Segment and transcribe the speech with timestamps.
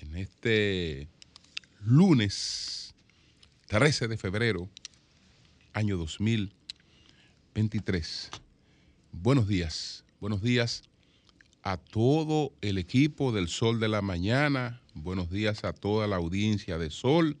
[0.00, 1.08] En este
[1.84, 2.94] lunes
[3.66, 4.66] 13 de febrero,
[5.74, 8.30] año 2023.
[9.12, 10.84] Buenos días, buenos días
[11.62, 16.78] a todo el equipo del Sol de la Mañana, buenos días a toda la audiencia
[16.78, 17.36] de Sol,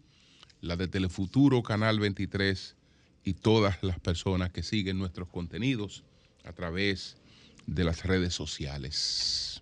[0.60, 2.76] la de Telefuturo, Canal 23
[3.24, 6.04] y todas las personas que siguen nuestros contenidos
[6.44, 7.16] a través
[7.66, 9.59] de las redes sociales.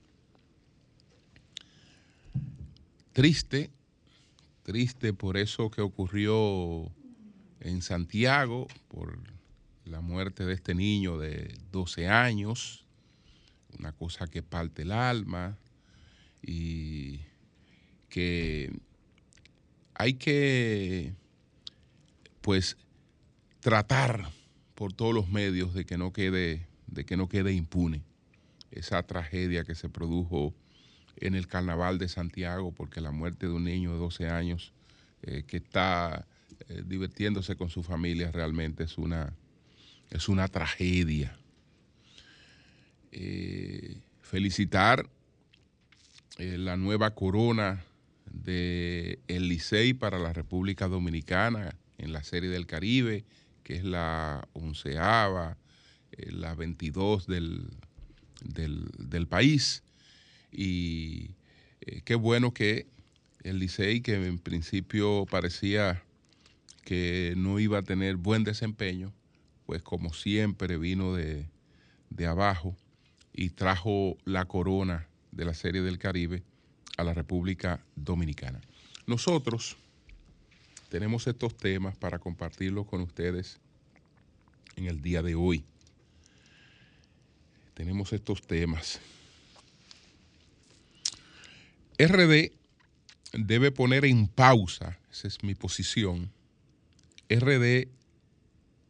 [3.18, 3.72] Triste,
[4.62, 6.88] triste por eso que ocurrió
[7.58, 9.18] en Santiago, por
[9.84, 12.84] la muerte de este niño de 12 años,
[13.76, 15.58] una cosa que parte el alma
[16.42, 17.22] y
[18.08, 18.70] que
[19.94, 21.12] hay que,
[22.40, 22.76] pues,
[23.58, 24.30] tratar
[24.76, 28.04] por todos los medios de que no quede, de que no quede impune
[28.70, 30.54] esa tragedia que se produjo
[31.20, 34.72] en el carnaval de Santiago, porque la muerte de un niño de 12 años
[35.22, 36.26] eh, que está
[36.68, 39.32] eh, divirtiéndose con su familia realmente es una,
[40.10, 41.36] es una tragedia.
[43.10, 45.08] Eh, felicitar
[46.38, 47.82] la nueva corona
[48.26, 53.24] de el Licey para la República Dominicana en la Serie del Caribe,
[53.64, 55.56] que es la onceava,
[56.16, 57.66] la 22 del,
[58.44, 59.82] del país
[60.52, 61.30] y
[61.80, 62.86] eh, qué bueno que
[63.42, 66.02] el Licey, que en principio parecía
[66.84, 69.12] que no iba a tener buen desempeño,
[69.66, 71.46] pues como siempre vino de,
[72.10, 72.76] de abajo
[73.32, 76.42] y trajo la corona de la Serie del Caribe
[76.96, 78.60] a la República Dominicana.
[79.06, 79.76] Nosotros
[80.88, 83.58] tenemos estos temas para compartirlos con ustedes
[84.76, 85.64] en el día de hoy.
[87.74, 89.00] Tenemos estos temas.
[91.98, 92.52] RD
[93.32, 96.30] debe poner en pausa, esa es mi posición,
[97.28, 97.88] RD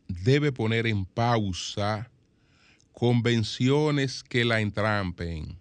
[0.08, 2.10] debe poner en pausa
[2.92, 5.58] convenciones que la entrampen.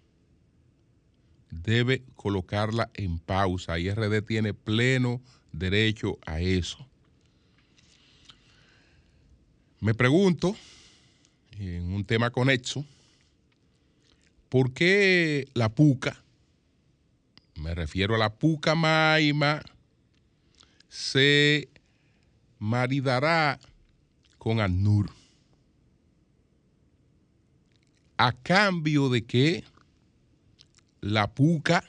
[1.50, 6.86] Debe colocarla en pausa y RD tiene pleno derecho a eso.
[9.80, 10.54] Me pregunto,
[11.52, 12.84] en un tema conexo,
[14.50, 16.22] ¿por qué la PUCA
[17.58, 19.62] me refiero a la Pucamaima,
[20.88, 21.68] se
[22.58, 23.58] maridará
[24.38, 25.10] con Anur.
[28.16, 29.64] A cambio de que
[31.00, 31.84] la Puca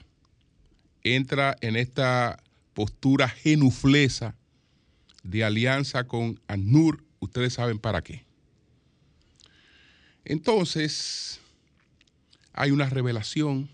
[1.03, 2.41] entra en esta
[2.73, 4.35] postura genuflesa
[5.23, 8.25] de alianza con Anur, ustedes saben para qué.
[10.25, 11.39] Entonces,
[12.53, 13.69] hay una revelación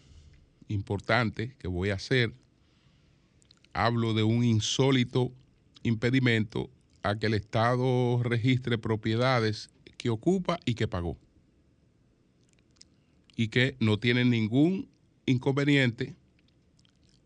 [0.67, 2.33] importante que voy a hacer.
[3.73, 5.31] Hablo de un insólito
[5.83, 6.69] impedimento
[7.03, 11.17] a que el Estado registre propiedades que ocupa y que pagó.
[13.35, 14.87] Y que no tienen ningún
[15.25, 16.15] inconveniente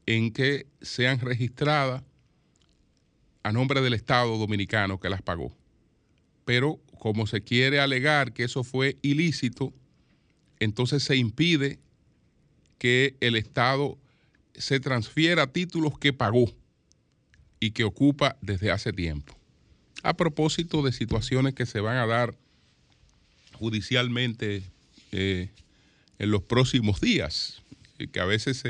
[0.06, 2.04] en que sean registradas
[3.44, 5.56] a nombre del Estado dominicano que las pagó.
[6.46, 9.74] Pero como se quiere alegar que eso fue ilícito,
[10.60, 11.80] entonces se impide
[12.80, 13.98] que el Estado
[14.56, 16.52] se transfiera títulos que pagó
[17.60, 19.38] y que ocupa desde hace tiempo.
[20.02, 22.36] A propósito de situaciones que se van a dar
[23.54, 24.64] judicialmente
[25.12, 25.50] eh,
[26.18, 27.62] en los próximos días,
[28.12, 28.64] que a veces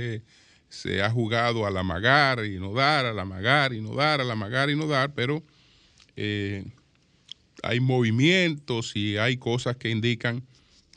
[0.69, 4.21] se, ha jugado a la magar y no dar, a la magar y no dar,
[4.21, 5.43] a la magar y no dar, pero
[6.15, 6.65] eh,
[7.61, 10.43] hay movimientos y hay cosas que indican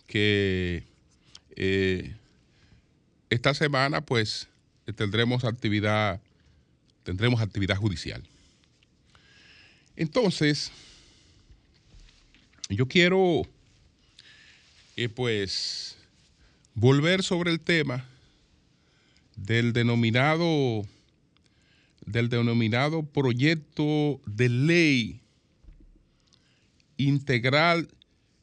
[0.06, 0.85] que
[1.56, 2.14] eh,
[3.32, 4.46] esta semana, pues,
[4.94, 6.20] tendremos actividad,
[7.02, 8.23] tendremos actividad judicial.
[9.96, 10.70] Entonces,
[12.69, 13.43] yo quiero,
[14.96, 15.96] eh, pues,
[16.75, 18.05] volver sobre el tema
[19.35, 20.87] del denominado,
[22.05, 25.20] del denominado proyecto de ley
[26.99, 27.88] integral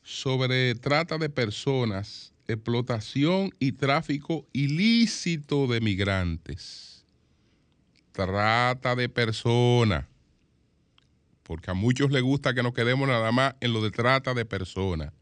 [0.02, 7.06] sobre trata de personas explotación y tráfico ilícito de migrantes.
[8.12, 10.06] trata de personas.
[11.44, 14.46] Porque a muchos les gusta que nos quedemos nada más en lo de trata de
[14.46, 15.14] personas.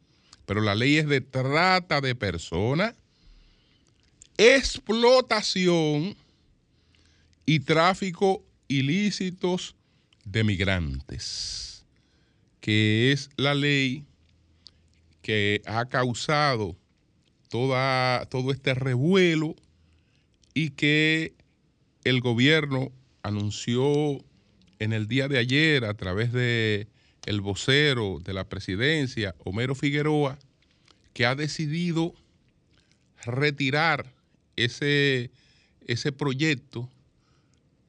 [0.46, 2.96] Pero la ley es de trata de personas,
[4.38, 6.16] explotación
[7.46, 9.76] y tráfico ilícitos
[10.26, 11.86] de migrantes,
[12.60, 14.06] que es la ley
[15.22, 16.76] que ha causado
[17.50, 19.56] toda, todo este revuelo
[20.54, 21.34] y que
[22.04, 22.92] el gobierno
[23.24, 24.24] anunció
[24.80, 26.88] en el día de ayer a través de
[27.26, 30.40] el vocero de la presidencia, Homero Figueroa,
[31.14, 32.14] que ha decidido
[33.26, 34.14] retirar
[34.56, 35.30] ese,
[35.86, 36.90] ese proyecto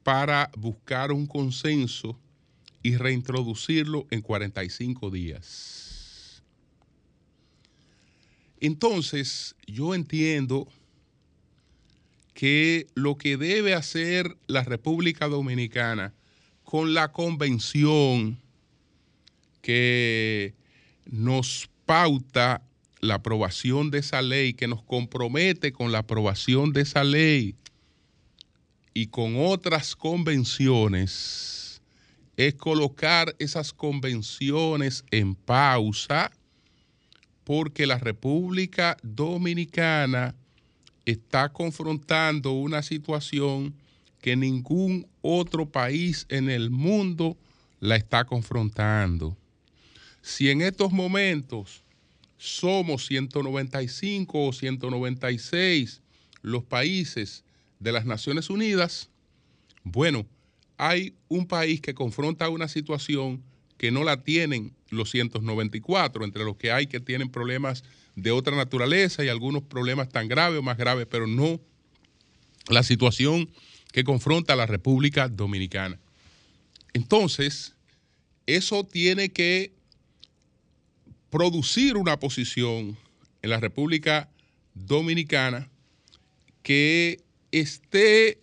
[0.03, 2.19] para buscar un consenso
[2.83, 5.88] y reintroducirlo en 45 días.
[8.61, 10.69] Entonces, yo entiendo
[12.35, 16.15] que lo que debe hacer la República Dominicana
[16.65, 18.39] con la convención
[19.63, 20.55] que
[21.07, 22.63] nos pauta
[23.01, 27.55] la aprobación de esa ley, que nos compromete con la aprobación de esa ley
[28.95, 31.81] y con otras convenciones,
[32.37, 36.31] es colocar esas convenciones en pausa
[37.49, 40.35] porque la República Dominicana
[41.07, 43.73] está confrontando una situación
[44.21, 47.39] que ningún otro país en el mundo
[47.81, 49.35] la está confrontando.
[50.21, 51.83] Si en estos momentos
[52.37, 56.03] somos 195 o 196
[56.43, 57.45] los países
[57.81, 59.09] de las Naciones Unidas,
[59.85, 60.27] bueno,
[60.77, 63.43] hay un país que confronta una situación
[63.79, 67.85] que no la tienen los 194, entre los que hay que tienen problemas
[68.17, 71.61] de otra naturaleza y algunos problemas tan graves o más graves, pero no
[72.69, 73.51] la situación
[73.93, 75.99] que confronta la República Dominicana.
[76.93, 77.75] Entonces,
[78.47, 79.73] eso tiene que
[81.31, 82.97] producir una posición
[83.43, 84.29] en la República
[84.75, 85.69] Dominicana
[86.63, 88.41] que esté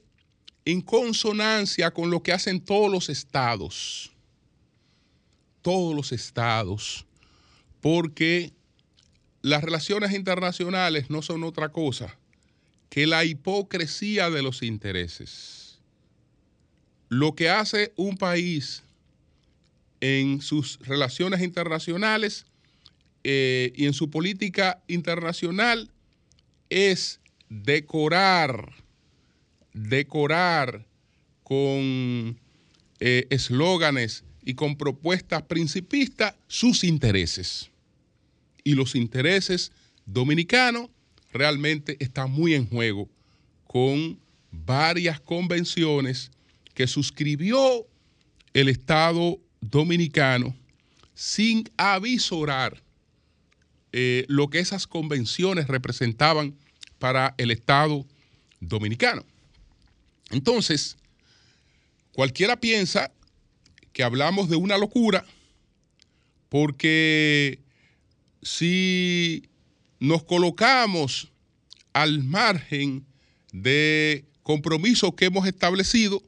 [0.66, 4.12] en consonancia con lo que hacen todos los estados,
[5.66, 7.08] todos los estados,
[7.82, 8.54] porque
[9.42, 12.20] las relaciones internacionales no son otra cosa
[12.92, 15.80] que la hipocresía de los intereses.
[17.10, 18.84] Lo que hace un país
[20.02, 22.46] en sus relaciones internacionales
[23.24, 25.90] eh, y en su política internacional
[26.70, 27.20] es
[27.50, 28.72] decorar,
[29.74, 30.86] decorar
[31.44, 32.40] con
[33.00, 37.70] eh, eslóganes y con propuestas principistas sus intereses.
[38.64, 39.72] Y los intereses
[40.06, 40.90] dominicanos
[41.34, 43.10] realmente están muy en juego
[43.68, 44.18] con
[44.52, 46.32] varias convenciones
[46.74, 47.86] que suscribió
[48.54, 50.56] el Estado dominicano
[51.16, 52.82] sin avisorar
[53.92, 56.56] eh, lo que esas convenciones representaban
[57.00, 58.06] para el Estado
[58.60, 59.26] dominicano.
[60.32, 60.98] Entonces,
[62.14, 63.12] cualquiera piensa
[63.96, 65.26] que hablamos de una locura
[66.50, 67.60] porque
[68.42, 69.48] si
[70.02, 71.32] nos colocamos
[71.94, 73.06] al margen
[73.54, 76.22] de compromisos que hemos establecido,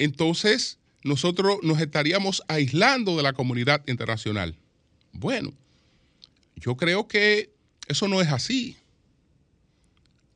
[0.00, 4.56] entonces nosotros nos estaríamos aislando de la comunidad internacional.
[5.12, 5.54] Bueno,
[6.56, 7.54] yo creo que
[7.86, 8.76] eso no es así,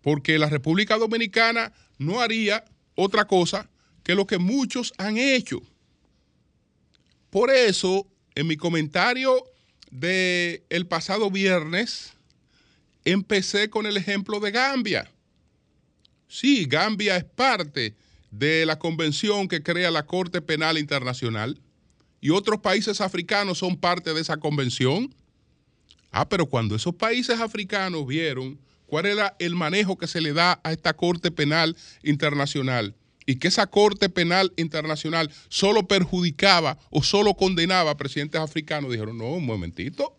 [0.00, 3.68] porque la República Dominicana no haría otra cosa
[4.04, 5.60] que lo que muchos han hecho.
[7.30, 9.44] Por eso, en mi comentario
[9.90, 12.12] del el pasado viernes,
[13.04, 15.10] empecé con el ejemplo de Gambia.
[16.28, 17.94] Sí, Gambia es parte
[18.30, 21.60] de la convención que crea la Corte Penal Internacional
[22.20, 25.14] y otros países africanos son parte de esa convención.
[26.12, 30.60] Ah, pero cuando esos países africanos vieron cuál era el manejo que se le da
[30.64, 32.94] a esta Corte Penal Internacional
[33.30, 39.16] y que esa Corte Penal Internacional solo perjudicaba o solo condenaba a presidentes africanos, dijeron,
[39.16, 40.16] no, un momentito,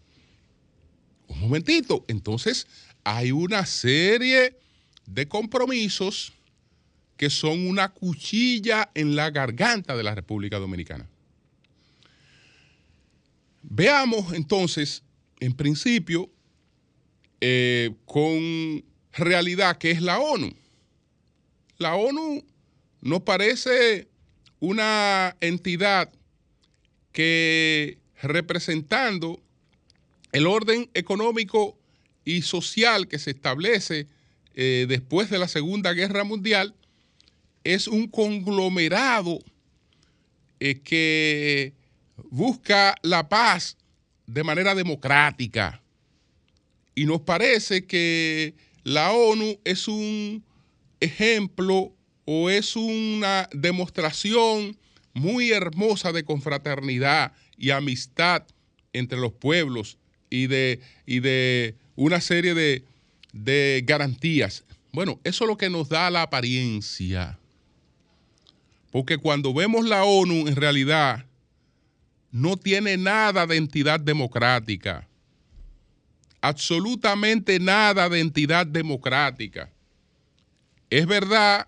[1.27, 2.05] un momentito.
[2.07, 2.67] Entonces,
[3.03, 4.57] hay una serie
[5.05, 6.31] de compromisos
[7.17, 11.05] que son una cuchilla en la garganta de la República Dominicana.
[13.61, 15.03] Veamos entonces
[15.41, 16.29] en principio,
[17.41, 20.53] eh, con realidad que es la ONU.
[21.77, 22.45] La ONU
[23.01, 24.07] nos parece
[24.59, 26.11] una entidad
[27.11, 29.41] que representando
[30.31, 31.77] el orden económico
[32.23, 34.07] y social que se establece
[34.53, 36.75] eh, después de la Segunda Guerra Mundial,
[37.63, 39.39] es un conglomerado
[40.59, 41.73] eh, que
[42.29, 43.77] busca la paz
[44.27, 45.81] de manera democrática.
[46.93, 48.53] Y nos parece que
[48.83, 50.43] la ONU es un
[50.99, 51.93] ejemplo
[52.25, 54.77] o es una demostración
[55.13, 58.43] muy hermosa de confraternidad y amistad
[58.93, 59.97] entre los pueblos
[60.29, 62.83] y de, y de una serie de,
[63.33, 64.63] de garantías.
[64.93, 67.37] Bueno, eso es lo que nos da la apariencia.
[68.91, 71.25] Porque cuando vemos la ONU, en realidad
[72.31, 75.07] no tiene nada de entidad democrática.
[76.41, 79.69] Absolutamente nada de entidad democrática.
[80.89, 81.67] Es verdad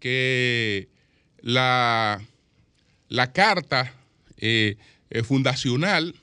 [0.00, 0.88] que
[1.40, 2.20] la,
[3.08, 3.94] la carta
[4.38, 4.76] eh,
[5.10, 6.14] eh, fundacional,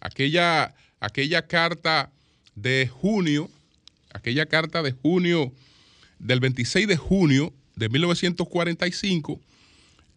[0.00, 2.12] aquella, aquella carta
[2.54, 3.50] de junio,
[4.12, 5.52] aquella carta de junio,
[6.18, 9.40] del 26 de junio de 1945,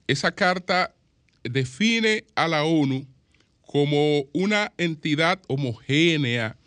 [0.07, 0.93] esa carta
[1.43, 3.05] define a la ONU
[3.61, 6.57] como una entidad homogénea,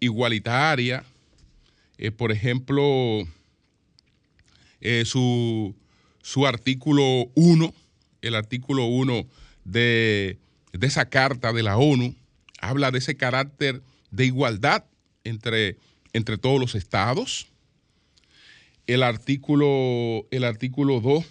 [0.00, 1.04] igualitaria.
[1.98, 3.24] Eh, por ejemplo,
[4.82, 5.74] eh, su,
[6.46, 7.74] artículo 1,
[8.20, 9.26] el artículo 1
[9.64, 10.38] de,
[10.72, 12.14] de, esa carta de la ONU,
[12.60, 14.84] habla de ese carácter de igualdad
[15.24, 15.76] entre,
[16.12, 17.46] entre todos los estados.
[18.86, 21.24] El artículo, el artículo 2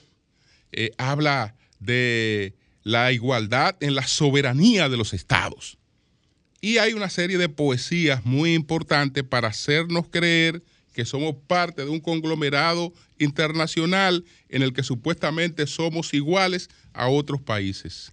[0.72, 5.78] eh, habla de la igualdad en la soberanía de los estados.
[6.62, 11.90] Y hay una serie de poesías muy importantes para hacernos creer que somos parte de
[11.90, 18.12] un conglomerado internacional en el que supuestamente somos iguales a otros países.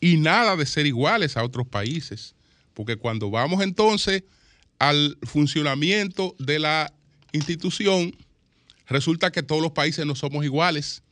[0.00, 2.34] Y nada de ser iguales a otros países,
[2.74, 4.24] porque cuando vamos entonces
[4.78, 6.92] al funcionamiento de la
[7.32, 8.16] institución,
[8.86, 11.02] resulta que todos los países no somos iguales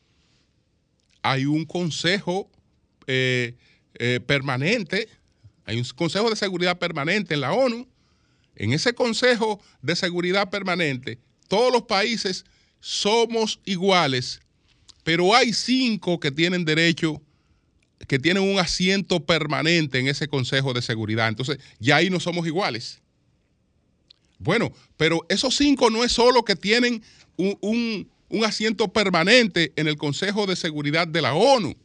[1.23, 2.51] hay un consejo
[3.07, 3.55] eh,
[3.95, 5.09] eh, permanente,
[5.65, 7.87] hay un consejo de seguridad permanente en la ONU.
[8.61, 12.45] En ese consejo de seguridad permanente, todos los países
[12.79, 14.41] somos iguales,
[15.03, 17.23] pero hay cinco que tienen derecho,
[18.07, 21.29] que tienen un asiento permanente en ese consejo de seguridad.
[21.29, 23.01] Entonces, ya ahí no somos iguales.
[24.39, 27.03] Bueno, pero esos cinco no es solo que tienen
[27.39, 31.77] un un asiento permanente en el Consejo de Seguridad de la ONU.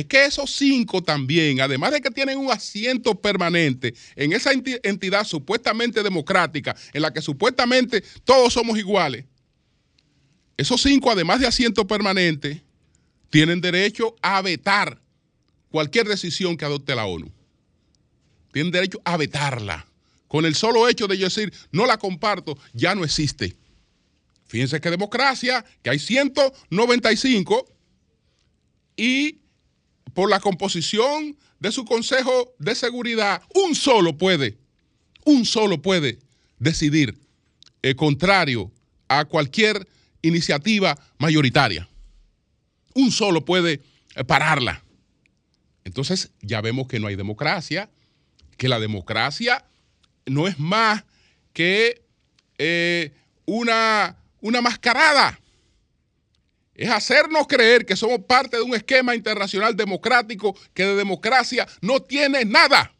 [0.00, 4.50] Es que esos cinco también, además de que tienen un asiento permanente en esa
[4.82, 9.26] entidad supuestamente democrática, en la que supuestamente todos somos iguales,
[10.56, 12.62] esos cinco, además de asiento permanente,
[13.28, 15.02] tienen derecho a vetar
[15.70, 17.30] cualquier decisión que adopte la ONU.
[18.52, 19.86] Tienen derecho a vetarla.
[20.28, 23.54] Con el solo hecho de yo decir, no la comparto, ya no existe.
[24.46, 27.66] Fíjense que democracia, que hay 195
[28.96, 29.40] y
[30.14, 34.58] por la composición de su Consejo de Seguridad, un solo puede,
[35.24, 36.18] un solo puede
[36.58, 37.18] decidir
[37.82, 38.70] eh, contrario
[39.08, 39.88] a cualquier
[40.22, 41.88] iniciativa mayoritaria.
[42.94, 43.82] Un solo puede
[44.14, 44.82] eh, pararla.
[45.84, 47.90] Entonces ya vemos que no hay democracia,
[48.56, 49.64] que la democracia
[50.26, 51.04] no es más
[51.52, 52.02] que
[52.58, 53.12] eh,
[53.46, 55.39] una una mascarada.
[56.80, 62.00] Es hacernos creer que somos parte de un esquema internacional democrático que de democracia no
[62.00, 62.90] tiene nada.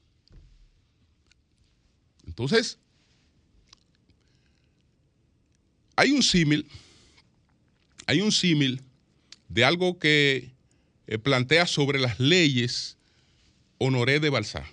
[2.27, 2.79] Entonces,
[5.97, 6.69] hay un símil,
[8.07, 8.83] hay un símil
[9.49, 10.51] de algo que
[11.07, 12.99] eh, plantea sobre las leyes
[13.79, 14.67] Honoré de Balsá.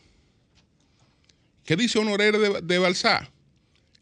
[1.64, 3.32] ¿Qué dice Honoré de, de Balsá?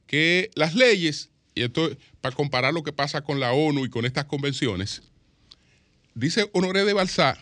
[0.07, 1.89] Que las leyes y esto
[2.21, 5.01] para comparar lo que pasa con la ONU y con estas convenciones,
[6.13, 7.37] dice Honoré de Balsá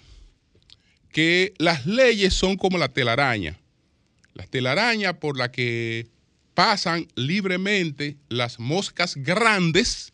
[1.12, 3.60] que las leyes son como la telaraña,
[4.34, 6.08] la telaraña por la que
[6.54, 10.14] pasan libremente las moscas grandes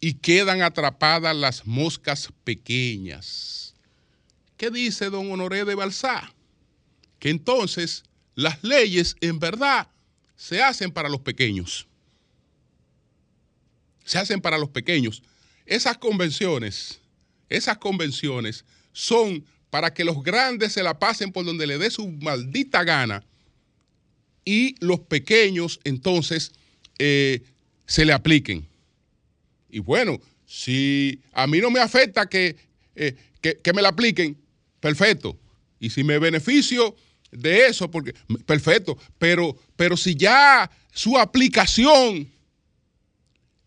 [0.00, 3.74] y quedan atrapadas las moscas pequeñas.
[4.56, 6.32] ¿Qué dice don Honoré de Balsá?
[7.18, 9.88] Que entonces las leyes en verdad
[10.36, 11.88] se hacen para los pequeños
[14.08, 15.22] se hacen para los pequeños.
[15.66, 16.98] Esas convenciones,
[17.50, 22.08] esas convenciones son para que los grandes se la pasen por donde le dé su
[22.08, 23.22] maldita gana
[24.46, 26.52] y los pequeños entonces
[26.98, 27.42] eh,
[27.84, 28.66] se le apliquen.
[29.68, 32.56] Y bueno, si a mí no me afecta que,
[32.96, 34.38] eh, que, me la apliquen,
[34.80, 35.38] perfecto.
[35.78, 36.96] Y si me beneficio
[37.30, 38.14] de eso, porque
[38.46, 42.37] perfecto, pero, pero si ya su aplicación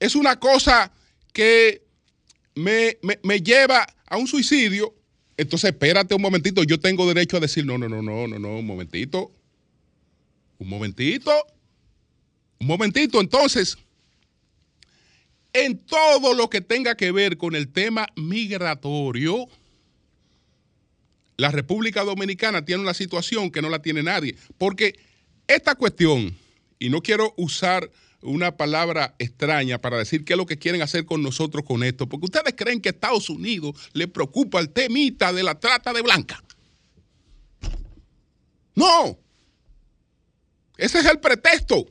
[0.02, 0.92] es una cosa
[1.32, 1.84] que
[2.56, 2.98] me,
[3.40, 4.94] lleva a un suicidio,
[5.38, 8.58] entonces espérate un momentito, yo tengo derecho a decir, no, no, no, no, no, no,
[8.58, 9.32] un momentito,
[10.58, 11.32] un momentito,
[12.60, 13.78] un momentito, entonces,
[15.54, 19.48] en todo lo que tenga que ver con el tema migratorio,
[21.38, 24.98] la República Dominicana tiene una situación que no la tiene nadie, porque
[25.48, 26.36] esta cuestión,
[26.80, 31.06] y no quiero usar una palabra extraña para decir qué es lo que quieren hacer
[31.06, 35.34] con nosotros con esto, porque ustedes creen que a Estados Unidos le preocupa el temita
[35.34, 36.44] de la trata de blanca.
[38.76, 39.18] No.
[40.78, 41.88] Ese es el pretexto.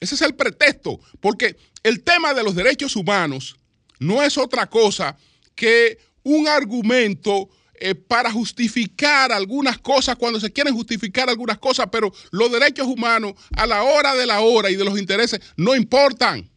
[0.00, 3.56] Ese es el pretexto, porque el tema de los derechos humanos
[3.98, 5.16] no es otra cosa
[5.54, 7.50] que un argumento
[7.82, 13.32] eh, para justificar algunas cosas cuando se quieren justificar algunas cosas, pero los derechos humanos
[13.56, 16.50] a la hora de la hora y de los intereses no importan.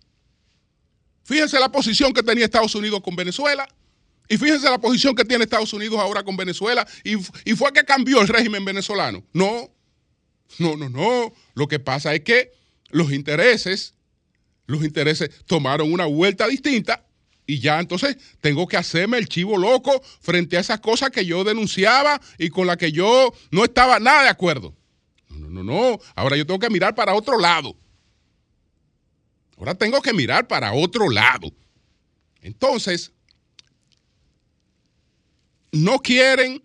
[1.24, 3.66] Fíjense la posición que tenía Estados Unidos con Venezuela.
[4.28, 6.86] Y fíjense la posición que tiene Estados Unidos ahora con Venezuela.
[7.06, 7.16] Y,
[7.46, 9.24] y, fue que cambió el régimen venezolano.
[9.32, 9.70] No,
[10.60, 11.34] no, no, no.
[11.54, 12.52] Lo que pasa es que
[12.90, 13.94] los intereses,
[14.66, 17.06] los intereses tomaron una vuelta distinta
[17.46, 21.44] y ya entonces tengo que hacerme el chivo loco frente a esas cosas que yo
[21.44, 24.74] denunciaba y con las que yo no estaba nada de acuerdo.
[25.30, 27.76] No, no, no, Ahora yo tengo que mirar para otro lado.
[29.58, 31.52] Ahora tengo que mirar para otro lado.
[32.42, 33.12] Entonces,
[35.72, 36.64] no quieren,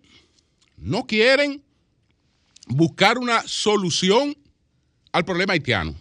[0.77, 1.63] no quieren
[2.67, 4.37] buscar una solución
[5.11, 5.95] al problema haitiano.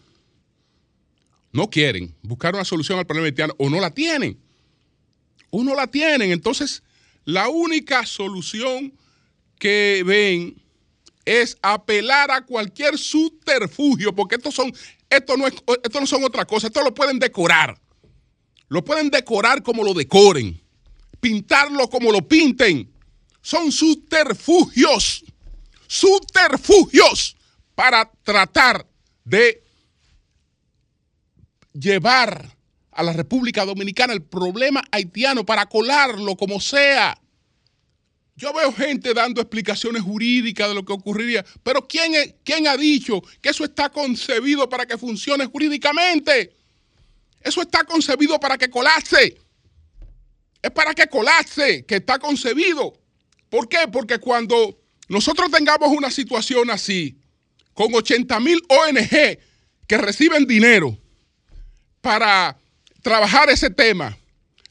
[1.53, 4.39] No quieren buscar una solución al problema haitiano o no la tienen
[5.51, 6.31] uno la tienen.
[6.33, 6.83] Entonces,
[7.25, 8.93] la única solución
[9.59, 10.63] que ven
[11.25, 14.73] es apelar a cualquier subterfugio, porque estos son,
[15.11, 17.79] esto no, es, esto no son otra cosa, esto lo pueden decorar.
[18.69, 20.61] Lo pueden decorar como lo decoren,
[21.21, 22.91] pintarlo como lo pinten.
[23.41, 25.25] Son subterfugios,
[25.87, 27.37] subterfugios
[27.75, 28.87] para tratar
[29.25, 29.63] de
[31.73, 32.58] llevar
[32.99, 37.17] a la República Dominicana el problema haitiano para colarlo como sea.
[38.35, 43.23] Yo veo gente dando explicaciones jurídicas de lo que ocurriría, pero ¿quién, ¿quién ha dicho
[43.41, 46.57] que eso está concebido para que funcione jurídicamente?
[47.41, 49.39] Eso está concebido para que colapse.
[50.61, 52.99] Es para que colapse, que está concebido.
[53.49, 53.87] ¿Por qué?
[53.93, 54.77] Porque cuando
[55.09, 57.17] nosotros tengamos una situación así,
[57.75, 59.39] con 80 mil ONG
[59.87, 60.99] que reciben dinero
[62.01, 62.59] para
[63.09, 64.19] trabajar ese tema,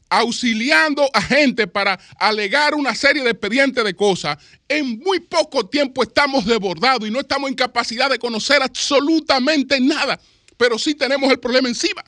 [0.08, 6.04] auxiliando a gente para alegar una serie de expedientes de cosas, en muy poco tiempo
[6.04, 10.20] estamos desbordados y no estamos en capacidad de conocer absolutamente nada,
[10.56, 12.04] pero sí tenemos el problema encima.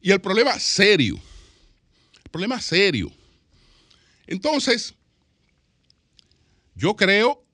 [0.00, 1.18] Y el problema serio,
[2.24, 3.10] el problema serio.
[4.28, 4.94] Entonces,
[6.76, 7.44] yo creo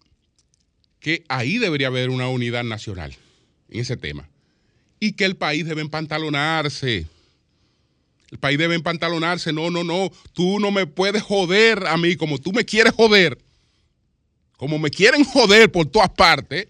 [1.00, 3.16] que ahí debería haber una unidad nacional
[3.70, 4.28] en ese tema
[5.04, 7.06] y que el país debe empantalonarse.
[8.30, 9.52] El país debe empantalonarse.
[9.52, 10.10] No, no, no.
[10.32, 13.38] Tú no me puedes joder a mí como tú me quieres joder.
[14.56, 16.68] Como me quieren joder por todas partes.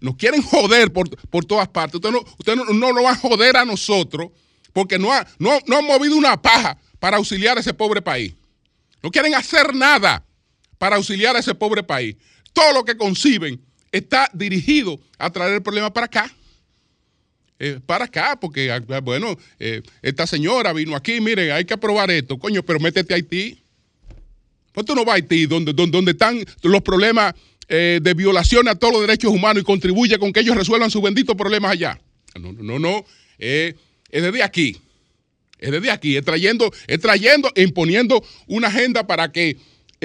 [0.00, 1.08] Nos quieren joder por,
[1.46, 1.94] todas partes.
[1.94, 4.30] Usted no, usted no, no nos va a joder a nosotros
[4.74, 8.34] porque no, ha, no, no han movido una paja para auxiliar a ese pobre país.
[9.02, 10.24] No quieren hacer nada
[10.76, 12.16] para auxiliar a ese pobre país.
[12.52, 13.60] Todo lo que conciben
[13.92, 16.30] está dirigido a traer el problema para acá.
[17.62, 21.74] Eh, para acá, porque, ah, ah, bueno, eh, esta señora vino aquí, mire, hay que
[21.74, 23.62] aprobar esto, coño, pero métete a Haití.
[24.72, 27.34] Pues tú no vas a Haití, donde, donde, están los problemas
[27.68, 31.02] eh, de violación a todos los derechos humanos y contribuye con que ellos resuelvan sus
[31.02, 32.00] benditos problemas allá.
[32.40, 33.04] No, no, no, no.
[33.38, 33.74] es
[34.10, 34.80] desde aquí.
[35.58, 36.18] Es desde aquí.
[36.22, 39.58] Trayendo, es trayendo e imponiendo una agenda para que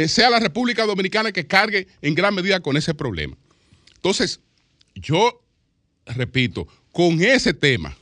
[0.07, 3.37] sea la República Dominicana que cargue en gran medida con ese problema.
[3.95, 4.41] Entonces,
[4.95, 5.41] yo
[6.05, 7.93] repito, con ese tema,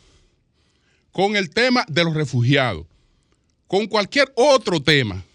[1.12, 2.86] con el tema de los refugiados,
[3.66, 5.26] con cualquier otro tema,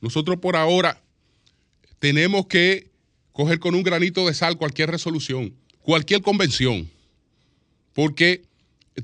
[0.00, 1.02] nosotros por ahora
[1.98, 2.88] tenemos que
[3.32, 6.88] coger con un granito de sal cualquier resolución, cualquier convención,
[7.94, 8.42] porque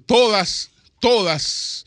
[0.06, 1.84] todas, todas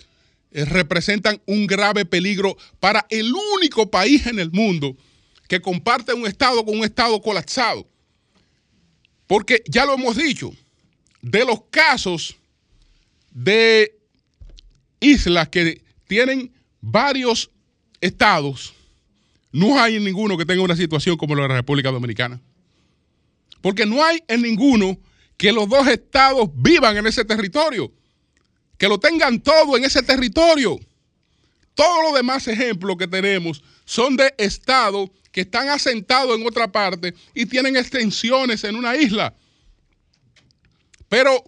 [0.52, 4.98] eh, representan un grave peligro para el único país en el mundo
[5.48, 7.88] que comparte un Estado con un Estado colapsado.
[9.26, 10.52] Porque ya lo hemos dicho,
[11.22, 12.36] de los casos
[13.32, 13.98] de
[15.00, 17.50] islas que tienen varios
[18.00, 18.74] estados,
[19.52, 22.42] no hay en ninguno que tenga una situación como la de la República Dominicana.
[23.62, 24.98] Porque no hay en ninguno
[25.38, 27.92] que los dos estados vivan en ese territorio,
[28.78, 30.80] que lo tengan todo en ese territorio.
[31.74, 37.14] todos los demás ejemplos que tenemos son de estados que están asentados en otra parte
[37.34, 39.34] y tienen extensiones en una isla.
[41.12, 41.44] Pero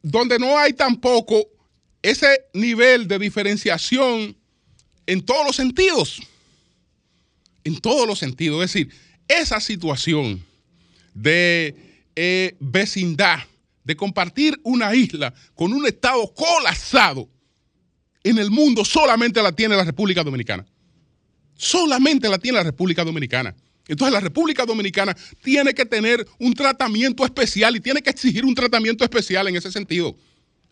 [0.00, 1.44] donde no hay tampoco
[2.02, 4.36] ese nivel de diferenciación
[5.06, 6.22] en todos los sentidos.
[7.64, 8.62] En todos los sentidos.
[8.64, 8.94] Es decir,
[9.26, 10.46] esa situación
[11.14, 11.74] de
[12.14, 13.40] eh, vecindad,
[13.82, 17.28] de compartir una isla con un Estado colapsado
[18.22, 20.64] en el mundo, solamente la tiene la República Dominicana.
[21.56, 23.52] Solamente la tiene la República Dominicana.
[23.88, 28.54] Entonces la República Dominicana tiene que tener un tratamiento especial y tiene que exigir un
[28.54, 30.16] tratamiento especial en ese sentido.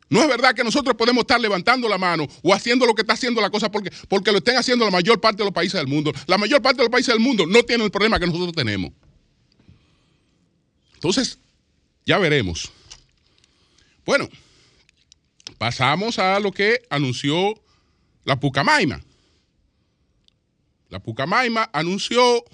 [0.09, 3.12] No es verdad que nosotros podemos estar levantando la mano o haciendo lo que está
[3.12, 5.87] haciendo la cosa porque, porque lo estén haciendo la mayor parte de los países del
[5.87, 6.12] mundo.
[6.27, 8.92] La mayor parte de los países del mundo no tienen el problema que nosotros tenemos.
[10.94, 11.38] Entonces,
[12.05, 12.73] ya veremos.
[14.05, 14.29] Bueno,
[15.59, 17.55] pasamos a lo que anunció
[18.25, 19.01] la Pucamaima.
[20.88, 22.44] La Pucamaima anunció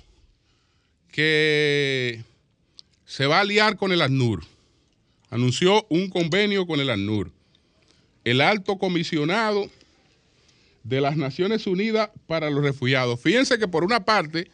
[1.16, 2.22] que
[3.06, 4.44] se va a aliar con el ANUR.
[5.30, 7.32] Anunció un convenio con el ANUR
[8.24, 9.70] el alto comisionado
[10.82, 13.20] de las Naciones Unidas para los Refugiados.
[13.20, 14.50] Fíjense que por una parte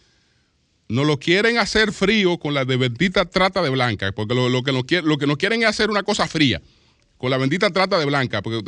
[0.88, 4.72] nos lo quieren hacer frío con la de bendita trata de blanca, porque lo, que,
[4.72, 6.60] nos lo que quieren es hacer una cosa fría,
[7.16, 8.62] con la bendita trata de blanca, porque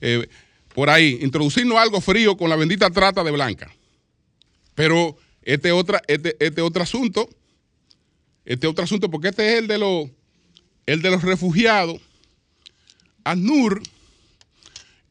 [0.00, 0.26] eh,
[0.74, 3.70] por ahí, introducirnos algo frío con la bendita trata de blanca.
[4.74, 7.28] Pero este, otra, este, este otro asunto,
[8.44, 10.10] este otro asunto, porque este es el de, los
[10.86, 12.00] el de los refugiados,
[13.24, 13.82] ANUR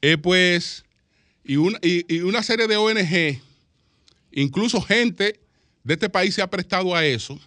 [0.01, 0.83] eh, pues,
[1.43, 3.41] y, una serie de ONG,
[4.31, 5.39] incluso gente
[5.83, 7.39] de este país se ha prestado a eso,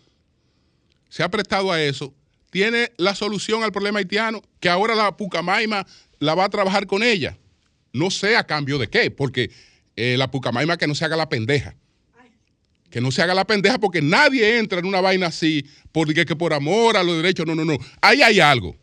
[1.09, 2.14] se ha prestado a eso,
[2.51, 5.87] tiene la solución al problema haitiano, que ahora la Pucamaima
[6.18, 7.37] la va a trabajar con ella.
[7.92, 9.51] No sé a cambio de qué, porque
[9.96, 11.75] eh, la Pucamaima que no se haga la pendeja.
[12.90, 16.37] Que no se haga la pendeja porque nadie entra en una vaina así porque que
[16.37, 17.46] por amor a los derechos.
[17.46, 17.77] No, no, no.
[18.01, 18.77] Ahí hay algo.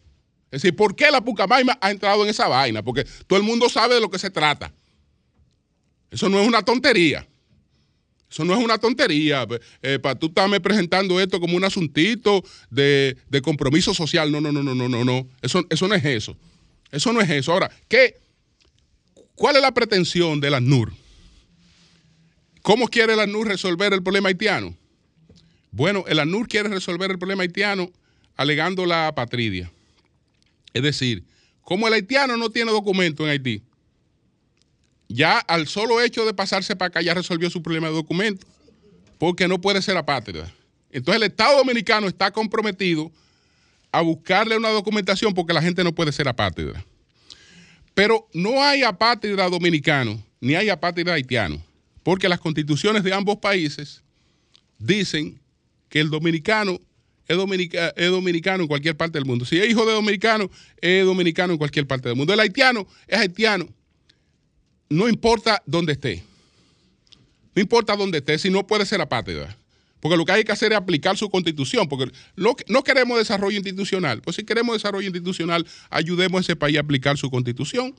[0.51, 2.83] Es decir, ¿por qué la Pucamaima ha entrado en esa vaina?
[2.83, 4.71] Porque todo el mundo sabe de lo que se trata.
[6.11, 7.27] Eso no es una tontería.
[8.29, 9.47] Eso no es una tontería.
[9.81, 14.31] Eh, para tú estarme presentando esto como un asuntito de, compromiso social.
[14.31, 15.27] No, no, no, no, no, no, no.
[15.41, 16.35] Eso, eso no es eso.
[16.91, 17.51] Eso no es eso.
[17.51, 18.19] Ahora, ¿qué,
[19.33, 20.93] ¿cuál es la pretensión de la NUR?
[22.63, 24.75] ¿Cómo quiere la NUR resolver el problema haitiano?
[25.73, 27.91] Bueno, el ANUR quiere resolver el problema haitiano
[28.35, 29.71] alegando la apatridia.
[30.71, 31.23] Es decir,
[31.63, 33.63] como el haitiano no tiene documento en Haití,
[35.07, 38.45] ya al solo hecho de pasarse para acá ya resolvió su problema de documento,
[39.17, 40.53] porque no puede ser apátrida.
[40.91, 43.11] Entonces el Estado Dominicano está comprometido
[43.91, 46.85] a buscarle una documentación porque la gente no puede ser apátrida.
[47.95, 51.63] Pero no hay apátrida dominicano ni hay apátrida haitiano,
[52.03, 54.03] porque las constituciones de ambos países
[54.77, 55.39] dicen
[55.89, 56.79] que el dominicano
[57.27, 59.45] es, dominicano en cualquier parte del mundo.
[59.45, 60.49] Si es hijo de dominicano,
[60.81, 62.33] es dominicano en cualquier parte del mundo.
[62.33, 63.67] El haitiano es haitiano.
[64.89, 66.23] No importa dónde esté.
[67.55, 69.55] No importa dónde esté, si no puede ser apátrida.
[69.99, 74.21] Porque lo que hay que hacer es aplicar su constitución, porque no queremos desarrollo institucional.
[74.21, 77.95] Pues si queremos desarrollo institucional, ayudemos a ese país a aplicar su constitución,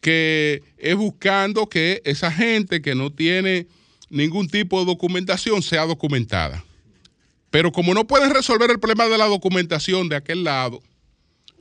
[0.00, 3.66] que es buscando que esa gente que no tiene
[4.10, 6.64] ningún tipo de documentación sea documentada.
[7.50, 10.82] Pero como no pueden resolver el problema de la documentación de aquel lado,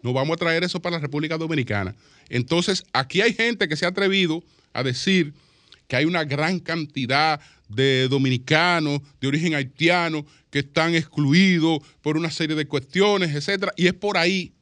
[0.02, 1.96] no vamos a traer eso para la República Dominicana.
[2.30, 4.44] Entonces, aquí hay gente que se ha atrevido
[4.74, 5.34] a decir
[5.88, 12.32] que hay una gran cantidad de dominicanos de origen haitiano que están excluidos por una
[12.32, 14.55] serie de cuestiones, etcétera, y es por ahí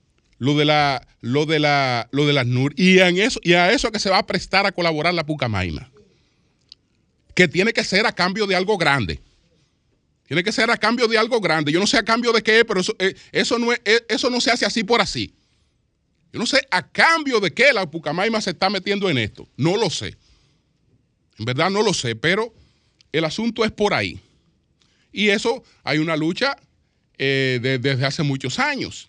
[0.43, 3.93] lo de la lo de la lo de las NUR y eso y a eso
[3.93, 5.89] que se va a prestar a colaborar la Pucamaima.
[7.33, 9.21] Que tiene que ser a cambio de algo grande.
[10.27, 11.71] Tiene que ser a cambio de algo grande.
[11.71, 13.79] Yo no sé a cambio de qué, pero eso, eh, eso, no, eh,
[14.09, 15.33] eso no se hace así por así.
[16.33, 19.47] Yo no sé a cambio de qué la Pucamaima se está metiendo en esto.
[19.55, 20.17] No lo sé.
[21.39, 22.53] En verdad no lo sé, pero
[23.13, 24.19] el asunto es por ahí.
[25.13, 26.57] Y eso hay una lucha
[27.17, 29.07] eh, desde hace muchos años.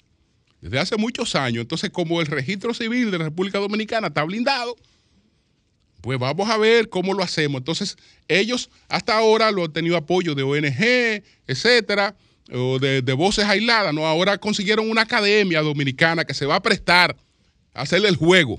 [0.64, 1.60] Desde hace muchos años.
[1.60, 4.74] Entonces, como el registro civil de la República Dominicana está blindado,
[6.00, 7.58] pues vamos a ver cómo lo hacemos.
[7.58, 7.98] Entonces,
[8.28, 12.16] ellos hasta ahora lo han tenido apoyo de ONG, etcétera,
[12.50, 14.06] o de, voces aisladas, ¿no?
[14.06, 17.14] Ahora consiguieron una academia dominicana que se va a prestar
[17.74, 18.58] a hacerle el juego.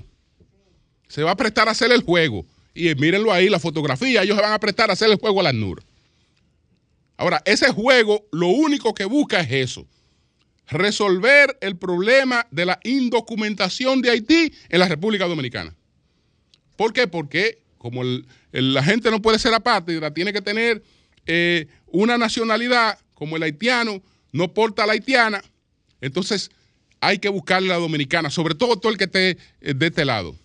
[1.08, 2.46] Se va a prestar a hacer el juego.
[2.72, 5.42] Y mírenlo ahí, la fotografía, ellos se van a prestar a hacer el juego a
[5.42, 5.82] la NUR.
[7.16, 9.88] Ahora, ese juego lo único que busca es eso.
[10.68, 15.74] Resolver el problema de la indocumentación de Haití en la República Dominicana.
[16.76, 17.06] ¿Por qué?
[17.06, 18.02] Porque como
[18.52, 20.82] la gente no puede ser apátrida, tiene que tener
[21.26, 24.02] eh, una nacionalidad como el haitiano,
[24.32, 25.42] no porta la haitiana,
[26.00, 26.50] entonces
[27.00, 30.36] hay que buscarle la dominicana, sobre todo todo el que esté eh, de este lado.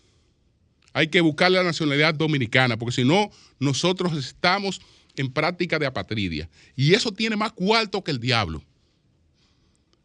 [0.93, 4.81] Hay que buscarle la nacionalidad dominicana, porque si no, nosotros estamos
[5.15, 6.49] en práctica de apatridia.
[6.75, 8.63] Y eso tiene más cuarto que el diablo.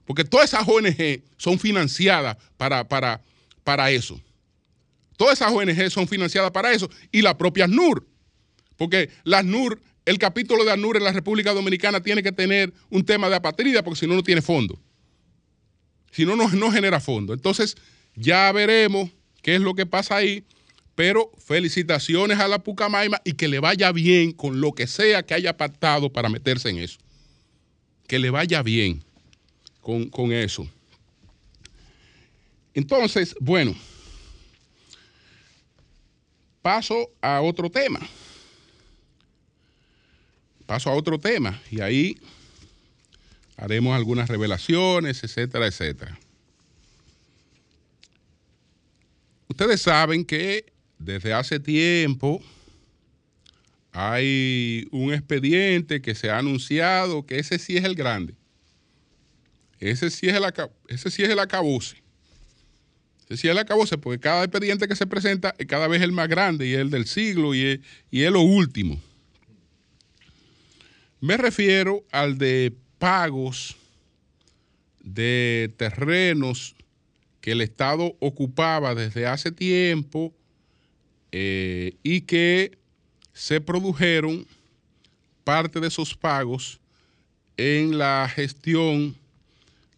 [0.07, 3.21] Porque todas esas ONG son financiadas para, para,
[3.65, 4.21] para eso.
[5.17, 6.89] Todas esas ONG son financiadas para eso.
[7.11, 8.07] Y la propia NUR.
[8.77, 13.05] Porque las NUR, el capítulo de ANUR en la República Dominicana tiene que tener un
[13.05, 14.79] tema de apatrida, porque si no, no tiene fondo.
[16.13, 17.35] Si no, no, no genera fondo.
[17.35, 17.77] Entonces,
[18.15, 19.11] ya veremos
[19.43, 20.45] qué es lo que pasa ahí.
[20.95, 25.35] Pero felicitaciones a la Pucamaima y que le vaya bien con lo que sea que
[25.35, 26.99] haya pactado para meterse en eso.
[28.07, 29.05] Que le vaya bien
[30.11, 30.69] con, eso.
[32.75, 33.73] Entonces, bueno,
[36.61, 38.01] paso a otro tema.
[40.67, 42.19] Paso a otro tema y ahí
[43.57, 46.19] haremos algunas revelaciones, etcétera, etcétera.
[49.47, 52.43] Ustedes saben que desde hace tiempo
[53.93, 58.35] hay un expediente que se ha anunciado que ese sí es el grande.
[59.81, 60.45] Ese sí es el,
[60.89, 62.03] ese acabose.
[63.29, 66.13] Ese sí es el acabose, porque cada expediente que se presenta es cada vez el
[66.13, 69.01] más grande y es el del siglo y es, y es lo último.
[71.21, 73.77] Me refiero al de pagos
[75.03, 76.75] de terrenos
[77.41, 80.35] que el Estado ocupaba desde hace tiempo
[81.33, 82.79] eh, y que
[83.33, 84.47] se produjeron
[85.45, 86.81] parte de esos pagos
[87.57, 89.17] en la gestión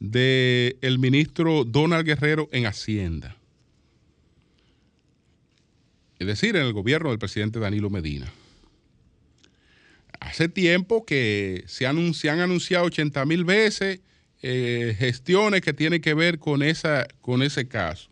[0.01, 3.37] del ministro Donald Guerrero en Hacienda.
[6.19, 8.33] Es decir, en el gobierno del presidente Danilo Medina.
[10.21, 14.01] Hace tiempo que se, han anunciado 80 mil veces
[14.43, 18.11] eh, gestiones que tienen que ver con, esa, con ese caso.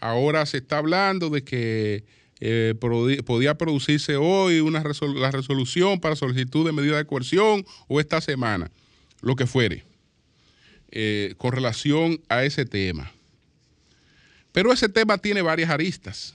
[0.00, 2.04] Ahora se está hablando de que
[2.40, 2.74] eh,
[3.26, 4.84] podía producirse hoy una
[5.16, 8.70] la resolución para solicitud de medida de coerción o esta semana,
[9.22, 9.84] lo que fuere,
[10.90, 13.12] eh, con relación a ese tema.
[14.52, 16.34] Pero ese tema tiene varias aristas.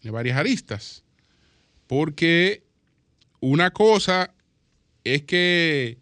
[0.00, 1.02] Tiene varias aristas.
[1.86, 2.62] Porque
[3.40, 4.32] una cosa
[5.04, 5.98] es que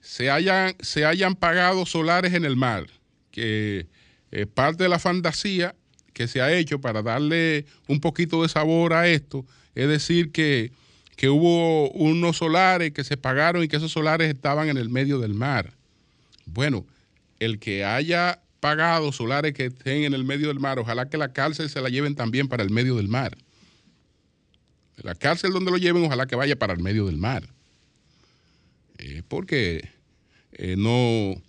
[0.00, 2.86] se hayan, se hayan pagado solares en el mar,
[3.30, 3.86] que
[4.30, 5.74] es parte de la fantasía
[6.18, 10.72] que se ha hecho para darle un poquito de sabor a esto, es decir, que,
[11.28, 15.34] hubo unos solares que se pagaron y que esos solares estaban en el medio del
[15.34, 15.77] mar.
[16.52, 16.86] Bueno,
[17.38, 21.32] el que haya pagado solares que estén en el medio del mar, ojalá que la
[21.32, 23.36] cárcel se la lleven también para el medio del mar.
[24.96, 27.48] La cárcel donde lo lleven, ojalá que vaya para el medio del mar.
[28.98, 29.88] Eh, porque
[30.52, 31.40] eh, no,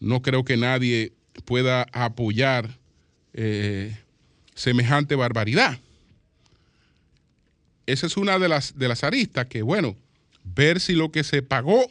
[0.00, 1.12] no creo que nadie
[1.44, 2.78] pueda apoyar
[3.34, 3.96] eh,
[4.54, 5.78] semejante barbaridad.
[7.86, 9.96] Esa es una de las, de las aristas que, bueno,
[10.44, 11.88] ver si lo que se pagó,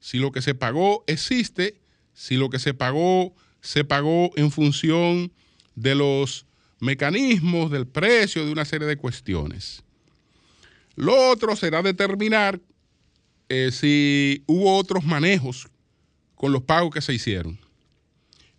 [0.00, 1.76] si lo que se pagó existe,
[2.14, 5.32] si lo que se pagó se pagó en función
[5.74, 6.46] de los
[6.80, 9.82] mecanismos, del precio, de una serie de cuestiones.
[10.94, 12.60] Lo otro será determinar
[13.48, 15.68] eh, si hubo otros manejos
[16.34, 17.58] con los pagos que se hicieron.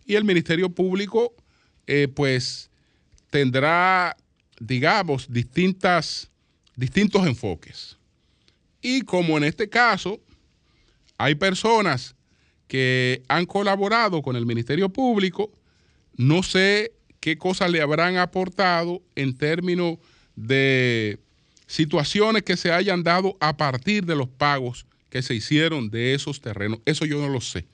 [0.04, 1.34] Y el Ministerio Público
[1.86, 2.70] eh, pues
[3.30, 4.16] tendrá,
[4.58, 6.30] digamos, distintas,
[6.76, 7.96] distintos enfoques.
[8.82, 10.20] Y como en este caso
[11.20, 12.16] hay personas
[12.66, 15.52] que han colaborado con el Ministerio Público,
[16.16, 19.98] no sé qué cosas le habrán aportado en términos
[20.34, 21.20] de
[21.66, 26.40] situaciones que se hayan dado a partir de los pagos que se hicieron de esos
[26.40, 26.80] terrenos.
[26.86, 27.66] Eso yo no lo sé.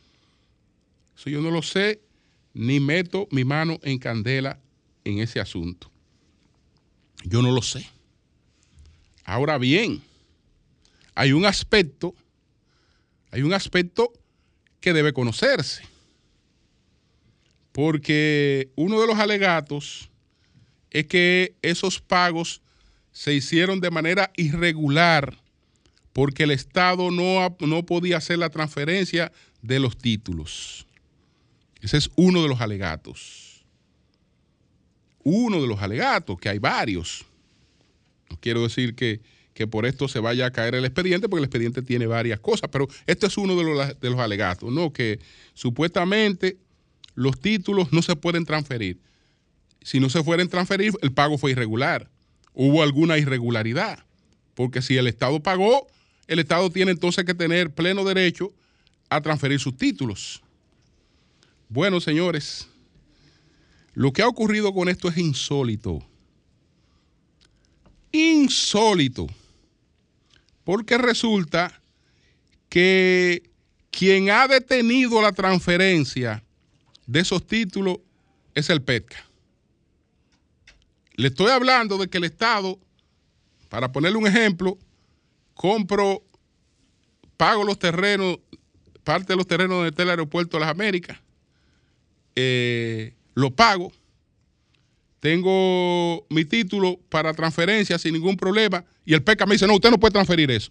[1.17, 2.01] Eso yo no lo sé
[2.53, 4.59] ni meto mi mano en candela
[5.05, 5.89] en ese asunto.
[7.23, 7.89] Yo no lo sé.
[9.25, 10.03] Ahora bien,
[11.15, 12.13] hay un aspecto,
[13.31, 14.13] hay un aspecto
[14.81, 15.83] que debe conocerse.
[17.73, 20.11] Porque uno de los alegatos
[20.91, 22.63] es que esos pagos
[23.13, 25.37] se hicieron de manera irregular
[26.17, 30.87] porque el Estado no, no podía hacer la transferencia de los títulos.
[31.83, 33.67] Ese es uno de los alegatos.
[35.23, 37.27] Uno de los alegatos, que hay varios.
[38.31, 39.21] No quiero decir que,
[39.65, 42.89] por esto se vaya a caer el expediente, porque el expediente tiene varias cosas, pero
[43.07, 44.93] este es uno de los, de los alegatos, ¿no?
[44.93, 45.21] Que
[45.55, 46.59] supuestamente
[47.15, 49.01] los títulos no se pueden transferir.
[49.83, 52.11] Si no se fueren transferir, el pago fue irregular.
[52.53, 54.05] hubo alguna irregularidad.
[54.55, 55.87] Porque si el Estado pagó,
[56.27, 58.53] el Estado tiene entonces que tener pleno derecho
[59.09, 60.43] a transferir sus títulos.
[61.69, 62.69] Bueno, señores,
[63.95, 66.03] lo que ha ocurrido con esto es insólito.
[68.13, 69.27] Insólito.
[70.67, 71.81] Porque resulta
[72.69, 73.49] que
[73.93, 76.43] quien ha detenido la transferencia
[77.07, 77.99] de esos títulos
[78.53, 79.25] es el PETCA.
[81.15, 82.81] Le estoy hablando de que el Estado,
[83.69, 84.77] para ponerle un ejemplo,
[85.55, 86.25] compro,
[87.37, 88.41] pago los terrenos,
[89.05, 91.21] parte de los terrenos donde está el aeropuerto de las Américas,
[92.35, 93.93] eh, lo pago,
[95.21, 99.91] tengo mi título para transferencia sin ningún problema, y el PECA me dice, no, usted
[99.91, 100.71] no puede transferir eso.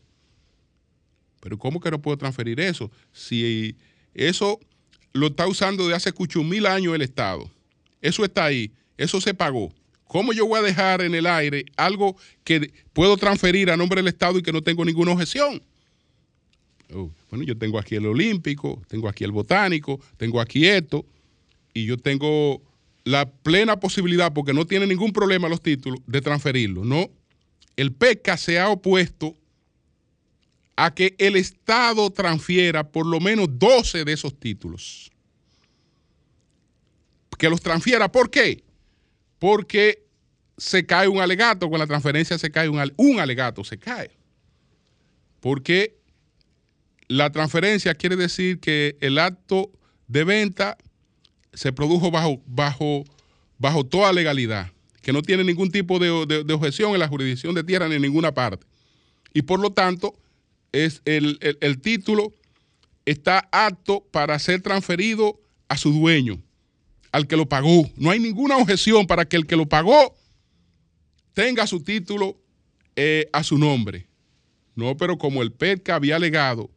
[1.41, 2.91] Pero ¿cómo que no puedo transferir eso?
[3.11, 3.75] Si
[4.13, 4.59] eso
[5.13, 6.11] lo está usando de hace
[6.43, 7.49] mil años el Estado,
[8.01, 9.73] eso está ahí, eso se pagó.
[10.07, 14.07] ¿Cómo yo voy a dejar en el aire algo que puedo transferir a nombre del
[14.07, 15.61] Estado y que no tengo ninguna objeción?
[16.93, 21.05] Oh, bueno, yo tengo aquí el olímpico, tengo aquí el botánico, tengo aquí esto,
[21.73, 22.61] y yo tengo
[23.05, 26.83] la plena posibilidad, porque no tiene ningún problema los títulos, de transferirlo.
[26.83, 27.09] No,
[27.77, 29.33] el PECA se ha opuesto
[30.75, 35.09] a que el Estado transfiera por lo menos 12 de esos títulos.
[37.37, 38.65] Que los transfiera, ¿por qué?
[39.45, 40.07] porque
[40.57, 44.11] se cae un alegato, con la transferencia se cae un, un alegato, se cae.
[45.39, 45.99] Porque
[47.07, 49.71] la transferencia quiere decir que el acto
[50.07, 50.77] de venta
[51.55, 53.03] se produjo bajo, bajo,
[53.57, 56.09] bajo toda legalidad, que no tiene ningún tipo de,
[56.53, 58.65] objeción en la jurisdicción de tierra ni en ninguna parte.
[59.33, 60.15] Y por lo tanto,
[60.71, 62.31] es el, el título
[63.05, 66.39] está apto para ser transferido a su dueño
[67.15, 67.89] al que lo pagó.
[67.95, 70.15] No hay ninguna objeción para que el que lo pagó
[71.33, 72.35] tenga su título
[72.97, 74.05] eh, a su nombre.
[74.75, 76.69] No, pero como el PETCA había alegado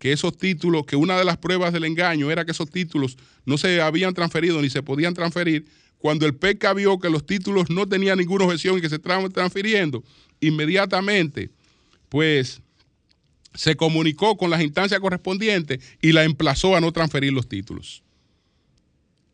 [0.00, 3.58] que esos títulos, que una de las pruebas del engaño era que esos títulos no
[3.58, 5.66] se habían transferido ni se podían transferir,
[5.98, 9.30] cuando el PETCA vio que los títulos no tenían ninguna objeción y que se estaban
[9.30, 10.02] transfiriendo,
[10.40, 11.50] inmediatamente,
[12.08, 12.62] pues
[13.52, 18.02] se comunicó con las instancias correspondientes y la emplazó a no transferir los títulos.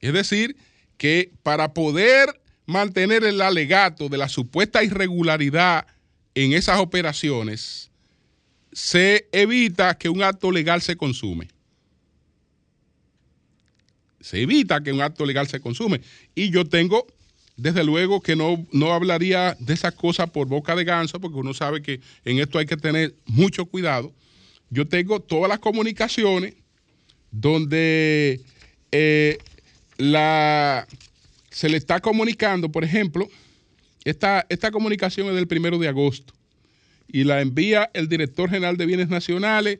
[0.01, 0.57] Es decir,
[0.97, 5.87] que para poder mantener el alegato de la supuesta irregularidad
[6.35, 7.93] en esas operaciones,
[8.77, 11.49] se evita que un acto legal se consume.
[14.21, 16.03] Se evita que un acto legal se consume.
[16.35, 17.07] Y yo tengo,
[17.57, 21.55] desde luego, que no, no hablaría de esas cosas por boca de ganso, porque uno
[21.55, 24.13] sabe que en esto hay que tener mucho cuidado.
[24.69, 26.55] Yo tengo todas las comunicaciones
[27.31, 28.43] donde
[28.93, 29.39] eh,
[29.97, 30.87] la,
[31.49, 33.27] se le está comunicando, por ejemplo,
[34.05, 36.36] esta, esta comunicación es del primero de agosto
[37.09, 39.79] y la envía el director general de bienes nacionales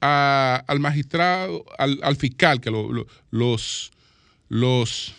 [0.00, 3.90] al magistrado, al, fiscal, que los,
[4.48, 5.14] los,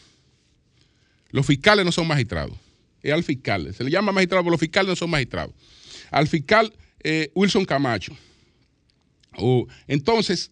[1.32, 2.56] los fiscales no son magistrados,
[3.02, 5.54] es al fiscal, se le llama magistrado, pero los fiscales no son magistrados.
[6.12, 8.16] Al fiscal eh, Wilson Camacho.
[9.88, 10.50] Entonces,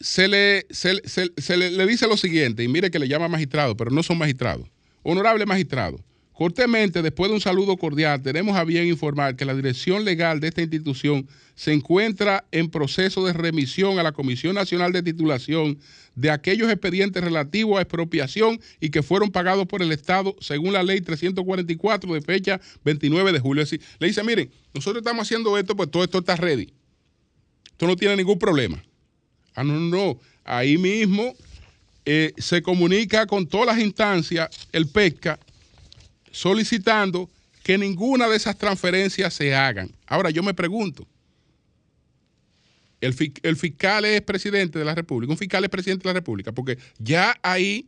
[0.00, 4.02] se le, se, le, dice lo siguiente, y mire que le llama magistrado, pero no
[4.02, 4.68] son magistrados.
[5.02, 5.98] Honorable magistrado,
[6.34, 10.48] cortemente, después de un saludo cordial, tenemos a bien informar que la dirección legal de
[10.48, 15.78] esta institución se encuentra en proceso de remisión a la Comisión Nacional de Titulación
[16.14, 20.82] de aquellos expedientes relativos a expropiación y que fueron pagados por el Estado según la
[20.82, 23.64] ley 344 de fecha 29 de julio.
[23.98, 26.72] le dice, miren, nosotros estamos haciendo esto, pues todo esto está ready.
[27.64, 28.84] Esto no tiene ningún problema.
[29.54, 31.34] Ah, no, no, Ahí mismo
[32.04, 35.38] eh, se comunica con todas las instancias, el PESCA,
[36.34, 37.30] solicitando
[37.62, 39.94] que ninguna de esas transferencias se hagan.
[40.04, 41.06] Ahora yo me pregunto,
[43.00, 46.50] el, el, fiscal es presidente de la República, un fiscal es presidente de la República,
[46.50, 47.86] porque ya ahí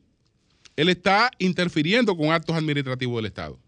[0.77, 3.59] él está interfiriendo con actos administrativos del Estado.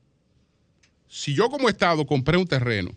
[1.09, 2.93] Si yo como Estado compré un terreno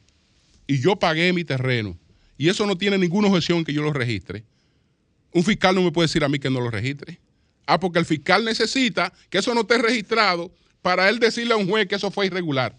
[0.67, 1.97] y yo pagué mi terreno
[2.37, 4.43] y eso no tiene ninguna objeción que yo lo registre,
[5.33, 7.19] un fiscal no me puede decir a mí que no lo registre.
[7.65, 10.51] Ah, porque el fiscal necesita que eso no esté registrado
[10.81, 12.75] para él decirle a un juez que eso fue irregular.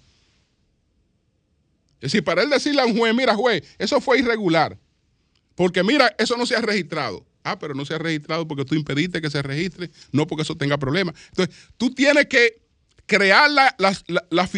[1.97, 4.77] Es decir, para él decirle a un juez, mira juez, eso fue irregular.
[5.55, 7.25] Porque mira, eso no se ha registrado.
[7.45, 10.57] Ah, pero no se ha registrado porque tú impediste que se registre, no porque eso
[10.57, 11.15] tenga problemas.
[11.29, 12.63] Entonces, tú tienes que
[13.07, 13.97] crear la, la,
[14.31, 14.49] la,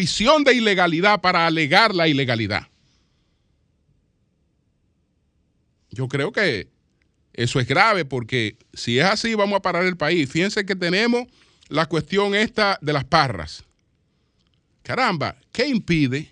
[0.43, 2.67] de ilegalidad para alegar la ilegalidad.
[5.89, 6.69] Yo creo que
[7.33, 10.29] eso es grave porque si es así vamos a parar el país.
[10.29, 11.27] Fíjense que tenemos
[11.69, 13.63] la cuestión esta de las parras.
[14.83, 16.31] caramba, ¿qué impide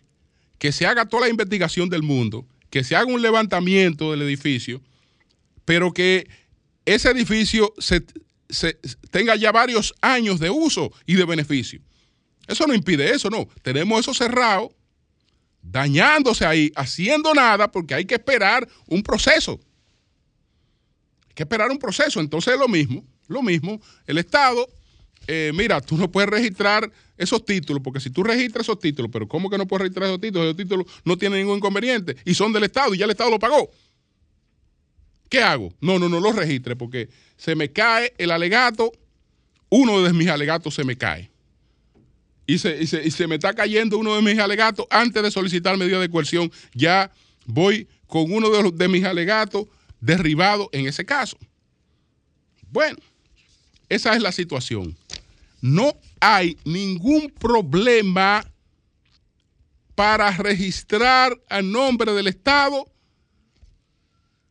[0.59, 4.81] que se haga toda la investigación del mundo, que se haga un levantamiento del edificio,
[5.65, 6.27] pero que
[6.86, 8.01] ese edificio se,
[9.09, 11.81] tenga ya varios años de uso y de beneficio?
[12.47, 13.47] Eso no impide eso, no.
[13.61, 14.71] Tenemos eso cerrado,
[15.61, 19.59] dañándose ahí, haciendo nada, porque hay que esperar un proceso.
[21.27, 22.19] Hay que esperar un proceso.
[22.19, 23.81] Entonces es lo mismo, lo mismo.
[24.05, 24.67] El Estado,
[25.28, 29.28] eh, mira, tú no puedes registrar esos títulos, porque si tú registras esos títulos, pero
[29.28, 30.47] ¿cómo que no puedes registrar esos títulos?
[30.47, 33.39] Esos títulos no tienen ningún inconveniente y son del Estado y ya el Estado lo
[33.39, 33.69] pagó.
[35.30, 35.74] ¿Qué hago?
[35.80, 38.91] No, no, no los registre porque se me cae el alegato,
[39.69, 41.32] uno de mis alegatos se me cae.
[42.45, 46.09] Y se, se, me está cayendo uno de mis alegatos antes de solicitar medida de
[46.09, 46.51] coerción.
[46.74, 47.09] Ya
[47.45, 49.67] voy con uno de, de mis alegatos
[50.01, 51.38] derribado en ese caso.
[52.69, 52.97] Bueno,
[53.88, 54.95] esa es la situación
[55.64, 58.45] no hay ningún problema
[59.95, 62.91] para registrar a nombre del Estado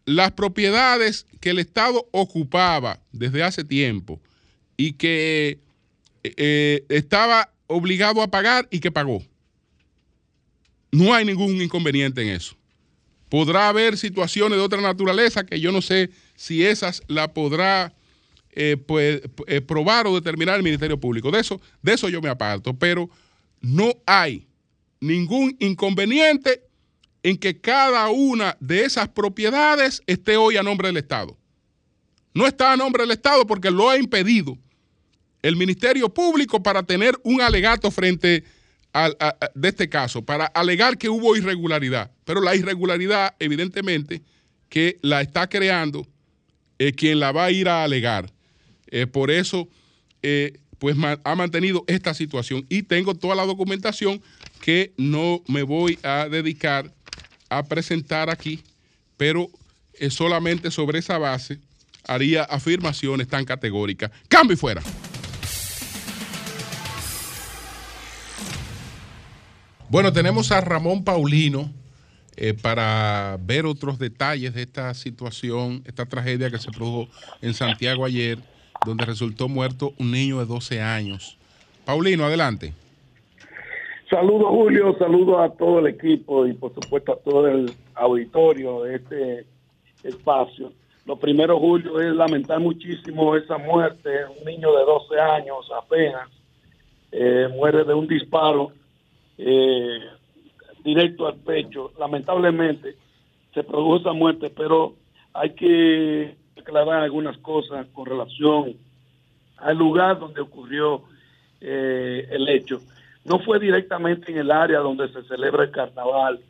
[0.06, 4.22] las propiedades que el Estado ocupaba desde hace tiempo
[4.78, 5.60] y que
[6.24, 9.22] eh, estaba obligado a pagar y que pagó.
[10.92, 12.56] No hay ningún inconveniente en eso.
[13.28, 17.92] Podrá haber situaciones de otra naturaleza que yo no sé si esas la podrá
[18.52, 21.30] eh, pues, eh, probar o determinar el Ministerio Público.
[21.30, 23.08] De eso, de eso yo me aparto, pero
[23.60, 24.46] no hay
[25.00, 26.62] ningún inconveniente
[27.22, 31.36] en que cada una de esas propiedades esté hoy a nombre del Estado.
[32.34, 34.58] No está a nombre del Estado porque lo ha impedido
[35.42, 38.44] el Ministerio Público para tener un alegato frente
[38.94, 39.10] a,
[39.54, 42.10] de este caso, para alegar que hubo irregularidad.
[42.24, 44.22] Pero la irregularidad, evidentemente,
[44.68, 46.06] que la está creando
[46.78, 48.31] eh, quien la va a ir a alegar.
[48.92, 49.68] Eh, por eso,
[50.22, 54.20] eh, pues ha mantenido esta situación y tengo toda la documentación
[54.60, 56.92] que no me voy a dedicar
[57.48, 58.62] a presentar aquí,
[59.16, 59.48] pero
[59.94, 61.58] eh, solamente sobre esa base
[62.06, 64.10] haría afirmaciones tan categóricas.
[64.28, 64.82] Cambio y fuera.
[69.88, 71.72] Bueno, tenemos a Ramón Paulino
[72.62, 77.08] para ver otros detalles de esta situación, esta tragedia que se produjo
[77.40, 78.38] en Santiago ayer
[78.84, 81.38] donde resultó muerto un niño de 12 años.
[81.84, 82.72] Paulino, adelante.
[84.08, 88.96] Saludos Julio, saludos a todo el equipo y por supuesto a todo el auditorio de
[88.96, 89.46] este
[90.02, 90.72] espacio.
[91.06, 96.28] Lo primero, Julio, es lamentar muchísimo esa muerte, un niño de 12 años apenas,
[97.10, 98.72] eh, muere de un disparo
[99.38, 99.98] eh,
[100.84, 101.92] directo al pecho.
[101.98, 102.94] Lamentablemente
[103.52, 104.94] se produjo esa muerte, pero
[105.32, 108.76] hay que aclarar algunas cosas con relación
[109.58, 111.02] al lugar donde ocurrió
[111.60, 112.80] eh, el hecho.
[113.24, 116.40] No fue directamente en el área donde se celebra el carnaval,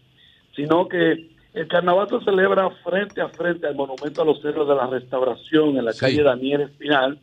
[0.57, 4.75] sino que el carnaval se celebra frente a frente al Monumento a los Cerros de
[4.75, 7.19] la Restauración en la calle Daniel Espinal.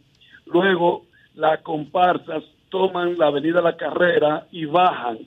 [0.46, 5.18] Luego las comparsas toman la avenida La Carrera y bajan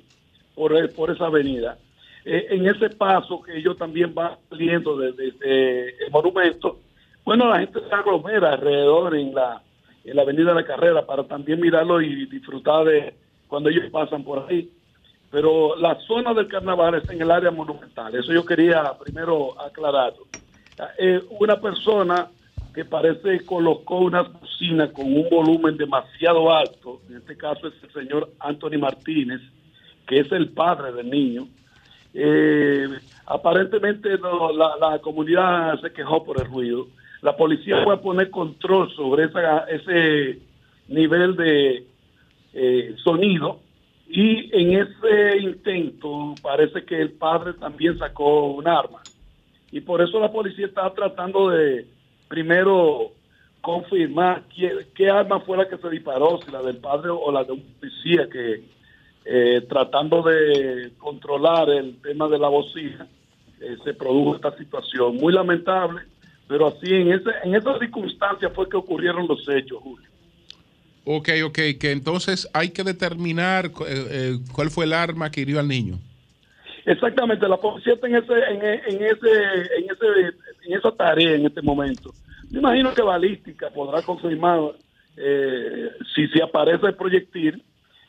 [0.55, 1.79] por, por esa avenida.
[2.25, 5.29] Eh, en ese paso que ellos también van saliendo desde
[6.05, 6.79] el monumento,
[7.25, 9.63] bueno, la gente se aglomera alrededor en la,
[10.05, 13.15] en la Avenida de la Carrera para también mirarlo y disfrutar de
[13.47, 14.71] cuando ellos pasan por ahí.
[15.31, 18.15] Pero la zona del carnaval es en el área monumental.
[18.15, 20.27] Eso yo quería primero aclararlo.
[20.99, 22.29] Eh, una persona
[22.75, 27.93] que parece colocó una bocina con un volumen demasiado alto, en este caso es el
[27.93, 29.41] señor Anthony Martínez,
[30.07, 31.47] que es el padre del niño.
[32.15, 32.89] Eh,
[33.27, 36.87] aparentemente la, la comunidad se quejó por el ruido
[37.23, 40.41] la policía fue a poner control sobre esa, ese
[40.89, 41.87] nivel de
[42.53, 43.61] eh, sonido
[44.09, 49.01] y en ese intento parece que el padre también sacó un arma.
[49.71, 51.87] Y por eso la policía está tratando de
[52.29, 53.13] primero
[53.63, 54.43] confirmar
[54.95, 57.63] qué, arma fue la que se disparó, si la del padre o la de un
[57.79, 58.65] policía que
[59.25, 63.07] eh, tratando de controlar el tema de la bocina
[63.61, 66.03] eh, se produjo esta situación muy lamentable
[66.49, 70.09] pero así, en, ese, en esas circunstancias fue que ocurrieron los hechos, Julio.
[71.05, 75.59] Ok, ok, que entonces hay que determinar eh, eh, cuál fue el arma que hirió
[75.59, 75.99] al niño.
[76.85, 79.33] Exactamente, la policía está en ese, en, ese,
[79.79, 82.13] en ese, en esa tarea en este momento.
[82.51, 84.61] Me imagino que balística podrá confirmar
[85.17, 87.63] eh, si se aparece el proyectil,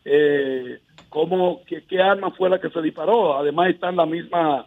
[0.06, 0.80] eh,
[1.10, 3.38] cómo, qué, qué arma fue la que se disparó.
[3.38, 4.66] Además está en la misma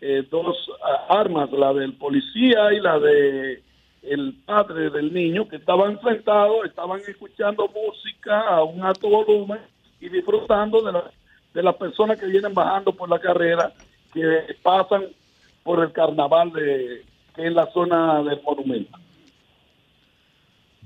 [0.00, 3.62] eh, dos ah, armas, la del policía y la de
[4.02, 9.58] el padre del niño, que estaban sentados, estaban escuchando música a un alto volumen
[10.00, 11.10] y disfrutando de la,
[11.52, 13.72] de las personas que vienen bajando por la carrera,
[14.12, 15.06] que pasan
[15.64, 18.98] por el carnaval de que es la zona del monumento.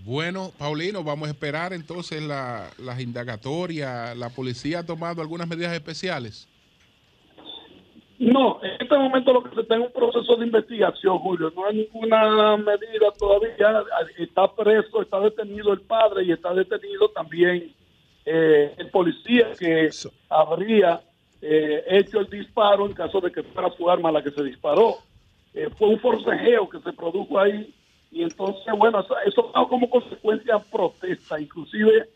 [0.05, 4.17] Bueno, Paulino, vamos a esperar entonces la, las indagatorias.
[4.17, 6.49] ¿La policía ha tomado algunas medidas especiales?
[8.21, 11.51] No, en este momento lo que se está en un proceso de investigación, Julio.
[11.57, 13.83] No hay ninguna medida todavía.
[14.19, 17.75] Está preso, está detenido el padre y está detenido también
[18.27, 19.89] eh, el policía que
[20.29, 21.01] habría
[21.41, 24.97] eh, hecho el disparo en caso de que fuera su arma la que se disparó.
[25.55, 27.75] Eh, fue un forcejeo que se produjo ahí
[28.11, 32.11] y entonces, bueno, eso, eso como consecuencia protesta, inclusive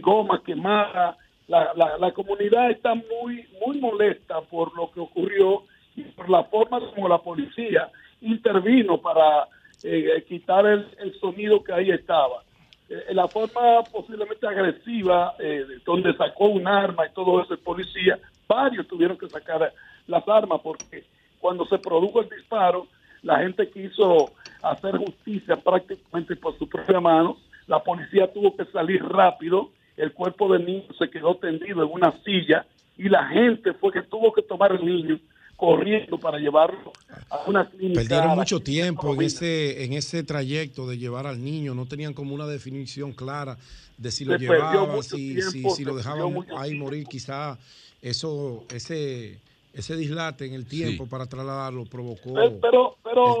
[0.00, 1.18] goma quemada,
[1.50, 5.64] la, la, comunidad está muy, muy molesta por lo que ocurrió
[5.96, 7.90] y por la forma como la policía
[8.20, 9.48] intervino para
[9.82, 12.44] eh, quitar el, sonido que ahí estaba.
[12.88, 18.16] Eh, la forma posiblemente agresiva, eh, donde sacó un arma y todo eso el policía,
[18.46, 19.72] varios tuvieron que sacar
[20.06, 21.04] las armas porque
[21.40, 22.86] cuando se produjo el disparo,
[23.22, 24.30] la gente quiso
[24.62, 29.70] hacer justicia prácticamente por su propia mano, la policía tuvo que salir rápido
[30.00, 34.02] el cuerpo del niño se quedó tendido en una silla y la gente fue que
[34.02, 35.20] tuvo que tomar el niño
[35.56, 36.92] corriendo para llevarlo
[37.28, 38.00] a una clínica.
[38.00, 42.34] Perdieron mucho tiempo en ese, en ese trayecto de llevar al niño, no tenían como
[42.34, 43.58] una definición clara
[43.98, 47.58] de si lo llevaban, si, si, lo dejaban ahí morir, quizá
[48.00, 49.38] eso, ese,
[49.74, 52.58] ese dislate en el tiempo para trasladarlo provocó el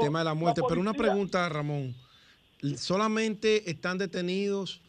[0.00, 0.60] tema de la muerte.
[0.68, 1.94] pero una pregunta, Ramón,
[2.76, 4.82] ¿solamente están detenidos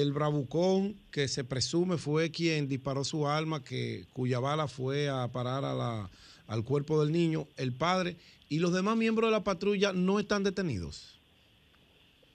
[0.00, 5.28] el bravucón que se presume fue quien disparó su arma, que, cuya bala fue a
[5.28, 8.16] parar al cuerpo del niño, el padre
[8.48, 11.20] y los demás miembros de la patrulla no están detenidos.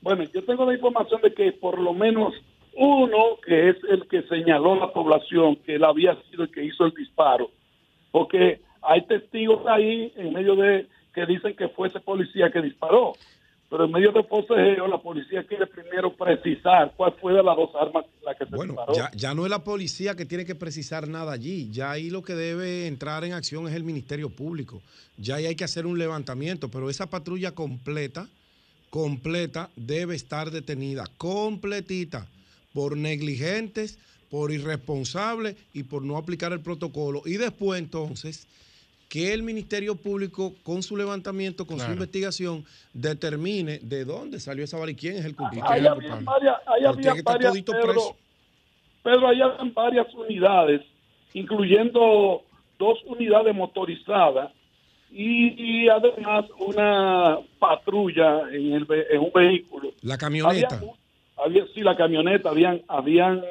[0.02, 2.36] Bueno, yo tengo la información de que por lo menos
[2.76, 6.86] uno, que es el que señaló la población que él había sido el que hizo
[6.86, 7.50] el disparo,
[8.12, 13.14] porque hay testigos ahí en medio de que dicen que fue ese policía que disparó
[13.70, 17.70] pero en medio de forcejeo la policía quiere primero precisar cuál fue de las dos
[17.80, 21.08] armas la que se bueno, Ya, ya no es la policía que tiene que precisar
[21.08, 24.82] nada allí, ya ahí lo que debe entrar en acción es el Ministerio Público,
[25.18, 28.28] ya ahí hay que hacer un levantamiento, pero esa patrulla completa,
[28.90, 32.28] completa, debe estar detenida, completita,
[32.74, 34.00] por negligentes,
[34.30, 37.22] por irresponsables y por no aplicar el protocolo.
[37.26, 38.48] Y después entonces
[39.10, 44.78] que el Ministerio Público, con su levantamiento, con su investigación, determine de dónde salió esa
[44.78, 45.64] bala y quién es el culpable.
[45.66, 48.16] Ahí había varias, ahí había varias Pedro,
[49.04, 49.40] Pedro, hay
[49.74, 50.82] varias unidades,
[51.34, 52.44] incluyendo
[52.78, 54.52] dos unidades motorizadas
[55.10, 59.94] y, además una patrulla en, el, en un vehículo.
[60.02, 60.82] La camioneta.
[61.38, 63.42] Había, sí, la camioneta, habían, habían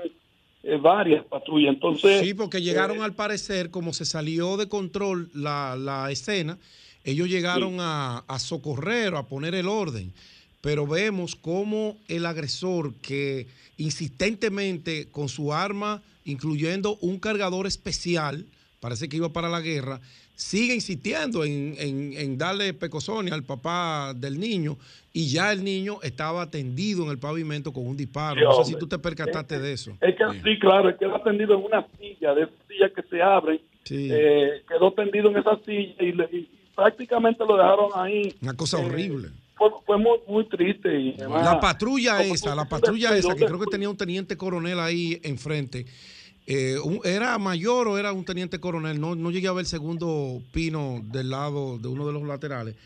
[0.66, 1.74] eh, varias patrullas.
[1.74, 6.58] Entonces, sí, porque llegaron eh, al parecer, como se salió de control la, la escena,
[7.04, 10.12] ellos llegaron a, a, socorrer o a poner el orden.
[10.60, 13.46] Pero vemos cómo el agresor que
[13.76, 18.44] insistentemente con su arma, incluyendo un cargador especial,
[18.80, 20.00] parece que iba para la guerra,
[20.36, 24.78] sigue insistiendo en, darle pecosonia al papá del niño
[25.16, 28.38] y ya el niño estaba tendido en el pavimento con un disparo.
[28.38, 29.96] no sé si tú te percataste de eso.
[30.02, 33.02] Es que sí, claro, es que quedó tendido en una silla, de esas sillas que
[33.08, 33.58] se abren.
[33.88, 35.94] Eh, quedó tendido en esa silla
[36.30, 38.36] y, prácticamente lo dejaron ahí.
[38.42, 39.30] Una cosa eh, horrible.
[39.86, 40.94] Fue, muy, triste.
[40.94, 45.18] Y la patrulla esa, la patrulla esa, que creo que tenía un teniente coronel ahí
[45.22, 45.86] enfrente
[46.46, 49.00] eh, ¿Era mayor o era un teniente coronel?
[49.00, 52.76] No, no llegué a ver el segundo pino del lado de uno de los laterales.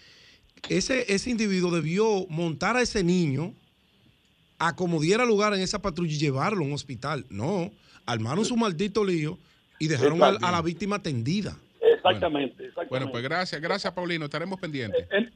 [0.69, 3.55] Ese, ese individuo debió montar a ese niño,
[4.59, 7.25] a como diera lugar en esa patrulla y llevarlo a un hospital.
[7.31, 7.71] No,
[8.07, 9.39] armaron su maldito lío
[9.79, 11.57] y dejaron a, la víctima tendida.
[11.81, 15.07] Exactamente, bueno, pues gracias, gracias Paulino, estaremos pendientes.
[15.11, 15.31] En,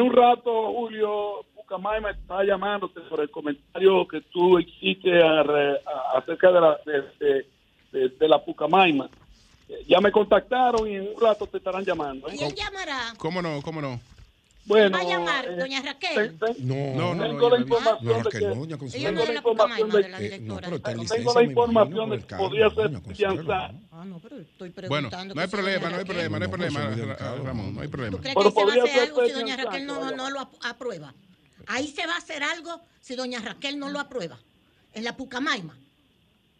[0.00, 5.20] un, rato, Julio Bucamay me está llamándote por el comentario que tú hiciste
[6.14, 6.78] acerca de la,
[8.00, 9.08] de, la Pucamaima.
[9.88, 12.28] Ya me contactaron y en un rato te estarán llamando.
[12.28, 12.36] ¿eh?
[12.38, 13.14] ¿Y él llamará?
[13.18, 13.60] ¿Cómo no?
[13.62, 14.00] ¿Cómo no?
[14.66, 16.38] Bueno, ¿Va a llamar eh, doña Raquel?
[16.58, 20.70] no, no, tengo la información de que, tengo la información de, directora.
[20.80, 23.70] tengo la información de que podría ser fianza.
[23.92, 25.34] Ah, no, pero estoy preguntando.
[25.34, 28.16] Bueno, no hay problema, no hay problema, no hay problema, Ramón, no hay problema.
[28.16, 31.14] ¿Tú crees que se va a hacer algo si doña Raquel no, no lo aprueba?
[31.68, 34.38] Ahí se va a hacer algo si doña Raquel no lo aprueba.
[34.92, 35.78] En la Pucamaima.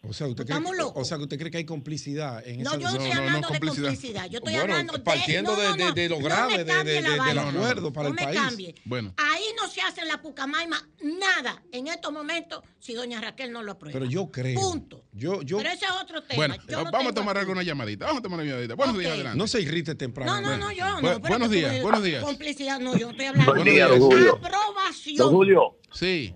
[0.08, 0.58] O sea, usted cree,
[0.94, 3.48] o sea, que usted cree que hay complicidad en no, esa yo no estoy hablando
[3.48, 4.30] de complicidad.
[4.30, 8.22] Yo estoy hablando de, partiendo de, de, lo grave de, del acuerdo para el me
[8.22, 8.40] país.
[8.40, 8.74] Cambie.
[8.84, 9.14] Bueno.
[9.16, 13.62] Ahí no se hace en la Pucamaima nada en estos momentos si doña Raquel no
[13.62, 13.92] lo aprueba.
[13.98, 14.60] Pero yo creo.
[14.60, 15.04] Punto.
[15.12, 16.36] Yo, yo, Pero ese es otro tema.
[16.36, 18.06] Bueno, vamos a tomar alguna llamadita.
[18.06, 18.74] Vamos a tomar una llamadita.
[18.74, 19.38] Buenos días, adelante.
[19.38, 20.40] No se irrite temprano.
[20.40, 21.18] No, no, no, yo no.
[21.20, 22.22] buenos días, buenos días.
[22.22, 25.16] Complicidad, no, yo no estoy hablando de aprobación.
[25.16, 25.78] Don Julio.
[25.92, 26.34] Sí.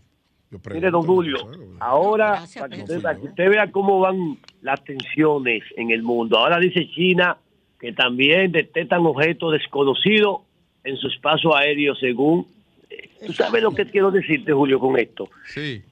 [0.50, 1.36] Mire, don Julio,
[1.78, 6.38] ahora para que, usted, vea cómo van las tensiones en el mundo.
[6.38, 7.36] Ahora dice China
[7.78, 10.42] que también detectan objetos desconocidos
[10.82, 12.46] en su espacio aéreo, según.
[12.90, 15.28] Eh, ¿Tú sabes lo que quiero decirte, Julio, con esto?
[15.46, 15.82] Sí.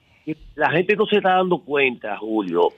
[0.55, 2.73] La gente no se está dando cuenta, Julio,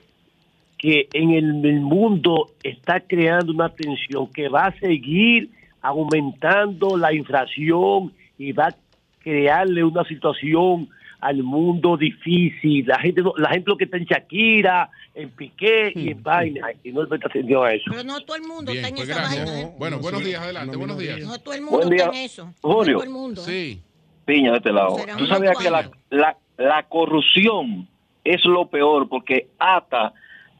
[0.77, 5.49] que en el, el mundo está creando una tensión que va a seguir
[5.81, 8.75] aumentando la inflación y va a
[9.19, 10.87] crearle una situación
[11.21, 12.85] al mundo difícil.
[12.87, 16.91] La gente, la gente lo que está en Shakira, en Piqué y en vaina, y
[16.91, 17.91] no está atención a eso.
[17.91, 19.61] Pero no todo el mundo está en pues esa vaina.
[19.61, 19.71] ¿eh?
[19.77, 21.19] Bueno, buenos días, adelante, buenos días.
[21.21, 22.53] No todo el mundo está en eso.
[22.61, 22.95] Julio.
[22.95, 23.41] todo el mundo.
[23.41, 23.81] Sí.
[24.25, 24.97] Piña de este lado.
[25.17, 27.87] Tú sabías que la, la, la corrupción
[28.23, 30.13] es lo peor porque ata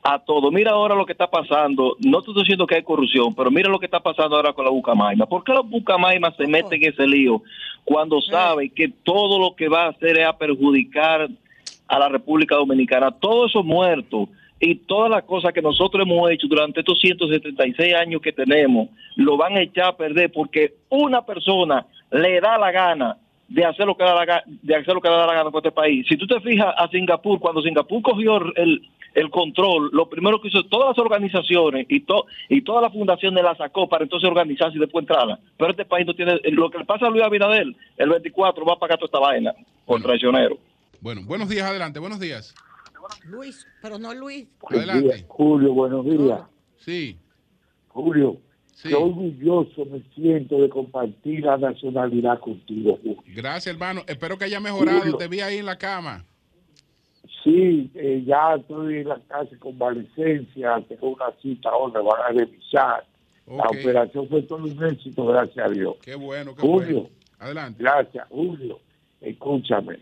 [0.04, 0.52] a todo.
[0.52, 1.96] Mira ahora lo que está pasando.
[2.00, 4.72] No estoy diciendo que hay corrupción, pero mira lo que está pasando ahora con la
[4.72, 5.26] Bucamaima.
[5.26, 7.44] ¿Por qué los Bucamaima se meten en ese lío
[7.84, 11.30] cuando saben que todo lo que va a hacer es a perjudicar
[11.88, 13.12] a la República Dominicana?
[13.12, 14.30] Todos esos muertos
[14.60, 19.36] y todas las cosas que nosotros hemos hecho durante estos 176 años que tenemos, lo
[19.36, 23.18] van a echar a perder porque una persona le da la gana
[23.52, 25.72] de hacer lo que da la, de hacer lo que da la gana con este
[25.72, 26.06] país.
[26.08, 28.82] Si tú te fijas a Singapur, cuando Singapur cogió el,
[29.14, 33.44] el control, lo primero que hizo todas las organizaciones y, to, y todas las fundaciones
[33.44, 35.38] la sacó para entonces organizarse y después entrarla.
[35.58, 38.74] Pero este país no tiene, lo que le pasa a Luis Abinadel, el 24 va
[38.74, 39.54] a pagar toda esta vaina
[39.86, 40.58] por traicionero.
[41.02, 42.56] Bueno, buenos días, adelante, buenos días.
[43.26, 44.48] Luis, pero no Luis.
[44.70, 45.26] Adelante.
[45.28, 46.42] Julio, buenos días.
[46.78, 47.18] Sí.
[47.90, 48.38] Julio,
[48.82, 53.22] Qué orgulloso me siento de compartir la nacionalidad contigo, Julio.
[53.28, 54.02] Gracias, hermano.
[54.08, 55.18] Espero que haya mejorado.
[55.18, 56.26] Te vi ahí en la cama.
[57.44, 63.06] Sí, eh, ya estoy en la casa convalescencia, tengo una cita ahora, van a revisar.
[63.48, 65.96] La operación fue todo un éxito, gracias a Dios.
[66.04, 67.10] Qué bueno, qué Julio,
[67.40, 67.84] Adelante.
[67.84, 68.80] Gracias, Julio.
[69.20, 70.00] Escúchame.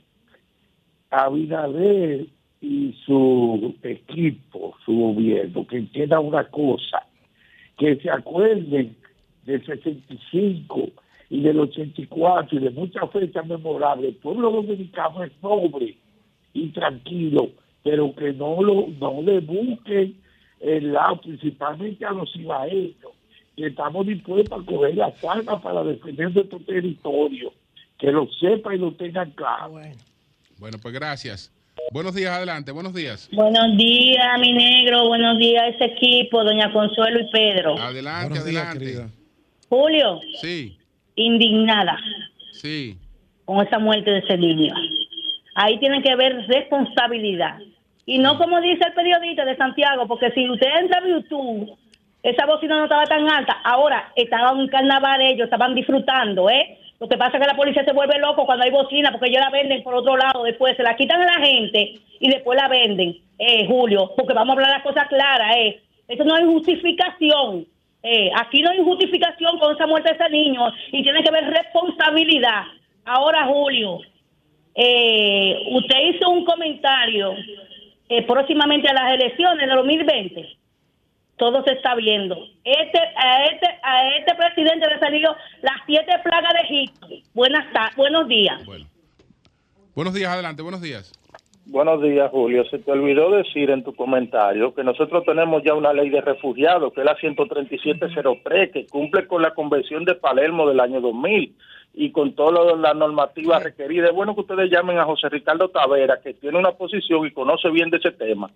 [1.09, 2.27] Abinader
[2.61, 7.05] y su equipo, su gobierno, que entienda una cosa,
[7.79, 8.95] que se acuerden
[9.45, 10.89] del 65
[11.29, 14.09] y del 84 y de muchas fechas memorables.
[14.09, 15.97] El pueblo dominicano es pobre
[16.53, 17.49] y tranquilo,
[17.83, 20.15] pero que no lo no le busquen
[20.59, 23.13] el lado, principalmente a los ibaeños,
[23.55, 27.53] que estamos dispuestos a coger las armas para defender nuestro territorio,
[27.97, 29.79] que lo sepan y lo tengan claro.
[30.57, 31.53] Bueno, pues gracias.
[31.91, 33.27] Buenos días, adelante, buenos días.
[33.31, 37.79] Buenos días, mi negro, buenos días a ese equipo, doña Consuelo y Pedro.
[37.79, 39.07] Adelante, adelante.
[39.69, 40.19] Julio.
[40.39, 40.77] Sí.
[41.15, 41.97] Indignada.
[42.51, 42.95] Sí.
[43.45, 44.75] Con esa muerte de ese niño.
[45.55, 47.57] Ahí tiene que haber responsabilidad.
[48.05, 51.75] Y no como dice el periodista de Santiago, porque si usted entra a YouTube,
[52.21, 53.57] esa bocina no estaba tan alta.
[53.63, 56.77] Ahora estaban en un carnaval ellos, estaban disfrutando, ¿eh?
[56.99, 59.41] Lo que pasa es que la policía se vuelve loco cuando hay bocina, porque ellos
[59.41, 62.67] la venden por otro lado, después se la quitan a la gente y después la
[62.67, 65.81] venden, eh, Julio, porque vamos a hablar las cosas claras, ¿eh?
[66.09, 67.65] Eso no hay justificación.
[68.01, 71.45] Eh, aquí no hay justificación con esa muerte de ese niño y tiene que haber
[71.45, 72.63] responsabilidad.
[73.05, 73.99] Ahora, Julio,
[74.75, 77.35] eh, usted hizo un comentario
[78.07, 80.57] eh, próximamente a las elecciones de 2020.
[81.39, 82.35] Todo se está viendo.
[82.63, 87.07] Este, a, este, a este presidente le salió las siete plagas de Egipto.
[87.33, 87.65] Buenas
[87.95, 88.61] buenos días.
[89.95, 91.11] Buenos días, adelante, buenos días.
[91.65, 92.65] Buenos días, Julio.
[92.65, 96.91] Se te olvidó decir en tu comentario que nosotros tenemos ya una ley de refugiados,
[96.93, 101.55] que es la 13703, que cumple con la Convención de Palermo del año 2000
[102.01, 104.07] y con toda la normativa requerida.
[104.07, 107.69] Es bueno que ustedes llamen a José Ricardo Tavera, que tiene una posición y conoce
[107.69, 108.49] bien de ese tema,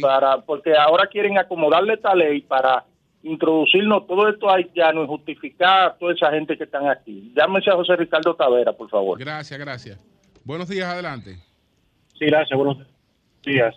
[0.00, 2.84] para porque ahora quieren acomodarle esta ley para
[3.24, 7.32] introducirnos todo esto haitiano y justificar a toda esa gente que están aquí.
[7.34, 9.18] Llámense a José Ricardo Tavera, por favor.
[9.18, 9.98] Gracias, gracias.
[10.44, 11.36] Buenos días, adelante.
[12.16, 12.78] Sí, gracias, buenos
[13.44, 13.74] días.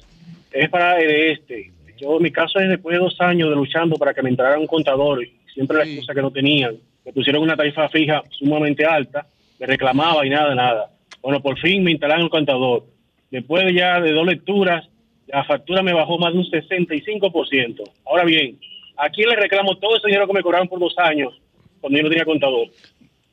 [0.51, 1.71] Es para el este.
[1.97, 4.67] Yo, mi caso es después de dos años de luchando para que me entrara un
[4.67, 9.25] contador, y siempre la excusa que no tenían me pusieron una tarifa fija sumamente alta,
[9.59, 10.91] me reclamaba y nada, nada.
[11.21, 12.85] Bueno, por fin me instalaron el contador.
[13.31, 14.85] Después ya de dos lecturas,
[15.27, 17.81] la factura me bajó más de un 65%.
[18.05, 18.59] Ahora bien,
[18.97, 21.33] aquí le reclamo todo ese dinero que me cobraron por dos años
[21.79, 22.67] cuando yo no tenía contador.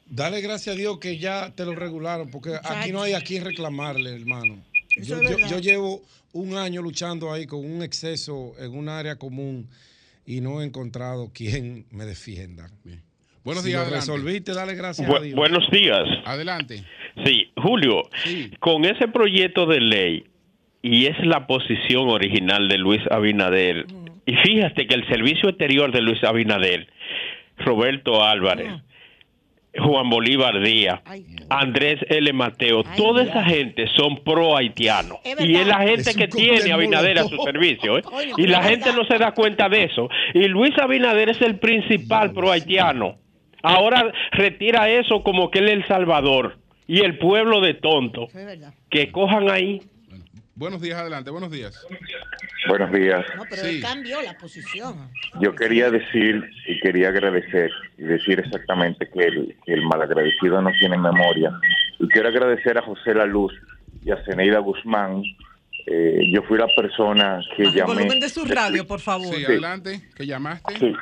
[0.07, 3.45] Dale gracias a Dios que ya te lo regularon, porque aquí no hay a quién
[3.45, 4.63] reclamarle, hermano.
[4.99, 5.19] Yo,
[5.59, 6.01] llevo
[6.33, 9.69] un año luchando ahí con un exceso en un área común
[10.25, 12.71] y no he encontrado quien me defienda.
[13.45, 13.91] Buenos días.
[13.91, 15.37] resolviste, dale gracias a Dios.
[15.37, 16.05] Buenos días.
[16.25, 16.83] Adelante.
[17.25, 18.03] Sí, Julio,
[18.59, 20.25] con ese proyecto de ley,
[20.81, 23.87] y es la posición original de Luis Abinader,
[24.25, 26.89] y fíjate que el servicio exterior de Luis Abinader,
[27.59, 28.73] Roberto Álvarez,
[29.77, 31.03] Juan Bolívar Díaz,
[31.51, 32.33] Andrés L.
[32.33, 35.19] Mateo, toda esa gente son pro haitianos.
[35.41, 37.99] Y es la gente que tiene Abinader a su servicio.
[37.99, 38.03] ¿eh?
[38.39, 40.09] y la gente no se da cuenta de eso.
[40.33, 43.19] Y Luis Abinader es el principal pro haitiano.
[43.65, 48.29] Ahora retira eso como que él es el Salvador y el pueblo de tonto.
[48.91, 49.83] Que cojan ahí.
[50.55, 51.85] Buenos días, adelante, buenos días.
[52.69, 53.25] Buenos días.
[53.37, 55.11] No, pero él cambió la posición.
[55.41, 60.71] Yo quería decir y quería agradecer y decir exactamente que el, que el malagradecido no
[60.79, 61.51] tiene memoria.
[61.99, 63.53] Y quiero agradecer a José La Luz
[64.05, 65.23] y a Zeneida Guzmán.
[65.87, 67.81] Eh, yo fui la persona que llamé.
[67.81, 69.35] El volumen de su radio, por favor.
[69.35, 70.79] Sí, adelante, que llamaste.
[70.79, 70.93] Sí,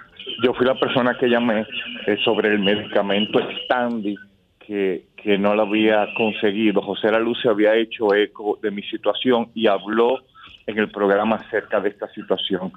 [0.43, 1.67] yo fui la persona que llamé
[2.07, 4.17] eh, sobre el medicamento Standy
[4.59, 6.83] que, que no lo había conseguido.
[6.83, 10.19] José La Luz se había hecho eco de mi situación y habló
[10.67, 12.73] en el programa acerca de esta situación.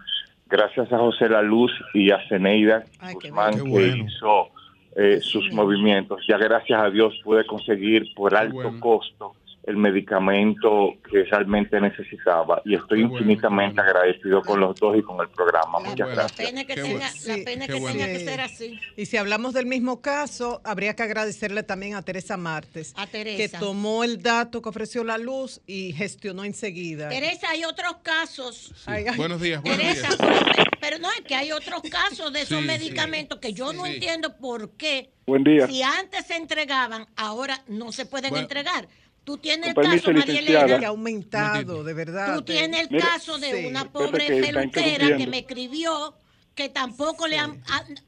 [0.47, 4.49] Gracias a José La Luz y a Zeneida Guzmán que hizo
[4.95, 6.21] eh, sus movimientos.
[6.27, 9.33] Ya gracias a Dios pude conseguir por alto costo
[9.65, 15.29] el medicamento que realmente necesitaba y estoy infinitamente agradecido con los dos y con el
[15.29, 15.79] programa.
[15.79, 16.39] Muchas gracias.
[16.39, 18.79] La pena que, tenga, la pena que, tenga que ser así.
[18.95, 23.37] Y si hablamos del mismo caso, habría que agradecerle también a Teresa Martes, a Teresa.
[23.37, 27.09] que tomó el dato que ofreció la luz y gestionó enseguida.
[27.09, 28.71] Teresa, hay otros casos.
[29.17, 30.09] Buenos días, Teresa,
[30.79, 34.71] Pero, no, es que hay otros casos de esos medicamentos que yo no entiendo por
[34.71, 35.09] qué.
[35.25, 35.65] Buen día.
[35.65, 38.87] Si antes se entregaban, ahora no se pueden entregar.
[39.25, 42.35] Tú tienes el caso, María Elena, que ha aumentado, de verdad.
[42.35, 46.15] Tú tienes el caso de una pobre peluquera que me escribió
[46.53, 47.37] que tampoco le,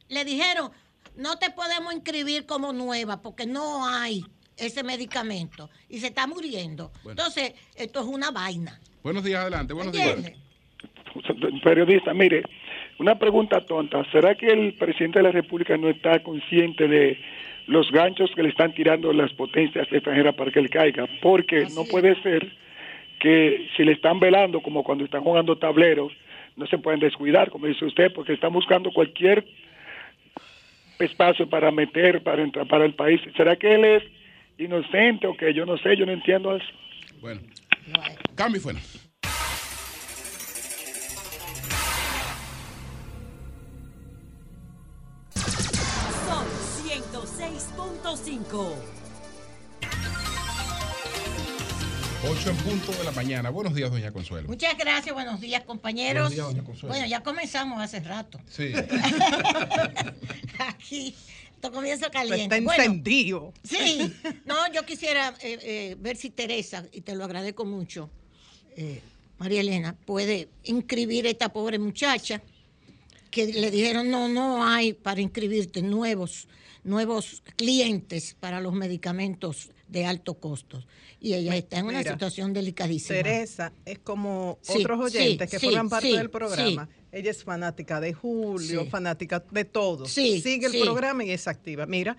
[0.09, 0.71] le dijeron,
[1.17, 4.23] no te podemos inscribir como nueva porque no hay
[4.55, 6.91] ese medicamento y se está muriendo.
[7.03, 8.79] Entonces, esto es una vaina.
[9.03, 9.73] Buenos días, adelante.
[9.73, 10.15] Buenos días.
[11.63, 12.43] Periodista, mire,
[12.99, 14.03] una pregunta tonta.
[14.11, 17.17] ¿Será que el presidente de la República no está consciente de
[17.67, 21.83] los ganchos que le están tirando las potencias extranjeras para que él caiga, porque no
[21.83, 22.51] puede ser
[23.19, 26.13] que si le están velando como cuando están jugando tableros,
[26.55, 29.45] no se pueden descuidar, como dice usted, porque están buscando cualquier
[30.99, 33.21] espacio para meter, para entrar para el país.
[33.35, 34.03] ¿Será que él es
[34.57, 36.65] inocente o que yo no sé, yo no entiendo eso?
[37.21, 37.41] Bueno,
[38.35, 38.79] cambio fuera.
[52.29, 53.49] 8 en punto de la mañana.
[53.49, 54.49] Buenos días, doña Consuelo.
[54.49, 56.23] Muchas gracias, buenos días, compañeros.
[56.23, 56.93] Buenos días, doña Consuelo.
[56.93, 58.41] Bueno, ya comenzamos hace rato.
[58.49, 58.73] Sí.
[60.59, 61.15] Aquí,
[61.55, 62.57] esto comienza caliente.
[62.57, 63.53] Está encendido.
[63.63, 64.13] sí.
[64.43, 68.09] No, yo quisiera eh, eh, ver si Teresa, y te lo agradezco mucho,
[68.75, 69.01] eh,
[69.37, 72.41] María Elena, puede inscribir a esta pobre muchacha
[73.29, 76.47] que le dijeron, no, no hay para inscribirte nuevos
[76.87, 80.83] nuevos clientes para los medicamentos de alto costo.
[81.19, 83.17] Y ella está en una situación delicadísima.
[83.17, 86.89] Teresa es como otros oyentes que forman parte del programa.
[87.11, 90.05] Ella es fanática de Julio, fanática de todo.
[90.05, 91.85] Sigue el programa y es activa.
[91.85, 92.17] Mira,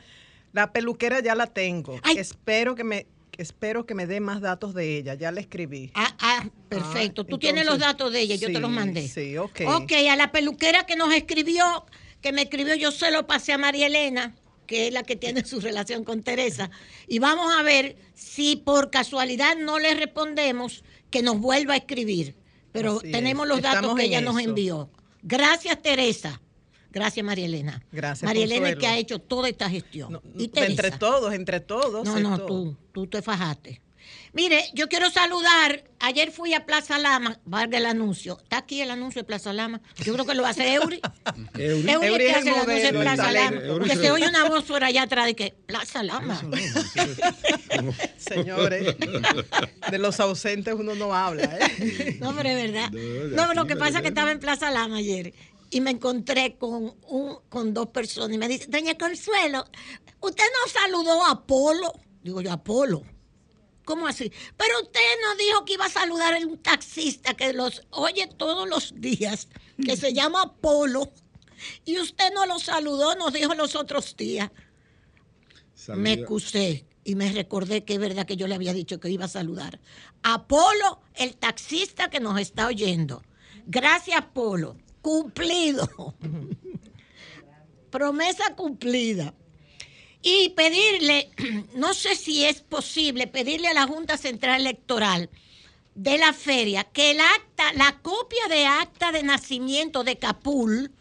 [0.53, 1.99] la peluquera ya la tengo.
[2.17, 3.07] Espero que me
[3.39, 5.15] espero que me dé más datos de ella.
[5.15, 5.91] Ya la escribí.
[5.95, 7.25] Ah, ah perfecto.
[7.25, 9.09] Tú tienes los datos de ella, yo te los mandé.
[9.09, 9.61] Sí, ok.
[9.67, 11.87] Ok, a la peluquera que nos escribió,
[12.21, 14.35] que me escribió, yo se lo pasé a María Elena
[14.67, 16.71] que es la que tiene su relación con Teresa,
[17.07, 22.37] y vamos a ver si por casualidad no le respondemos, que nos vuelva a escribir.
[22.71, 24.91] Pero tenemos los datos que ella nos envió.
[25.23, 26.41] Gracias, Teresa.
[26.99, 27.83] Gracias, María Elena.
[27.93, 28.27] Gracias.
[28.27, 30.21] María Elena que ha hecho toda esta gestión.
[30.37, 32.05] y entre todos, entre todos.
[32.05, 33.81] No, no, tú, tú te fajaste.
[34.33, 35.85] Mire, yo quiero saludar.
[36.01, 38.39] Ayer fui a Plaza Lama, valga el anuncio.
[38.43, 39.81] Está aquí el anuncio de Plaza Lama.
[40.05, 41.01] Yo creo que lo hace Eury.
[41.55, 43.61] Eury, Eury, es que hace el anuncio de Plaza Lama.
[43.69, 46.41] Porque se oye una voz por allá atrás de que Plaza Lama.
[48.17, 48.97] Señores,
[49.91, 51.45] de los ausentes uno no habla.
[51.45, 52.19] ¿eh?
[52.21, 52.91] No, pero es verdad.
[52.91, 55.33] No, lo que pasa es que estaba en Plaza Lama ayer
[55.71, 59.65] y me encontré con, un, con dos personas y me dice, doña Consuelo,
[60.21, 61.93] ¿usted no saludó a Apolo?
[62.23, 63.03] Digo yo, Apolo.
[63.85, 64.31] ¿Cómo así?
[64.57, 68.69] Pero usted nos dijo que iba a saludar a un taxista que los oye todos
[68.69, 69.49] los días,
[69.83, 71.11] que se llama Polo,
[71.85, 74.51] y usted no lo saludó, nos dijo los otros días.
[75.97, 79.25] Me excusé y me recordé que es verdad que yo le había dicho que iba
[79.25, 79.81] a saludar.
[80.23, 83.23] Apolo, el taxista que nos está oyendo.
[83.67, 84.77] Gracias, Polo.
[85.03, 85.89] Cumplido.
[87.91, 89.35] Promesa cumplida.
[90.23, 91.31] Y pedirle,
[91.75, 95.31] no sé si es posible, pedirle a la Junta Central Electoral
[95.99, 100.93] de la feria que el acta, la copia de acta de nacimiento de Capul,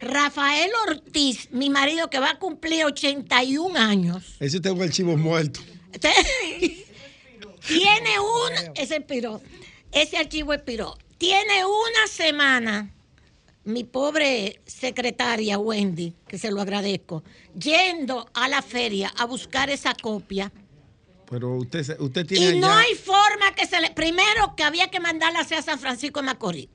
[0.00, 4.36] Rafael Ortiz, mi marido que va a cumplir 81 años.
[4.40, 5.60] Ese tengo el chivo muerto.
[7.66, 9.42] Tiene un, ese expiró,
[9.92, 10.96] ese archivo expiró.
[11.18, 12.94] Tiene una semana,
[13.66, 17.22] mi pobre secretaria Wendy, que se lo agradezco,
[17.58, 20.52] yendo a la feria a buscar esa copia.
[21.28, 22.56] Pero usted, usted tiene.
[22.56, 23.90] Y no hay forma que se le.
[23.90, 26.68] Primero, que había que mandarla hacia San Francisco de Macorís.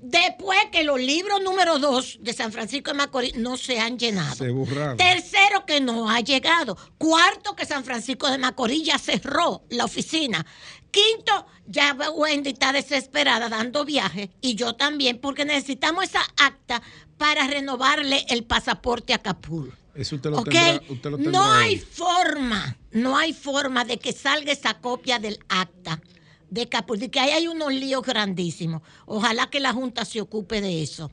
[0.00, 4.36] Después que los libros número dos de San Francisco de Macorís no se han llenado.
[4.36, 4.96] Se burraron.
[4.96, 6.76] Tercero, que no ha llegado.
[6.96, 10.46] Cuarto, que San Francisco de Macorís ya cerró la oficina.
[10.94, 16.80] Quinto, ya Wendy está desesperada dando viaje y yo también porque necesitamos esa acta
[17.18, 19.74] para renovarle el pasaporte a Capul.
[19.92, 24.52] Eso usted lo, tendrá, usted lo No hay forma, no hay forma de que salga
[24.52, 26.00] esa copia del acta
[26.48, 28.80] de Capul, de que ahí hay unos líos grandísimos.
[29.04, 31.10] Ojalá que la Junta se ocupe de eso.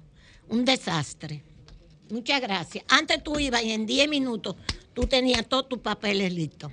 [0.47, 1.43] Un desastre.
[2.11, 2.85] Muchas gracias.
[2.87, 4.57] Antes tú ibas y en 10 minutos
[4.93, 6.71] tú tenías todos tus papeles listos.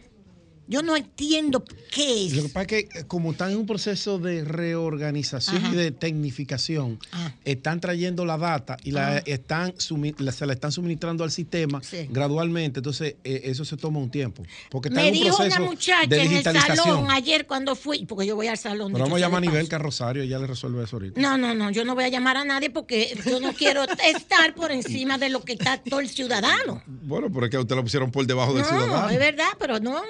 [0.69, 2.35] Yo no entiendo qué es.
[2.35, 5.91] Lo que pasa es que eh, como están en un proceso de reorganización y de
[5.91, 7.33] tecnificación, ah.
[7.45, 12.81] están trayendo la data y la están se la están suministrando al sistema gradualmente.
[12.81, 14.43] Entonces, eh, eso se toma un tiempo.
[14.71, 16.77] Porque está Me en un dijo proceso una muchacha de en el digitalización.
[16.77, 18.93] salón ayer cuando fui, porque yo voy al salón.
[18.93, 19.69] Pero vamos a llamar a nivel.
[19.69, 21.21] Carrosario y ya le resuelve eso ahorita.
[21.21, 24.55] No, no, no, yo no voy a llamar a nadie porque yo no quiero estar
[24.55, 26.83] por encima de lo que está todo el ciudadano.
[26.87, 29.09] Bueno, pero es que a usted lo pusieron por debajo del No, ciudadano.
[29.11, 30.01] es verdad, pero no.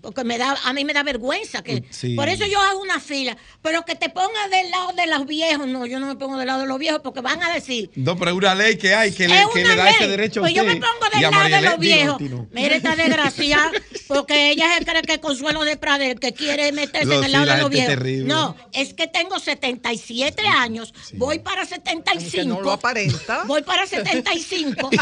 [0.00, 1.84] Porque me da, a mí me da vergüenza que.
[1.90, 2.14] Sí.
[2.14, 3.36] Por eso yo hago una fila.
[3.62, 5.66] Pero que te pongas del lado de los viejos.
[5.66, 7.90] No, yo no me pongo del lado de los viejos porque van a decir.
[7.96, 9.94] No, pero es una ley que hay que, le, que le da ley.
[9.98, 10.62] ese derecho a pues usted.
[10.62, 12.18] yo me pongo del a lado de los viejos.
[12.18, 12.48] Tino.
[12.52, 13.70] Mira esta desgracia,
[14.08, 17.32] porque ella se cree que Consuelo de Pradel, que quiere meterse No, en el sí,
[17.32, 17.88] lado la de los viejos.
[17.94, 18.26] terrible.
[18.28, 22.44] No, es que tengo 77 años, voy para 75.
[22.48, 23.44] no lo aparenta.
[23.46, 24.90] Voy para 75.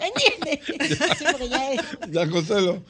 [0.00, 0.60] ¿Entiendes?
[1.18, 1.80] Sí, porque ya es-
[2.10, 2.82] Ya, Consuelo.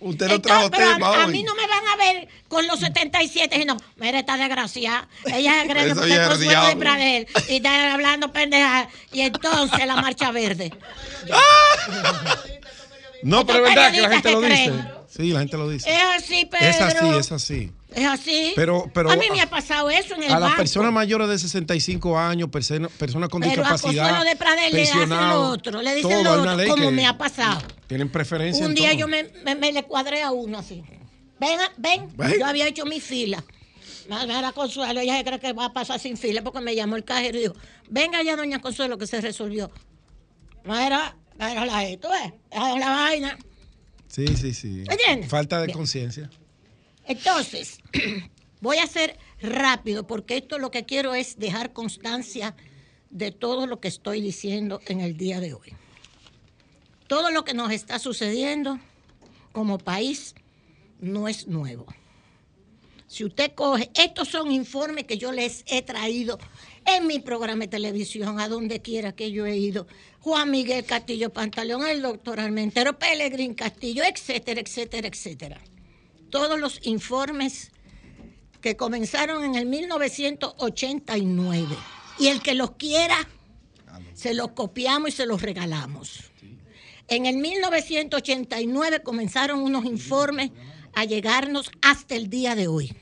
[0.00, 1.32] Usted no trajo pero tema a, a hoy.
[1.32, 5.06] mí no me van a ver con los 77, sino, mira esta desgracia.
[5.26, 5.94] Ella cree que es
[6.28, 6.76] Consuelo de.
[6.76, 8.88] Pradel y está hablando pendeja.
[9.12, 10.72] Y entonces la marcha verde.
[13.22, 14.72] No, pero es verdad que la gente lo dice.
[15.08, 15.94] Sí, la gente lo dice.
[15.94, 16.66] Es así, Pedro.
[16.66, 17.72] Es así, es así.
[17.94, 18.52] Es así.
[18.56, 21.38] Pero- pero a mí me ha pasado eso en el A las personas mayores de
[21.38, 25.82] 65 años, persona- personas con Pero a discapacidad, Consuelo de Pradel le hacen lo otro,
[25.82, 27.60] le dicen todo, lo otro, como me ha pasado.
[27.86, 28.98] Tienen preferencia Un día todo.
[29.00, 30.82] yo me, me- me le cuadré a uno así.
[31.40, 32.38] Ven, a- ven, Ven.
[32.38, 33.42] yo había hecho mi fila.
[34.08, 37.04] Era Consuelo, ella se cree que va a pasar sin fila porque me llamó el
[37.04, 37.54] cajero y dijo,
[37.88, 39.70] venga ya, doña Consuelo, que se resolvió.
[40.64, 42.32] No era, era la esto, ¿ves?
[42.50, 43.38] Era la vaina.
[44.08, 44.84] Sí, sí, sí.
[44.88, 45.28] ¿Entiendes?
[45.30, 46.28] Falta de conciencia.
[47.12, 47.78] Entonces,
[48.62, 52.56] voy a ser rápido porque esto lo que quiero es dejar constancia
[53.10, 55.74] de todo lo que estoy diciendo en el día de hoy.
[57.08, 58.78] Todo lo que nos está sucediendo
[59.52, 60.34] como país
[61.00, 61.86] no es nuevo.
[63.08, 66.38] Si usted coge, estos son informes que yo les he traído
[66.86, 69.86] en mi programa de televisión, a donde quiera que yo he ido.
[70.20, 75.60] Juan Miguel Castillo Pantaleón, el doctor Armentero, Pelegrín Castillo, etcétera, etcétera, etcétera.
[76.32, 77.70] Todos los informes
[78.62, 81.76] que comenzaron en el 1989.
[82.18, 83.28] Y el que los quiera,
[84.14, 86.30] se los copiamos y se los regalamos.
[87.08, 90.52] En el 1989 comenzaron unos informes
[90.94, 92.96] a llegarnos hasta el día de hoy,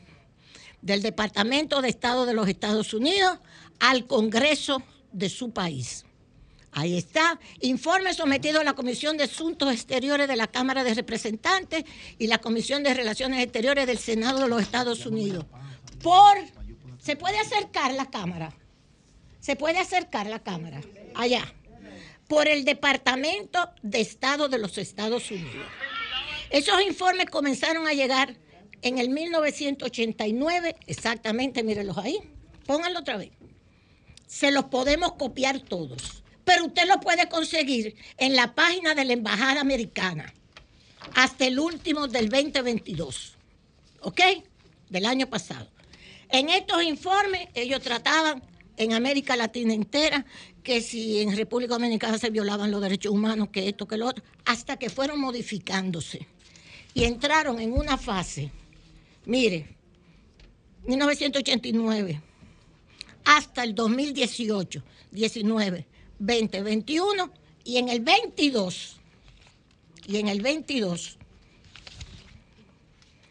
[0.83, 3.39] del Departamento de Estado de los Estados Unidos
[3.79, 6.05] al Congreso de su país.
[6.73, 11.85] Ahí está, informe sometido a la Comisión de Asuntos Exteriores de la Cámara de Representantes
[12.19, 15.47] y la Comisión de Relaciones Exteriores del Senado de los Estados Unidos.
[16.03, 16.39] Por,
[16.99, 18.55] ¿se puede acercar la cámara?
[19.41, 20.81] ¿Se puede acercar la cámara?
[21.15, 21.53] Allá.
[22.29, 25.67] Por el Departamento de Estado de los Estados Unidos.
[26.51, 28.37] Esos informes comenzaron a llegar
[28.83, 32.19] en el 1989, exactamente, mírenlos ahí.
[32.67, 33.31] Pónganlo otra vez.
[34.27, 39.13] Se los podemos copiar todos, pero usted lo puede conseguir en la página de la
[39.13, 40.35] Embajada Americana
[41.15, 43.37] hasta el último del 2022,
[44.01, 44.21] ¿ok?
[44.89, 45.69] Del año pasado.
[46.29, 48.43] En estos informes ellos trataban
[48.77, 50.27] en América Latina entera,
[50.65, 54.25] que si en República Dominicana se violaban los derechos humanos, que esto, que lo otro,
[54.45, 56.27] hasta que fueron modificándose
[56.95, 58.51] y entraron en una fase,
[59.25, 59.69] mire,
[60.83, 62.21] 1989
[63.25, 64.83] hasta el 2018,
[65.13, 65.87] 19,
[66.21, 67.33] 20, 21
[67.65, 69.01] y en el 22,
[70.07, 71.19] y en el 22,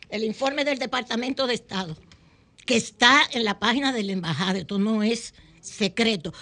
[0.10, 1.96] el informe del Departamento de Estado,
[2.66, 6.34] que está en la página de la embajada, esto no es secreto,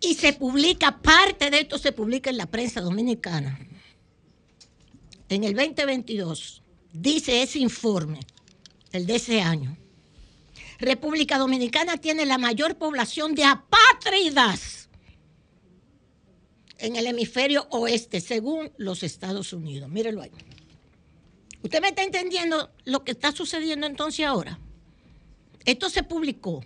[0.00, 3.58] y se publica, parte de esto se publica en la prensa dominicana.
[5.28, 8.20] En el 2022, dice ese informe,
[8.92, 9.76] el de ese año,
[10.78, 14.83] República Dominicana tiene la mayor población de apátridas
[16.84, 19.88] en el hemisferio oeste, según los Estados Unidos.
[19.88, 20.30] Mírelo ahí.
[21.62, 24.58] ¿Usted me está entendiendo lo que está sucediendo entonces ahora?
[25.64, 26.62] Esto se publicó,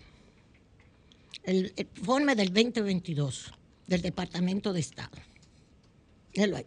[1.44, 3.52] el informe del 2022
[3.86, 5.16] del Departamento de Estado.
[6.34, 6.66] Mírelo ahí.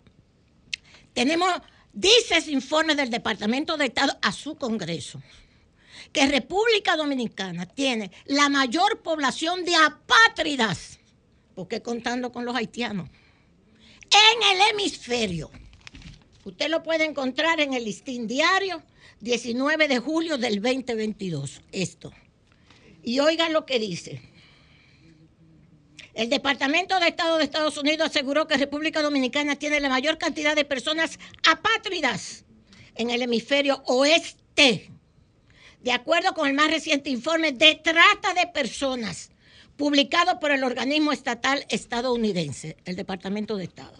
[1.13, 1.51] Tenemos,
[1.91, 5.21] dice ese informe del Departamento de Estado a su Congreso
[6.13, 10.99] que República Dominicana tiene la mayor población de apátridas,
[11.53, 13.09] porque contando con los haitianos,
[14.11, 15.51] en el hemisferio.
[16.43, 18.83] Usted lo puede encontrar en el listín diario
[19.19, 22.11] 19 de julio del 2022, esto.
[23.03, 24.21] Y oigan lo que dice.
[26.13, 30.55] El Departamento de Estado de Estados Unidos aseguró que República Dominicana tiene la mayor cantidad
[30.55, 31.17] de personas
[31.49, 32.43] apátridas
[32.95, 34.91] en el hemisferio oeste
[35.81, 39.30] de acuerdo con el más reciente informe de trata de personas
[39.81, 43.97] publicado por el organismo estatal estadounidense, el Departamento de Estado.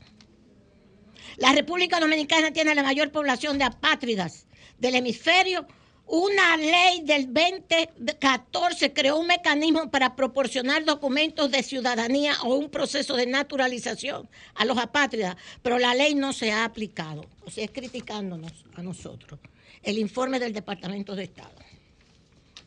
[1.38, 4.46] La República Dominicana tiene la mayor población de apátridas
[4.78, 5.66] del hemisferio.
[6.06, 13.16] Una ley del 2014 creó un mecanismo para proporcionar documentos de ciudadanía o un proceso
[13.16, 17.26] de naturalización a los apátridas, pero la ley no se ha aplicado.
[17.44, 19.40] O sea, es criticándonos a nosotros.
[19.82, 21.56] El informe del Departamento de Estado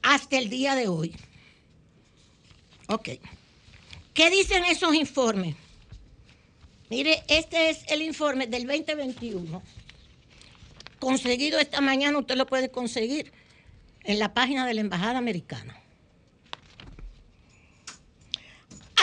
[0.03, 1.15] hasta el día de hoy.
[2.89, 3.11] Ok.
[4.13, 5.57] ¿Qué dicen esos informes?
[6.91, 9.63] Mire, este es el informe del 2021.
[10.99, 13.33] Conseguido esta mañana, usted lo puede conseguir
[14.05, 15.81] en la página de la Embajada Americana.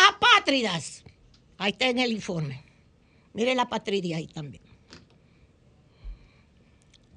[0.09, 1.03] Apátridas.
[1.57, 2.63] Ahí está en el informe.
[3.33, 4.63] Mire la patria ahí también.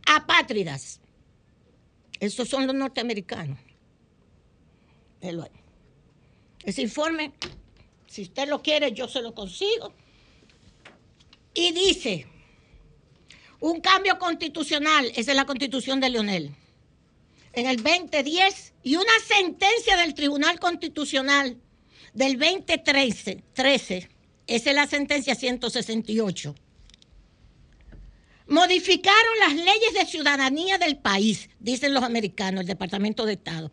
[0.07, 1.01] Apátridas.
[2.21, 3.59] Estos son los norteamericanos.
[6.65, 7.33] Ese informe,
[8.07, 9.93] si usted lo quiere, yo se lo consigo.
[11.53, 12.27] Y dice,
[13.61, 16.55] un cambio constitucional, esa es la constitución de Leonel,
[17.53, 21.57] en el 2010 y una sentencia del Tribunal Constitucional
[22.15, 24.11] del 2013, 13,
[24.47, 26.55] esa es la sentencia 168.
[28.47, 33.71] Modificaron las leyes de ciudadanía del país, dicen los americanos, el Departamento de Estado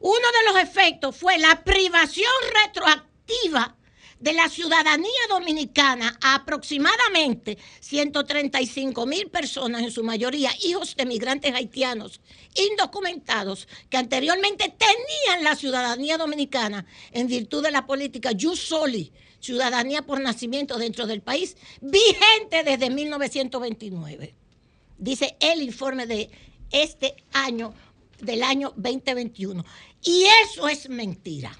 [0.00, 2.32] uno de los efectos fue la privación
[2.64, 3.76] retroactiva
[4.20, 11.54] de la ciudadanía dominicana a aproximadamente 135 mil personas, en su mayoría hijos de migrantes
[11.54, 12.20] haitianos
[12.54, 20.02] indocumentados, que anteriormente tenían la ciudadanía dominicana en virtud de la política Jus Soli, ciudadanía
[20.02, 24.34] por nacimiento dentro del país, vigente desde 1929.
[24.98, 26.28] Dice el informe de
[26.72, 27.72] este año,
[28.18, 29.64] del año 2021.
[30.02, 31.56] Y eso es mentira.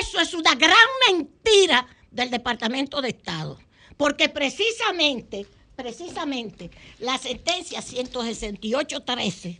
[0.00, 0.76] Eso es una gran
[1.08, 3.58] mentira del Departamento de Estado.
[3.96, 9.58] Porque precisamente, precisamente, la sentencia 168-13,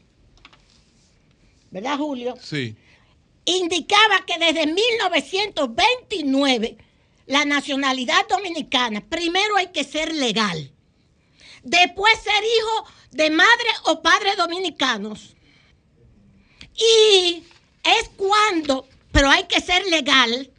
[1.70, 2.34] ¿verdad, Julio?
[2.40, 2.76] Sí.
[3.44, 6.76] Indicaba que desde 1929
[7.26, 10.72] la nacionalidad dominicana, primero hay que ser legal,
[11.62, 12.84] después ser hijo
[13.16, 15.36] de madre o padre dominicanos
[16.76, 17.42] y
[17.82, 20.50] es cuando, pero hay que ser legal,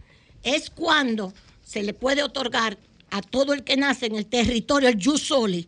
[0.44, 1.34] es cuando
[1.64, 2.78] se le puede otorgar
[3.12, 5.68] a todo el que nace en el territorio, el Yusoli,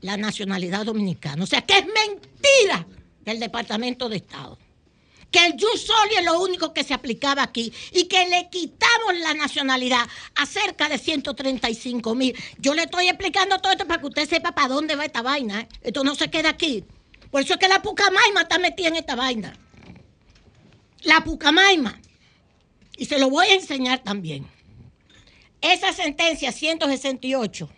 [0.00, 1.42] la nacionalidad dominicana.
[1.42, 2.86] O sea, que es mentira
[3.24, 4.58] del Departamento de Estado.
[5.32, 9.34] Que el Yusoli es lo único que se aplicaba aquí y que le quitamos la
[9.34, 12.36] nacionalidad a cerca de 135 mil.
[12.58, 15.62] Yo le estoy explicando todo esto para que usted sepa para dónde va esta vaina.
[15.62, 15.68] ¿eh?
[15.82, 16.84] Esto no se queda aquí.
[17.30, 19.56] Por eso es que la Pucamaima está metida en esta vaina.
[21.02, 21.98] La Pucamaima.
[22.98, 24.46] Y se lo voy a enseñar también.
[25.62, 27.70] Esa sentencia 168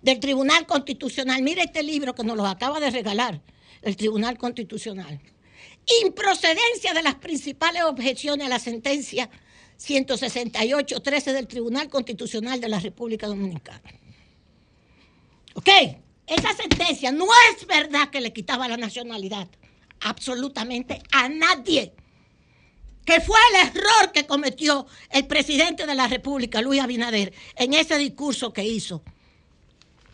[0.00, 3.40] del Tribunal Constitucional, mire este libro que nos lo acaba de regalar
[3.82, 5.20] el Tribunal Constitucional.
[6.04, 9.28] Improcedencia de las principales objeciones a la sentencia
[9.78, 13.82] 168-13 del Tribunal Constitucional de la República Dominicana.
[15.54, 15.68] ¿Ok?
[16.26, 19.48] Esa sentencia no es verdad que le quitaba la nacionalidad
[20.00, 21.92] absolutamente a nadie.
[23.04, 27.98] Que fue el error que cometió el presidente de la República, Luis Abinader, en ese
[27.98, 29.02] discurso que hizo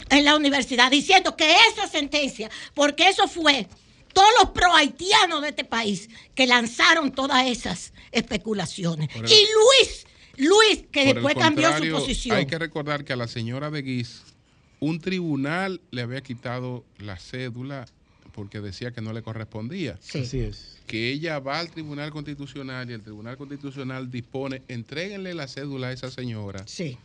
[0.08, 3.68] en la universidad, diciendo que esa sentencia, porque eso fue
[4.12, 9.08] todos los pro haitianos de este país que lanzaron todas esas especulaciones.
[9.14, 10.06] y Luis,
[10.36, 12.36] Luis, que después cambió su posición.
[12.36, 14.22] Hay que recordar que a la señora de Guis,
[14.80, 17.86] un tribunal le había quitado la cédula
[18.32, 19.98] porque decía que no le correspondía.
[20.00, 20.20] Sí.
[20.20, 20.78] Así es.
[20.86, 25.92] Que ella va al Tribunal Constitucional y el Tribunal Constitucional dispone, entréguenle la cédula a
[25.92, 26.62] esa señora.
[26.66, 26.96] Sí.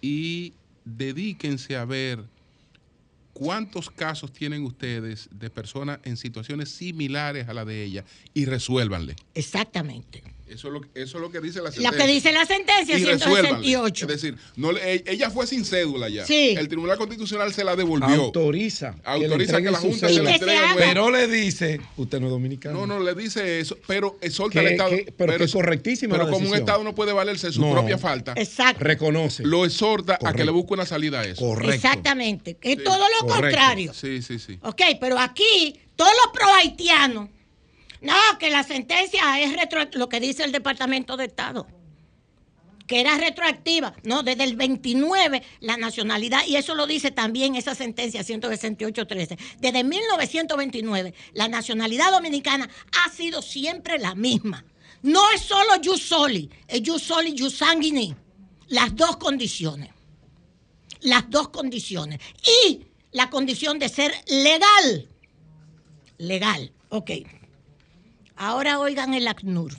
[0.00, 0.52] Y
[0.84, 2.24] dedíquense a ver
[3.38, 9.14] cuántos casos tienen ustedes de personas en situaciones similares a la de ella y resuélvanle.
[9.32, 10.24] Exactamente.
[10.50, 11.90] Eso es, lo, eso es lo que dice la sentencia.
[11.90, 14.06] Lo que dice la sentencia, 168.
[14.06, 16.24] Es decir, no, ella fue sin cédula ya.
[16.26, 16.54] Sí.
[16.56, 18.24] El Tribunal Constitucional se la devolvió.
[18.24, 18.94] Autoriza.
[19.04, 20.58] Autoriza que, la Junta se la entregue.
[20.76, 22.86] Pero le dice, usted no es dominicano.
[22.86, 24.90] No, no, le dice eso, pero exhorta al Estado.
[25.16, 28.32] pero, que es correctísima Pero como un Estado no puede valerse de su propia falta.
[28.36, 28.84] Exacto.
[28.84, 29.44] Reconoce.
[29.44, 31.40] Lo exhorta a que le busque una salida a eso.
[31.40, 31.74] Correcto.
[31.74, 32.56] Exactamente.
[32.62, 33.92] Es todo lo contrario.
[33.94, 34.58] Sí, sí, sí.
[34.62, 37.28] Ok, pero aquí, todos los pro haitianos
[38.00, 41.66] no, que la sentencia es retro, lo que dice el Departamento de Estado,
[42.86, 43.94] que era retroactiva.
[44.04, 49.84] No, desde el 29 la nacionalidad, y eso lo dice también esa sentencia 168.13, desde
[49.84, 52.68] 1929 la nacionalidad dominicana
[53.04, 54.64] ha sido siempre la misma.
[55.02, 58.14] No es solo jus soli, es jus soli, jus sanguini.
[58.68, 59.90] Las dos condiciones.
[61.00, 62.20] Las dos condiciones.
[62.66, 62.82] Y
[63.12, 65.08] la condición de ser legal.
[66.18, 67.10] Legal, ok.
[68.38, 69.72] Ahora oigan el ACNUR.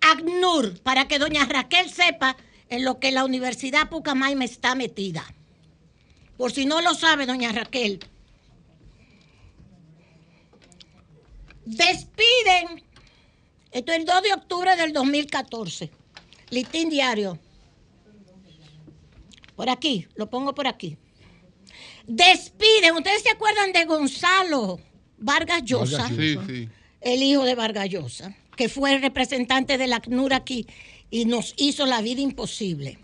[0.00, 2.34] ACNUR, para que doña Raquel sepa
[2.70, 5.22] en lo que la Universidad Pucamaima está metida.
[6.38, 8.00] Por si no lo sabe, doña Raquel.
[11.66, 12.82] Despiden,
[13.70, 15.90] esto es el 2 de octubre del 2014,
[16.48, 17.38] listín diario.
[19.54, 20.96] Por aquí, lo pongo por aquí.
[22.06, 24.80] Despiden, ¿ustedes se acuerdan de Gonzalo?
[25.18, 26.08] Vargas Llosa,
[27.00, 30.66] el hijo de Vargas Llosa, que fue el representante de la ACNUR aquí
[31.10, 32.98] y nos hizo la vida imposible.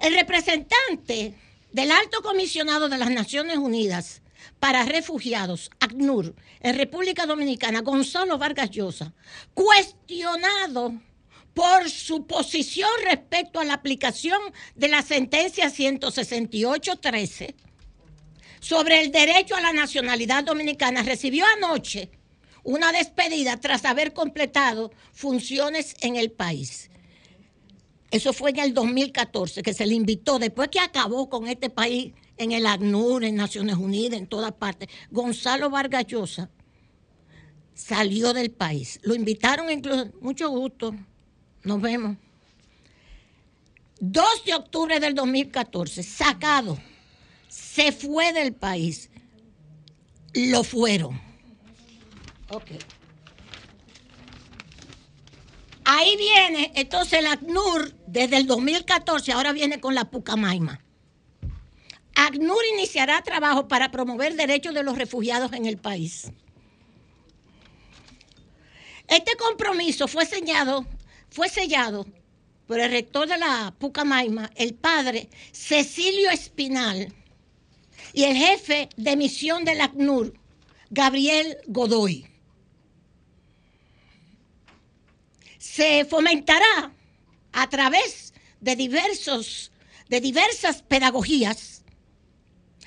[0.00, 1.34] El representante
[1.72, 4.20] del alto comisionado de las Naciones Unidas
[4.58, 9.12] para refugiados, ACNUR, en República Dominicana, Gonzalo Vargas Llosa,
[9.54, 10.94] cuestionado
[11.54, 14.40] por su posición respecto a la aplicación
[14.74, 17.54] de la sentencia 168.13
[18.62, 22.10] sobre el derecho a la nacionalidad dominicana recibió anoche
[22.62, 26.88] una despedida tras haber completado funciones en el país.
[28.12, 32.12] Eso fue en el 2014 que se le invitó, después que acabó con este país
[32.36, 34.88] en el ACNUR, en Naciones Unidas, en todas partes.
[35.10, 36.48] Gonzalo Vargas Llosa
[37.74, 39.00] salió del país.
[39.02, 40.94] Lo invitaron incluso, mucho gusto,
[41.64, 42.16] nos vemos.
[43.98, 46.78] 2 de octubre del 2014, sacado
[47.74, 49.08] se fue del país.
[50.34, 51.20] Lo fueron.
[52.50, 52.70] Ok.
[55.84, 60.80] Ahí viene, entonces el ACNUR desde el 2014, ahora viene con la Pucamaima.
[62.14, 66.30] ACNUR iniciará trabajo para promover derechos de los refugiados en el país.
[69.08, 70.86] Este compromiso fue sellado,
[71.30, 72.06] fue sellado
[72.66, 77.12] por el rector de la Pucamaima, el padre Cecilio Espinal,
[78.12, 80.34] y el jefe de misión del ACNUR,
[80.90, 82.26] Gabriel Godoy.
[85.58, 86.92] Se fomentará
[87.52, 89.72] a través de, diversos,
[90.08, 91.82] de diversas pedagogías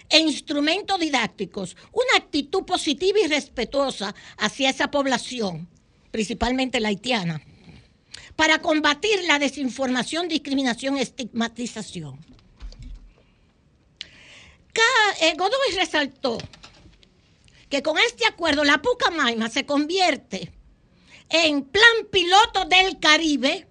[0.09, 5.67] e instrumentos didácticos una actitud positiva y respetuosa hacia esa población,
[6.11, 7.41] principalmente la haitiana,
[8.35, 12.19] para combatir la desinformación, discriminación, estigmatización.
[15.21, 16.37] Eh, Godoy resaltó
[17.69, 20.51] que con este acuerdo la Pucamaima se convierte
[21.29, 23.67] en plan piloto del Caribe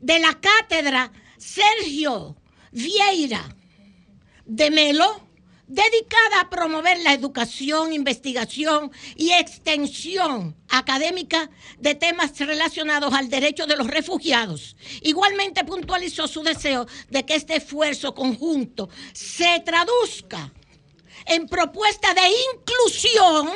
[0.00, 2.36] de la cátedra Sergio
[2.70, 3.42] Vieira
[4.44, 5.23] de Melo
[5.66, 13.76] dedicada a promover la educación, investigación y extensión académica de temas relacionados al derecho de
[13.76, 14.76] los refugiados.
[15.02, 20.52] Igualmente puntualizó su deseo de que este esfuerzo conjunto se traduzca
[21.26, 22.22] en propuesta de
[22.54, 23.48] inclusión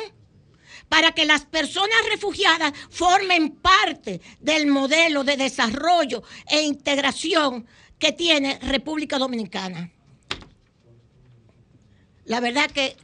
[0.87, 7.67] para que las personas refugiadas formen parte del modelo de desarrollo e integración
[7.99, 9.91] que tiene República Dominicana.
[12.29, 12.95] La verdad que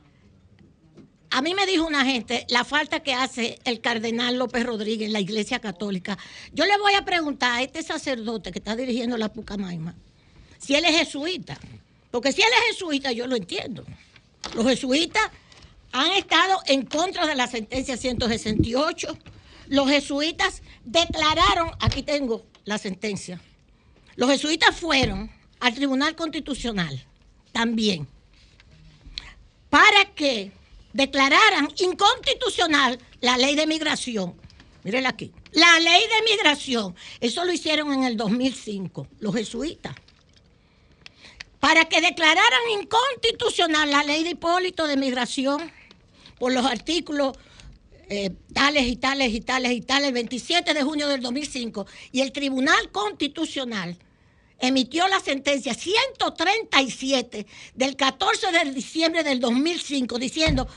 [1.32, 5.14] a mí me dijo una gente la falta que hace el cardenal López Rodríguez en
[5.14, 6.16] la Iglesia Católica.
[6.54, 9.96] Yo le voy a preguntar a este sacerdote que está dirigiendo la Pucamaima
[10.60, 11.60] si él es jesuita.
[12.12, 13.84] Porque si él es jesuita, yo lo entiendo.
[14.54, 15.32] Los jesuitas
[15.92, 19.18] han estado en contra de la sentencia 168.
[19.70, 23.42] Los jesuitas declararon, aquí tengo la sentencia,
[24.18, 27.08] los jesuitas fueron al Tribunal Constitucional
[27.52, 28.08] también
[29.76, 30.54] para que
[30.94, 34.34] declararan inconstitucional la ley de migración.
[34.86, 35.34] Mírenla aquí.
[35.52, 36.96] La ley de migración.
[37.20, 39.94] Eso lo hicieron en el 2005, los jesuitas.
[41.60, 45.70] Para que declararan inconstitucional la ley de Hipólito de migración
[46.40, 47.38] por los artículos
[48.08, 52.22] eh, tales y tales y tales y tales, el 27 de junio del 2005, y
[52.22, 53.98] el Tribunal Constitucional
[54.60, 60.68] emitió la sentencia 137 del 14 de diciembre del 2005 diciendo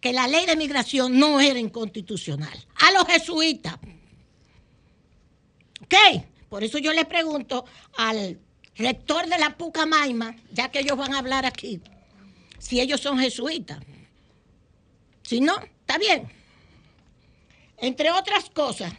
[0.00, 2.66] que la ley de migración no era inconstitucional.
[2.76, 3.74] A los jesuitas.
[5.82, 5.94] ¿Ok?
[6.48, 7.64] Por eso yo le pregunto
[7.96, 8.38] al
[8.76, 11.80] rector de la Pucamaima, ya que ellos van a hablar aquí,
[12.58, 13.78] si ellos son jesuitas.
[15.22, 16.28] Si no, está bien.
[17.76, 18.92] Entre otras cosas,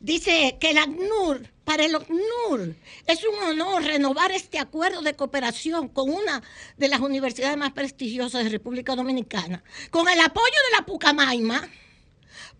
[0.00, 2.76] dice que el ACNUR para el OCNUR
[3.08, 6.40] es un honor renovar este acuerdo de cooperación con una
[6.76, 9.64] de las universidades más prestigiosas de República Dominicana.
[9.90, 11.68] Con el apoyo de la Pucamaima,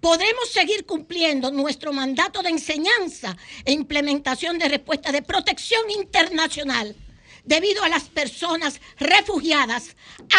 [0.01, 6.97] podremos seguir cumpliendo nuestro mandato de enseñanza e implementación de respuestas de protección internacional
[7.45, 9.95] debido a las personas refugiadas,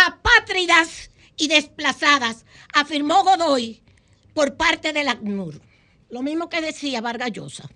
[0.07, 3.81] apátridas y desplazadas, afirmó Godoy
[4.33, 5.61] por parte del ACNUR.
[6.09, 7.69] Lo mismo que decía Vargas Llosa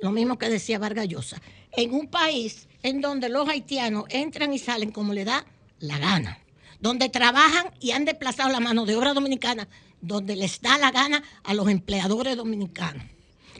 [0.00, 1.40] lo mismo que decía Vargas Llosa,
[1.72, 5.44] en un país en donde los haitianos entran y salen como le da
[5.78, 6.38] la gana,
[6.80, 9.68] donde trabajan y han desplazado la mano de obra dominicana,
[10.00, 13.04] donde les da la gana a los empleadores dominicanos,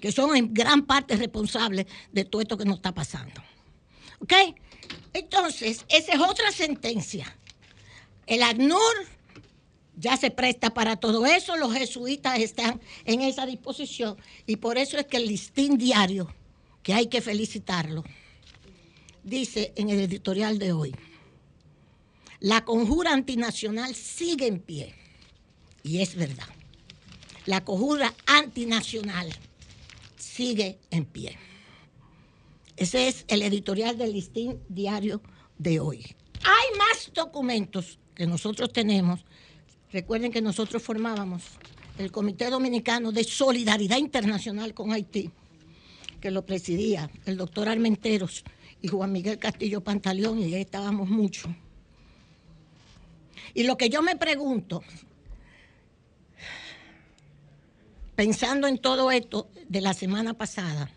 [0.01, 3.43] que son en gran parte responsables de todo esto que nos está pasando.
[4.21, 4.33] ¿Ok?
[5.13, 7.37] Entonces, esa es otra sentencia.
[8.27, 8.81] El ACNUR
[9.97, 14.99] ya se presta para todo eso, los jesuitas están en esa disposición y por eso
[14.99, 16.35] es que el listín diario,
[16.83, 18.05] que hay que felicitarlo,
[19.23, 20.95] dice en el editorial de hoy,
[22.41, 24.95] la conjura antinacional sigue en pie
[25.83, 26.49] y es verdad.
[27.47, 29.31] La conjura antinacional
[30.17, 31.37] sigue en pie.
[32.77, 35.21] Ese es el editorial del listín diario
[35.59, 36.17] de hoy.
[36.43, 39.21] Hay más documentos que nosotros tenemos
[39.93, 41.43] Recuerden que nosotros formábamos
[41.99, 45.31] el Comité Dominicano de Solidaridad Internacional con Haití,
[46.21, 48.45] que lo presidía el doctor Armenteros
[48.81, 51.55] y Juan Miguel Castillo Pantaleón, y ahí estábamos mucho.
[53.53, 54.85] Y lo que yo me pregunto,
[58.15, 60.89] pensando en todo esto de la semana pasada,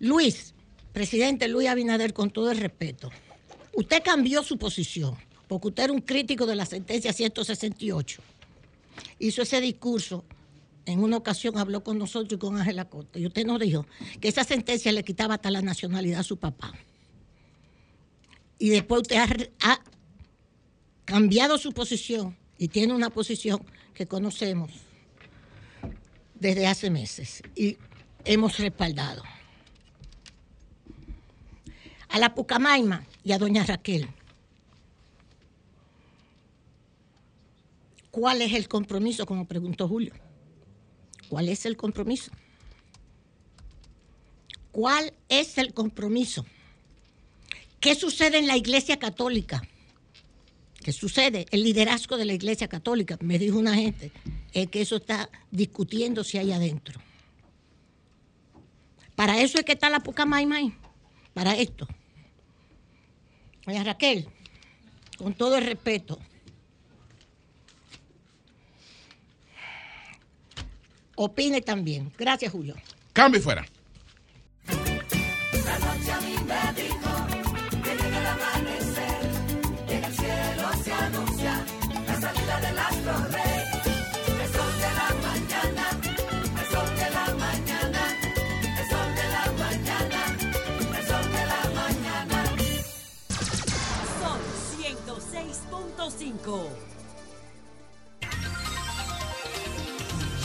[0.00, 0.54] Luis,
[0.92, 3.12] presidente Luis Abinader, con todo el respeto,
[3.74, 5.16] usted cambió su posición
[5.48, 8.22] porque usted era un crítico de la sentencia 168.
[9.18, 10.24] Hizo ese discurso,
[10.84, 13.86] en una ocasión habló con nosotros y con Ángela Costa, y usted nos dijo
[14.20, 16.72] que esa sentencia le quitaba hasta la nacionalidad a su papá.
[18.58, 19.18] Y después usted
[19.60, 19.80] ha,
[21.04, 23.64] cambiado su posición y tiene una posición
[23.94, 24.72] que conocemos
[26.34, 27.78] desde hace meses y
[28.24, 29.22] hemos respaldado.
[32.08, 34.08] A la Pucamaima y a doña Raquel
[38.16, 39.26] ¿Cuál es el compromiso?
[39.26, 40.14] Como preguntó Julio.
[41.28, 42.32] ¿Cuál es el compromiso?
[44.72, 46.46] ¿Cuál es el compromiso?
[47.78, 49.68] ¿Qué sucede en la Iglesia Católica?
[50.82, 51.44] ¿Qué sucede?
[51.50, 53.18] El liderazgo de la Iglesia Católica.
[53.20, 54.10] Me dijo una gente
[54.54, 56.98] es que eso está discutiéndose ahí adentro.
[59.14, 60.72] Para eso es que está la poca maimai.
[61.34, 61.86] Para esto.
[63.66, 64.26] Oye, Raquel,
[65.18, 66.18] con todo el respeto.
[71.16, 72.12] Opine también.
[72.16, 72.76] Gracias, Julio.
[73.12, 73.66] Cambio fuera.
[74.68, 77.26] La noche a mí me dijo
[77.82, 79.20] que llega el amanecer,
[79.88, 81.64] en el cielo se anuncia
[82.06, 83.64] la salida del astro rey.
[84.42, 85.84] El sol de la mañana,
[86.60, 88.02] el sol de la mañana,
[88.78, 90.20] el sol de la mañana,
[90.98, 92.38] el sol de la mañana.
[94.20, 94.38] Son
[94.80, 95.54] 106.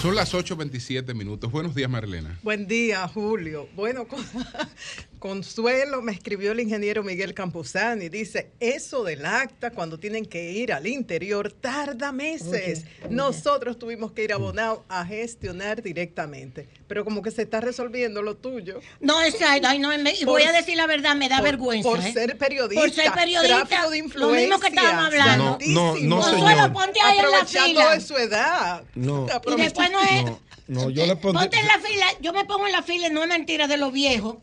[0.01, 1.51] Son las 8.27 minutos.
[1.51, 2.39] Buenos días, Marlena.
[2.41, 3.69] Buen día, Julio.
[3.75, 4.07] Bueno,
[5.21, 8.09] Consuelo me escribió el ingeniero Miguel Campuzani.
[8.09, 12.85] Dice, eso del acta cuando tienen que ir al interior tarda meses.
[13.07, 16.67] Nosotros tuvimos que ir a Bonao a gestionar directamente.
[16.87, 18.79] Pero como que se está resolviendo lo tuyo.
[18.99, 19.67] No, exacto.
[19.67, 21.87] Ay, no, me, voy a decir la verdad, me da por, vergüenza.
[21.87, 22.13] Por ¿eh?
[22.13, 22.81] ser periodista.
[22.81, 23.67] Por ser periodista.
[23.67, 24.35] Tráfico de influencia.
[24.35, 25.59] Lo mismo que estábamos hablando.
[25.67, 26.73] No, no, no, Consuelo, señor.
[26.73, 27.93] ponte ahí en la fila.
[27.93, 28.83] de su edad.
[28.95, 29.27] No.
[29.27, 30.23] Y después no es...
[30.25, 31.43] No, no, yo le pondré.
[31.43, 33.93] Ponte en la fila, yo me pongo en la fila, no es mentira de los
[33.93, 34.37] viejos.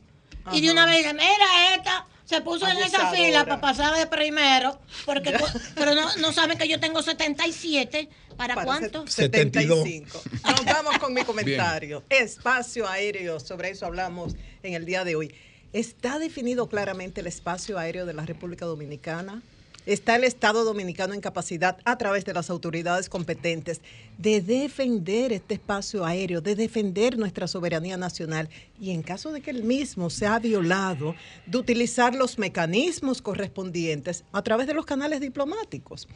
[0.52, 4.78] Y de una vez, mira, esta se puso en esa fila para pasar de primero,
[5.06, 5.34] porque
[5.74, 8.08] pero no, no saben que yo tengo 77.
[8.36, 9.06] ¿Para, Para cuánto?
[9.06, 10.22] 75.
[10.44, 12.04] Nos vamos con mi comentario.
[12.08, 15.34] Espacio aéreo, sobre eso hablamos en el día de hoy.
[15.72, 19.42] ¿Está definido claramente el espacio aéreo de la República Dominicana?
[19.88, 23.80] ¿Está el Estado Dominicano en capacidad, a través de las autoridades competentes,
[24.18, 29.50] de defender este espacio aéreo, de defender nuestra soberanía nacional y, en caso de que
[29.50, 31.14] el mismo sea violado,
[31.46, 36.06] de utilizar los mecanismos correspondientes a través de los canales diplomáticos?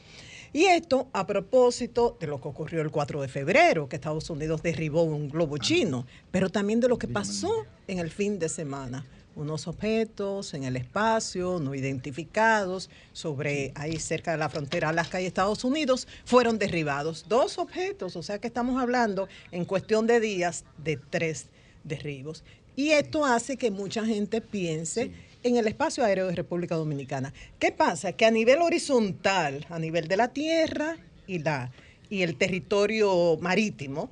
[0.52, 4.62] Y esto a propósito de lo que ocurrió el 4 de febrero, que Estados Unidos
[4.62, 9.06] derribó un globo chino, pero también de lo que pasó en el fin de semana.
[9.34, 15.26] Unos objetos en el espacio no identificados sobre ahí cerca de la frontera Alaska y
[15.26, 17.24] Estados Unidos fueron derribados.
[17.28, 21.46] Dos objetos, o sea que estamos hablando en cuestión de días de tres
[21.82, 22.44] derribos.
[22.76, 27.32] Y esto hace que mucha gente piense en el espacio aéreo de República Dominicana.
[27.58, 28.12] ¿Qué pasa?
[28.12, 30.96] Que a nivel horizontal, a nivel de la tierra
[31.26, 31.72] y, la,
[32.10, 34.10] y el territorio marítimo,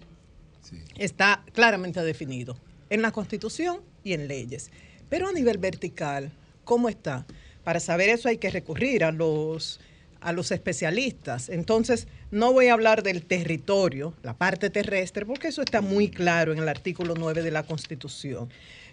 [0.96, 2.56] está claramente definido
[2.88, 4.70] en la Constitución y en leyes.
[5.10, 6.32] Pero a nivel vertical,
[6.64, 7.26] ¿cómo está?
[7.64, 9.80] Para saber eso hay que recurrir a los,
[10.20, 11.48] a los especialistas.
[11.48, 16.52] Entonces, no voy a hablar del territorio, la parte terrestre, porque eso está muy claro
[16.52, 18.48] en el artículo 9 de la Constitución.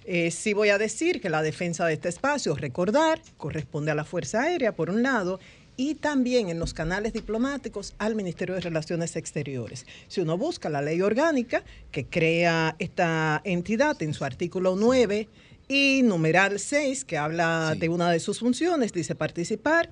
[0.06, 4.03] Eh, sí voy a decir que la defensa de este espacio, recordar, corresponde a la
[4.03, 5.39] Fuerza Aérea, por un lado,
[5.76, 9.85] y también en los canales diplomáticos al Ministerio de Relaciones Exteriores.
[10.07, 15.27] Si uno busca la ley orgánica que crea esta entidad en su artículo 9
[15.68, 19.89] y numeral 6, que habla de una de sus funciones, dice participar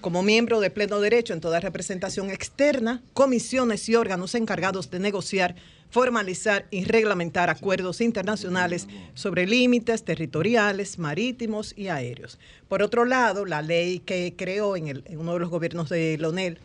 [0.00, 5.56] como miembro de pleno derecho en toda representación externa, comisiones y órganos encargados de negociar,
[5.90, 12.38] formalizar y reglamentar acuerdos internacionales sobre límites territoriales, marítimos y aéreos.
[12.68, 16.18] Por otro lado, la ley que creó en, el- en uno de los gobiernos de
[16.18, 16.58] Lonel,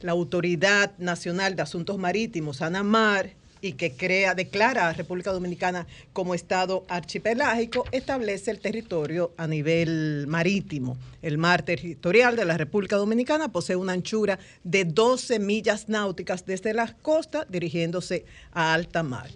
[0.00, 6.34] la Autoridad Nacional de Asuntos Marítimos, ANAMAR, y que crea, declara a República Dominicana como
[6.34, 10.96] Estado archipelágico, establece el territorio a nivel marítimo.
[11.22, 16.74] El mar territorial de la República Dominicana posee una anchura de 12 millas náuticas desde
[16.74, 19.30] las costas dirigiéndose a alta mar.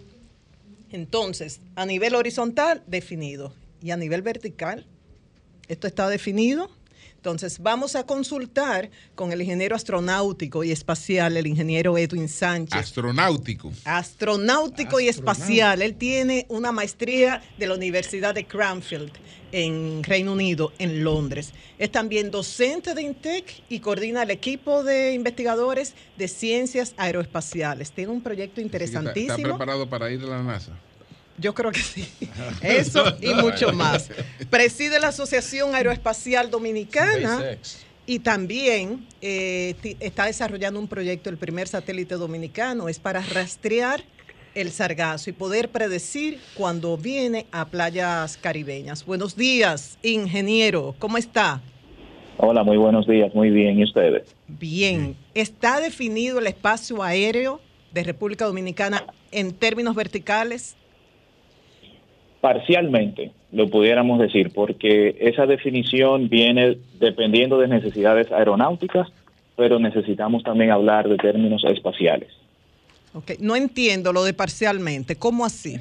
[0.91, 3.53] Entonces, a nivel horizontal, definido.
[3.81, 4.85] Y a nivel vertical,
[5.67, 6.69] esto está definido.
[7.23, 12.77] Entonces, vamos a consultar con el ingeniero astronáutico y espacial, el ingeniero Edwin Sánchez.
[12.77, 13.71] Astronáutico.
[13.85, 15.81] Astronáutico y espacial.
[15.81, 19.13] Él tiene una maestría de la Universidad de Cranfield
[19.53, 21.53] en Reino Unido, en Londres.
[21.79, 27.93] Es también docente de INTEC y coordina el equipo de investigadores de ciencias aeroespaciales.
[27.93, 29.33] Tiene un proyecto ¿Está, interesantísimo.
[29.33, 30.73] está preparado para ir a la NASA?
[31.37, 32.07] Yo creo que sí.
[32.61, 34.09] Eso y mucho más.
[34.49, 37.85] Preside la Asociación Aeroespacial Dominicana SpaceX.
[38.05, 44.03] y también eh, está desarrollando un proyecto, el primer satélite dominicano, es para rastrear
[44.55, 49.05] el sargazo y poder predecir cuando viene a playas caribeñas.
[49.05, 51.61] Buenos días, ingeniero, ¿cómo está?
[52.37, 54.35] Hola, muy buenos días, muy bien, ¿y ustedes?
[54.47, 57.61] Bien, ¿está definido el espacio aéreo
[57.93, 60.75] de República Dominicana en términos verticales?
[62.43, 69.07] Parcialmente, lo pudiéramos decir, porque esa definición viene dependiendo de necesidades aeronáuticas,
[69.55, 72.27] pero necesitamos también hablar de términos espaciales.
[73.13, 75.15] Ok, No entiendo lo de parcialmente.
[75.15, 75.77] ¿Cómo así?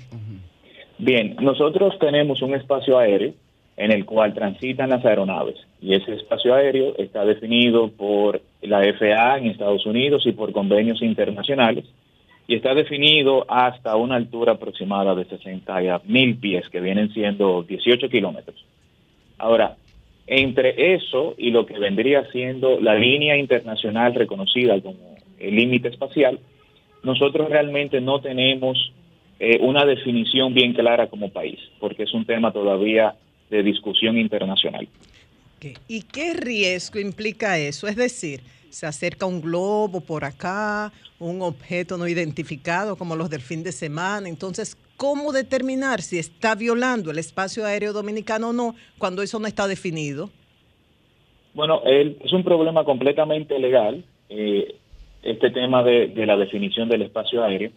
[0.98, 3.32] Bien, nosotros tenemos un espacio aéreo
[3.76, 9.38] en el cual transitan las aeronaves y ese espacio aéreo está definido por la FAA
[9.38, 11.86] en Estados Unidos y por convenios internacionales
[12.52, 18.10] y está definido hasta una altura aproximada de 60 mil pies, que vienen siendo 18
[18.10, 18.62] kilómetros.
[19.38, 19.76] Ahora,
[20.26, 26.40] entre eso y lo que vendría siendo la línea internacional reconocida como el límite espacial,
[27.02, 28.92] nosotros realmente no tenemos
[29.40, 33.14] eh, una definición bien clara como país, porque es un tema todavía
[33.48, 34.86] de discusión internacional.
[35.88, 37.88] ¿Y qué riesgo implica eso?
[37.88, 38.42] Es decir,
[38.72, 43.70] se acerca un globo por acá, un objeto no identificado como los del fin de
[43.70, 44.28] semana.
[44.28, 49.46] Entonces, ¿cómo determinar si está violando el espacio aéreo dominicano o no cuando eso no
[49.46, 50.30] está definido?
[51.54, 54.74] Bueno, es un problema completamente legal, eh,
[55.22, 57.70] este tema de, de la definición del espacio aéreo,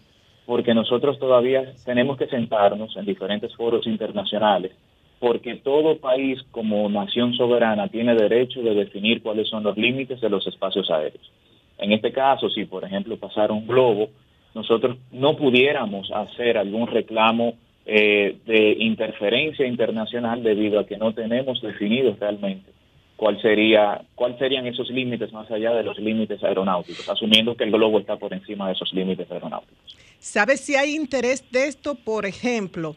[0.46, 4.72] porque nosotros todavía tenemos que sentarnos en diferentes foros internacionales
[5.26, 10.30] porque todo país como nación soberana tiene derecho de definir cuáles son los límites de
[10.30, 11.32] los espacios aéreos.
[11.80, 14.10] En este caso, si por ejemplo pasara un globo,
[14.54, 17.56] nosotros no pudiéramos hacer algún reclamo
[17.88, 22.72] eh, de interferencia internacional debido a que no tenemos definidos realmente
[23.16, 27.72] cuál sería cuál serían esos límites más allá de los límites aeronáuticos, asumiendo que el
[27.72, 29.98] globo está por encima de esos límites aeronáuticos.
[30.20, 32.96] ¿Sabes si hay interés de esto, por ejemplo?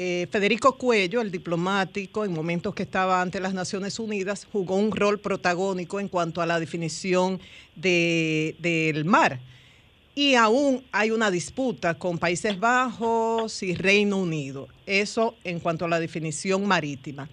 [0.00, 4.92] Eh, Federico Cuello, el diplomático, en momentos que estaba ante las Naciones Unidas, jugó un
[4.92, 7.40] rol protagónico en cuanto a la definición
[7.74, 9.40] del mar.
[10.14, 14.68] Y aún hay una disputa con Países Bajos y Reino Unido.
[14.86, 17.28] Eso en cuanto a la definición marítima.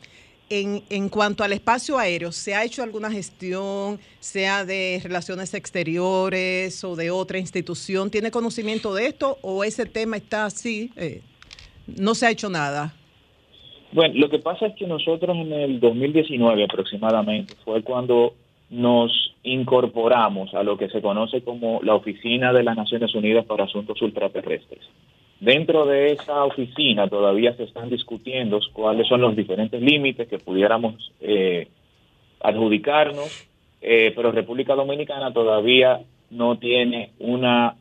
[0.49, 6.95] En, cuanto al espacio aéreo, ¿se ha hecho alguna gestión, sea de relaciones exteriores o
[6.95, 8.09] de otra institución?
[8.09, 10.91] ¿Tiene conocimiento de esto o ese tema está así?
[10.95, 11.21] Eh,
[11.87, 12.93] no se ha hecho nada.
[13.91, 18.33] Bueno, lo que pasa es que nosotros en el 2019 aproximadamente fue cuando
[18.69, 23.65] nos incorporamos a lo que se conoce como la Oficina de las Naciones Unidas para
[23.65, 24.81] Asuntos Ultraterrestres.
[25.39, 31.11] Dentro de esa oficina todavía se están discutiendo cuáles son los diferentes límites que pudiéramos
[31.21, 31.67] eh,
[32.41, 33.47] adjudicarnos,
[33.81, 36.01] eh, pero República Dominicana todavía
[36.31, 37.75] no tiene una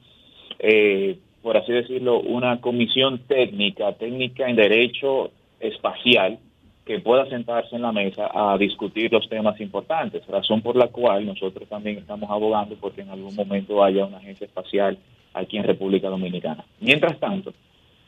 [0.58, 5.30] eh, por así decirlo, una comisión técnica, técnica en derecho
[5.60, 6.38] espacial,
[6.86, 11.26] que pueda sentarse en la mesa a discutir los temas importantes, razón por la cual
[11.26, 14.96] nosotros también estamos abogando porque en algún momento haya una agencia espacial
[15.34, 16.64] aquí en República Dominicana.
[16.80, 17.52] Mientras tanto,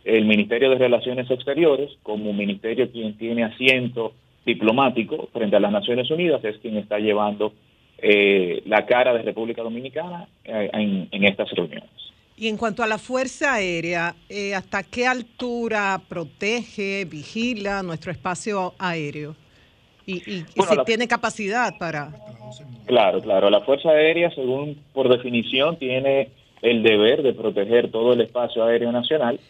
[0.04, 4.14] el Ministerio de Relaciones Exteriores, como ministerio quien tiene asiento
[4.46, 7.52] diplomático frente a las Naciones Unidas, es quien está llevando
[7.98, 12.06] eh, la cara de República Dominicana eh, en estas reuniones.
[12.38, 18.74] Y en cuanto a la Fuerza Aérea, eh, ¿hasta qué altura protege, vigila nuestro espacio
[18.78, 19.34] aéreo?
[20.04, 22.12] Y, y, si tiene capacidad para...
[22.84, 23.48] Claro, claro.
[23.48, 26.28] La Fuerza Aérea, según por definición, tiene
[26.60, 29.40] el deber de proteger todo el espacio aéreo nacional.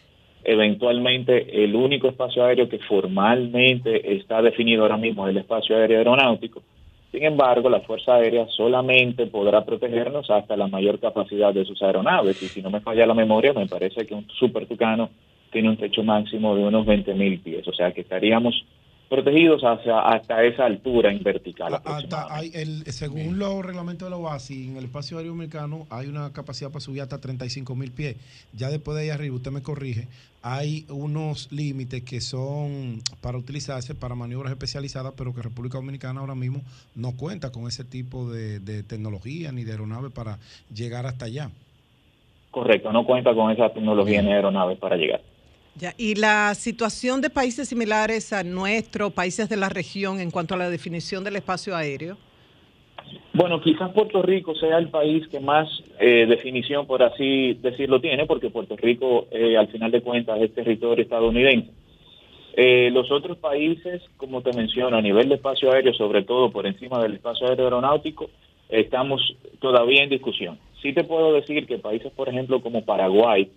[0.45, 5.97] Eventualmente, el único espacio aéreo que formalmente está definido ahora mismo es el espacio aéreo
[5.97, 6.63] aeronáutico
[7.11, 12.41] sin embargo, la Fuerza Aérea solamente podrá protegernos hasta la mayor capacidad de sus aeronaves.
[12.43, 15.09] Y si no me falla la memoria, me parece que un Super Tucano
[15.51, 17.67] tiene un techo máximo de unos 20.000 pies.
[17.67, 18.65] O sea que estaríamos
[19.09, 21.79] protegidos hacia, hasta esa altura en vertical.
[22.29, 26.33] hay el, según los reglamentos de la OASI, en el espacio aéreo americano hay una
[26.33, 28.17] capacidad para subir hasta 35 mil pies.
[28.53, 30.07] Ya después de ahí arriba, usted me corrige,
[30.49, 36.35] hay unos límites que son para utilizarse para maniobras especializadas, pero que República Dominicana ahora
[36.35, 36.61] mismo
[36.95, 40.39] no cuenta con ese tipo de, de tecnología ni de aeronave para
[40.73, 41.51] llegar hasta allá.
[42.51, 45.21] Correcto, no cuenta con esa tecnología ni aeronaves para llegar.
[45.97, 50.57] ¿Y la situación de países similares a nuestro, países de la región, en cuanto a
[50.57, 52.17] la definición del espacio aéreo?
[53.33, 55.67] Bueno, quizás Puerto Rico sea el país que más
[55.99, 60.53] eh, definición, por así decirlo, tiene, porque Puerto Rico, eh, al final de cuentas, es
[60.53, 61.71] territorio estadounidense.
[62.55, 66.65] Eh, los otros países, como te menciono, a nivel de espacio aéreo, sobre todo por
[66.65, 68.29] encima del espacio aéreo aeronáutico,
[68.69, 69.21] estamos
[69.59, 70.57] todavía en discusión.
[70.81, 73.49] Sí te puedo decir que países, por ejemplo, como Paraguay,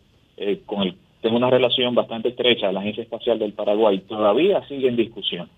[0.66, 4.96] con el tengo una relación bastante estrecha, la Agencia Espacial del Paraguay todavía sigue en
[4.96, 5.48] discusión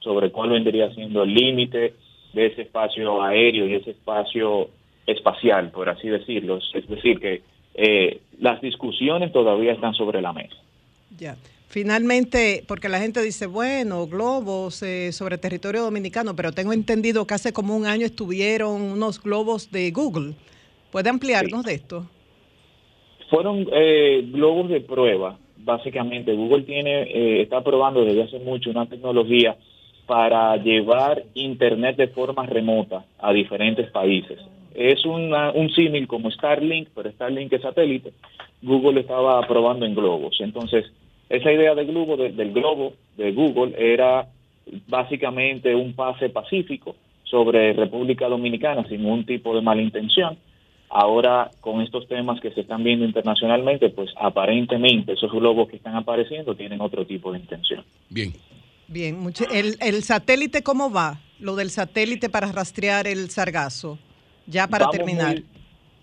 [0.00, 1.94] sobre cuál vendría siendo el límite
[2.32, 4.68] de ese espacio aéreo y ese espacio
[5.06, 6.58] espacial, por así decirlo.
[6.74, 7.42] Es decir, que
[7.74, 10.56] eh, las discusiones todavía están sobre la mesa.
[11.18, 11.36] Ya.
[11.72, 17.32] Finalmente, porque la gente dice, bueno, globos eh, sobre territorio dominicano, pero tengo entendido que
[17.32, 20.34] hace como un año estuvieron unos globos de Google.
[20.90, 22.06] ¿Puede ampliarnos de esto?
[23.30, 26.34] Fueron eh, globos de prueba, básicamente.
[26.34, 29.56] Google tiene, eh, está probando desde hace mucho una tecnología
[30.12, 34.38] para llevar Internet de forma remota a diferentes países.
[34.74, 38.12] Es un símil como Starlink, pero Starlink es satélite.
[38.60, 40.36] Google estaba probando en globos.
[40.40, 40.84] Entonces,
[41.30, 44.28] esa idea del globo, del globo de Google era
[44.86, 46.94] básicamente un pase pacífico
[47.24, 50.36] sobre República Dominicana sin ningún tipo de mala intención
[50.94, 55.96] Ahora, con estos temas que se están viendo internacionalmente, pues aparentemente esos globos que están
[55.96, 57.82] apareciendo tienen otro tipo de intención.
[58.10, 58.30] Bien.
[58.92, 61.18] Bien, ¿El, ¿el, satélite cómo va?
[61.40, 63.98] Lo del satélite para rastrear el sargazo.
[64.46, 65.42] Ya para terminar.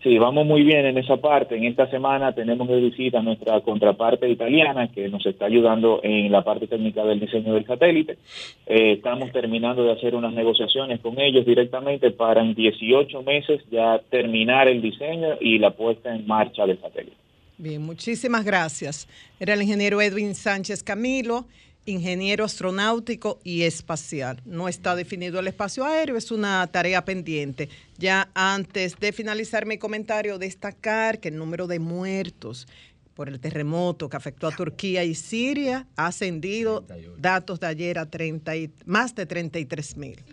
[0.01, 1.55] Sí, vamos muy bien en esa parte.
[1.55, 6.31] En esta semana tenemos de visita a nuestra contraparte italiana que nos está ayudando en
[6.31, 8.17] la parte técnica del diseño del satélite.
[8.65, 13.99] Eh, estamos terminando de hacer unas negociaciones con ellos directamente para en 18 meses ya
[14.09, 17.17] terminar el diseño y la puesta en marcha del satélite.
[17.57, 19.05] Bien, muchísimas gracias.
[19.37, 21.45] Era el ingeniero Edwin Sánchez Camilo
[21.89, 24.41] ingeniero astronáutico y espacial.
[24.45, 27.69] No está definido el espacio aéreo, es una tarea pendiente.
[27.97, 32.67] Ya antes de finalizar mi comentario, destacar que el número de muertos
[33.15, 36.85] por el terremoto que afectó a Turquía y Siria ha ascendido,
[37.17, 38.53] datos de ayer, a 30
[38.85, 40.23] más de 33 mil.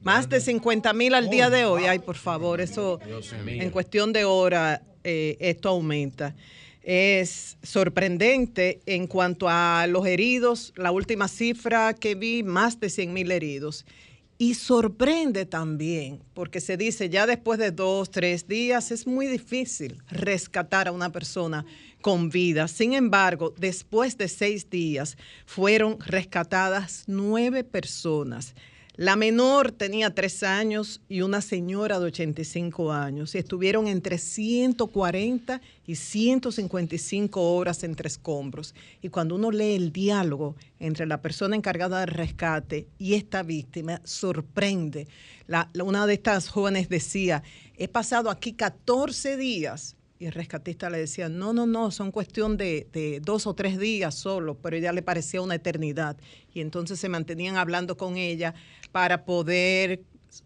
[0.00, 1.84] Más de 50 mil al día de hoy.
[1.84, 2.98] Ay, por favor, eso
[3.46, 6.34] en cuestión de hora, eh, esto aumenta
[6.82, 10.72] es sorprendente en cuanto a los heridos.
[10.76, 13.84] La última cifra que vi, más de 100 mil heridos.
[14.38, 20.02] Y sorprende también, porque se dice ya después de dos, tres días es muy difícil
[20.10, 21.64] rescatar a una persona
[22.00, 22.66] con vida.
[22.66, 28.54] Sin embargo, después de seis días fueron rescatadas nueve personas.
[28.96, 33.34] La menor tenía tres años y una señora de 85 años.
[33.34, 38.74] Estuvieron entre 140 y 155 horas entre escombros.
[39.00, 44.02] Y cuando uno lee el diálogo entre la persona encargada del rescate y esta víctima,
[44.04, 45.08] sorprende.
[45.82, 47.42] una de estas jóvenes decía,
[47.78, 52.56] he pasado aquí 14 días y el rescatista le decía, no, no, no, son cuestión
[52.56, 56.16] de, dos o tres días solo, pero ella le parecía una eternidad.
[56.54, 58.54] Y entonces se mantenían hablando con ella
[58.92, 60.02] para poder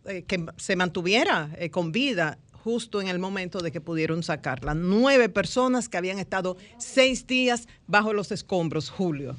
[0.07, 4.73] eh, que se mantuviera eh, con vida justo en el momento de que pudieron sacarla.
[4.75, 9.37] Nueve personas que habían estado seis días bajo los escombros, Julio.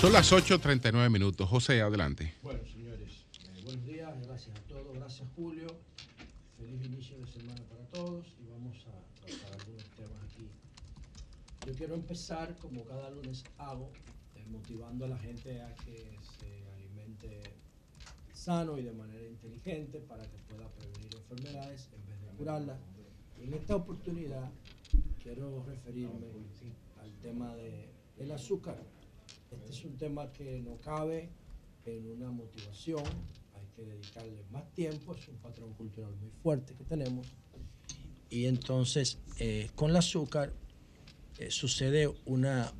[0.00, 1.48] Son las 8.39 minutos.
[1.48, 2.34] José, adelante.
[2.42, 5.66] Bueno, señores, eh, buenos días, gracias a todos, gracias Julio.
[6.58, 10.46] Feliz inicio de semana para todos y vamos a tratar algunos temas aquí.
[11.66, 13.90] Yo quiero empezar, como cada lunes hago,
[14.34, 17.40] eh, motivando a la gente a que se alimente
[18.34, 22.78] sano y de manera inteligente para que pueda prevenir enfermedades en vez de curarlas.
[23.40, 24.50] Y en esta oportunidad
[25.24, 26.26] quiero referirme
[27.24, 27.54] tema
[28.18, 28.76] del azúcar
[29.50, 31.30] este es un tema que no cabe
[31.86, 33.02] en una motivación,
[33.54, 37.26] hay que dedicarle más tiempo, es un patrón cultural muy fuerte que tenemos.
[38.30, 40.52] Y entonces, eh, con el azúcar
[41.38, 42.72] eh, sucede una,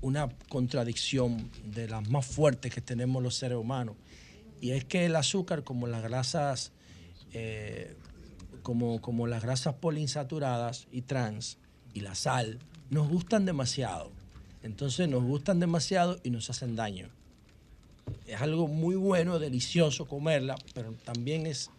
[0.00, 3.96] una contradicción de las más fuertes que tenemos los seres humanos.
[4.60, 6.72] Y es que el azúcar, como las grasas,
[7.32, 7.96] eh,
[8.62, 11.58] como, como las grasas poliinsaturadas y trans
[11.94, 12.58] y la sal,
[12.90, 14.10] nos gustan demasiado.
[14.62, 17.08] Entonces nos gustan demasiado y nos hacen daño.
[18.26, 21.70] Es algo muy bueno, delicioso comerla, pero también es,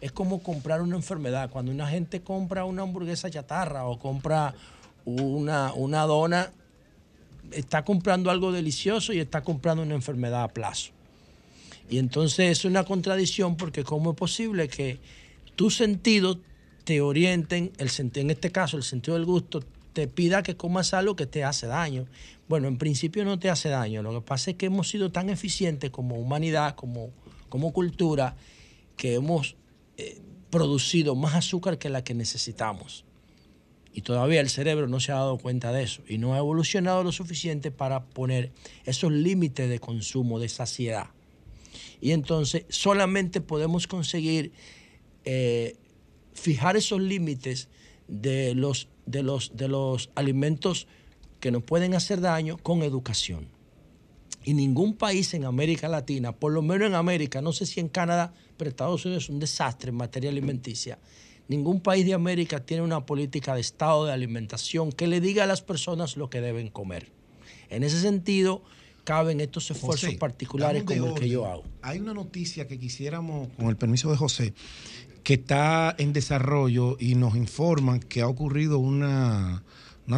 [0.00, 1.48] es como comprar una enfermedad.
[1.50, 4.54] Cuando una gente compra una hamburguesa chatarra o compra
[5.04, 6.52] una, una dona,
[7.52, 10.90] está comprando algo delicioso y está comprando una enfermedad a plazo.
[11.88, 14.98] Y entonces es una contradicción porque cómo es posible que
[15.54, 16.38] tus sentidos
[16.84, 19.62] te orienten, el, en este caso el sentido del gusto,
[19.96, 22.04] te pida que comas algo que te hace daño.
[22.48, 24.02] Bueno, en principio no te hace daño.
[24.02, 27.12] Lo que pasa es que hemos sido tan eficientes como humanidad, como,
[27.48, 28.36] como cultura,
[28.98, 29.56] que hemos
[29.96, 30.20] eh,
[30.50, 33.06] producido más azúcar que la que necesitamos.
[33.90, 37.02] Y todavía el cerebro no se ha dado cuenta de eso y no ha evolucionado
[37.02, 38.52] lo suficiente para poner
[38.84, 41.06] esos límites de consumo, de saciedad.
[42.02, 44.52] Y entonces solamente podemos conseguir
[45.24, 45.74] eh,
[46.34, 47.70] fijar esos límites
[48.08, 50.86] de los de los, de los alimentos
[51.40, 53.48] que nos pueden hacer daño con educación.
[54.44, 57.88] Y ningún país en América Latina, por lo menos en América, no sé si en
[57.88, 60.98] Canadá, pero Estados Unidos es un desastre en materia alimenticia.
[61.48, 65.46] Ningún país de América tiene una política de estado de alimentación que le diga a
[65.46, 67.10] las personas lo que deben comer.
[67.70, 68.62] En ese sentido,
[69.06, 71.62] caben estos esfuerzos particulares como el que yo hago.
[71.82, 74.52] Hay una noticia que quisiéramos, con el permiso de José,
[75.26, 79.64] que está en desarrollo y nos informan que ha ocurrido una,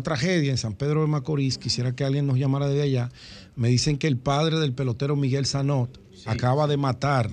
[0.03, 1.57] tragedia en San Pedro de Macorís.
[1.57, 3.09] Quisiera que alguien nos llamara de allá.
[3.57, 5.47] Me dicen que el padre del pelotero Miguel
[6.29, 7.31] Acaba de matar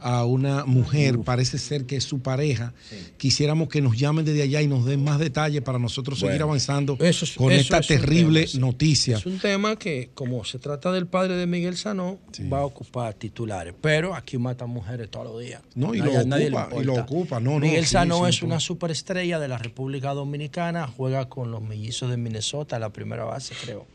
[0.00, 2.72] a, una mujer, parece ser que es su pareja.
[3.16, 6.98] Quisiéramos que nos llamen desde allá y nos den más detalles para nosotros seguir avanzando
[7.36, 9.16] con esta terrible noticia.
[9.16, 12.18] Es un tema que, como se trata del padre de Miguel Sanó,
[12.52, 13.74] va a ocupar titulares.
[13.80, 15.62] Pero aquí matan mujeres todos los días.
[15.74, 19.58] No, y, lo, ocupa, y lo ocupa, no, Miguel Sanó es una superestrella de la
[19.58, 23.86] República Dominicana, juega con los mellizos de Minnesota, la primera base, creo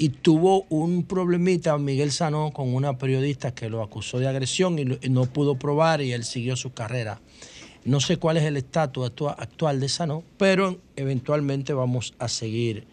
[0.00, 5.10] y tuvo un problemita Miguel Sanó con una periodista que lo acusó de agresión y
[5.10, 7.20] no pudo probar y él siguió su carrera.
[7.84, 12.86] No sé cuál es el estatus actual de Sanó, pero eventualmente vamos a seguir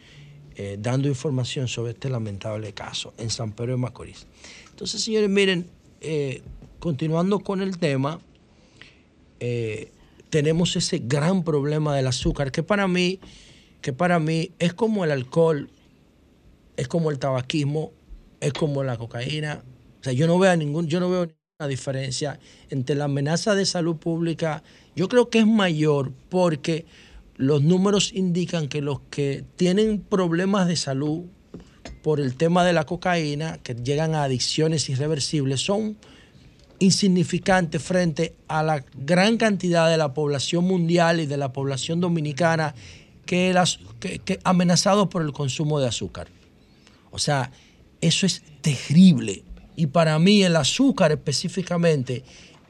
[0.57, 4.27] eh, dando información sobre este lamentable caso en San Pedro de Macorís.
[4.71, 5.65] Entonces, señores, miren,
[6.01, 6.41] eh,
[6.79, 8.19] continuando con el tema,
[9.39, 9.93] eh,
[10.29, 13.21] tenemos ese gran problema del azúcar que para mí,
[13.79, 15.69] que para mí es como el alcohol
[16.77, 17.91] es como el tabaquismo,
[18.39, 19.63] es como la cocaína.
[19.99, 22.39] O sea, yo no veo ningún, yo no veo ninguna diferencia
[22.69, 24.63] entre la amenaza de salud pública.
[24.95, 26.85] Yo creo que es mayor porque
[27.35, 31.25] los números indican que los que tienen problemas de salud
[32.03, 35.97] por el tema de la cocaína, que llegan a adicciones irreversibles, son
[36.79, 42.75] insignificantes frente a la gran cantidad de la población mundial y de la población dominicana
[43.25, 46.27] que, las, que amenazados por el consumo de azúcar.
[47.17, 47.49] O sea,
[47.99, 49.43] eso es terrible.
[49.75, 52.23] Y para mí el azúcar específicamente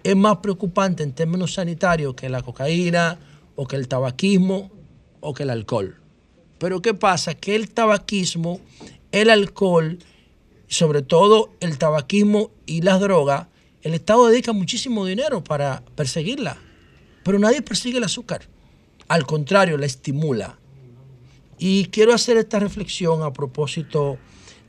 [0.06, 3.20] es más preocupante en términos sanitarios que la cocaína
[3.58, 4.72] o que el tabaquismo
[5.20, 5.98] o que el alcohol.
[6.60, 7.36] Pero ¿qué pasa?
[7.36, 8.62] Que el tabaquismo,
[9.12, 10.00] el alcohol,
[10.70, 13.48] sobre todo el tabaquismo y las drogas,
[13.82, 16.56] el Estado dedica muchísimo dinero para perseguirla.
[17.26, 18.48] Pero nadie persigue el azúcar.
[19.10, 20.58] Al contrario, la estimula.
[21.60, 24.18] Y quiero hacer esta reflexión a propósito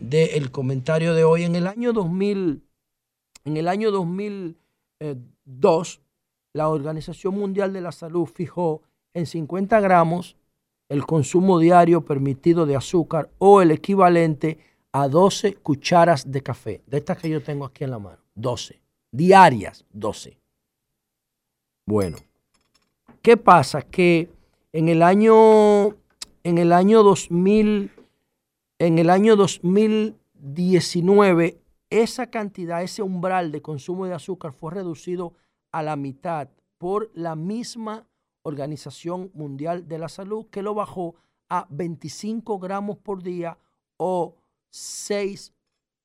[0.01, 1.45] del comentario de hoy.
[1.45, 2.63] En el año 2000,
[3.45, 6.01] en el año 2002,
[6.53, 8.83] la Organización Mundial de la Salud fijó
[9.15, 10.37] en 50 gramos
[10.89, 14.59] el consumo diario permitido de azúcar o el equivalente
[14.93, 16.83] a 12 cucharas de café.
[16.87, 18.19] De estas que yo tengo aquí en la mano.
[18.35, 18.81] 12.
[19.11, 20.39] Diarias, 12.
[21.87, 22.19] Bueno,
[23.23, 23.83] ¿qué pasa?
[23.83, 24.31] Que
[24.73, 25.89] en el año,
[26.43, 27.91] en el año 2000,
[28.79, 31.61] en el año 2019
[31.91, 35.35] esa cantidad, ese umbral de consumo de azúcar fue reducido
[35.73, 36.49] a la mitad
[36.79, 38.07] por la misma
[38.43, 41.17] Organización Mundial de la Salud que lo bajó
[41.49, 43.59] a 25 gramos por día
[43.97, 44.37] o
[44.71, 45.53] 6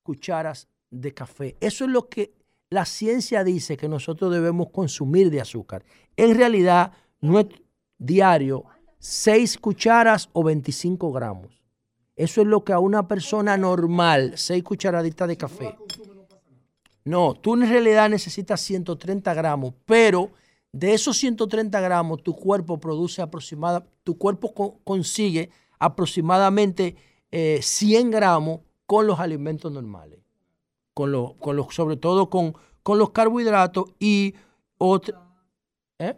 [0.02, 1.56] cucharas de café.
[1.60, 2.34] Eso es lo que
[2.70, 5.84] la ciencia dice que nosotros debemos consumir de azúcar.
[6.16, 7.46] En realidad, no es
[7.98, 8.64] diario
[8.98, 11.63] 6 cucharas o 25 gramos.
[12.16, 15.76] Eso es lo que a una persona normal, seis cucharaditas de café.
[17.04, 20.30] No, tú en realidad necesitas 130 gramos, pero
[20.72, 26.96] de esos 130 gramos tu cuerpo produce aproximadamente, tu cuerpo consigue aproximadamente
[27.30, 30.20] 100 eh, gramos con los alimentos normales,
[30.94, 34.34] con lo, con los, sobre todo con, con los carbohidratos y
[34.78, 35.20] otra,
[35.98, 36.16] ¿eh?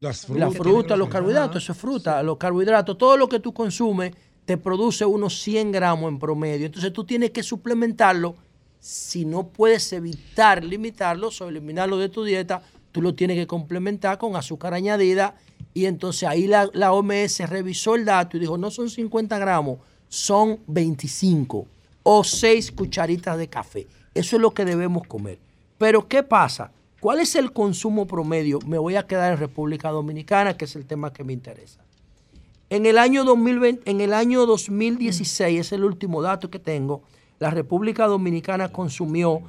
[0.00, 3.52] Las frutas, la fruta, los carbohidratos, eso es fruta, los carbohidratos, todo lo que tú
[3.52, 4.12] consumes
[4.44, 6.66] te produce unos 100 gramos en promedio.
[6.66, 8.34] Entonces tú tienes que suplementarlo.
[8.80, 14.18] Si no puedes evitar limitarlo o eliminarlo de tu dieta, tú lo tienes que complementar
[14.18, 15.36] con azúcar añadida.
[15.74, 19.78] Y entonces ahí la, la OMS revisó el dato y dijo, no son 50 gramos,
[20.08, 21.66] son 25
[22.02, 23.86] o 6 cucharitas de café.
[24.14, 25.38] Eso es lo que debemos comer.
[25.78, 26.70] Pero ¿qué pasa?
[27.00, 28.58] ¿Cuál es el consumo promedio?
[28.66, 31.81] Me voy a quedar en República Dominicana, que es el tema que me interesa.
[32.72, 37.02] En el año, 2020, en el año 2016, es el último dato que tengo,
[37.38, 39.42] la República Dominicana consumió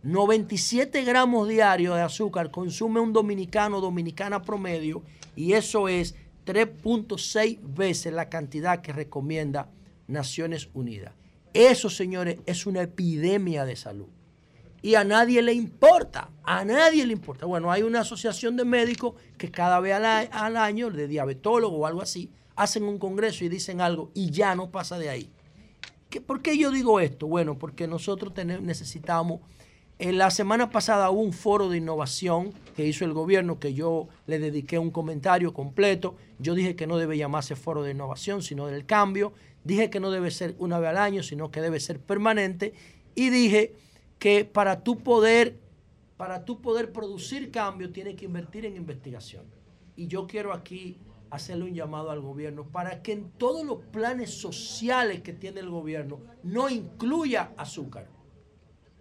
[0.02, 5.02] 97 gramos diarios de azúcar consume un dominicano dominicana promedio
[5.36, 6.14] y eso es
[6.46, 9.68] 3.6 veces la cantidad que recomienda
[10.06, 11.12] Naciones Unidas.
[11.52, 14.08] Eso, señores, es una epidemia de salud.
[14.82, 17.44] Y a nadie le importa, a nadie le importa.
[17.44, 22.00] Bueno, hay una asociación de médicos que cada vez al, año, de diabetólogos o algo
[22.00, 25.30] así, hacen un congreso y dicen algo y ya no pasa de ahí.
[26.26, 27.26] ¿Por qué yo digo esto?
[27.26, 28.32] Bueno, porque nosotros
[28.62, 29.40] necesitamos
[30.00, 34.08] en la semana pasada hubo un foro de innovación que hizo el gobierno que yo
[34.26, 36.16] le dediqué un comentario completo.
[36.38, 39.34] Yo dije que no debe llamarse foro de innovación, sino del cambio.
[39.62, 42.72] Dije que no debe ser una vez al año, sino que debe ser permanente.
[43.14, 43.74] Y dije
[44.18, 45.60] que para tú poder,
[46.16, 49.44] para tú poder producir cambio, tienes que invertir en investigación.
[49.96, 50.96] Y yo quiero aquí
[51.28, 55.68] hacerle un llamado al gobierno para que en todos los planes sociales que tiene el
[55.68, 58.08] gobierno no incluya azúcar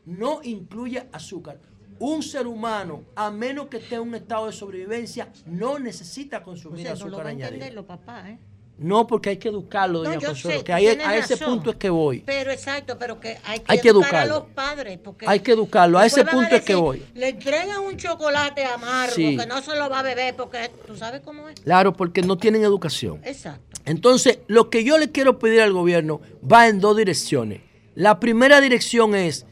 [0.10, 1.60] no incluye azúcar.
[2.00, 6.88] Un ser humano, a menos que esté en un estado de sobrevivencia, no necesita consumir
[6.88, 7.86] azúcar añadido.
[7.86, 8.40] papá, ¿eh?
[8.80, 12.24] No, porque hay que educarlo, doña Consuelo, que a ese punto es que voy.
[12.26, 14.98] Pero exacto, pero que hay que, educar a los padres.
[15.04, 17.06] Porque hay que educarlo, a ese punto es que voy.
[17.14, 21.20] Le entregan un chocolate amargo que no se lo va a beber porque tú sabes
[21.20, 21.60] cómo es.
[21.60, 23.20] Claro, porque no tienen educación.
[23.26, 23.82] Exacto.
[23.84, 27.62] Entonces, lo que yo le quiero pedir al gobierno va en dos direcciones.
[27.96, 29.46] La primera dirección es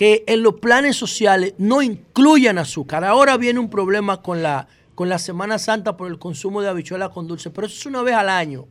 [0.00, 3.04] que en los planes sociales no incluyan azúcar.
[3.04, 7.10] Ahora viene un problema con la, con la Semana Santa por el consumo de habichuelas
[7.10, 8.66] con dulce, pero eso es una vez al año.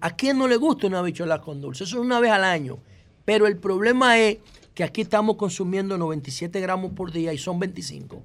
[0.00, 1.84] ¿A quién no le gusta una habichuela con dulce?
[1.84, 2.78] Eso es una vez al año.
[3.26, 4.38] Pero el problema es
[4.72, 8.24] que aquí estamos consumiendo 97 gramos por día y son 25.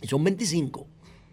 [0.00, 0.86] Y son 25.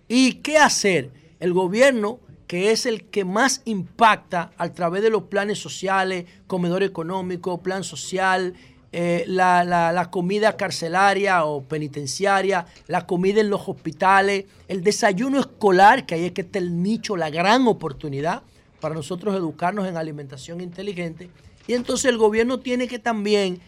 [0.10, 1.12] ¿Y qué hacer?
[1.40, 6.84] El gobierno, que es el que más impacta a través de los planes sociales, comedor
[6.84, 8.54] económico, plan social,
[8.92, 16.16] eh, la, comida carcelaria o penitenciaria, la comida en los hospitales, el desayuno escolar, que
[16.16, 18.42] ahí es que está el nicho, la gran oportunidad
[18.82, 21.30] para nosotros educarnos en alimentación inteligente.
[21.68, 23.62] Y entonces el gobierno tiene que también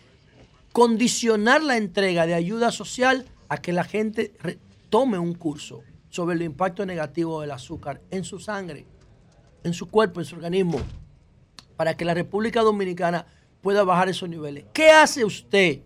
[0.72, 4.34] condicionar la entrega de ayuda social a que la gente
[4.90, 8.88] tome un curso sobre el impacto negativo del azúcar en su sangre,
[9.64, 10.82] en su cuerpo, en su organismo,
[11.76, 13.28] para que la República Dominicana
[13.62, 14.66] pueda bajar esos niveles.
[14.74, 15.80] ¿Qué hace usted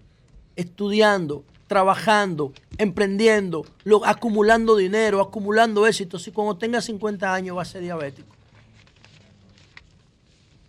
[0.56, 3.66] estudiando, trabajando, emprendiendo,
[4.06, 8.36] acumulando dinero, acumulando éxito, si cuando tenga 50 años va a ser diabético?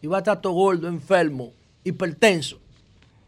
[0.03, 1.53] Y va a estar todo gordo, enfermo,
[1.85, 2.59] hipertenso,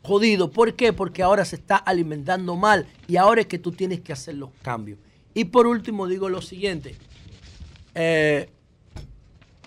[0.02, 0.50] jodido.
[0.50, 0.92] ¿Por qué?
[0.92, 4.50] Porque ahora se está alimentando mal y ahora es que tú tienes que hacer los
[4.62, 4.98] cambios.
[5.34, 6.96] Y por último digo lo siguiente.
[7.94, 8.50] Eh,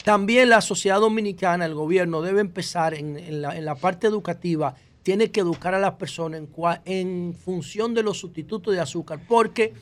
[0.04, 5.74] también la sociedad dominicana, el gobierno debe empezar en, la, parte educativa, tiene que educar
[5.74, 6.42] a las personas
[6.86, 9.74] en, función de los sustitutos de azúcar, porque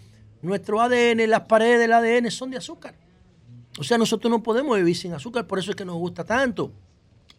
[0.41, 2.96] nuestro ADN, las paredes del ADN son de azúcar.
[3.78, 6.72] O sea, nosotros no podemos vivir sin azúcar, por eso es que nos gusta tanto,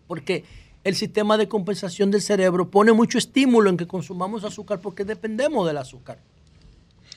[0.06, 0.44] porque
[0.82, 5.66] el sistema de compensación del cerebro pone mucho estímulo en que consumamos azúcar porque dependemos
[5.66, 6.18] del azúcar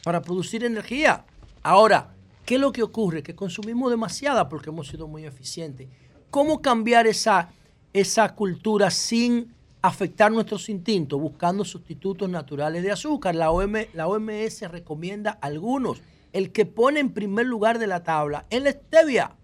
[0.04, 1.26] para producir energía.
[1.62, 2.14] Ahora,
[2.46, 3.24] ¿Qué es lo que ocurre?
[3.24, 5.88] Que consumimos demasiada porque hemos sido muy eficientes.
[6.30, 7.52] ¿Cómo cambiar esa,
[7.94, 11.20] esa cultura sin afectar nuestros instintos?
[11.20, 13.36] Buscando sustitutos naturales de azúcar.
[13.36, 16.02] La, OMS recomienda algunos.
[16.34, 19.36] El que pone en primer lugar de la tabla es la stevia.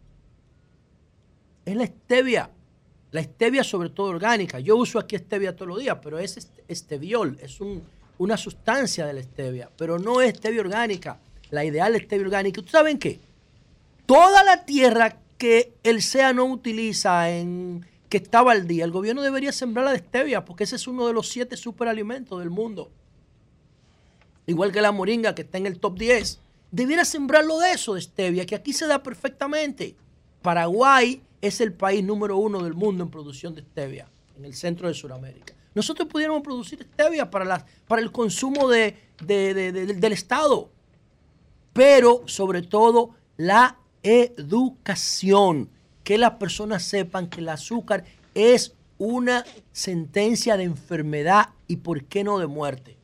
[1.64, 2.50] Es la stevia.
[3.12, 4.60] La stevia sobre todo orgánica.
[4.60, 7.38] Yo uso aquí stevia todos los días, pero es esteviol.
[7.42, 7.60] Es
[8.18, 11.18] una sustancia de la stevia, pero no es stevia orgánica
[11.52, 12.62] la ideal stevia orgánica.
[12.62, 13.20] ¿Tú saben qué?
[14.06, 19.22] Toda la tierra que el SEA no utiliza en que estaba al día, el gobierno
[19.22, 22.92] debería sembrarla de stevia porque ese es uno de los siete superalimentos del mundo.
[24.48, 26.40] Igual que la moringa que está en el top 10.
[26.72, 29.96] Debiera sembrarlo de eso, de stevia, que aquí se da perfectamente.
[30.42, 34.08] Paraguay es el país número uno del mundo en producción de stevia,
[34.38, 35.54] en el centro de Sudamérica.
[35.76, 40.72] Nosotros pudiéramos producir stevia para, para el consumo de, del Estado
[41.80, 45.70] pero sobre todo la educación,
[46.04, 48.04] que las personas sepan que el azúcar
[48.36, 52.98] es una sentencia de enfermedad y por qué no de muerte.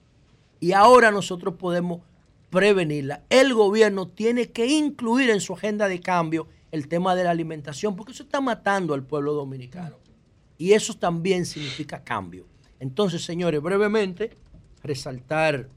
[0.60, 2.02] Y ahora nosotros podemos
[2.49, 3.23] prevenirla.
[3.30, 7.95] El gobierno tiene que incluir en su agenda de cambio el tema de la alimentación,
[7.95, 9.95] porque eso está matando al pueblo dominicano.
[10.57, 12.45] Y eso también significa cambio.
[12.81, 14.35] Entonces, señores, brevemente,
[14.84, 15.69] resaltar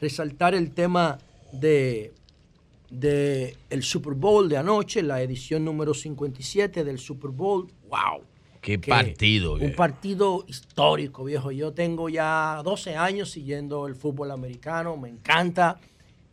[0.00, 1.18] resaltar el tema
[1.52, 2.12] de,
[2.90, 7.68] de el Super Bowl de anoche, la edición número 57 del Super Bowl.
[7.88, 8.22] ¡Wow!
[8.60, 9.54] Qué partido.
[9.54, 11.50] Un partido histórico, viejo.
[11.52, 15.80] Yo tengo ya 12 años siguiendo el fútbol americano, me encanta.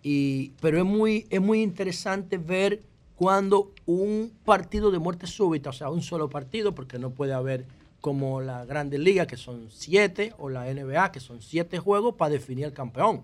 [0.02, 2.84] Y, pero es muy, es muy interesante ver
[3.16, 7.66] cuando un partido de muerte súbita, o sea, un solo partido, porque no puede haber
[8.02, 12.32] como la Grandes Ligas, que son siete, o la NBA, que son siete juegos para
[12.32, 13.24] definir el campeón.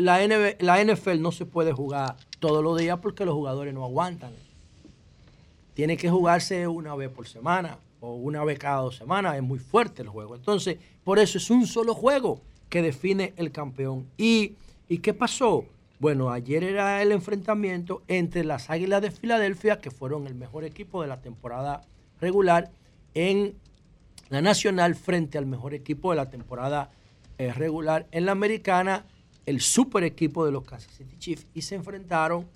[0.00, 0.26] La,
[0.58, 4.32] la NFL no se puede jugar todos los días porque los jugadores no aguantan.
[5.74, 9.36] Tiene que jugarse una vez por semana o una vez cada dos semanas.
[9.36, 10.34] Es muy fuerte el juego.
[10.34, 14.06] Entonces, por eso es un solo juego que define el campeón.
[14.16, 14.54] ¿Y,
[14.88, 15.64] ¿y qué pasó?
[15.98, 21.02] Bueno, ayer era el enfrentamiento entre las Águilas de Filadelfia, que fueron el mejor equipo
[21.02, 21.82] de la temporada
[22.22, 22.70] regular,
[23.12, 23.54] en
[24.30, 26.90] la Nacional frente al mejor equipo de la temporada
[27.36, 29.04] eh, regular en la Americana,
[29.50, 32.46] el super equipo de los Kansas City Chiefs, y se enfrentaron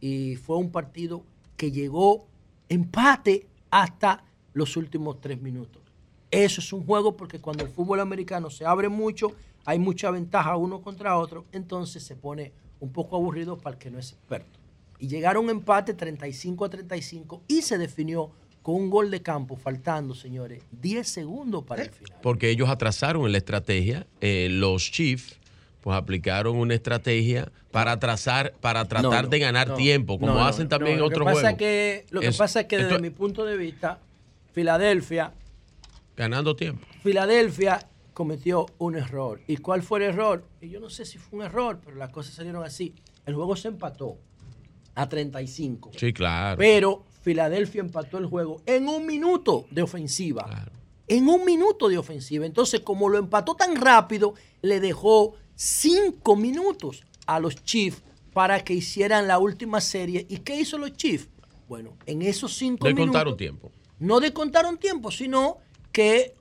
[0.00, 1.24] y fue un partido
[1.56, 2.26] que llegó
[2.68, 5.82] empate hasta los últimos tres minutos.
[6.30, 9.32] Eso es un juego porque cuando el fútbol americano se abre mucho,
[9.64, 13.90] hay mucha ventaja uno contra otro, entonces se pone un poco aburrido para el que
[13.90, 14.58] no es experto.
[14.98, 18.30] Y llegaron empate 35 a 35 y se definió
[18.62, 22.18] con un gol de campo, faltando, señores, 10 segundos para el final.
[22.22, 24.06] Porque ellos atrasaron en la estrategia.
[24.20, 25.38] Eh, los Chiefs,
[25.82, 31.02] pues aplicaron una estrategia para atrasar, para tratar de ganar tiempo, como hacen también en
[31.02, 31.54] otros juegos.
[31.58, 33.98] Que, lo que pasa es que desde mi punto de vista,
[34.52, 35.34] Filadelfia.
[36.16, 36.86] Ganando tiempo.
[37.02, 39.40] Filadelfia cometió un error.
[39.48, 40.44] ¿Y cuál fue el error?
[40.60, 42.94] Y yo no sé si fue un error, pero las cosas salieron así.
[43.26, 44.18] El juego se empató
[44.94, 45.90] a 35.
[45.96, 46.58] Sí, claro.
[46.58, 50.68] Pero Filadelfia empató el juego en un minuto de ofensiva.
[51.08, 52.46] En un minuto de ofensiva.
[52.46, 58.02] Entonces, como lo empató tan rápido, le dejó cinco minutos a los Chiefs
[58.32, 60.26] para que hicieran la última serie.
[60.28, 61.28] ¿Y qué hizo los Chiefs?
[61.68, 63.06] Bueno, en esos cinco minutos.
[63.06, 63.72] contaron tiempo.
[63.98, 65.58] No descontaron tiempo, sino
[65.92, 66.34] que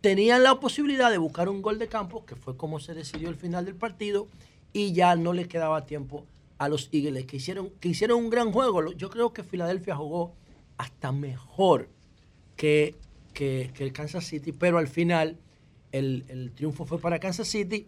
[0.00, 3.36] tenían la posibilidad de buscar un gol de campo, que fue como se decidió el
[3.36, 4.28] final del partido,
[4.72, 6.26] y ya no le quedaba tiempo
[6.58, 8.92] a los Eagles, que hicieron, que hicieron un gran juego.
[8.92, 10.34] Yo creo que Filadelfia jugó
[10.76, 11.88] hasta mejor
[12.56, 12.96] que,
[13.32, 15.38] que, el Kansas City, pero al final
[15.92, 17.86] el, triunfo fue para Kansas City.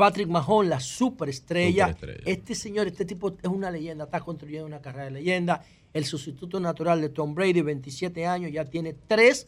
[0.00, 1.94] Patrick Mahon, la superestrella.
[2.24, 5.62] Este señor, este tipo es una leyenda, está construyendo una carrera de leyenda.
[5.92, 9.46] El sustituto natural de Tom Brady, 27 años, ya tiene tres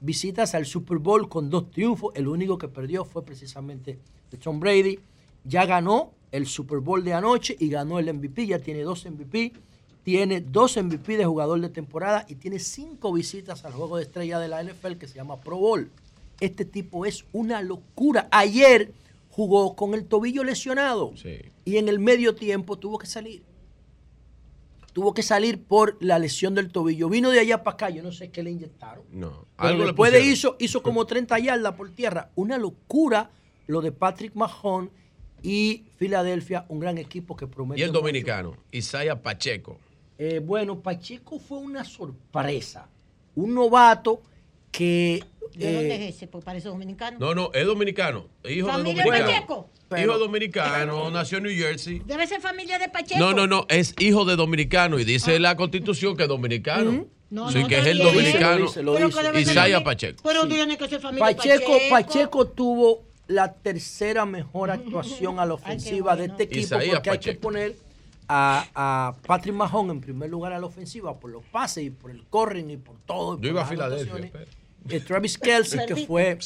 [0.00, 2.12] visitas al Super Bowl con dos triunfos.
[2.16, 4.98] El único que perdió fue precisamente de Tom Brady.
[5.44, 9.52] Ya ganó el Super Bowl de anoche y ganó el MVP, ya tiene dos MVP,
[10.02, 14.40] tiene dos MVP de jugador de temporada y tiene cinco visitas al juego de estrella
[14.40, 15.92] de la NFL que se llama Pro Bowl.
[16.40, 18.26] Este tipo es una locura.
[18.32, 18.92] Ayer
[19.36, 21.12] jugó con el tobillo lesionado
[21.66, 23.42] y en el medio tiempo tuvo que salir.
[24.94, 27.10] Tuvo que salir por la lesión del tobillo.
[27.10, 29.04] Vino de allá para acá, yo no sé qué le inyectaron.
[29.12, 29.44] No.
[29.60, 32.30] Pero después de hizo, hizo como 30 yardas por tierra.
[32.34, 33.30] Una locura
[33.66, 34.90] lo de Patrick Mahon
[35.42, 37.82] y Filadelfia, un gran equipo que promete.
[37.82, 38.56] ¿Y el dominicano?
[38.72, 39.78] Isaiah Pacheco.
[40.16, 42.88] Eh, bueno, Pacheco fue una sorpresa.
[43.34, 44.22] Un novato
[44.72, 45.22] que.
[45.54, 46.26] ¿De dónde es ese?
[46.26, 47.18] Porque parece dominicano.
[47.18, 48.28] No, no, es dominicano.
[48.48, 49.26] Hijo de dominicano.
[49.26, 49.70] Pacheco?
[49.96, 52.02] hijo dominicano, nació en New Jersey.
[52.04, 53.20] Debe ser familia de Pacheco.
[53.20, 55.40] No, no, no, es hijo de dominicano y dice ah.
[55.40, 57.06] la constitución que es dominicano.
[57.28, 58.66] No, sí, que es el dominicano.
[59.36, 60.22] Isaiah Pacheco.
[60.22, 61.72] Pero tiene que ser familia Pacheco.
[61.72, 67.18] Pacheco, Pacheco tuvo la tercera mejor actuación a la ofensiva de este equipo porque hay
[67.18, 67.76] que poner
[68.28, 72.24] a, Patrick Mahon en primer lugar a la ofensiva por los pases y por el
[72.24, 73.40] corren y por todo.
[73.40, 74.30] Yo iba a Filadelfia.
[74.88, 76.38] Eh, Travis Kelsey, que fue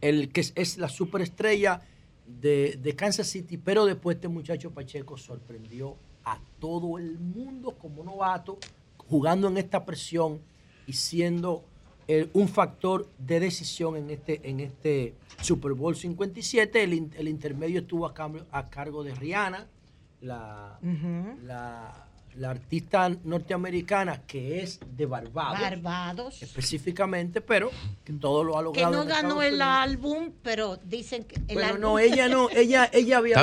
[0.00, 1.80] el que es, la superestrella
[2.26, 8.02] de, de, Kansas City, pero después este muchacho Pacheco sorprendió a todo el mundo como
[8.02, 8.58] novato,
[8.96, 10.40] jugando en esta presión
[10.86, 11.64] y siendo
[12.34, 16.82] un factor de decisión en este, en este Super Bowl 57.
[16.82, 19.66] El, el intermedio estuvo a, cambio, a cargo de Rihanna,
[20.20, 20.78] la,
[21.42, 22.03] la,
[22.36, 25.60] la, artista norteamericana que es de Barbados.
[25.60, 26.42] Barbados.
[26.42, 27.70] Específicamente, pero
[28.04, 28.90] que todo lo ha logrado.
[28.90, 31.40] Que no ganó el álbum, pero dicen que.
[31.48, 31.80] El álbum...
[31.80, 33.36] no, ella no, ella, ella había.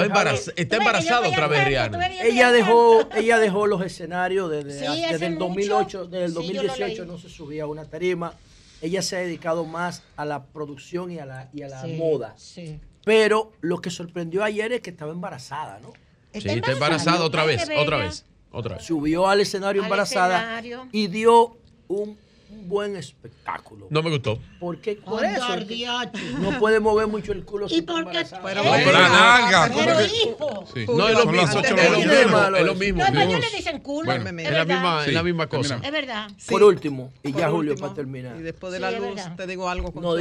[0.56, 2.08] está embarazada otra vez, Rihanna.
[2.24, 7.30] Ella dejó, ella dejó los escenarios desde, desde el 2008, desde el 2018 no se
[7.30, 8.34] subía a una tarima
[8.82, 12.36] ella se ha dedicado más a la producción y a la, y a la moda.
[13.06, 15.94] Pero lo que sorprendió ayer es que estaba embarazada, ¿no?
[16.34, 18.86] Sí, está embarazada otra vez, otra vez, otra vez.
[18.86, 20.62] Subió al escenario embarazada
[20.92, 21.58] y dio
[21.88, 22.18] un
[22.52, 23.88] un buen espectáculo.
[23.90, 24.40] No me gustó.
[24.60, 25.48] Porque por eso
[26.40, 27.68] no puede mover mucho el culo.
[27.70, 28.26] ¿Y por qué?
[28.44, 29.72] Pero, pero la larga.
[29.74, 30.66] Pero hijo.
[30.74, 30.86] Sí.
[30.88, 31.60] No, es lo mismo.
[31.60, 32.38] Es lo mismo.
[32.38, 32.60] noche.
[32.60, 33.00] Es lo mismo.
[33.04, 34.06] No, pero ellos le dicen culo.
[34.06, 34.66] Bueno, es Es la verdad.
[34.76, 35.80] misma, es la misma cosa.
[35.84, 36.30] Es verdad.
[36.50, 38.38] Por último, y Por ya Julio para terminar.
[38.38, 39.36] Y después de Sí, la es luz, verdad.
[39.36, 39.92] te digo algo.
[40.02, 40.16] No.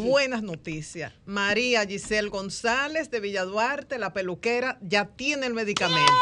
[0.00, 1.12] Buenas noticias.
[1.26, 6.12] María Giselle González de Villaduarte, la peluquera, ya tiene el medicamento.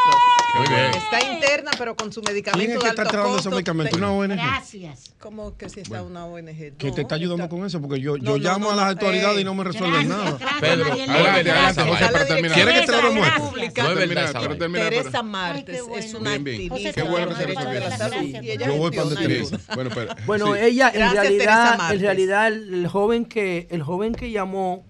[0.97, 3.93] Está interna, pero con su medicamento ¿Quién es que está esos medicamentos?
[3.93, 4.35] Te- ¿Una ONG?
[4.35, 4.98] Gracias.
[5.19, 6.77] ¿Cómo que si está una ONG?
[6.77, 8.71] Que No, te está ayudando está- con eso, porque yo, yo No, no, llamo no,
[8.73, 9.41] a las no, autoridades eh.
[9.41, 10.39] y no me resuelven Gracias, nada.
[10.39, 11.87] gracias, Pedro, adelante, adelante, gracias.
[11.89, 12.53] José, para terminar.
[12.55, 13.41] ¿Quiere que te la Teresa, demuestre?
[13.41, 13.75] gracias.
[13.77, 16.19] No es verdad Teresa Martes es bueno.
[16.21, 17.97] una activista Qué bueno que se de la resuelve.
[17.97, 18.45] salud Gracias.
[18.45, 19.09] y ella Yo voy para.
[19.15, 19.59] Teresa.
[19.75, 24.31] Bueno, pero, Bueno, ella en Gracias, realidad, en realidad el joven que el joven que
[24.31, 24.85] llamó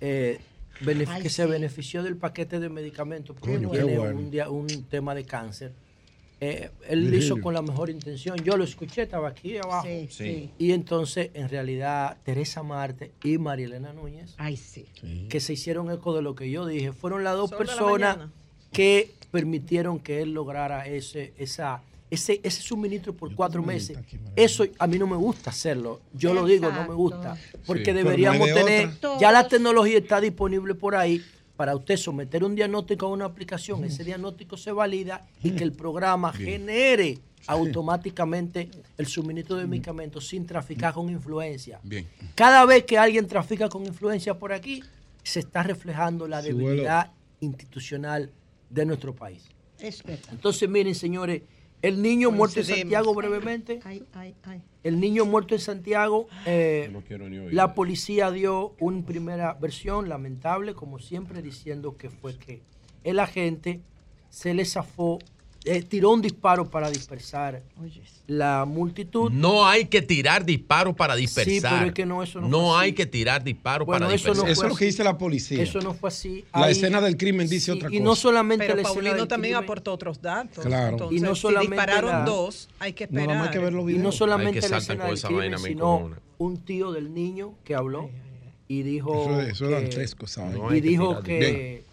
[0.00, 0.40] eh,
[1.08, 1.48] Ay, que se sí.
[1.48, 4.18] benefició del paquete de medicamentos porque Coño, tiene bueno.
[4.50, 5.72] un, un tema de cáncer.
[6.44, 8.36] Eh, él lo hizo con la mejor intención.
[8.38, 9.86] Yo lo escuché, estaba aquí abajo.
[9.86, 10.50] Sí, sí.
[10.58, 14.86] Y entonces, en realidad, Teresa Marte y María Elena Núñez, Ay, sí.
[15.28, 17.72] que se hicieron eco de lo que yo dije, fueron las dos Sol de la
[17.76, 18.18] personas
[18.72, 23.96] que permitieron que él lograra ese, esa, ese, ese suministro por cuatro meses.
[24.34, 26.00] Eso a mí no me gusta hacerlo.
[26.12, 27.36] Yo lo digo, no me gusta.
[27.64, 27.92] Porque Sí.
[27.92, 29.18] Pero no deberíamos tener, otra.
[29.20, 31.22] ya la tecnología está disponible por ahí
[31.56, 35.72] para usted someter un diagnóstico a una aplicación, ese diagnóstico se valida y que el
[35.72, 41.80] programa genere automáticamente el suministro de medicamentos sin traficar con influencia.
[41.82, 42.08] Bien.
[42.34, 44.82] Cada vez que alguien trafica con influencia por aquí,
[45.22, 47.10] se está reflejando la Sí, debilidad
[47.40, 48.30] institucional
[48.70, 49.44] de nuestro país.
[49.78, 50.28] Es verdad.
[50.32, 51.42] Entonces, miren, señores,
[51.82, 52.66] el niño muerto en.
[52.66, 54.62] Santiago brevemente, Ay, ay, ay.
[54.84, 57.52] el niño muerto en Santiago, eh, No quiero ni oír.
[57.52, 62.62] la policía dio una primera versión lamentable, como siempre, diciendo que fue que
[63.04, 63.80] el agente
[64.30, 65.18] se le zafó,
[65.64, 67.62] eh, tiró un disparo para dispersar
[68.26, 69.30] la multitud.
[69.30, 71.52] No hay que tirar disparos para dispersar.
[71.54, 72.80] Sí, pero es que no, eso no fue así.
[72.80, 74.52] hay que tirar disparos Bueno, para eso no dispersar.
[74.52, 75.62] Eso es lo que dice la policía.
[75.62, 76.44] Eso no fue así.
[76.54, 78.04] La Ahí- escena del crimen dice sí, otra Y cosa.
[78.04, 80.64] no solamente Pero la escena Paulino del también crimen, aportó otros datos.
[80.64, 80.88] Claro.
[80.90, 83.28] Entonces, Y no si solamente dispararon la- dos, hay que esperar.
[83.38, 85.58] Más hay que ver los Y no solamente la saltan escena con del esa crimen,
[85.58, 88.10] sino un tío del niño que habló
[88.66, 90.54] y dijo Eso, eso es que- dantesco, ¿sabes?
[90.58, 91.84] No y que dijo que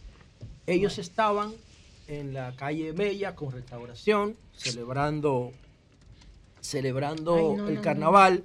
[0.65, 1.51] ellos estaban
[2.09, 5.51] en la calle Bella con restauración celebrando
[6.59, 8.43] celebrando Ay, no, el no, carnaval.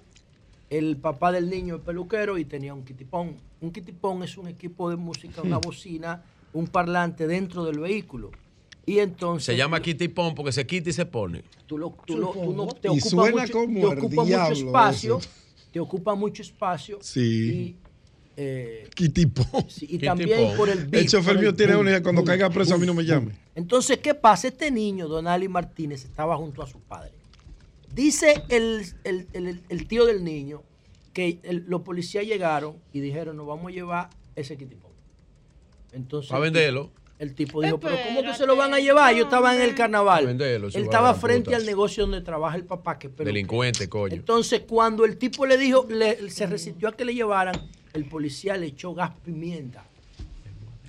[0.70, 3.36] El papá del niño es peluquero y tenía un kitipón.
[3.60, 6.22] Un kitipón es un equipo de música, una bocina,
[6.52, 8.30] un parlante dentro del vehículo.
[8.86, 11.42] Y entonces Se llama Kitty Pon porque se quita y se pone.
[11.66, 14.14] tú, lo, tú, lo- tú no, te Y ocupa suena mucho, como te el ocupa
[14.16, 15.28] mucho diablo espacio, eso.
[15.72, 17.76] te ocupa mucho espacio Sí.
[18.36, 19.46] Eh, Kitipón.
[19.68, 20.56] sí, y ¿Qué también tipo?
[20.56, 22.94] por el El beat, chofer mío tiene una idea, cuando caiga preso a mí no
[22.94, 23.32] me llame.
[23.54, 24.48] Entonces, ¿qué pasa?
[24.48, 27.12] Este niño, Donali Martínez, estaba junto a su padre.
[27.94, 30.62] Dice el, el- el- el tío del niño
[31.12, 34.90] que el- los policías llegaron y dijeron, nos vamos a llevar ese kitipón.
[35.92, 36.90] Entonces, Para venderlo.
[37.20, 39.14] el tipo dijo, pero ¿cómo que se lo van a llevar?
[39.14, 40.26] Yo estaba en el carnaval.
[40.26, 41.60] Venderlo, eso Él a estaba frente putas.
[41.60, 43.08] al negocio donde trabaja el papá, que.
[43.08, 44.12] Delincuente, coño.
[44.16, 47.54] Entonces, cuando el tipo le dijo, le- se resistió a que le llevaran,
[47.94, 49.84] el policía le echó gas pimienta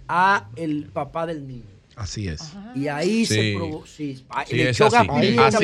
[0.07, 1.64] a el papá del niño.
[1.95, 2.52] Así es.
[2.76, 5.60] Y ahí se probó, sí, pa- Sí, le echó gas pimienta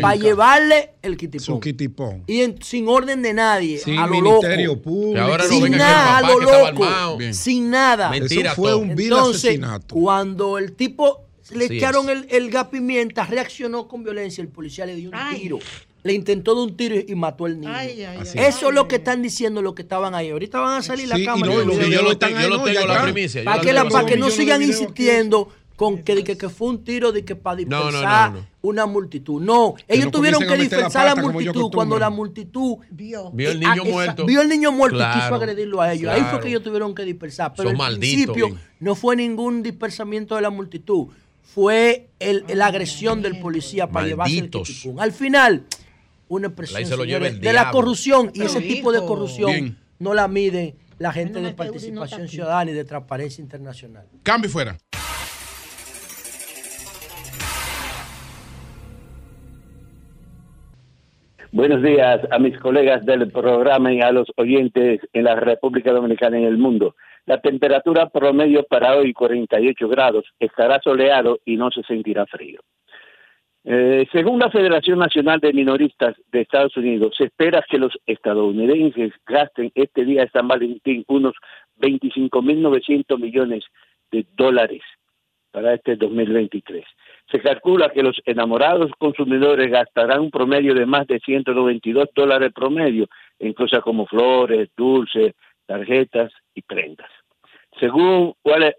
[0.00, 1.60] para llevarle el Su kitipón.
[1.60, 2.22] kitipón.
[2.28, 4.82] Y en- sin orden de nadie, Sin a lo ministerio loco.
[4.82, 5.14] público.
[5.14, 7.18] Que ahora no sin nada, a lo loco.
[7.32, 8.10] Sin nada.
[8.10, 8.78] Mentira Eso fue todo.
[8.78, 9.94] un vil Entonces, asesinato.
[9.94, 14.86] cuando el tipo le Así echaron el, el gas pimienta, reaccionó con violencia, el policía
[14.86, 15.40] le dio un Ay.
[15.40, 15.58] tiro.
[16.02, 17.72] Le intentó dar un tiro y mató al niño.
[17.74, 18.46] Ay, ay, Así ay.
[18.46, 20.30] Eso es lo que están diciendo los que estaban ahí.
[20.30, 21.52] Ahorita van a salir Sí, la cámara.
[21.54, 23.44] no, y yo lo, yo lo no, tengo la primicia.
[23.44, 26.36] Para que, tengo la, la para que no de sigan insistiendo con que, de que,
[26.36, 28.46] que fue un tiro de que para No, no, dispersar no, no.
[28.62, 29.40] una multitud.
[29.42, 33.30] No, ellos no tuvieron que a meter la dispersar la multitud cuando la multitud Vio.
[33.32, 34.26] Vio el eh, niño ah, esa- muerto.
[34.26, 36.12] Vio el niño muerto y quiso agredirlo a ellos.
[36.12, 37.54] Ahí fue que ellos tuvieron que dispersar.
[37.56, 38.00] Pero al malditos,
[38.34, 38.58] principio bien.
[38.80, 41.08] no fue ningún dispersamiento de la multitud.
[41.42, 44.68] Fue el, la agresión del policía para llevarse el Malditos.
[44.68, 45.00] kitipún.
[45.00, 45.64] Al final,
[46.30, 48.30] una expresión se lo señores, de la corrupción.
[48.32, 49.76] Y ese tipo de corrupción Bien.
[49.98, 54.06] no la mide la gente de no participación ciudadana y de transparencia internacional.
[54.22, 54.78] Cambio fuera.
[61.52, 66.38] Buenos días a mis colegas del programa y a los oyentes en la República Dominicana
[66.38, 66.94] y en el mundo.
[67.26, 72.60] La temperatura promedio para hoy 48 grados, estará soleado y no se sentirá frío.
[73.64, 79.12] Eh, según la Federación Nacional de Minoristas de Estados Unidos, se espera que los estadounidenses
[79.26, 81.34] gasten este día de San Valentín unos
[81.78, 83.64] 25.900 millones
[84.10, 84.82] de dólares
[85.50, 86.84] para este 2023.
[87.30, 93.08] Se calcula que los enamorados consumidores gastarán un promedio de más de 192 dólares promedio
[93.38, 95.34] en cosas como flores, dulces,
[95.66, 97.10] tarjetas y prendas.
[97.78, 98.76] Según Wallet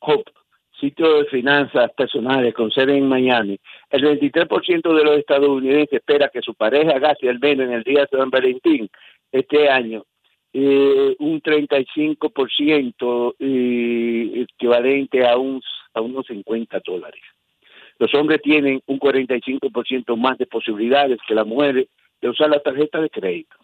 [0.00, 0.30] Hope,
[0.78, 3.58] sitio de finanzas personales con sede en Miami,
[3.90, 8.02] el 23% de los estadounidenses espera que su pareja gaste al menos en el día
[8.02, 8.88] de San Valentín
[9.32, 10.04] este año
[10.52, 15.60] eh, un 35% eh, equivalente a, un,
[15.94, 17.20] a unos 50 dólares.
[17.98, 21.88] Los hombres tienen un 45% más de posibilidades que las mujeres
[22.20, 23.56] de usar la tarjeta de crédito.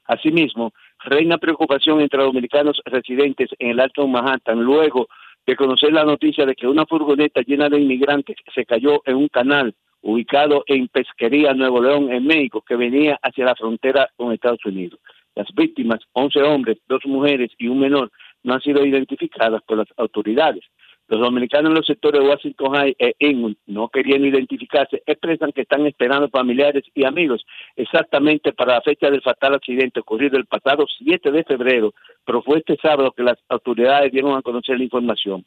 [0.06, 0.74] Asimismo,
[1.06, 5.08] reina preocupación entre dominicanos residentes en el Alto Manhattan luego
[5.46, 9.28] de conocer la noticia de que una furgoneta llena de inmigrantes se cayó en un
[9.28, 14.64] canal ubicado en Pesquería, Nuevo León, en México, que venía hacia la frontera con Estados
[14.66, 15.00] Unidos.
[15.36, 18.12] Las víctimas, 11 hombres, dos mujeres y un menor,
[18.44, 20.64] no han sido identificadas por las autoridades.
[21.08, 25.62] Los dominicanos en los sectores de Washington High e Inwood, no queriendo identificarse, expresan que
[25.62, 27.46] están esperando familiares y amigos
[27.76, 31.94] exactamente para la fecha del fatal accidente ocurrido el pasado 7 de febrero,
[32.26, 35.46] pero fue este sábado que las autoridades dieron a conocer la información.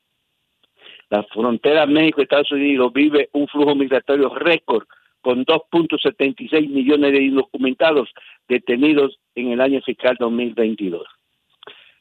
[1.11, 4.87] La frontera México-Estados Unidos vive un flujo migratorio récord
[5.23, 8.11] con 2.76 millones de indocumentados
[8.49, 11.18] detenidos en el año fiscal 2022.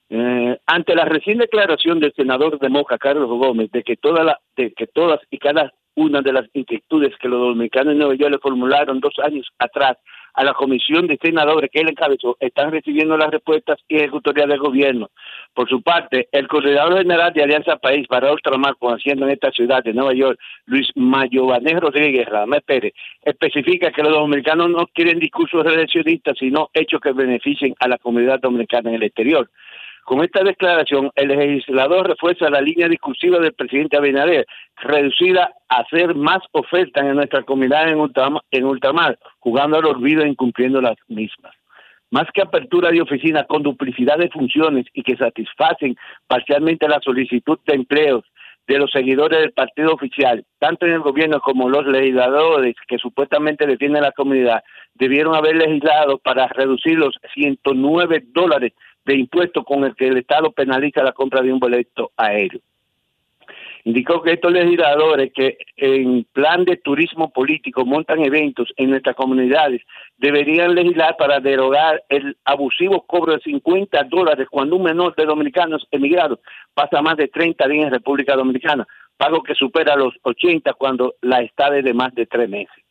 [0.09, 4.71] Eh, ante la recién declaración del senador de Moca, Carlos Gómez, de que, toda de
[4.71, 8.39] que todas y cada una de las inquietudes que los dominicanos en Nueva York le
[8.39, 9.97] formularon dos años atrás
[10.35, 14.59] a la comisión de senadores que él encabezó están recibiendo las respuestas y ejecutoria del
[14.59, 15.09] gobierno.
[15.55, 19.49] Por su parte, el coordinador general de Alianza País para Ultramar, con haciendo en esta
[19.49, 22.93] ciudad de Nueva York, Luis Mayovanés Rodríguez Ramírez Pérez,
[23.23, 28.39] especifica que los dominicanos no quieren discursos reeleccionistas, sino hechos que beneficien a la comunidad
[28.39, 29.49] dominicana en el exterior.
[30.07, 34.45] Con esta declaración, el legislador refuerza la línea discursiva del presidente Abinader,
[34.77, 40.79] reducida a hacer más ofertas en nuestra comunidad en ultramar, jugando al olvido e incumpliendo
[40.79, 41.53] las mismas.
[42.09, 47.59] Más que apertura de oficinas con duplicidad de funciones y que satisfacen parcialmente la solicitud
[47.67, 48.23] de empleos
[48.65, 53.67] de los seguidores del partido oficial, tanto en el gobierno como los legisladores que supuestamente
[53.67, 54.63] defienden la comunidad,
[54.93, 58.71] debieron haber legislado para reducir los 109 dólares
[59.07, 62.59] de impuestos con el que el Estado penaliza la compra de un boleto aéreo.
[63.85, 69.81] Indicó que estos legisladores que en plan de turismo político montan eventos en nuestras comunidades
[70.17, 75.87] deberían legislar para derogar el abusivo cobro de 50 dólares cuando un menor de dominicanos
[75.89, 76.39] emigrados
[76.73, 78.85] pasa más de 30 días en República Dominicana,
[79.15, 82.86] pago que supera los 80 cuando la está de más de tres meses.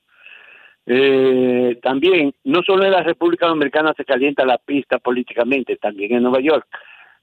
[0.86, 6.22] Eh, también, no solo en la República Dominicana se calienta la pista políticamente, también en
[6.22, 6.66] Nueva York,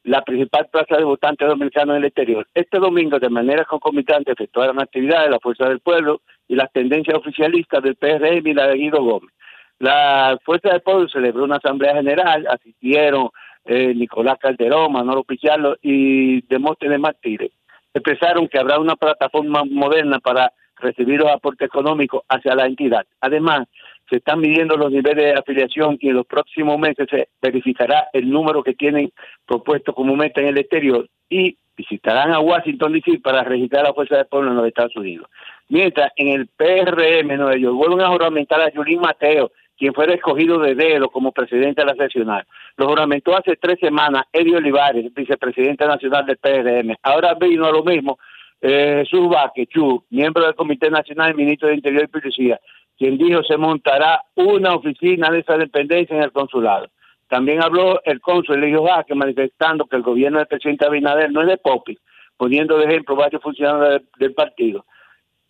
[0.04, 2.46] la principal plaza de votantes dominicanos en el exterior.
[2.54, 7.18] Este domingo, de manera concomitante, efectuaron actividades de la Fuerza del Pueblo y las tendencias
[7.18, 9.34] oficialistas del PRM y la de Guido Gómez.
[9.80, 13.30] La Fuerza del Pueblo celebró una asamblea general, asistieron
[13.66, 17.52] eh, Nicolás Calderón, Manolo Pichardo y Demóstenes Martínez.
[17.94, 23.06] Expresaron que habrá una plataforma moderna para recibir los aportes económicos hacia la entidad.
[23.22, 23.68] Además,
[24.10, 28.30] se están midiendo los niveles de afiliación y en los próximos meses se verificará el
[28.30, 29.12] número que tienen
[29.46, 34.18] propuesto como meta en el exterior y visitarán a Washington DC para registrar la Fuerza
[34.18, 35.28] del Pueblo en los Estados Unidos.
[35.70, 40.60] Mientras en el PRM Nueva York vuelven a juramentar a Julín Mateo, quien fue escogido
[40.60, 42.46] de dedo como presidente de la seccional.
[42.78, 46.96] Lo juramentó hace tres semanas Eddie Olivares, vicepresidente nacional del PRM.
[47.02, 48.20] Ahora vino a lo mismo
[48.66, 49.68] eh, Jesús Vázquez,
[50.10, 52.62] miembro del Comité Nacional y ministro de Interior y Policía,
[52.98, 56.88] quien dijo se montará una oficina de esa dependencia en el consulado.
[57.28, 61.48] También habló el cónsul Eligio Vázquez manifestando que el gobierno del presidente Abinader no es
[61.48, 61.98] de Popi,
[62.38, 64.86] poniendo de ejemplo varios funcionarios del, partido.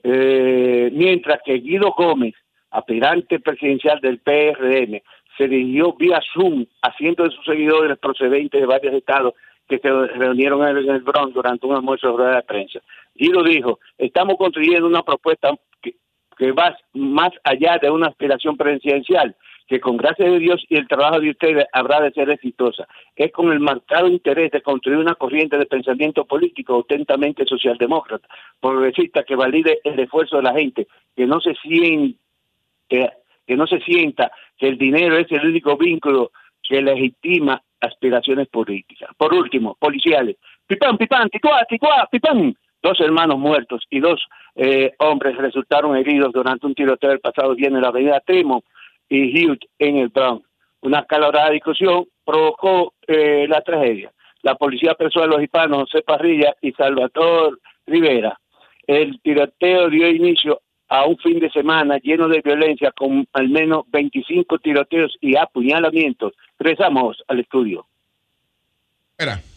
[0.03, 2.33] eh, mientras que Guido Gómez,
[2.71, 5.01] aspirante presidencial del PRM,
[5.37, 9.35] se dirigió vía Zoom haciendo de sus seguidores procedentes de varios estados
[9.67, 12.79] que se reunieron en el Bronx durante un almuerzo de rueda de prensa.
[13.15, 15.95] Guido dijo, estamos construyendo una propuesta que,
[16.37, 19.35] que va más allá de una aspiración presidencial,
[19.67, 22.87] que con gracia de Dios y el trabajo de ustedes habrá de ser exitosa.
[23.15, 28.27] Es con el marcado interés de construir una corriente de pensamiento político autentamente socialdemócrata,
[28.59, 32.17] progresista que valide el esfuerzo de la gente, que no se siente,
[32.89, 36.31] que no se sienta que el dinero es el único vínculo
[36.61, 39.09] que legitima aspiraciones políticas.
[39.17, 40.37] Por último, policiales.
[40.65, 42.55] Pipán, pipán, ticuá, ticuá, pipán.
[42.83, 44.21] Dos hermanos muertos y dos
[44.55, 48.65] eh, hombres resultaron heridos durante un tiroteo el pasado viernes en la avenida Tremont
[49.07, 50.45] y Hughes en el Bronx.
[50.81, 54.11] Una calorada discusión provocó eh, la tragedia.
[54.41, 57.57] La policía apresó a los hispanos José Parrilla y Salvador
[57.87, 58.37] Rivera.
[58.85, 63.85] El tiroteo dio inicio a un fin de semana lleno de violencia con al menos
[63.87, 66.33] 25 tiroteos y apuñalamientos.
[66.59, 67.85] Regresamos al estudio.
[69.11, 69.52] Espera.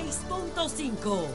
[0.00, 1.26] 106.5.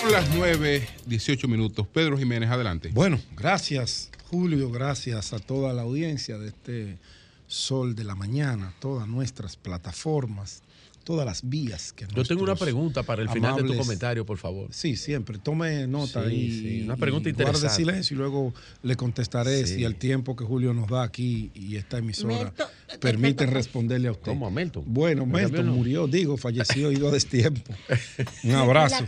[0.00, 1.86] Son las 9, 18 minutos.
[1.86, 2.90] Pedro Jiménez, adelante.
[2.92, 6.98] Bueno, gracias Julio, gracias a toda la audiencia de este
[7.46, 10.62] Sol de la Mañana, todas nuestras plataformas,
[11.04, 14.38] todas las vías que Yo tengo una pregunta para el final de tu comentario, por
[14.38, 14.68] favor.
[14.72, 15.38] Sí, siempre.
[15.38, 17.74] Tome nota Sí, y, sí, una y pregunta guarde interesante.
[17.76, 19.76] silencio y luego le contestaré Sí.
[19.76, 22.66] si el tiempo que Julio nos da aquí y esta emisora Melton,
[23.00, 24.24] permite responderle a usted.
[24.32, 24.82] ¿Cómo a Melton?
[24.86, 27.72] Bueno, Melton murió, digo, falleció ido a destiempo.
[28.44, 29.04] Un abrazo.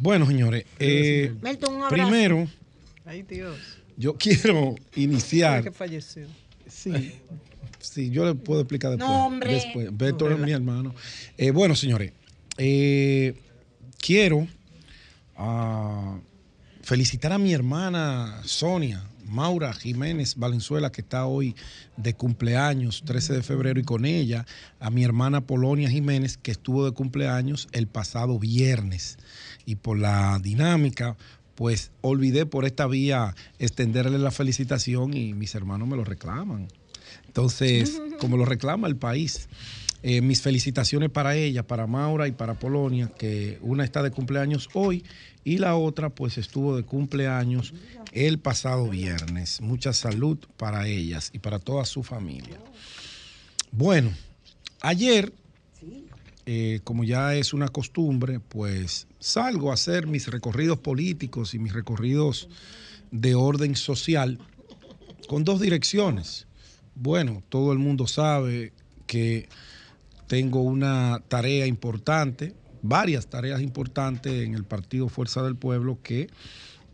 [0.00, 1.94] Bueno, señores, eh, Melton, un abrazo.
[2.10, 2.48] primero
[3.06, 3.56] Ay, Dios.
[3.96, 5.64] yo quiero iniciar.
[5.64, 6.26] que falleció.
[6.66, 7.12] Sí,
[7.80, 9.08] sí, yo le puedo explicar después.
[9.08, 9.52] No, hombre.
[9.52, 9.88] después.
[9.96, 10.94] Beto No, es mi hermano.
[11.36, 12.12] Eh, bueno, señores,
[12.56, 13.34] eh,
[13.98, 14.46] quiero
[15.36, 16.18] ah,
[16.82, 21.54] felicitar a mi hermana Sonia, Maura Jiménez Valenzuela, que está hoy
[21.96, 24.46] de cumpleaños, 13 de febrero, y con ella
[24.80, 29.18] a mi hermana Polonia Jiménez, que estuvo de cumpleaños el pasado viernes.
[29.66, 31.16] Y por la dinámica,
[31.54, 36.68] pues olvidé por esta vía extenderle la felicitación y mis hermanos me lo reclaman.
[37.38, 39.48] Entonces, como lo reclama el país,
[40.02, 44.68] eh, mis felicitaciones para ella, para Maura y para Polonia, que una está de cumpleaños
[44.74, 45.04] hoy
[45.44, 47.74] y la otra pues estuvo de cumpleaños
[48.12, 49.60] el pasado viernes.
[49.60, 52.58] Mucha salud para ellas y para toda su familia.
[53.70, 54.10] Bueno,
[54.80, 55.32] ayer,
[56.44, 61.72] eh, como ya es una costumbre, pues salgo a hacer mis recorridos políticos y mis
[61.72, 62.48] recorridos
[63.12, 64.40] de orden social
[65.28, 66.47] con dos direcciones.
[67.00, 68.72] Bueno, todo el mundo sabe
[69.06, 69.48] que
[70.26, 76.28] tengo una tarea importante, varias tareas importantes en el Partido Fuerza del Pueblo que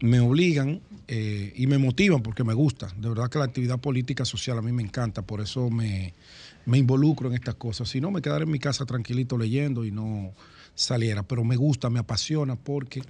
[0.01, 2.93] me obligan eh, y me motivan porque me gusta.
[2.99, 6.13] De verdad que la actividad política social a mí me encanta, por eso me,
[6.67, 7.89] me involucro en estas cosas.
[7.89, 10.35] Si no, me quedaré en mi casa tranquilito leyendo y no
[10.75, 13.03] saliera, pero me gusta, me apasiona porque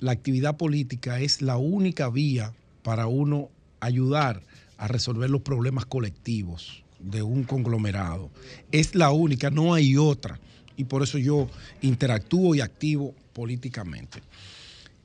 [0.00, 2.52] la actividad política es la única vía
[2.82, 3.48] para uno
[3.78, 4.42] ayudar
[4.82, 8.30] a resolver los problemas colectivos de un conglomerado.
[8.72, 10.40] Es la única, no hay otra.
[10.76, 11.48] Y por eso yo
[11.82, 14.20] interactúo y activo políticamente.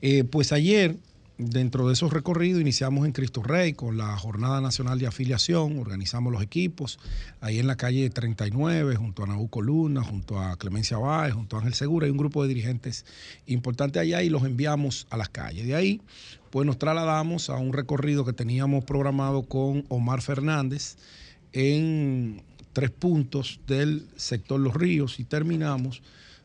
[0.02, 0.96] Eh, pues ayer,
[1.38, 6.32] dentro de esos recorridos, iniciamos en Cristo Rey con la Jornada Nacional de Afiliación, organizamos
[6.32, 6.98] los equipos,
[7.40, 11.60] ahí en la calle 39, junto a Nabucco Luna, junto a Clemencia Báez, junto a
[11.60, 13.06] Ángel Segura, hay un grupo de dirigentes
[13.46, 15.64] importantes allá y los enviamos a las calles.
[15.64, 16.02] De ahí,
[16.50, 20.96] pues nos trasladamos a un recorrido que teníamos programado con Omar Fernández
[21.52, 22.42] en
[22.72, 26.02] tres puntos del sector Los Ríos y terminamos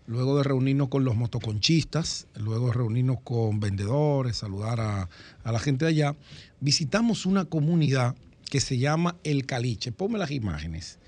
[0.07, 5.09] luego de reunirnos con los motoconchistas, luego de reunirnos con vendedores, saludar a,
[5.43, 6.15] a la gente de allá,
[6.59, 8.15] visitamos una comunidad
[8.49, 9.91] que se llama El Caliche.
[9.91, 10.99] Ponme las imágenes.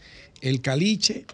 [0.42, 1.26] El Caliche,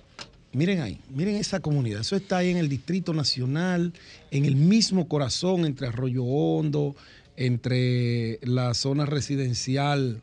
[0.54, 2.02] miren ahí, miren esa comunidad.
[2.02, 3.94] Eso está ahí en el Distrito Nacional,
[4.32, 6.96] en el mismo corazón entre Arroyo Hondo,
[7.38, 10.22] entre la zona residencial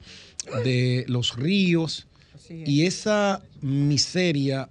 [0.64, 2.06] de Los Ríos.
[2.50, 4.68] Y esa miseria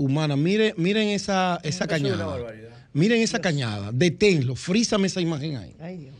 [0.00, 2.26] humana, mire, miren esa, esa cañada.
[2.92, 6.10] Miren esa cañada, deténlo, frízame esa imagen ahí.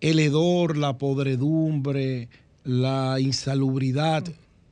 [0.00, 2.28] El hedor, la podredumbre,
[2.64, 4.24] la insalubridad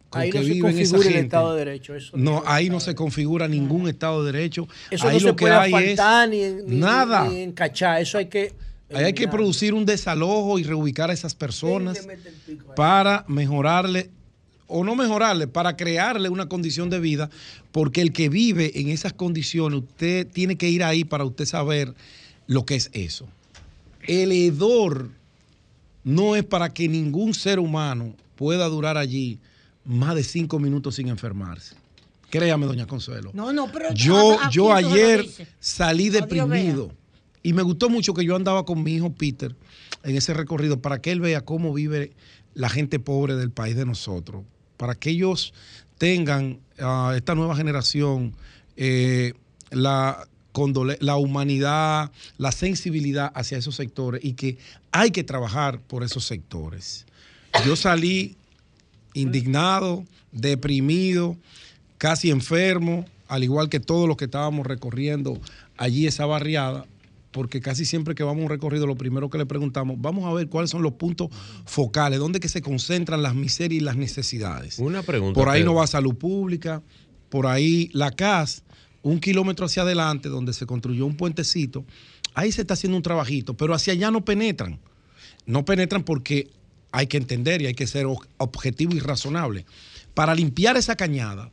[0.08, 1.24] con Ahí que no se viven esa configura el.
[1.24, 1.94] Estado de Derecho.
[1.94, 4.66] Eso No, ahí no se configura ningún Estado de Derecho.
[4.90, 7.28] Eso ahí no se lo que puede hay es ni, en- ni- nada.
[7.28, 8.00] ni encachar.
[8.02, 8.52] Eso hay que.
[8.92, 12.06] Ahí hay que producir un desalojo y reubicar a esas personas
[12.76, 14.10] para mejorarle
[14.72, 17.28] o no mejorarle, para crearle una condición de vida,
[17.72, 21.94] porque el que vive en esas condiciones, usted tiene que ir ahí para usted saber
[22.46, 23.28] lo que es eso.
[24.08, 25.10] El hedor
[26.04, 29.38] no es para que ningún ser humano pueda durar allí
[29.84, 31.76] más de cinco minutos sin enfermarse.
[32.30, 33.30] Créame, doña Consuelo.
[33.34, 35.26] No, no, pero yo, yo ayer
[35.60, 36.90] salí deprimido
[37.42, 39.54] y me gustó mucho que yo andaba con mi hijo Peter
[40.02, 42.12] en ese recorrido para que él vea cómo vive
[42.54, 44.44] la gente pobre del país de nosotros,
[44.76, 45.52] para que ellos
[45.98, 48.34] tengan, uh, esta nueva generación,
[48.76, 49.34] eh,
[49.70, 50.26] la,
[51.00, 54.58] la humanidad, la sensibilidad hacia esos sectores y que
[54.90, 57.06] hay que trabajar por esos sectores.
[57.66, 58.36] Yo salí
[59.14, 61.36] indignado, deprimido,
[61.98, 65.38] casi enfermo, al igual que todos los que estábamos recorriendo
[65.76, 66.86] allí esa barriada,
[67.32, 70.34] porque casi siempre que vamos a un recorrido, lo primero que le preguntamos, vamos a
[70.34, 71.28] ver cuáles son los puntos
[71.64, 74.78] focales, dónde que se concentran las miserias y las necesidades.
[74.78, 75.38] Una pregunta.
[75.38, 76.82] Por ahí no va salud pública,
[77.30, 78.62] por ahí la CAS,
[79.02, 81.84] un kilómetro hacia adelante, donde se construyó un puentecito,
[82.34, 84.78] ahí se está haciendo un trabajito, pero hacia allá no penetran.
[85.46, 86.50] No penetran porque
[86.92, 88.06] hay que entender y hay que ser
[88.36, 89.64] objetivo y razonable.
[90.14, 91.50] Para limpiar esa cañada,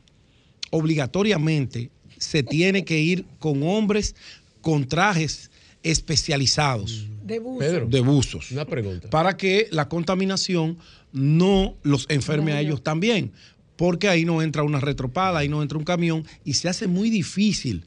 [0.70, 4.14] obligatoriamente se tiene que ir con hombres
[4.60, 5.49] con trajes
[5.82, 7.06] especializados.
[7.22, 7.90] De buzos.
[7.90, 8.50] de buzos.
[8.50, 9.08] Una pregunta.
[9.10, 10.78] Para que la contaminación
[11.12, 13.32] no los enferme a ellos también.
[13.76, 17.08] Porque ahí no entra una retropada, ahí no entra un camión y se hace muy
[17.08, 17.86] difícil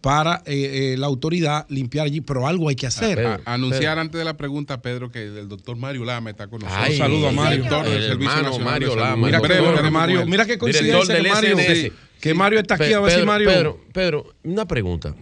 [0.00, 3.40] para eh, eh, la autoridad limpiar allí, pero algo hay que hacer.
[3.46, 6.90] anunciar antes de la pregunta, Pedro, que el doctor Mario Lama está con nosotros.
[6.90, 7.62] un saludo a Mario.
[7.64, 9.26] Director del Servicio Nacional Mario Lama.
[9.26, 11.56] Mira, que, Mario, mira qué coincidencia que Mario,
[12.20, 13.48] que Mario está aquí, a ver si Mario...
[13.48, 15.14] Pedro, Pedro, una pregunta.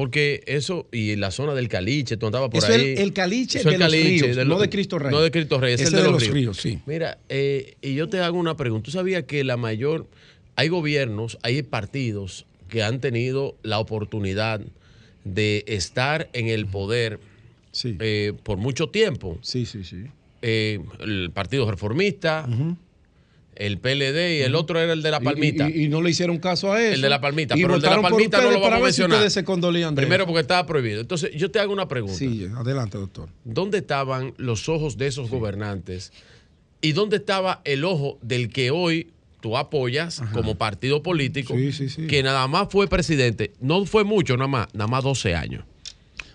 [0.00, 2.92] Porque eso, y la zona del Caliche, tú andabas por eso ahí.
[2.92, 5.12] El, el Caliche de los ríos, no de Cristo Rey.
[5.12, 6.56] No de Cristo Rey, es el de, de los, los ríos.
[6.56, 6.78] sí.
[6.86, 8.86] Mira, eh, y yo te hago una pregunta.
[8.86, 10.06] ¿Tú sabías que la mayor,
[10.56, 14.62] hay gobiernos, hay partidos que han tenido la oportunidad
[15.24, 17.20] de estar en el poder
[17.70, 17.98] sí.
[18.00, 19.38] eh, por mucho tiempo?
[19.42, 20.04] Sí, sí, sí.
[20.40, 22.48] Eh, el Partido Reformista,
[23.56, 25.68] el PLD y el otro era el de la Palmita.
[25.68, 26.94] Y, y, y, no le hicieron caso a eso.
[26.94, 29.22] El de la Palmita, pero el de la Palmita no lo vamos a mencionar.
[29.24, 31.00] Si se Primero porque estaba prohibido.
[31.00, 32.16] Entonces, yo te hago una pregunta.
[32.16, 33.28] Sí, adelante, doctor.
[33.44, 35.34] ¿Dónde estaban los ojos de esos sí.
[35.34, 36.12] gobernantes?
[36.80, 39.08] ¿Y dónde estaba el ojo del que hoy
[39.40, 40.32] tú apoyas Ajá.
[40.32, 42.06] como partido político, sí, sí, sí.
[42.06, 45.64] que nada más fue presidente, no fue mucho, nada más, nada más 12 años.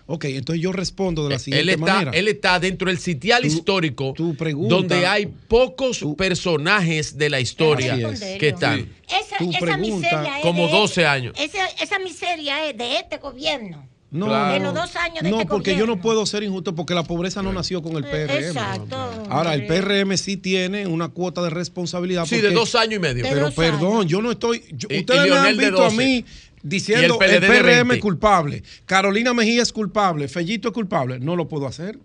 [0.08, 2.10] Ok, entonces yo respondo de la siguiente él está, manera.
[2.12, 7.28] Él está dentro del sitial tu, histórico tu pregunta, donde hay pocos tu, personajes de
[7.28, 7.96] la historia
[8.38, 8.80] que están.
[8.80, 8.88] Sí.
[9.08, 11.34] Esa, tu esa pregunta, como 12 años.
[11.38, 13.88] Esa, esa miseria es de este gobierno.
[14.08, 14.54] No, claro.
[14.54, 15.92] de los dos años de no este porque gobierno.
[15.92, 18.30] yo no puedo ser injusto porque la pobreza no nació con el PRM.
[18.30, 18.96] Exacto.
[19.28, 22.24] Ahora, el PRM sí tiene una cuota de responsabilidad.
[22.24, 23.24] Sí, de dos años y medio.
[23.28, 24.06] Pero perdón, años.
[24.06, 24.62] yo no estoy.
[24.70, 26.24] Yo, y, ustedes y me han visto a mí
[26.68, 31.18] diciendo el, el, PRM es culpable, Carolina Mejía es culpable, Fellito es culpable.
[31.20, 31.98] No lo puedo hacer.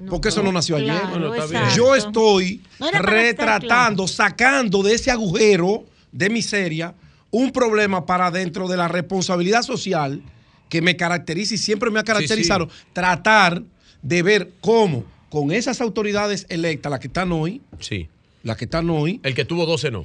[0.00, 1.48] No, porque eso no nació claro, ayer.
[1.48, 4.08] Bueno, yo estoy no retratando, claro.
[4.08, 6.94] sacando de ese agujero de miseria
[7.30, 10.22] un problema para dentro de la responsabilidad social
[10.68, 12.86] que me caracteriza y siempre me ha caracterizado, sí, sí.
[12.92, 13.62] tratar
[14.02, 18.08] de ver cómo con esas autoridades electas, las que están hoy, sí.
[18.42, 19.20] las que están hoy.
[19.24, 20.04] El que tuvo 12 no.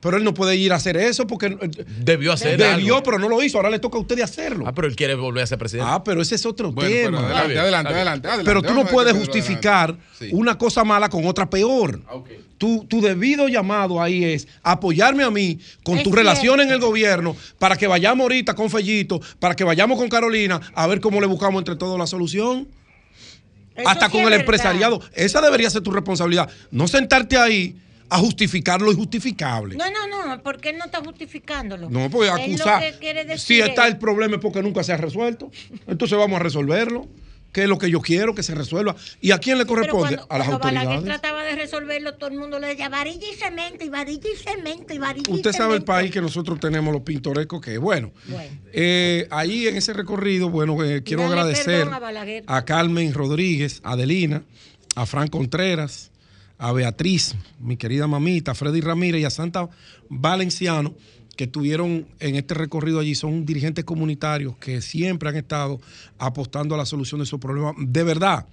[0.00, 1.56] Pero él no puede ir a hacer eso porque.
[2.00, 3.02] Debió hacer Debió, algo.
[3.02, 3.58] pero no lo hizo.
[3.58, 4.64] Ahora le toca a usted hacerlo.
[4.66, 5.90] Ah, pero él quiere volver a ser presidente.
[5.92, 7.04] Ah, pero ese es otro bueno, tema.
[7.04, 10.28] Pero adelante, adelante, adelante, adelante, Pero tú no puedes justificar sí.
[10.32, 12.00] una cosa mala con otra peor.
[12.08, 12.44] Okay.
[12.58, 16.78] Tu, tu, debido llamado ahí es apoyarme a mí con es tu relación en el
[16.80, 21.20] gobierno para que vayamos ahorita con Fellito, para que vayamos con Carolina a ver cómo
[21.20, 22.68] le buscamos entre todos la solución.
[23.74, 24.40] Eso Hasta sí con el verdad.
[24.40, 25.00] empresariado.
[25.14, 26.48] Esa debería ser tu responsabilidad.
[26.72, 27.76] No sentarte ahí
[28.10, 29.76] a justificar lo injustificable.
[29.76, 31.90] No, no, no, porque él no está justificándolo.
[31.90, 32.82] No, pues acusar.
[33.36, 35.50] Si está el problema es porque nunca se ha resuelto.
[35.86, 37.08] Entonces vamos a resolverlo.
[37.52, 38.94] ¿Qué es lo que yo quiero que se resuelva?
[39.22, 40.16] ¿Y a quién le corresponde?
[40.16, 40.88] Cuando, a las cuando autoridades.
[40.88, 44.36] Balaguer trataba de resolverlo, todo el mundo le decía varilla y cemento, y varilla y
[44.36, 48.12] cemento, y varilla Usted y sabe el país que nosotros tenemos, los pintorescos, que bueno.
[48.26, 48.50] bueno.
[48.72, 53.92] Eh, ahí en ese recorrido, bueno, eh, quiero Dale agradecer a, a Carmen Rodríguez, a
[53.92, 54.42] Adelina,
[54.94, 56.10] a Fran Contreras,
[56.58, 59.70] a Beatriz, mi querida mamita, Freddy Ramírez y a Santa
[60.08, 60.94] Valenciano,
[61.36, 65.80] que estuvieron en este recorrido allí, son dirigentes comunitarios que siempre han estado
[66.18, 67.76] apostando a la solución de esos problemas.
[67.78, 68.46] De verdad,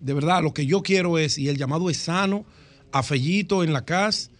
[0.00, 2.44] de verdad, lo que yo quiero es, y el llamado es sano,
[2.90, 4.30] a Fellito en la casa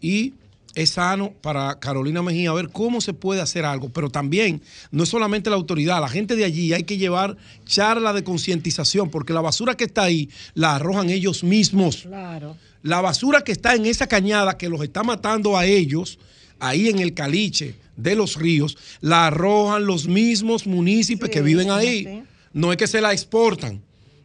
[0.00, 0.34] y
[0.74, 5.08] es sano para Carolina Mejía ver cómo se puede hacer algo, pero también no es
[5.08, 9.40] solamente la autoridad, la gente de allí hay que llevar charla de concientización, porque la
[9.40, 12.02] basura que está ahí la arrojan ellos mismos.
[12.02, 12.56] Claro.
[12.82, 16.18] La basura que está en esa cañada que los está matando a ellos,
[16.58, 22.22] ahí en el caliche de los ríos, la arrojan los mismos municipios que viven ahí.
[22.52, 23.82] No es que se la exportan,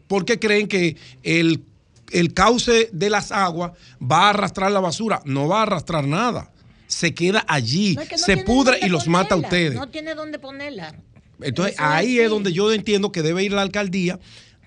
[0.08, 1.64] porque creen que el
[2.12, 3.72] el cauce de las aguas
[4.02, 5.22] va a arrastrar la basura.
[5.26, 6.52] No va a arrastrar nada.
[6.88, 9.74] Se queda allí, se pudre y los mata a ustedes.
[9.74, 10.96] No tiene dónde ponerla.
[11.42, 14.20] Entonces ahí es, donde yo entiendo que debe ir la alcaldía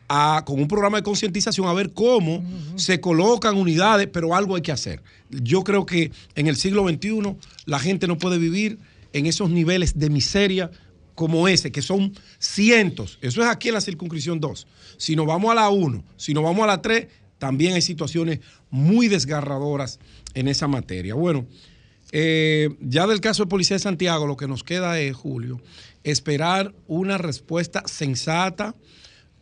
[0.09, 2.43] a, con un programa de concientización a ver cómo
[2.77, 5.03] se colocan unidades, pero algo hay que hacer.
[5.31, 7.37] Yo creo que en el siglo XXI
[7.67, 8.79] la gente no puede vivir
[9.13, 10.71] en esos niveles de miseria
[11.15, 13.19] como ese, que son cientos.
[13.21, 14.67] Eso es aquí en la circunscripción 2.
[14.99, 17.09] Si nos vamos a la 1, si nos vamos a la 3,
[17.39, 18.41] también hay situaciones
[18.71, 19.99] muy desgarradoras
[20.35, 21.15] en esa materia.
[21.15, 21.47] Bueno,
[22.13, 25.61] eh, ya del caso de Policía de Santiago, lo que nos queda es, Julio,
[26.05, 28.75] esperar una respuesta sensata,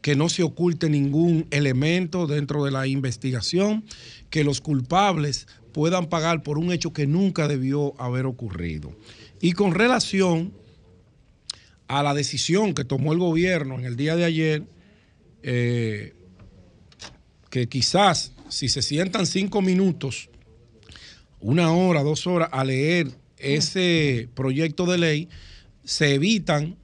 [0.02, 3.84] que no se oculte ningún elemento dentro de la investigación,
[4.30, 8.94] que los culpables puedan pagar por un hecho que nunca debió haber ocurrido.
[9.40, 10.52] Y con relación
[11.88, 14.64] a la decisión que tomó el gobierno en el día de ayer,
[15.42, 16.14] eh,
[17.56, 20.28] que quizás si se sientan cinco minutos,
[21.40, 25.28] una hora, dos horas a leer ese proyecto de ley,
[25.82, 26.76] se evitan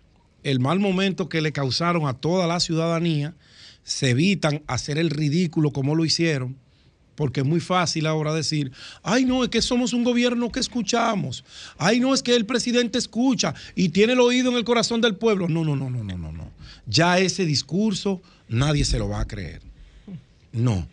[0.42, 3.34] el mal momento que le causaron a toda la ciudadanía,
[3.84, 6.56] se evitan hacer el ridículo como lo hicieron,
[7.16, 8.72] porque es muy fácil ahora decir,
[9.02, 11.44] ay no, es que somos un gobierno que escuchamos,
[11.76, 15.16] ay no, es que el presidente escucha y tiene el oído en el corazón del
[15.16, 15.48] pueblo.
[15.48, 16.50] No, no, no, no, no, no, no.
[16.86, 19.71] Ya ese discurso nadie se lo va a creer.
[20.52, 20.86] No,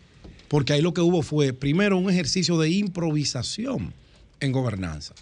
[0.48, 3.92] porque ahí lo que hubo fue, primero, un ejercicio de improvisación
[4.40, 5.14] en gobernanza.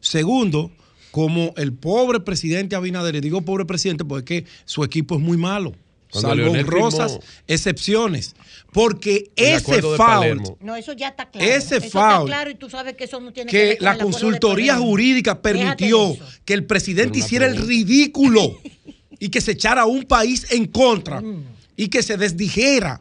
[0.00, 0.70] Segundo,
[1.10, 5.74] como el pobre presidente Abinader, le digo pobre presidente porque su equipo es muy malo.
[6.12, 8.34] salvo honrosas excepciones.
[8.72, 10.42] Porque ese foul.
[10.60, 11.46] No, eso ya está claro.
[11.50, 12.26] Ese eso foul.
[12.26, 16.54] claro y tú sabes que eso no tiene que, que la consultoría jurídica permitió que
[16.54, 18.60] el presidente hiciera el ridículo
[19.18, 21.44] y que se echara un país en contra Mm.
[21.76, 23.00] y que se desdijera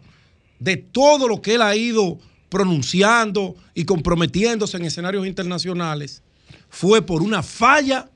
[0.59, 2.19] de todo lo que él ha ido
[2.49, 6.21] pronunciando y comprometiéndose en escenarios internacionales,
[6.69, 8.09] fue por una falla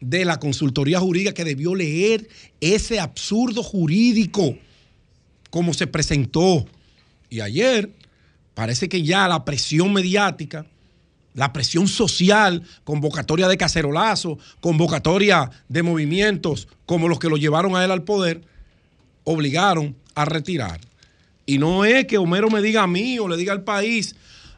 [0.00, 2.28] de la consultoría jurídica que debió leer
[2.60, 4.56] ese absurdo jurídico
[5.50, 6.66] como se presentó.
[7.30, 7.92] Y ayer
[8.54, 10.66] parece que ya la presión mediática,
[11.34, 17.84] la presión social, convocatoria de cacerolazo, convocatoria de movimientos como los que lo llevaron a
[17.84, 18.42] él al poder,
[19.24, 20.80] obligaron a retirar.
[21.44, 24.14] Y no es que Homero me diga a mí o le diga al país,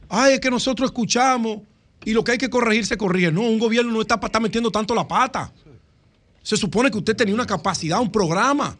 [0.08, 1.60] ay, es que nosotros escuchamos
[2.04, 3.32] y lo que hay que corregir se corrige.
[3.32, 5.52] No, un gobierno no está estar metiendo tanto la pata.
[6.42, 8.76] Se supone que usted tenía una capacidad, un programa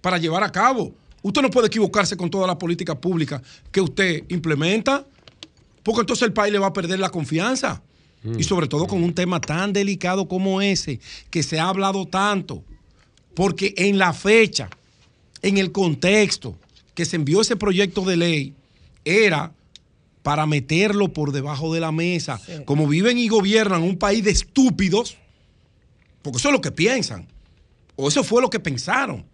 [0.00, 0.94] para llevar a cabo.
[1.22, 5.06] Usted no puede equivocarse con toda la política pública que usted implementa,
[5.82, 7.82] porque entonces el país le va a perder la confianza.
[8.38, 10.98] Y sobre todo con un tema tan delicado como ese,
[11.28, 12.64] que se ha hablado tanto.
[13.34, 14.70] Porque en la fecha,
[15.42, 16.56] en el contexto
[16.94, 18.54] que se envió ese proyecto de ley,
[19.04, 19.52] era
[20.22, 22.40] para meterlo por debajo de la mesa.
[22.64, 25.18] Como viven y gobiernan un país de estúpidos,
[26.22, 27.28] porque eso es lo que piensan,
[27.96, 29.26] o eso fue lo que pensaron.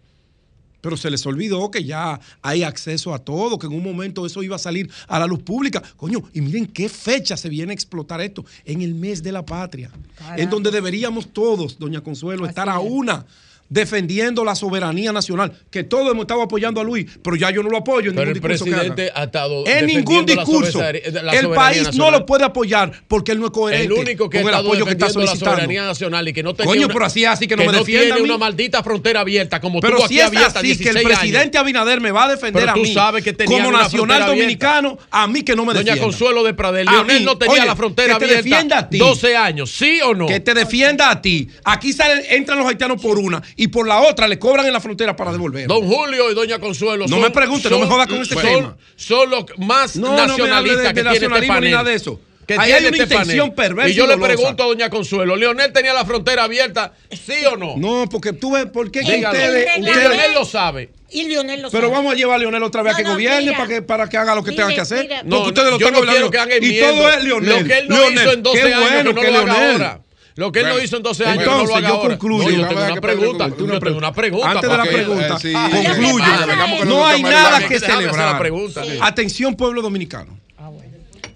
[0.81, 4.41] Pero se les olvidó que ya hay acceso a todo, que en un momento eso
[4.41, 5.81] iba a salir a la luz pública.
[5.95, 9.45] Coño, y miren qué fecha se viene a explotar esto, en el mes de la
[9.45, 9.91] patria,
[10.35, 13.25] en donde deberíamos todos, doña Consuelo, estar a una
[13.71, 17.69] defendiendo la soberanía nacional, que todos hemos estado apoyando a Luis, pero ya yo no
[17.69, 18.79] lo apoyo en Pero ningún el discurso que haga.
[18.95, 20.79] presidente ha estado En ningún la discurso.
[20.81, 24.41] la el país no lo puede apoyar porque él no es coherente El único que
[24.41, 25.55] con el apoyo que está defendiendo la solicitando.
[25.55, 27.77] soberanía nacional y que no Coño, una- pero así es así que no me no
[27.79, 30.89] defienda tiene una maldita frontera abierta como Pero tuvo si aquí es abierta así que
[30.89, 33.71] el 16 presidente Abinader me va a defender Pero a tú mí sabes que como
[33.71, 36.03] nacional dominicano, a mí que no me Doña defienda.
[36.03, 38.77] Consuelo de Pradel, A Leonel mí, no tenía oye, la frontera que te abierta defienda
[38.79, 38.97] a ti.
[38.97, 40.25] 12 años, ¿sí o no?
[40.27, 41.47] Que te defienda a ti.
[41.63, 44.79] Aquí salen, entran los haitianos por una y por la otra le cobran en la
[44.81, 45.67] frontera para devolver.
[45.67, 47.05] Don Julio y Doña Consuelo.
[47.05, 48.77] No son- me pregunte, no me son- joda con ese son- tema.
[48.95, 51.57] Son los más No, no me hable nacionalistas de- que de tiene este nacionalismo ni
[51.59, 51.71] panel.
[51.71, 52.19] nada de eso.
[52.47, 53.69] Que Ahí hay una este intención panel.
[53.75, 57.45] perversa Y yo y le pregunto a Doña Consuelo, ¿Leonel tenía la frontera abierta, sí
[57.45, 57.75] o no?
[57.77, 59.37] No, porque tú ves, ¿por qué que Dígalo.
[59.37, 60.89] ustedes, Y ustedes- Leonel lo sabe.
[61.11, 61.93] Y Lionel lo Pero sabe.
[61.93, 63.57] vamos a llevar a Leonel otra vez a No, que no, gobierne mira.
[63.57, 65.01] para que, para que haga lo que Mire, tenga que hacer.
[65.03, 65.17] mira.
[65.17, 67.49] Porque No, ustedes lo yo están no quiero que hagan Y todo es Leonel.
[67.61, 69.37] Lo que él no Leonel, hizo en 12 qué años, bueno que no que lo
[69.39, 69.71] haga Leonel.
[69.73, 69.99] ahora.
[70.35, 72.09] Lo que él no hizo en 12 años, que no entonces lo haga yo ahora.
[72.17, 72.43] concluyo.
[72.43, 73.45] No, yo Déjame tengo ver una pregunta.
[73.45, 73.73] pregunta.
[73.73, 74.49] Yo tengo una pregunta.
[74.51, 76.85] Antes de la pregunta, eh, sí, concluyo.
[76.85, 78.39] No hay nada que celebrar.
[78.39, 78.83] pregunta.
[78.83, 78.97] Sí.
[79.01, 80.39] Atención, pueblo dominicano.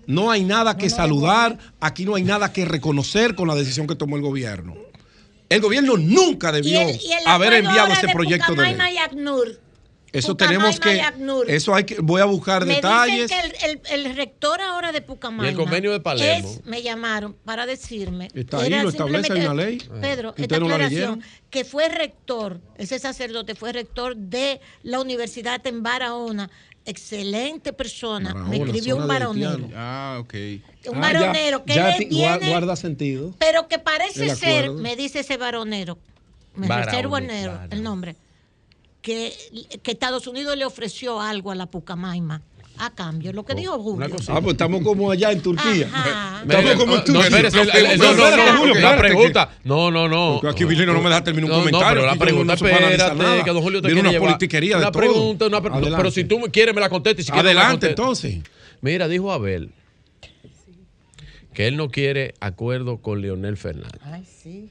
[0.07, 3.95] No hay nada que saludar, aquí no hay nada que reconocer con la decisión que
[3.95, 4.75] tomó el gobierno.
[5.49, 6.79] El gobierno nunca debió
[7.25, 8.75] haber enviado ese proyecto de ley.
[10.15, 11.01] Eso tenemos que.
[11.47, 11.99] Eso hay que.
[11.99, 13.29] Voy a buscar me detalles.
[13.29, 15.49] Dicen que el, el, rector ahora de Pucamaima.
[15.49, 16.55] El convenio de Palermo.
[16.63, 18.29] me llamaron para decirme.
[18.33, 19.77] Está ahí, lo establece, una ley.
[20.01, 26.49] Pedro, esta aclaración, que fue rector, ese sacerdote fue rector de la Universidad en Barahona.
[26.87, 28.33] Excelente persona.
[28.33, 29.69] Barahona, me escribió un varonero.
[29.75, 30.33] Ah, ok.
[30.87, 33.33] Un ah, varonero que ya tiene, guarda sentido.
[33.39, 35.97] Pero que parece ser, me dice ese varonero.
[36.55, 38.15] Me reservo el nombre
[39.05, 39.31] que,
[39.85, 42.41] Estados Unidos le ofreció algo a la Pucamaima
[42.77, 44.07] a cambio, lo que oh, dijo Julio.
[44.27, 45.87] Ah, pues estamos como allá en Turquía.
[46.41, 47.49] Estamos como en Turquía.
[47.97, 49.49] No, no, no, Julio, la pregunta.
[49.63, 50.39] No, no, no.
[50.41, 51.87] Porque aquí Vilino no me deja terminar un comentario.
[51.87, 54.91] No, pero la pregunta, espérate, que don Julio te una politiquería de todo.
[54.91, 57.25] Pregunta, una pregunta, pero si tú quieres me la contestas.
[57.27, 58.39] Si Adelante, entonces.
[58.81, 59.71] Mira, dijo Abel
[61.53, 64.01] que él no quiere acuerdo con Leonel Fernández.
[64.03, 64.69] Ay, sí.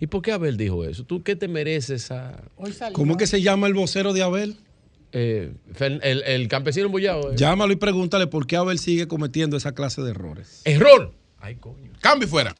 [0.00, 1.04] ¿Y por qué Abel dijo eso?
[1.04, 2.44] ¿Tú qué te mereces a...?
[2.92, 4.56] ¿Cómo es que se llama el vocero de Abel?
[5.12, 7.32] Eh, el, el, campesino embullado.
[7.32, 7.36] Eh.
[7.36, 10.62] Llámalo y pregúntale por qué Abel sigue cometiendo esa clase de errores.
[10.64, 11.14] ¡Error!
[11.40, 11.92] Ay, coño.
[12.00, 12.54] Cambio fuera.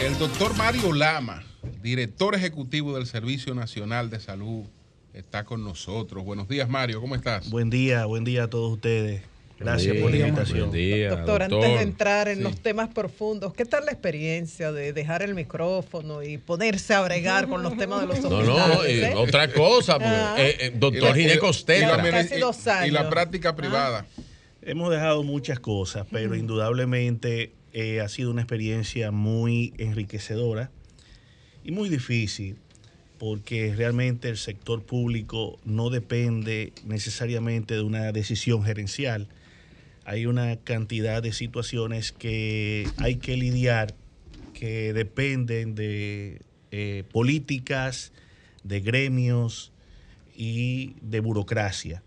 [0.00, 1.44] El doctor Mario Lama,
[1.82, 4.64] director ejecutivo del Servicio Nacional de Salud,
[5.12, 6.24] está con nosotros.
[6.24, 7.50] Buenos días, Mario, ¿cómo estás?
[7.50, 9.20] Buen día, buen día a todos ustedes.
[9.58, 10.70] Gracias por la invitación.
[10.70, 15.34] doctor, antes de entrar en los temas profundos, ¿qué tal la experiencia de dejar el
[15.34, 18.48] micrófono y ponerse a bregar con los temas de los hospitales?
[18.48, 19.12] No, no, eh?
[19.14, 20.36] otra cosa, ah.
[20.38, 21.50] eh, eh, doctor Gineco
[22.86, 24.06] Y la práctica privada.
[24.68, 30.70] Hemos dejado muchas cosas, pero indudablemente eh, ha sido una experiencia muy enriquecedora
[31.64, 32.58] y muy difícil
[33.18, 39.28] porque realmente el sector público no depende necesariamente de una decisión gerencial.
[40.04, 43.94] Hay una cantidad de situaciones que hay que lidiar
[44.52, 46.42] que dependen de
[46.72, 48.12] eh, políticas,
[48.64, 49.72] de gremios
[50.36, 52.02] y de burocracia.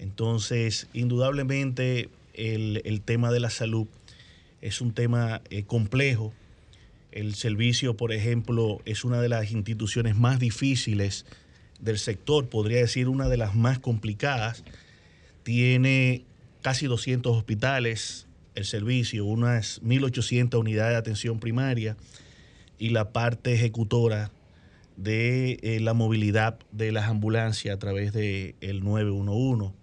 [0.00, 3.86] Entonces, indudablemente el, tema de la salud
[4.62, 6.32] es un tema eh, complejo.
[7.12, 11.26] El servicio, por ejemplo, es una de las instituciones más difíciles
[11.80, 14.64] del sector, podría decir una de las más complicadas.
[15.42, 16.24] Tiene
[16.62, 21.98] casi 200 hospitales el servicio, unas 1.800 unidades de atención primaria
[22.78, 24.30] y la parte ejecutora
[24.96, 29.79] de eh, la movilidad de las ambulancias a través del el 911.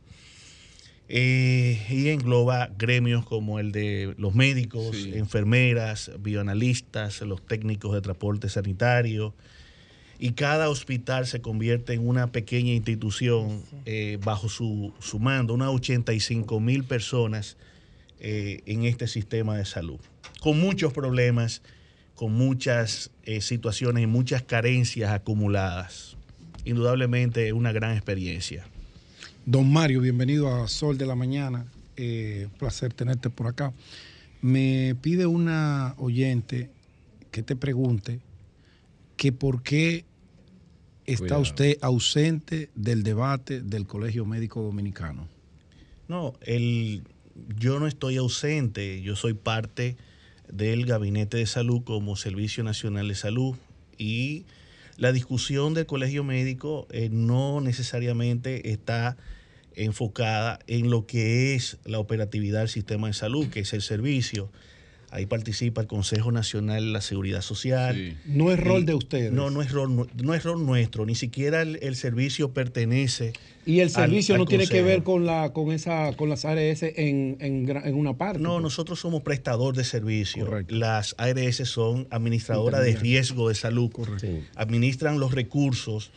[1.10, 8.50] Eh, y engloba gremios como el de los médicos, enfermeras, bioanalistas, los técnicos de transporte
[8.50, 9.34] sanitario.
[10.20, 16.60] Y cada hospital se convierte en una pequeña institución eh, bajo su, mando, unas 85
[16.60, 17.56] mil personas
[18.20, 20.00] eh, en este sistema de salud,
[20.42, 21.62] con muchos problemas,
[22.16, 23.12] con muchas
[23.42, 26.18] situaciones y muchas carencias acumuladas.
[26.66, 28.66] Indudablemente una gran experiencia.
[29.50, 31.68] Don Mario, bienvenido a Sol de la Mañana.
[31.96, 33.72] Eh, placer tenerte por acá.
[34.42, 36.70] Me pide una oyente
[37.32, 38.20] que te pregunte
[39.16, 40.04] que por qué
[41.06, 45.30] está usted ausente del debate del Colegio Médico Dominicano.
[46.10, 47.04] No, el,
[47.58, 49.96] yo no estoy ausente, yo soy parte
[50.52, 53.56] del Gabinete de Salud como Servicio Nacional de Salud
[53.98, 54.44] y
[54.98, 59.16] la discusión del Colegio Médico eh, no necesariamente está
[59.78, 64.50] enfocada en lo que es la operatividad del sistema de salud, que es el servicio.
[65.10, 68.18] Ahí participa el Consejo Nacional de la Seguridad Social.
[68.26, 69.32] No es rol de ustedes.
[69.32, 71.06] No, no es rol, no es rol nuestro.
[71.06, 73.32] Ni siquiera el, servicio pertenece.
[73.66, 77.38] Y el servicio no tiene que ver con la con esa con las ARS en,
[77.40, 78.40] en, una parte.
[78.40, 80.50] No, nosotros somos prestador de servicio.
[80.68, 83.90] Las ARS son administradoras de riesgo de salud.
[83.92, 84.28] Correcto.
[84.56, 86.12] Administran los recursos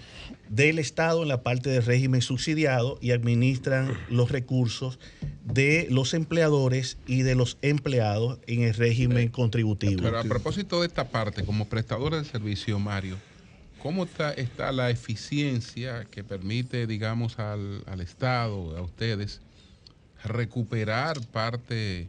[0.51, 4.99] del Estado en la parte del régimen subsidiado y administran los recursos
[5.45, 10.03] de los empleadores y de los empleados en el régimen contributivo.
[10.03, 13.17] Pero a propósito de esta parte, como prestadora de servicio, Mario,
[13.81, 19.41] ¿cómo está, está la eficiencia que permite, digamos, al, Estado, a ustedes,
[20.25, 22.09] recuperar parte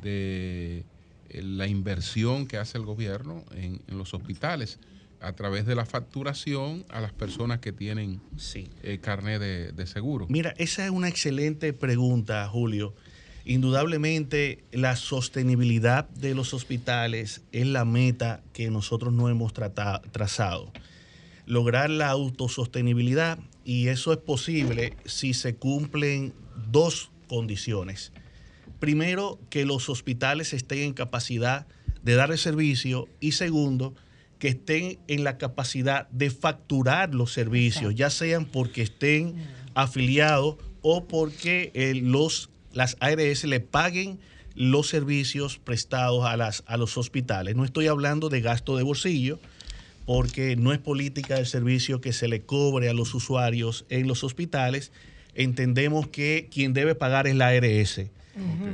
[0.00, 0.82] de
[1.30, 4.78] la inversión que hace el gobierno en los hospitales?
[5.20, 8.68] A través de la facturación a las personas que tienen sí.
[8.82, 10.26] Eh, carnet de, seguro.
[10.28, 12.94] Mira, esa es una excelente pregunta, Julio.
[13.44, 20.72] Indudablemente la sostenibilidad de los hospitales es la meta que nosotros no hemos trazado.
[21.46, 26.34] Lograr la autosostenibilidad y eso es posible si se cumplen
[26.72, 28.12] dos condiciones.
[28.80, 31.66] Primero, que los hospitales estén en capacidad
[32.02, 33.94] de dar el servicio y segundo,
[34.38, 39.34] que estén en la capacidad de facturar los servicios, ya sean porque estén
[39.74, 44.18] afiliados o porque eh, los, las ARS le paguen
[44.54, 47.56] los servicios prestados a, las, a los hospitales.
[47.56, 49.38] No estoy hablando de gasto de bolsillo,
[50.06, 54.24] porque no es política del servicio que se le cobre a los usuarios en los
[54.24, 54.92] hospitales.
[55.34, 58.02] Entendemos que quien debe pagar es la ARS.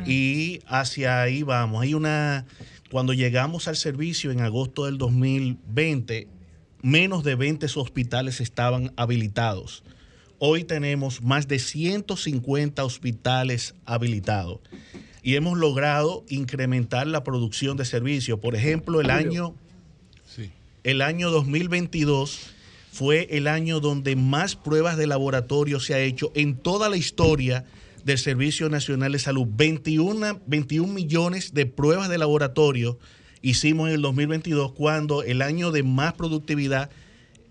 [0.06, 1.82] Y hacia ahí vamos.
[1.82, 2.46] Hay una
[2.92, 6.28] cuando llegamos al servicio en agosto del 2020,
[6.82, 9.82] menos de 20 hospitales estaban habilitados.
[10.38, 14.60] Hoy tenemos más de 150 hospitales habilitados
[15.22, 18.40] y hemos logrado incrementar la producción de servicios.
[18.40, 19.54] Por ejemplo, el año,
[20.84, 22.50] el año 2022
[22.92, 27.64] fue el año donde más pruebas de laboratorio se ha hecho en toda la historia
[28.04, 29.46] del Servicio Nacional de Salud.
[29.48, 32.98] 21, 21 millones de pruebas de laboratorio
[33.42, 36.90] hicimos en el 2022 cuando el año de más productividad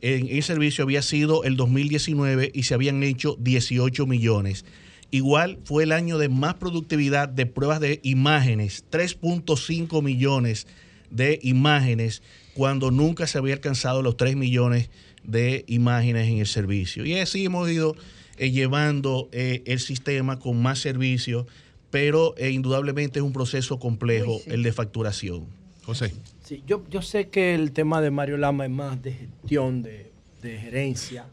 [0.01, 4.65] en el servicio había sido el 2019 y se habían hecho 18 millones.
[5.11, 10.67] Igual fue el año de más productividad de pruebas de imágenes, 3.5 millones
[11.09, 12.23] de imágenes,
[12.53, 14.89] cuando nunca se había alcanzado los 3 millones
[15.23, 17.05] de imágenes en el servicio.
[17.05, 17.95] Y así hemos ido
[18.37, 21.45] eh, llevando eh, el sistema con más servicios,
[21.89, 25.45] pero eh, indudablemente es un proceso complejo el de facturación.
[25.83, 26.13] José.
[26.43, 30.11] Sí, yo, yo sé que el tema de Mario Lama es más de gestión, de,
[30.41, 31.25] de gerencia,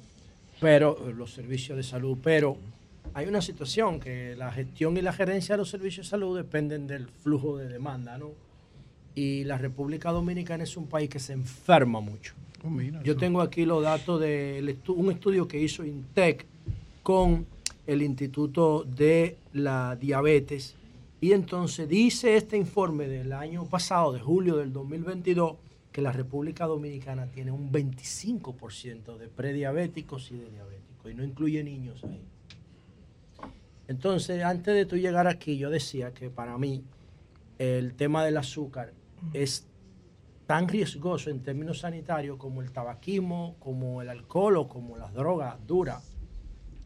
[0.61, 2.57] pero los servicios de salud, pero
[3.15, 6.87] hay una situación que la gestión y la gerencia de los servicios de salud dependen
[6.87, 8.33] del flujo de demanda, ¿no?
[9.15, 12.35] Y la República Dominicana es un país que se enferma mucho.
[12.65, 16.47] Oh, yo tengo aquí los datos de un estudio que hizo INTEC
[17.09, 17.47] con
[17.87, 20.77] el Instituto de la Diabetes.
[21.23, 25.57] Y entonces dice este informe del año pasado, de julio del 2022,
[25.91, 31.65] que la República Dominicana tiene un 25% de prediabéticos y de diabéticos, y no incluye
[31.65, 32.21] niños ahí.
[33.87, 36.85] Entonces, antes de tú llegar aquí, yo decía que para mí
[37.59, 38.93] el tema del azúcar
[39.33, 39.67] es
[40.47, 45.57] tan riesgoso en términos sanitarios como el tabaquismo, como el alcohol o como las drogas
[45.67, 46.08] duras.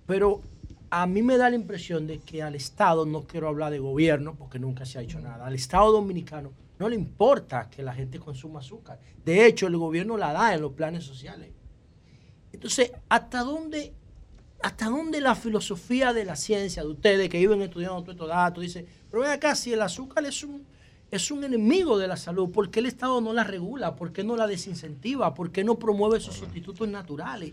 [0.06, 0.42] Pero
[0.90, 4.34] a mí me da la impresión de que al Estado, no quiero hablar de gobierno
[4.34, 8.18] porque nunca se ha hecho nada, al Estado dominicano no le importa que la gente
[8.18, 8.98] consuma azúcar.
[9.24, 11.52] De hecho, el gobierno la da en los planes sociales.
[12.52, 13.94] Entonces, ¿hasta dónde,
[14.60, 18.62] hasta dónde la filosofía de la ciencia de ustedes que viven estudiando todos estos datos
[18.62, 20.66] dice, pero ven acá, si el azúcar es un,
[21.08, 23.94] es un enemigo de la salud, ¿por qué el Estado no la regula?
[23.94, 25.34] ¿Por qué no la desincentiva?
[25.34, 27.52] ¿Por qué no promueve esos sustitutos naturales?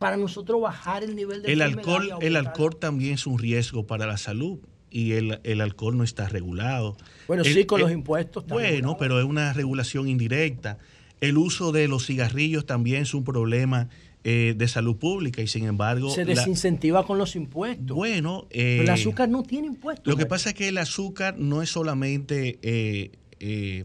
[0.00, 4.06] Para nosotros bajar el nivel de el alcohol el alcohol también es un riesgo para
[4.06, 4.58] la salud
[4.90, 6.96] y el, alcohol no está regulado.
[7.28, 10.78] Bueno sí con los impuestos bueno pero es una regulación indirecta.
[11.20, 13.90] El uso de los cigarrillos también es un problema
[14.24, 17.94] eh, de salud pública y sin embargo se desincentiva con los impuestos.
[17.94, 21.60] Bueno el eh, azúcar no tiene impuestos lo que pasa es que el azúcar no
[21.60, 23.84] es solamente eh,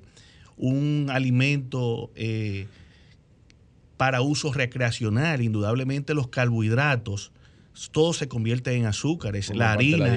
[0.56, 2.10] un alimento
[3.98, 5.42] para uso recreacional.
[5.42, 7.32] Indudablemente los carbohidratos,
[7.92, 10.16] todo se convierte en azúcares, la harina,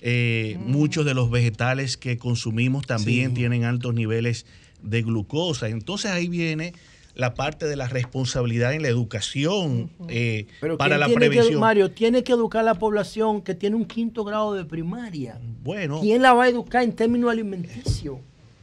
[0.00, 4.46] eh, muchos de los vegetales que consumimos también tienen altos niveles
[4.82, 5.68] de glucosa.
[5.68, 6.72] Entonces ahí viene
[7.14, 10.46] la parte de la responsabilidad en la educación eh,
[10.76, 11.60] para la prevención.
[11.60, 15.40] Mario, tiene que educar a la población que tiene un quinto grado de primaria.
[15.62, 16.00] Bueno.
[16.00, 18.18] ¿Quién la va a educar en términos alimenticios?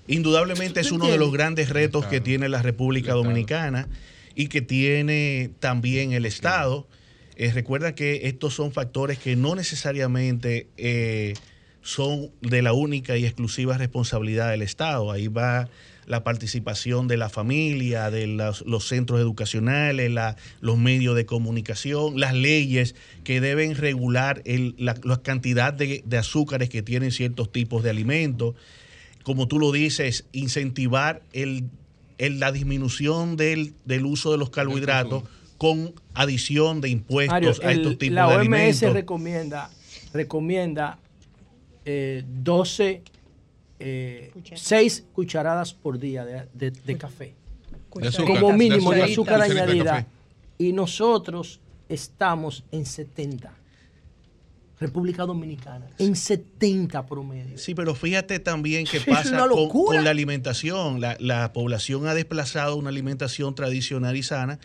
[0.05, 3.87] Indudablemente es uno de los grandes retos que tiene la República Dominicana
[4.35, 6.87] y que tiene también el Estado.
[7.35, 11.33] Eh, recuerda que estos son factores que no necesariamente eh,
[11.81, 15.11] son de la única y exclusiva responsabilidad del Estado.
[15.11, 15.67] Ahí va
[16.05, 20.11] la participación de la familia, de los, centros educacionales,
[20.59, 26.81] los medios de comunicación, las leyes que deben regular la, cantidad de, de azúcares que
[26.81, 28.55] tienen ciertos tipos de alimentos.
[29.23, 31.69] Como tú lo dices, incentivar el
[32.23, 35.23] en la disminución del, uso de los carbohidratos
[35.57, 38.81] con adición de impuestos a estos tipos de alimentos.
[38.81, 39.69] La OMS recomienda,
[40.13, 40.99] recomienda
[41.85, 43.03] 12,
[43.79, 47.35] eh, 6 eh, cucharadas por día de, café.
[47.89, 50.07] como mínimo de azúcar añadida.
[50.57, 53.51] Y nosotros estamos en 70.
[54.79, 57.57] República Dominicana, en 70 promedio.
[57.57, 60.99] Sí, pero fíjate también qué pasa con, la alimentación.
[60.99, 64.59] La, la, población ha desplazado una alimentación tradicional y sana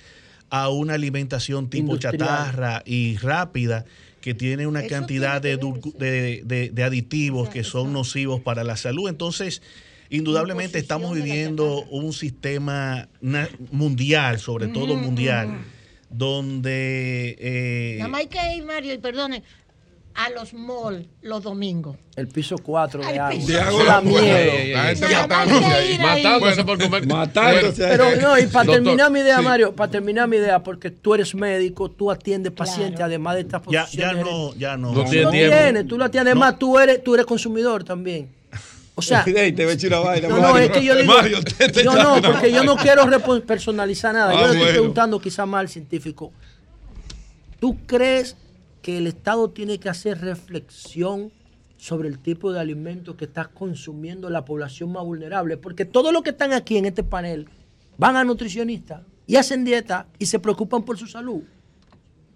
[0.51, 3.85] a una alimentación tipo chatarra y rápida
[4.21, 9.09] que tiene una cantidad de, de, aditivos que son nocivos para la salud.
[9.09, 9.63] Entonces,
[10.11, 13.09] indudablemente estamos viviendo un sistema
[13.71, 15.61] mundial, sobre todo mundial,
[16.11, 17.37] donde...
[17.39, 19.43] Eh, Nada más hay que ir, Mario, y perdone,
[20.19, 21.97] a los malls los domingos.
[22.17, 23.39] El piso 4 de agua.
[23.39, 24.53] De la miedo.
[26.01, 27.07] Matándose por comer.
[27.07, 27.87] Matándose.
[27.87, 31.37] Pero no, y para terminar mi idea, Mario, para terminar mi idea, porque tú eres
[31.37, 33.93] médico, tú atiendes pacientes, además de estas posiciones.
[33.93, 34.93] Ya, ya no, ya no.
[34.93, 38.29] No, no tienes, tú lo atiendes, además tú eres, tú eres consumidor también.
[38.97, 41.39] O sea, te voy a echar una vaina, no, no, es que yo digo, Mario,
[41.45, 43.09] te, no, no, porque yo no quiero
[43.47, 44.33] personalizar nada.
[44.33, 46.33] yo ah, le estoy preguntando quizá más al científico.
[47.61, 48.37] ¿Tú crees
[48.83, 51.33] que el Estado tiene que hacer reflexión
[51.77, 56.23] sobre el tipo de alimentos que está consumiendo la población más vulnerable, porque todos los
[56.23, 57.49] que están aquí en este panel
[57.97, 61.43] van a nutricionistas y hacen dieta y se preocupan por su salud.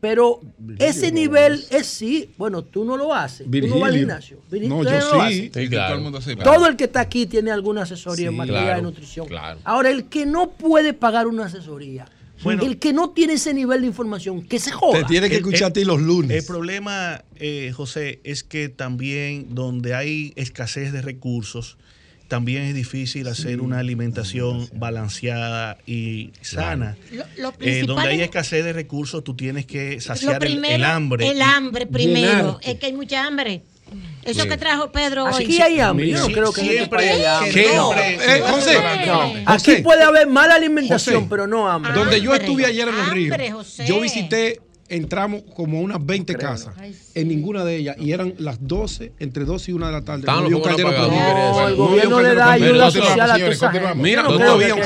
[0.01, 0.41] Pero
[0.81, 4.39] ese nivel es sí, bueno, tú no lo haces, tú no vas al gimnasio.
[4.51, 5.51] no, yo sí.
[6.43, 9.29] Todo, el que está aquí tiene alguna asesoría en materia de nutrición.
[9.63, 12.07] Ahora, el que no puede pagar una asesoría,
[12.45, 15.01] el que no tiene ese nivel de información, que se joda.
[15.01, 16.37] Te tiene que escuchar a ti los lunes.
[16.37, 21.77] El problema, eh, José, es que también donde hay escasez de recursos,
[22.29, 26.97] también es difícil hacer una alimentación balanceada y sana.
[27.61, 31.29] Eh, donde hay escasez de recursos, tú tienes que saciar el, hambre.
[31.29, 32.59] El hambre primero.
[32.63, 33.63] Es que hay mucha hambre.
[34.23, 35.45] Eso que trajo Pedro hoy.
[35.45, 36.09] Aquí hay hambre.
[36.09, 37.67] Yo no creo que siempre haya hambre.
[38.37, 38.79] Eh, José,
[39.47, 41.93] Aquí puede haber mala alimentación, pero no hambre.
[41.93, 44.61] Donde yo estuve ayer en los ríos, yo visité
[44.93, 46.75] entramos como unas 20 casas,
[47.15, 50.25] en ninguna de ellas, y eran las 12, entre 12 y 1 de la tarde.
[50.27, 54.83] No, no, el gobierno le da ayuda social a toda esa Mira, no había un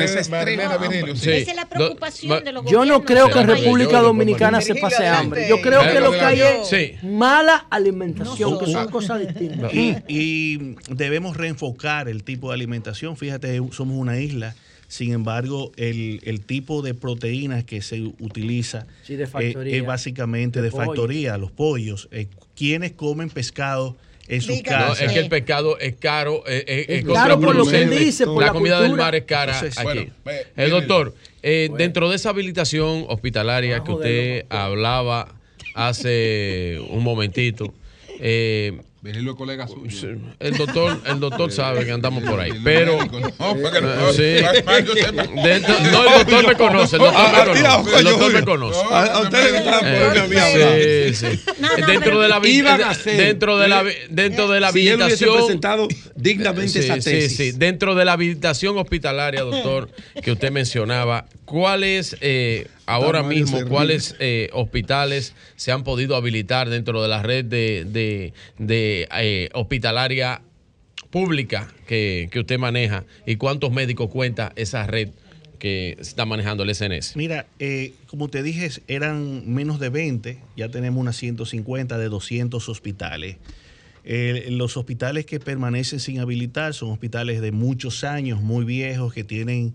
[0.00, 5.48] Esa es la preocupación de los Yo no creo que República Dominicana se pase hambre.
[5.48, 9.72] Yo creo que lo que hay es mala alimentación, que son cosas distintas.
[9.72, 13.16] Y debemos reenfocar el tipo de alimentación.
[13.16, 14.54] Fíjate, somos una isla
[14.94, 21.50] sin embargo, el, tipo de proteínas que se utiliza eh, es básicamente de, factoría, los
[21.50, 22.08] pollos.
[22.12, 23.96] Eh, quienes comen pescado
[24.28, 25.00] en sus casas.
[25.00, 26.44] es que el pescado es caro.
[26.46, 30.10] Eh, es, claro por lo que él dice, la, comida del mar es cara aquí.
[30.54, 35.34] el doctor, dentro de esa habilitación hospitalaria que usted hablaba
[35.74, 37.74] hace un momentito,
[38.20, 40.16] eh, Venirlo colega suyo.
[40.40, 42.52] El doctor, el doctor sabe que andamos por ahí.
[42.64, 42.96] Pero.
[42.96, 44.36] No, sí.
[45.28, 45.62] no, el
[46.24, 46.96] doctor me conoce.
[46.96, 47.98] El doctor me conoce.
[47.98, 48.80] El doctor me conoce.
[48.90, 51.40] A usted le gusta Sí, sí.
[51.86, 55.36] Dentro de la dentro de la dentro de la habilitación.
[55.36, 57.36] presentado dignamente esa tesis.
[57.36, 57.58] Sí, sí.
[57.58, 59.90] Dentro de la habilitación hospitalaria, doctor,
[60.22, 67.02] que usted mencionaba, ¿cuáles eh, ahora mismo cuáles eh, hospitales se han podido habilitar dentro
[67.02, 70.42] de la red de, eh, hospitalaria
[71.10, 75.10] pública que, usted maneja y cuántos médicos cuenta esa red
[75.58, 77.16] que está manejando el SNS?
[77.16, 82.68] Mira, eh, como te dije, eran menos de 20, ya tenemos unas 150 de 200
[82.68, 83.36] hospitales.
[84.04, 89.74] los hospitales que permanecen sin habilitar son hospitales de muchos años, muy viejos, que tienen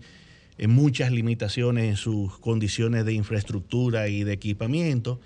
[0.68, 5.20] muchas limitaciones en sus condiciones de infraestructura y de equipamiento.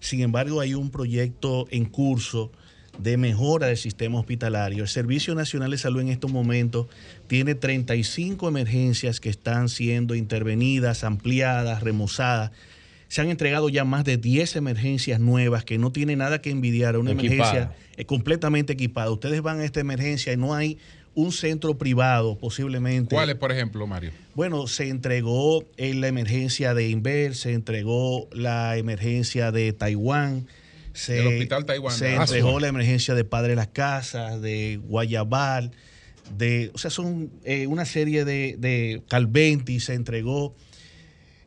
[0.00, 2.50] Sin embargo, hay un proyecto en curso
[2.98, 4.82] de mejora del sistema hospitalario.
[4.82, 6.86] El Servicio Nacional de Salud en estos momentos
[7.26, 12.50] tiene 35 emergencias que están siendo intervenidas, ampliadas, remozadas.
[13.08, 16.94] Se han entregado ya más de 10 emergencias nuevas que no tiene nada que envidiar
[16.94, 17.72] a una emergencia
[18.06, 19.10] completamente equipada.
[19.10, 20.78] Ustedes van a esta emergencia y no hay
[21.18, 23.12] un centro privado posiblemente.
[23.12, 24.12] ¿Cuáles, por ejemplo, Mario?
[24.36, 30.46] Bueno, se entregó en la emergencia de Inver, se entregó la emergencia de Taiwán.
[30.92, 31.92] Se, el hospital Taiwán.
[31.92, 35.72] Se entregó la emergencia de Padre Las Casas, de Guayabal,
[36.36, 40.54] de, o sea, son eh, una serie de, de Calventi, se entregó.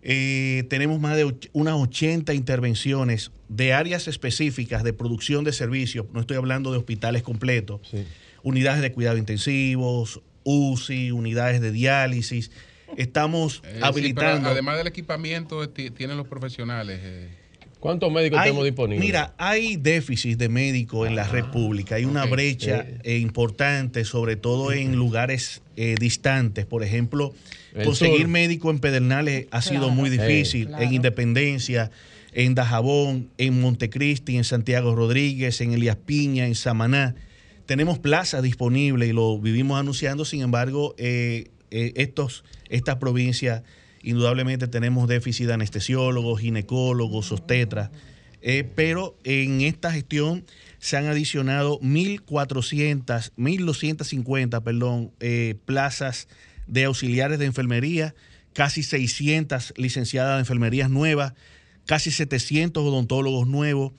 [0.04, 6.20] Eh, tenemos más de unas 80 intervenciones de áreas específicas de producción de servicios, no
[6.20, 8.06] estoy hablando de hospitales completos, sí
[8.44, 12.52] unidades de cuidado intensivos, UCI, unidades de diálisis.
[12.98, 14.50] Estamos eh, habilitando.
[14.50, 17.00] además del equipamiento, tienen los profesionales.
[17.02, 17.30] Eh.
[17.82, 19.04] ¿Cuántos médicos tenemos disponibles?
[19.04, 21.96] Mira, hay déficit de médicos en la ah, República.
[21.96, 23.18] Hay una brecha eh.
[23.18, 26.68] importante, sobre todo en lugares eh, distantes.
[26.68, 27.34] Por ejemplo,
[27.84, 30.70] conseguir médicos en Pedernales ha sido muy difícil.
[30.80, 31.90] En Independencia,
[32.34, 37.16] en Dajabón, en Montecristi, en Santiago Rodríguez, en Elías Piña, en Samaná.
[37.72, 40.26] Tenemos plazas disponibles y lo vivimos anunciando.
[40.26, 43.64] Sin embargo, eh, estos, estas provincias
[44.04, 47.92] Indudablemente tenemos déficit de anestesiólogos, ginecólogos, obstetras,
[48.42, 50.46] eh, pero en esta gestión
[50.80, 56.28] se han adicionado 1.400, 1.250, perdón, eh, plazas
[56.66, 58.16] de auxiliares de enfermería,
[58.54, 61.34] casi 600 licenciadas de enfermerías nuevas,
[61.86, 63.94] casi 700 odontólogos nuevos,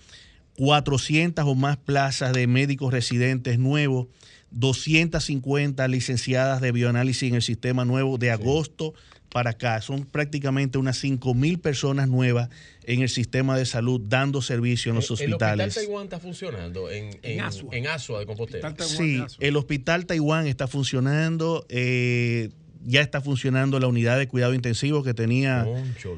[0.63, 4.07] 400 o más plazas de médicos residentes nuevos,
[4.53, 8.95] 250 licenciadas de bioanálisis en el sistema nuevo de agosto
[9.29, 9.81] para acá.
[9.81, 12.49] Son prácticamente unas 5 mil personas nuevas
[12.85, 15.77] en el sistema de salud dando servicio en los hospitales.
[15.77, 17.41] ¿El Hospital Taiwán está funcionando en, en,
[17.89, 18.21] Asua.
[18.21, 18.73] de Compostela?
[18.79, 21.67] Sí, el Hospital Taiwán está funcionando.
[21.71, 22.51] Eh,
[22.85, 25.67] ya está funcionando la unidad de cuidado intensivo que tenía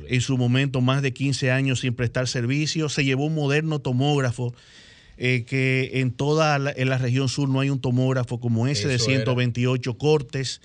[0.09, 2.89] en su momento más de 15 años sin prestar servicio.
[2.89, 4.55] Se llevó un moderno tomógrafo.
[5.17, 8.89] Eh, que en toda la, en la región sur no hay un tomógrafo como ese
[8.89, 10.61] de 128 cortes.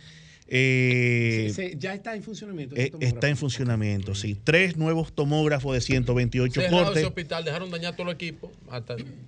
[0.51, 2.75] Eh, ya está en funcionamiento.
[2.75, 4.35] Eh, está en funcionamiento, sí.
[4.43, 6.97] Tres nuevos tomógrafos de 128 cortes.
[6.97, 8.51] ese hospital, dejaron dañar todo el equipo.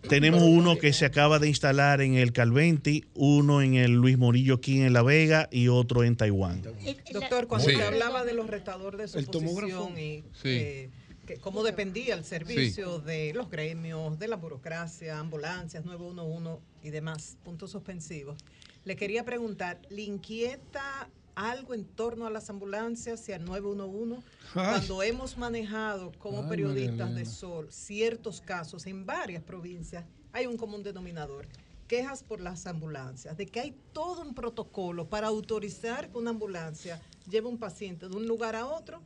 [0.10, 4.56] Tenemos uno que se acaba de instalar en el Calventi, uno en el Luis Morillo
[4.56, 6.64] aquí en La Vega y otro en Taiwán.
[7.12, 9.42] Doctor, cuando se hablaba de los restadores de su
[9.98, 10.90] y eh,
[11.40, 17.72] cómo dependía el servicio de los gremios, de la burocracia, ambulancias, 911 y demás, puntos
[17.72, 18.38] suspensivos.
[18.84, 24.22] Le quería preguntar, ¿le inquieta algo en torno a las ambulancias y al 911?
[24.54, 30.84] Cuando hemos manejado como periodistas de Sol ciertos casos en varias provincias, hay un común
[30.84, 31.48] denominador
[31.92, 37.02] quejas por las ambulancias, de que hay todo un protocolo para autorizar que una ambulancia
[37.30, 39.02] lleve un paciente de un lugar a otro,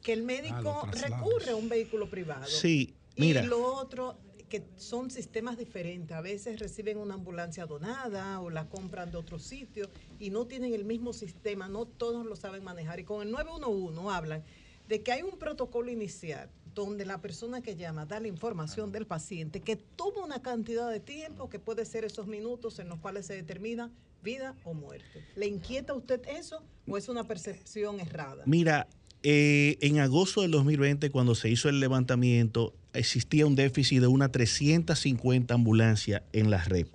[0.00, 2.46] que el médico recurre a un vehículo privado.
[2.46, 3.42] Sí, mira.
[3.42, 4.16] Y lo otro,
[4.50, 6.14] que son sistemas diferentes.
[6.14, 9.88] A veces reciben una ambulancia donada o la compran de otro sitio
[10.18, 13.00] y no tienen el mismo sistema, no todos lo saben manejar.
[13.00, 14.44] Y con el 911 hablan
[14.88, 19.06] de que hay un protocolo inicial donde la persona que llama da la información del
[19.06, 23.26] paciente que toma una cantidad de tiempo que puede ser esos minutos en los cuales
[23.26, 23.90] se determina
[24.22, 25.24] vida o muerte.
[25.36, 28.42] ¿Le inquieta a usted eso o es una percepción errada?
[28.46, 28.88] Mira,
[29.22, 34.30] eh, en agosto del 2020, cuando se hizo el levantamiento, existía un déficit de una
[34.30, 36.86] 350 ambulancias en la red.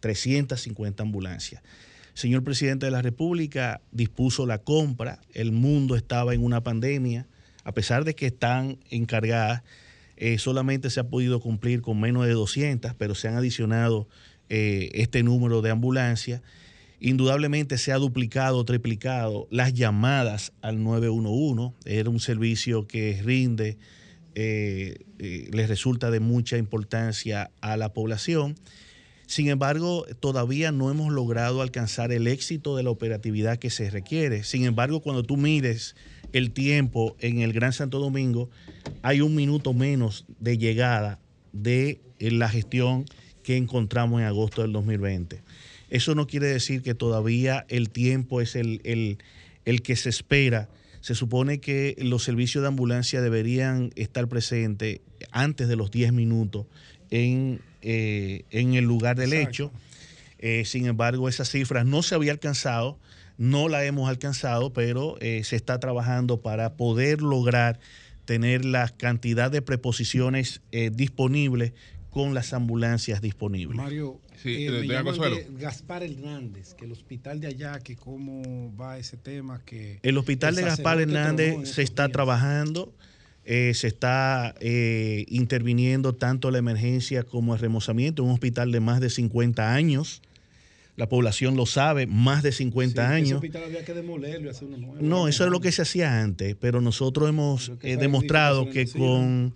[0.00, 1.62] 350 ambulancias.
[2.14, 7.26] señor presidente de la República dispuso la compra, el mundo estaba en una pandemia,
[7.64, 9.62] a pesar de que están encargadas,
[10.16, 14.08] eh, solamente se ha podido cumplir con menos de 200, pero se han adicionado
[14.48, 16.42] eh, este número de ambulancias
[17.04, 21.74] Indudablemente se ha duplicado, triplicado las llamadas al 911.
[21.84, 23.76] Era un servicio que rinde,
[24.34, 28.56] eh, eh, les resulta de mucha importancia a la población.
[29.26, 34.44] Sin embargo, todavía no hemos logrado alcanzar el éxito de la operatividad que se requiere.
[34.44, 35.96] Sin embargo, cuando tú mires
[36.32, 38.50] el tiempo en el Gran Santo Domingo,
[39.02, 41.18] hay un minuto menos de llegada
[41.52, 43.06] de la gestión
[43.42, 45.42] que encontramos en agosto del 2020.
[45.90, 49.18] Eso no quiere decir que todavía el tiempo es el,
[49.64, 50.68] que se espera.
[51.04, 55.02] Se supone que los servicios de ambulancia deberían estar presentes
[55.32, 56.64] antes de los 10 minutos
[57.10, 59.70] en, eh, en el lugar del hecho.
[60.38, 62.98] Eh, sin embargo, esas cifras no se había alcanzado,
[63.36, 67.80] no la hemos alcanzado, pero eh, se está trabajando para poder lograr
[68.24, 71.74] tener la cantidad de preposiciones disponibles
[72.08, 73.76] con las ambulancias disponibles.
[73.76, 74.86] Mario, Sí, eh,
[75.58, 80.00] Gaspar Hernández, que el hospital de allá, que cómo va ese tema, que...
[80.02, 82.92] El hospital de Gaspar Hernández se está trabajando,
[83.46, 89.00] eh, se está eh, interviniendo tanto la emergencia como el remozamiento, un hospital de más
[89.00, 90.20] de 50 años.
[90.96, 93.28] La población lo sabe, más de 50 años.
[93.28, 94.96] Ese hospital había que demolerlo y hacer uno nuevo.
[95.00, 99.54] No, eso es lo que se hacía antes, pero nosotros hemos demostrado que con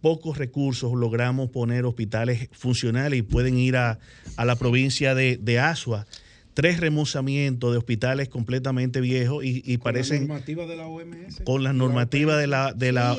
[0.00, 3.98] pocos recursos logramos poner hospitales funcionales y pueden ir a,
[4.36, 6.06] la provincia de, de, Asua.
[6.54, 10.22] Tres remozamientos de hospitales completamente viejos y, y ¿Con parecen.
[10.22, 11.40] La normativa de la OMS?
[11.44, 13.16] Con la normativa de la, de la,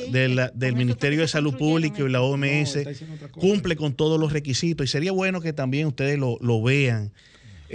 [0.54, 2.78] del Ministerio de Salud Pública y la OMS.
[3.32, 4.86] cumple con todos los requisitos.
[4.86, 7.12] Y sería bueno que también ustedes lo, lo vean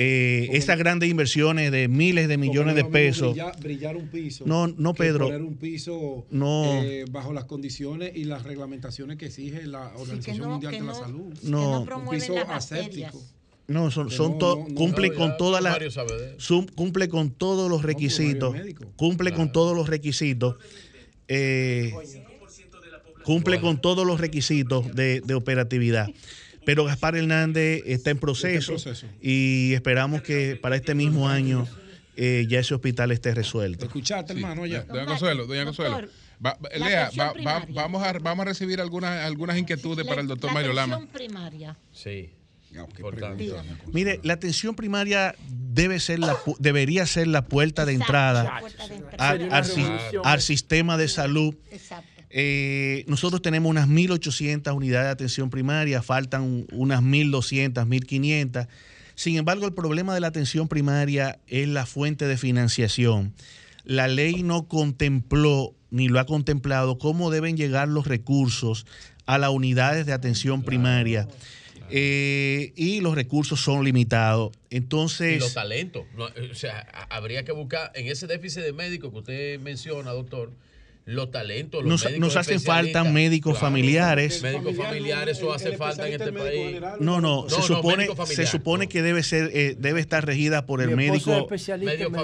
[0.02, 3.36] eh, esas grandes inversiones de miles de millones de pesos.
[3.60, 4.46] Brillar, un piso.
[4.48, 5.26] No, no, Pedro.
[5.26, 6.82] Poner un piso no.
[6.82, 11.34] Eh, bajo las condiciones y las reglamentaciones que exige la Organización Mundial de la Salud.
[11.44, 13.22] No, un piso aséptico.
[13.68, 14.40] No, son, son
[14.74, 15.78] cumple con todas las
[16.76, 18.56] cumple con todos los requisitos,
[18.96, 20.56] cumple con todos los requisitos,
[21.28, 21.92] eh,
[23.26, 26.08] cumple con todos los requisitos de, de operatividad.
[26.66, 28.76] Pero Gaspar Hernández está en proceso,
[29.22, 31.68] y esperamos que para este mismo año
[32.16, 33.86] eh, ya ese hospital esté resuelto.
[33.86, 34.84] Escuchaste, hermano, ya.
[34.84, 36.08] Doña Consuelo, doña Consuelo.
[36.78, 37.10] Lea,
[37.74, 41.06] vamos, a, vamos a recibir algunas, algunas inquietudes para el doctor Mario Lama.
[41.12, 41.78] primaria.
[41.92, 42.32] Sí.
[43.92, 48.62] Mire, la atención primaria debe ser la, debería ser la puerta de entrada,
[49.18, 51.56] al, sistema de salud.
[52.30, 58.68] Eh, nosotros tenemos unas 1.800 unidades de atención primaria, faltan unas 1.200, 1.500.
[59.16, 63.34] Sin embargo, el problema de la atención primaria es la fuente de financiación.
[63.84, 68.86] La ley no contempló ni lo ha contemplado cómo deben llegar los recursos
[69.26, 71.28] a las unidades de atención primaria.
[71.92, 74.52] Eh, y los recursos son limitados.
[74.70, 75.38] Entonces.
[75.38, 76.04] Y los talentos.
[76.18, 80.52] o sea, habría que buscar en ese déficit de médicos que usted menciona, doctor
[81.06, 81.84] los talentos.
[81.84, 84.44] Los nos, nos hacen falta médicos familiares.
[84.44, 86.80] Médicos familiares, eso hace falta en este país.
[87.00, 90.96] No, no, se, supone, se supone que debe ser eh, debe estar regida por el
[90.96, 91.48] médico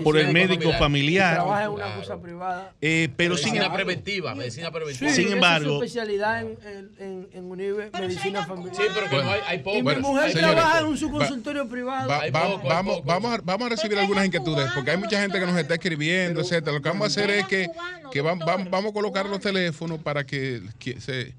[0.04, 1.36] por el médico familiar.
[1.36, 2.74] Trabaja en una cosa privada.
[2.82, 5.12] Eh, pero medicina preventiva, medicina preventiva.
[5.12, 6.58] sin embargo, especialidad en,
[7.00, 8.76] en, en Unive, medicina familiar.
[8.76, 9.78] Sí, pero que no hay, hay poco.
[9.78, 12.10] Y mi mujer trabaja en un consultorio privado.
[12.32, 15.74] vamos, vamos, a, vamos a recibir algunas inquietudes, porque hay mucha gente que nos está
[15.76, 16.74] escribiendo, etcétera.
[16.74, 17.70] Lo que vamos a hacer es que,
[18.12, 20.62] que vamos, vamos a colocar los teléfonos para que,
[21.00, 21.34] se...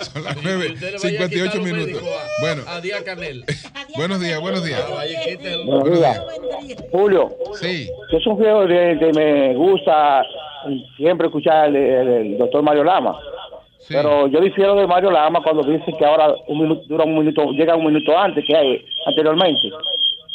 [0.00, 0.76] Son las 9.
[0.98, 2.02] 58 minutos.
[2.40, 2.62] Bueno.
[2.66, 3.44] Adiós, Canel.
[3.96, 4.84] Buenos días, buenos días.
[5.64, 6.22] Buenos días.
[6.90, 7.30] Julio.
[7.60, 7.88] Sí.
[8.12, 10.24] Yo soy un viejo que me gusta
[10.96, 13.18] siempre escuchar el, doctor Mario Lama.
[13.88, 17.50] Pero yo difiero de Mario Lama cuando dice que ahora un minuto, dura un minuto,
[17.52, 19.70] llega un minuto antes que hay anteriormente.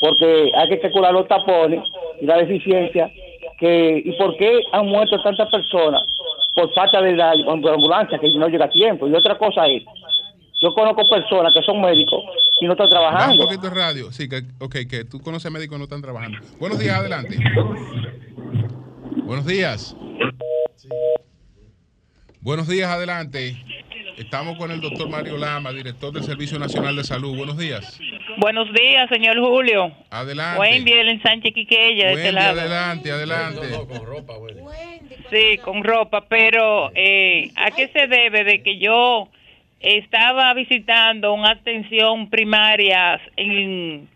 [0.01, 1.83] Porque hay que calcular los tapones
[2.19, 3.11] y la deficiencia.
[3.57, 6.03] Que, ¿Y por qué han muerto tantas personas?
[6.55, 9.07] Por falta de la ambulancia que no llega a tiempo.
[9.07, 9.83] Y otra cosa es,
[10.61, 12.23] yo conozco personas que son médicos
[12.61, 13.43] y no están trabajando.
[13.43, 16.39] un poquito de radio, sí, que, ok, que tú conoces médicos y no están trabajando.
[16.57, 17.37] Buenos días, adelante.
[19.25, 19.95] Buenos días.
[22.39, 23.57] Buenos días, adelante.
[24.17, 27.35] Estamos con el doctor Mario Lama, director del Servicio Nacional de Salud.
[27.35, 27.99] Buenos días.
[28.37, 29.91] Buenos días, señor Julio.
[30.09, 30.57] Adelante.
[30.57, 32.59] Buen día, el Sánchez Quiqueya, de este lado.
[32.59, 33.61] Adelante, adelante.
[33.87, 34.33] con ropa,
[35.29, 39.29] Sí, con ropa, pero eh, ¿a qué se debe de que yo
[39.79, 44.07] estaba visitando una atención primaria en,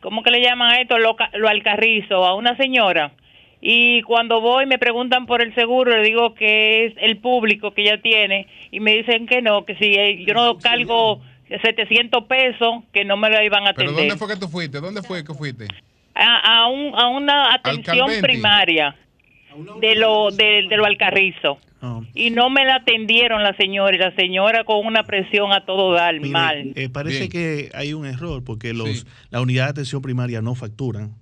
[0.00, 0.98] ¿cómo que le llaman a esto?
[0.98, 3.12] Lo, lo alcarrizo, a una señora
[3.60, 7.82] y cuando voy me preguntan por el seguro, le digo que es el público que
[7.82, 12.84] ella tiene y me dicen que no, que si eh, yo no cargo 700 pesos,
[12.92, 13.94] que no me lo iban a atender.
[13.94, 14.80] ¿Pero dónde fue que tú fuiste?
[14.80, 15.66] ¿Dónde fue que fuiste?
[16.14, 18.96] A, a, un, a una atención primaria
[19.80, 21.58] de lo de, lo alcarrizo.
[21.80, 22.00] Ah.
[22.14, 25.92] Y no me la atendieron la señora y la señora con una presión a todo
[25.92, 26.72] dar mal.
[26.74, 31.14] Eh, parece que hay un error porque los la unidad de atención primaria no facturan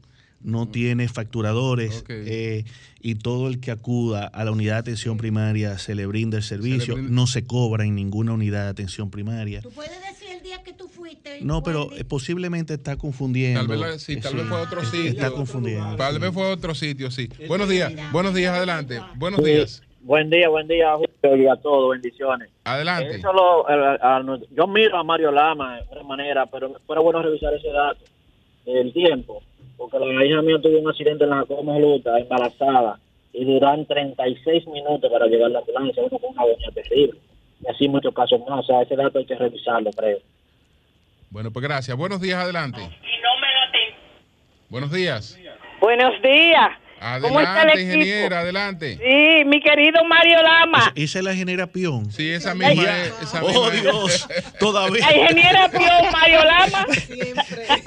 [0.47, 2.65] no tiene facturadores eh,
[3.01, 6.45] y todo el que acuda a la unidad de atención primaria se le brinda el
[6.45, 9.61] servicio, no se cobra en ninguna unidad de atención primaria.
[9.61, 11.41] ¿Tú puedes decir el día que tú fuiste?
[11.43, 13.67] No, pero eh, posiblemente está confundiendo.
[13.67, 15.11] Tal vez, sí, tal vez fue otro sitio.
[15.11, 15.97] Está confundiendo.
[15.97, 17.29] Tal vez fue otro sitio, sí.
[17.49, 19.01] Buenos días, buenos días, adelante.
[19.17, 19.83] Buenos días.
[20.03, 22.49] Buen día, buen día, Julio, y a todos, bendiciones.
[22.63, 23.21] Adelante.
[24.57, 28.05] yo miro a Mario Lama de otra manera, pero fuera bueno revisar ese dato,
[28.65, 29.43] el tiempo
[29.77, 32.99] porque la hija mía tuvo un accidente en la coma luta, embarazada,
[33.33, 37.19] y duran 36 minutos para llegar a la ambulancia, uno con una doña terrible.
[37.63, 40.19] Y así muchos casos más, o sea, ese dato hay que revisarlo, creo.
[41.31, 41.97] Bueno, pues gracias.
[41.97, 42.81] Buenos días, adelante.
[44.69, 45.39] Buenos días.
[45.81, 46.86] Buenos días.
[47.01, 48.97] Adelante, ingeniera, adelante.
[48.97, 50.93] Sí, mi querido Mario Lama.
[50.95, 52.11] Esa, es la ingeniera Pion.
[52.11, 53.23] Sí, esa misma es.
[53.23, 54.29] Esa oh, Dios,
[54.61, 55.07] todavía.
[55.11, 56.87] La ingeniera Pion, Mario Lama.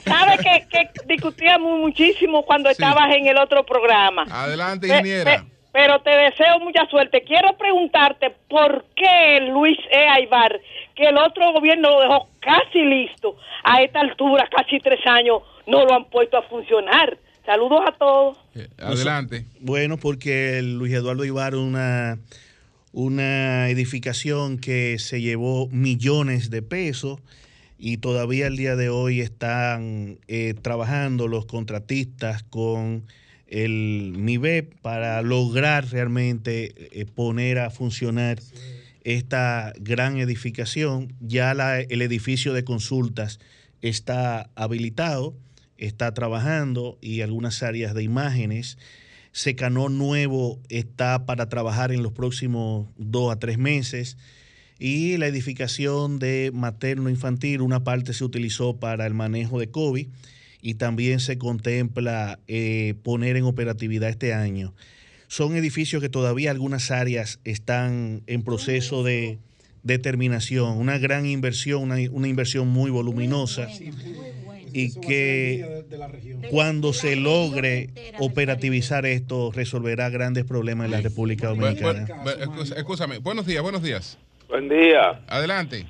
[0.05, 4.25] Sabe que, que discutíamos muchísimo cuando estabas en el otro programa.
[4.29, 5.43] Adelante, ingeniera.
[5.71, 7.23] pero te deseo mucha suerte.
[7.23, 10.07] Quiero preguntarte por qué Luis E.
[10.07, 10.59] Aybar,
[10.95, 15.83] que el otro gobierno lo dejó casi listo, a esta altura, casi tres años, no
[15.85, 17.17] lo han puesto a funcionar.
[17.45, 18.37] Saludos a todos.
[18.59, 19.45] Eh, adelante.
[19.61, 22.19] Bueno, porque Luis Eduardo Ibar una,
[22.91, 27.19] una edificación que se llevó millones de pesos
[27.77, 33.05] y todavía el día de hoy están eh, trabajando los contratistas con
[33.47, 38.39] el MIBEP para lograr realmente eh, poner a funcionar
[39.03, 41.13] esta gran edificación.
[41.21, 43.39] Ya la, el edificio de consultas
[43.81, 45.33] está habilitado
[45.79, 48.77] está trabajando y algunas áreas de imágenes.
[49.31, 54.17] Secanó Nuevo está para trabajar en los próximos dos a tres meses.
[54.77, 60.07] Y la edificación de materno infantil, una parte se utilizó para el manejo de COVID
[60.61, 64.73] y también se contempla eh, poner en operatividad este año.
[65.27, 69.39] Son edificios que todavía algunas áreas están en proceso de
[69.89, 73.67] determinación, una gran inversión, una, una inversión muy voluminosa
[74.73, 75.83] y que
[76.49, 82.07] cuando se logre operativizar esto resolverá grandes problemas en la República Dominicana.
[82.75, 84.17] escúchame, buenos días, buenos días.
[84.47, 85.21] Buen día.
[85.27, 85.85] Adelante.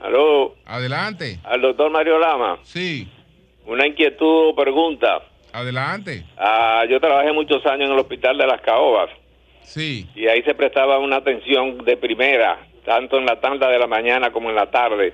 [0.00, 0.54] Aló.
[0.64, 1.40] Adelante.
[1.44, 2.58] Al doctor Mario Lama.
[2.62, 3.08] Sí.
[3.66, 5.20] Una inquietud o pregunta.
[5.52, 6.24] Adelante.
[6.36, 9.10] Ah, yo trabajé muchos años en el hospital de las Caobas.
[9.66, 10.08] Sí.
[10.14, 14.30] Y ahí se prestaba una atención de primera, tanto en la tanda de la mañana
[14.30, 15.12] como en la tarde.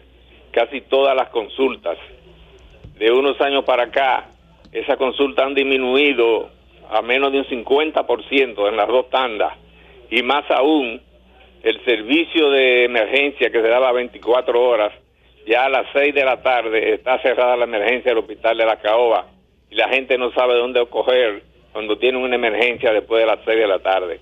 [0.50, 1.96] Casi todas las consultas
[2.98, 4.28] de unos años para acá,
[4.70, 6.50] esas consultas han disminuido
[6.90, 9.54] a menos de un 50% en las dos tandas.
[10.10, 11.00] Y más aún,
[11.62, 14.92] el servicio de emergencia que se daba 24 horas,
[15.46, 18.76] ya a las 6 de la tarde está cerrada la emergencia del hospital de la
[18.76, 19.26] Caoba
[19.70, 23.58] y la gente no sabe dónde coger cuando tiene una emergencia después de las 6
[23.58, 24.20] de la tarde.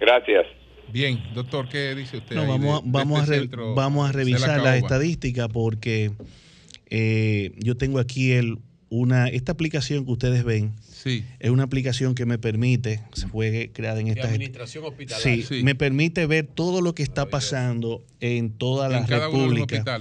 [0.00, 0.46] Gracias.
[0.92, 2.36] Bien, doctor, ¿qué dice usted?
[2.36, 6.10] vamos, vamos, a este vamos a revisar la estadística porque
[6.88, 10.72] eh, yo tengo aquí el, una, esta aplicación que ustedes ven.
[10.90, 11.24] Sí.
[11.38, 15.46] Es una aplicación que me permite, se fue creada en esta administración hospitalaria.
[15.46, 20.00] Sí, me permite ver todo lo que está pasando en toda la República.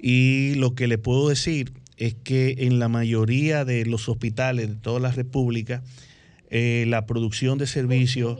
[0.00, 4.74] Y lo que le puedo decir es que en la mayoría de los hospitales de
[4.74, 5.82] toda la República,
[6.50, 8.38] eh, la producción de servicios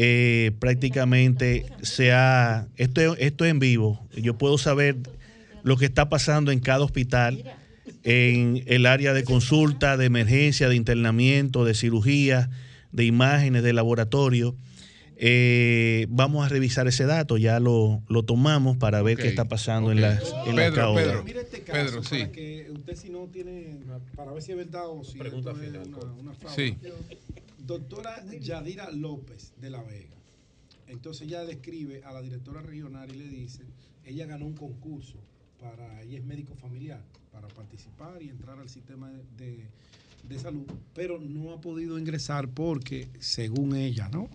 [0.00, 2.68] eh, prácticamente se ha.
[2.76, 4.00] Esto, esto es en vivo.
[4.14, 4.96] Yo puedo saber
[5.64, 7.42] lo que está pasando en cada hospital,
[8.04, 12.48] en el área de consulta, de emergencia, de internamiento, de cirugía,
[12.92, 14.54] de imágenes, de laboratorio.
[15.16, 20.00] Eh, vamos a revisar ese dato, ya lo, tomamos para ver qué está pasando en
[20.00, 22.18] las en Pedro, la Pedro, Mire este caso, Pedro, sí.
[22.20, 23.78] para que usted si no tiene,
[24.14, 26.54] para ver si es verdad o si Pregunta final, una, una fraude.
[26.54, 26.76] Sí.
[27.68, 30.16] Doctora Yadira López de La Vega.
[30.86, 33.62] Entonces ella le escribe a la directora regional y le dice,
[34.06, 35.18] ella ganó un concurso
[35.60, 39.66] para, ella es médico familiar, para participar y entrar al sistema de,
[40.26, 40.64] de salud,
[40.94, 44.30] pero no ha podido ingresar porque, según ella, ¿no?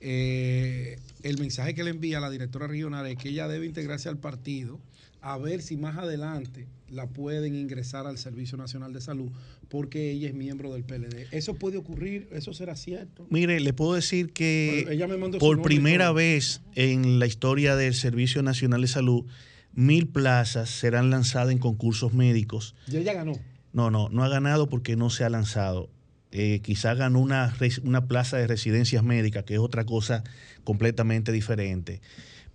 [0.00, 4.08] Eh, el mensaje que le envía a la directora regional es que ella debe integrarse
[4.08, 4.80] al partido
[5.20, 9.30] a ver si más adelante la pueden ingresar al Servicio Nacional de Salud
[9.68, 11.28] porque ella es miembro del PLD.
[11.30, 12.28] ¿Eso puede ocurrir?
[12.32, 13.26] ¿Eso será cierto?
[13.30, 17.26] Mire, le puedo decir que Bueno, ella me mandó su por primera vez en la
[17.26, 19.24] historia del Servicio Nacional de Salud,
[19.72, 22.74] mil plazas serán lanzadas en concursos médicos.
[22.90, 23.32] Y ella ganó.
[23.72, 25.90] No, no, no ha ganado porque no se ha lanzado.
[26.30, 30.24] Eh, quizá ganó una, una plaza de residencias médicas, que es otra cosa
[30.64, 32.00] completamente diferente.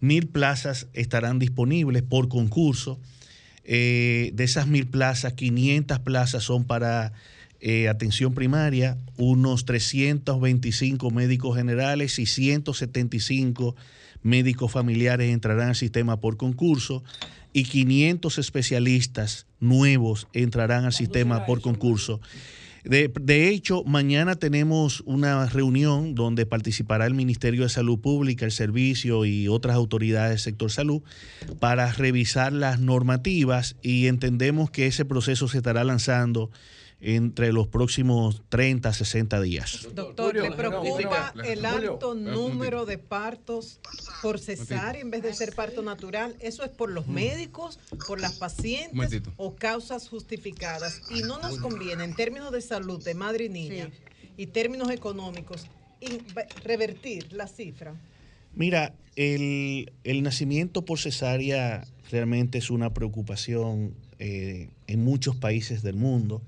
[0.02, 3.00] Mil plazas estarán disponibles por concurso.
[3.64, 7.14] Eh, de esas mil plazas, 500 plazas son para
[7.62, 13.76] eh, atención primaria, unos 325 médicos generales y 175
[14.24, 17.04] médicos familiares entrarán al sistema por concurso
[17.52, 22.22] y 500 especialistas nuevos entrarán al sistema por concurso.
[22.84, 28.52] De, de hecho, mañana tenemos una reunión donde participará el Ministerio de Salud Pública, el
[28.52, 31.02] Servicio y otras autoridades del sector salud
[31.60, 36.52] para revisar las normativas y entendemos que ese proceso se estará lanzando
[37.02, 39.88] entre los próximos 30 a 60 días.
[39.94, 43.80] Doctor, ¿le preocupa el alto número de partos
[44.22, 46.36] por cesárea en vez de ser parto natural?
[46.40, 51.02] ¿Eso es por los médicos, por las pacientes o causas justificadas?
[51.10, 53.90] Y no nos conviene en términos de salud de madre y niña
[54.36, 55.68] y términos económicos
[56.64, 57.94] revertir la cifra.
[58.56, 65.96] Mira, el, el nacimiento por cesárea realmente es una preocupación eh, en muchos países del
[65.96, 66.42] mundo.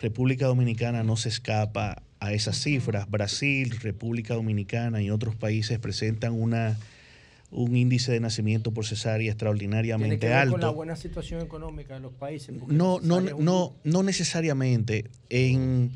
[0.00, 3.10] República Dominicana no se escapa a esas cifras.
[3.10, 6.78] Brasil, República Dominicana y otros países presentan una
[7.52, 10.52] un índice de nacimiento por cesárea extraordinariamente ¿Tiene que ver alto.
[10.52, 12.54] con la buena situación económica de los países?
[12.66, 15.04] No, no, un- no, no necesariamente.
[15.30, 15.92] En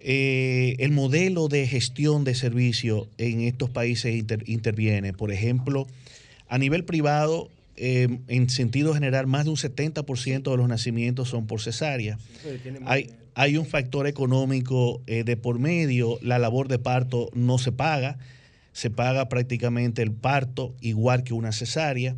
[0.00, 5.12] eh, el modelo de gestión de servicio en estos países inter- interviene.
[5.12, 5.86] Por ejemplo,
[6.48, 11.46] a nivel privado, eh, en sentido general, más de un 70% de los nacimientos son
[11.46, 12.18] por cesárea.
[12.86, 17.70] Hay, hay un factor económico eh, de por medio, la labor de parto no se
[17.70, 18.18] paga,
[18.72, 22.16] se paga prácticamente el parto igual que una cesárea.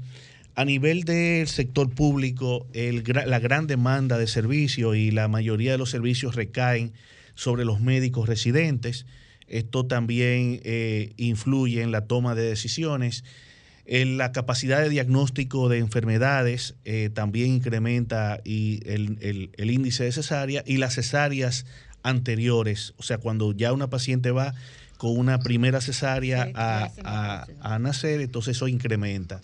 [0.55, 5.79] A nivel del sector público, el la gran demanda de servicios y la mayoría de
[5.79, 6.93] los servicios recaen
[7.35, 9.07] sobre los médicos residentes.
[9.47, 13.25] Esto también eh, influye en la toma de decisiones.
[13.93, 20.05] En la capacidad de diagnóstico de enfermedades eh, también incrementa y el, el- el índice
[20.05, 21.67] de cesárea y las cesáreas
[22.05, 24.55] anteriores, o sea, cuando ya una paciente va
[24.97, 29.41] con una primera cesárea a, a- a nacer, entonces eso incrementa.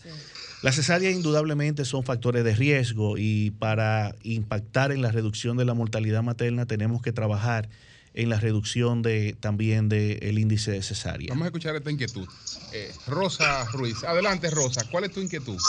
[0.62, 5.74] Las cesáreas indudablemente son factores de riesgo y para impactar en la reducción de la
[5.74, 7.68] mortalidad materna tenemos que trabajar
[8.16, 11.28] en la reducción de también del índice de cesárea.
[11.28, 12.26] Vamos a escuchar esta inquietud.
[12.72, 15.60] Eh, Rosa Ruiz, adelante Rosa, ¿cuál es tu inquietud?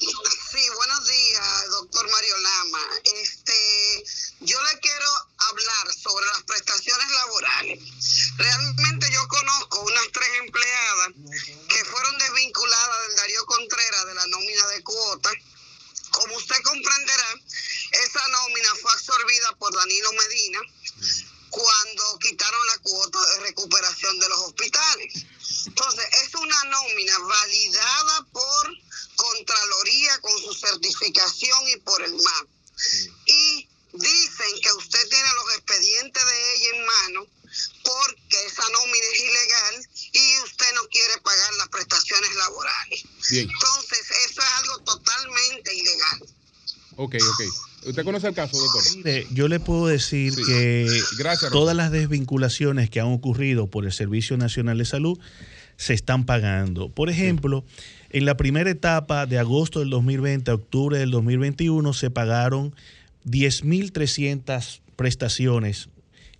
[0.00, 2.78] Sí, buenos días, doctor Mario Lama.
[3.22, 4.04] Este,
[4.40, 5.06] yo le quiero
[5.36, 7.78] hablar sobre las prestaciones laborales.
[8.38, 11.08] Realmente yo conozco unas tres empleadas
[11.68, 15.34] que fueron desvinculadas del Darío Contreras de la nómina de cuotas.
[16.10, 17.34] Como usted comprenderá,
[17.92, 20.58] esa nómina fue absorbida por Danilo Medina
[21.50, 25.26] cuando quitaron la cuota de recuperación de los hospitales.
[25.66, 28.76] Entonces, es una nómina validada por
[29.16, 32.48] Contraloría con su certificación y por el MAP.
[33.26, 37.26] Y dicen que usted tiene los expedientes de ella en mano
[37.84, 43.02] porque esa nómina es ilegal y usted no quiere pagar las prestaciones laborales.
[43.30, 43.50] Bien.
[43.50, 46.20] Entonces, eso es algo totalmente ilegal.
[46.96, 47.69] Ok, ok.
[47.86, 48.82] ¿Usted conoce el caso, doctor?
[48.96, 50.86] Mire, yo le puedo decir que
[51.18, 55.18] Gracias, todas las desvinculaciones que han ocurrido por el Servicio Nacional de Salud
[55.76, 56.90] se están pagando.
[56.90, 57.64] Por ejemplo,
[58.10, 62.74] en la primera etapa de agosto del 2020 a octubre del 2021 se pagaron
[63.24, 65.88] 10.300 prestaciones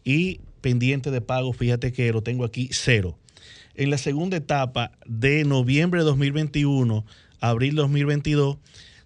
[0.05, 3.17] y pendiente de pago, fíjate que lo tengo aquí, cero.
[3.75, 7.05] En la segunda etapa de noviembre de 2021
[7.41, 8.59] a abril 2022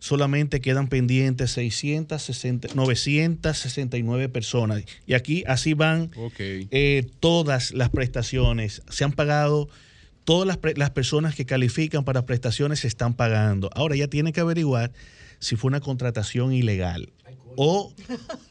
[0.05, 4.83] solamente quedan pendientes 660, 969 personas.
[5.07, 6.11] Y aquí así van
[6.71, 8.83] eh, todas las prestaciones.
[8.91, 9.71] Se han pagado,
[10.25, 13.71] todas las, pre- las personas que califican para prestaciones se están pagando.
[13.75, 14.93] Ahora ya tiene que averiguar
[15.39, 17.11] si fue una contratación ilegal.
[17.57, 17.91] O,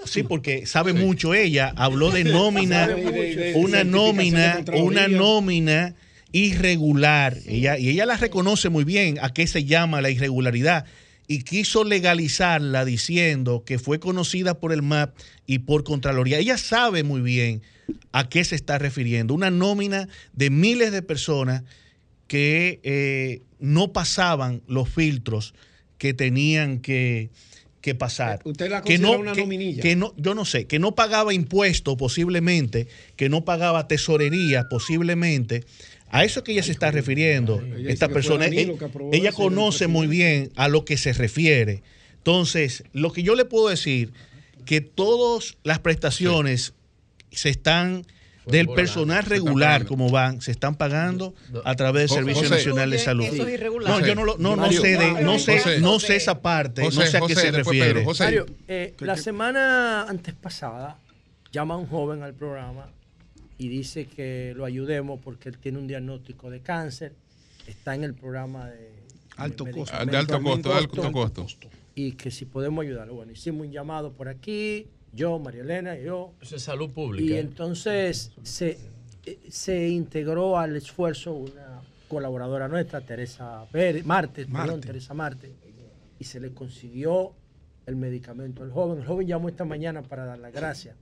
[0.06, 2.90] sí, porque sabe mucho ella, habló de nómina,
[3.54, 5.94] una nómina, una nómina
[6.32, 7.38] irregular.
[7.46, 10.86] Ella, y ella la reconoce muy bien a qué se llama la irregularidad
[11.28, 16.38] y quiso legalizarla diciendo que fue conocida por el MAP y por Contraloría.
[16.40, 17.62] Ella sabe muy bien
[18.12, 19.34] a qué se está refiriendo.
[19.34, 21.64] Una nómina de miles de personas
[22.28, 25.54] que eh, no pasaban los filtros
[25.98, 27.30] que tenían que,
[27.82, 28.42] que pasar.
[28.44, 29.82] ¿Usted la que no, una que- nominilla?
[29.82, 35.64] que no, yo no sé, que no pagaba impuestos posiblemente, que no pagaba tesorería posiblemente.
[36.16, 38.76] A eso que ella se está refiriendo, Ella esta persona, eh,
[39.12, 41.82] ella eso conoce muy bien a lo que se refiere.
[42.18, 44.14] Entonces, lo que yo le puedo decir,
[44.64, 46.74] que todas las prestaciones
[47.32, 48.06] se están
[48.46, 49.88] del personal regular pagando.
[49.90, 51.34] como van, se están pagando
[51.66, 52.56] a través del Servicio José.
[52.58, 53.26] Nacional de Salud.
[53.26, 54.00] esos irregulares.
[54.00, 55.80] No, yo no, lo- no, no sé de, no sé, José.
[55.80, 57.94] no sé esa parte, José, no sé a qué José, se refiere.
[57.94, 58.04] Pedro.
[58.06, 58.24] José.
[58.26, 61.00] Mario, eh, la semana antes pasada
[61.52, 62.90] llama un joven al programa
[63.64, 67.14] y dice que lo ayudemos porque él tiene un diagnóstico de cáncer,
[67.66, 68.92] está en el programa de
[69.38, 70.06] Alto de costo.
[70.06, 71.48] De alto costo, de alto costo.
[71.96, 73.16] Y que si podemos ayudarlo.
[73.16, 76.34] Bueno, hicimos un llamado por aquí, yo, María Elena, yo.
[76.42, 77.34] Eso es salud pública.
[77.34, 78.78] Y entonces se,
[79.48, 84.88] se integró al esfuerzo una colaboradora nuestra, Teresa Pérez, Martes, perdón, Marte.
[84.88, 85.52] Teresa Marte,
[86.20, 87.32] y se le consiguió
[87.86, 89.00] el medicamento al joven.
[89.00, 90.98] El joven llamó esta mañana para dar las gracias.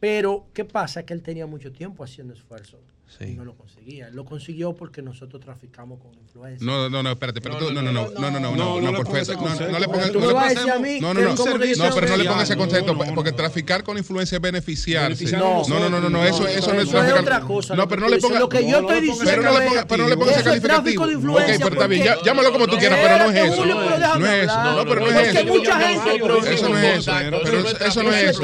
[0.00, 1.04] Pero, ¿qué pasa?
[1.04, 2.80] Que él tenía mucho tiempo haciendo esfuerzo.
[3.20, 4.10] Y no lo conseguía.
[4.10, 6.64] Lo consiguió porque nosotros traficamos con influencia.
[6.64, 9.34] No, no, no, espérate, pero tú, no, no, no, no, no, no, no, no, perfecto.
[9.40, 10.54] No, le pongas, no le pongas,
[11.00, 14.42] no, no, no, no, pero no le pongas ese concepto, porque traficar con influencia es
[14.42, 15.36] beneficiarse.
[15.36, 17.20] No, no, no, no, no, eso, eso no es traficar.
[17.20, 17.74] otra cosa.
[17.74, 18.40] No, pero no le pongas.
[18.40, 19.24] Lo que yo estoy diciendo.
[19.88, 21.04] Pero no le pongas, no ese calificativo.
[21.04, 23.66] Ok, pero está bien, llámalo como tú quieras, pero no es eso.
[23.66, 24.62] No es eso.
[24.62, 25.46] No, pero no es eso.
[25.46, 26.16] mucha gente.
[26.54, 27.12] Eso no es eso.
[27.42, 28.42] Pero eso no es eso.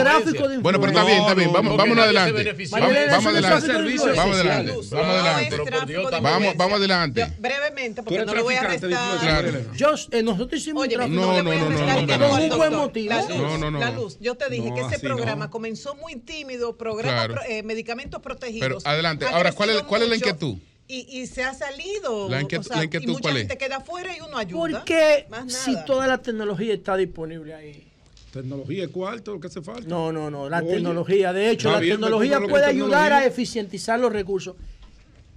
[0.60, 1.52] Bueno, pero está bien, está bien.
[1.52, 2.56] Vamos, vamos adelante.
[2.70, 2.90] Vamos
[3.26, 3.72] adelante.
[4.16, 4.53] Vamos adelante.
[4.62, 6.20] Vamos adelante.
[6.20, 7.26] Vamos, vamos adelante.
[7.38, 8.90] brevemente, porque no le voy a restar.
[8.90, 9.50] Claro.
[9.76, 11.42] Yo, eh, nosotros hicimos Oye, un trabajo.
[11.42, 13.14] No, no, no, no, no, Con un buen motivo.
[13.14, 13.78] La luz, No, no, no.
[13.80, 14.18] la luz.
[14.20, 15.50] Yo te dije No, que ese programa no.
[15.50, 17.34] comenzó muy tímido, programa Claro.
[17.34, 18.82] pro- eh, medicamentos protegidos.
[18.82, 19.26] Pero adelante.
[19.26, 20.56] Ahora, ¿cuál es, cuál es la inquietud?
[20.86, 22.28] Y, y se ha salido.
[22.28, 23.42] La inquietud- o sea, la inquietud, y mucha ¿cuál es?
[23.44, 24.78] gente queda afuera y uno ayuda.
[24.80, 27.88] Porque si toda la tecnología está disponible ahí.
[28.34, 29.88] Tecnología es cuarto, lo que hace falta.
[29.88, 30.50] No, no, no.
[30.50, 33.16] La Oye, tecnología, de hecho, la bien, tecnología puede ayudar tecnología.
[33.18, 34.56] a eficientizar los recursos.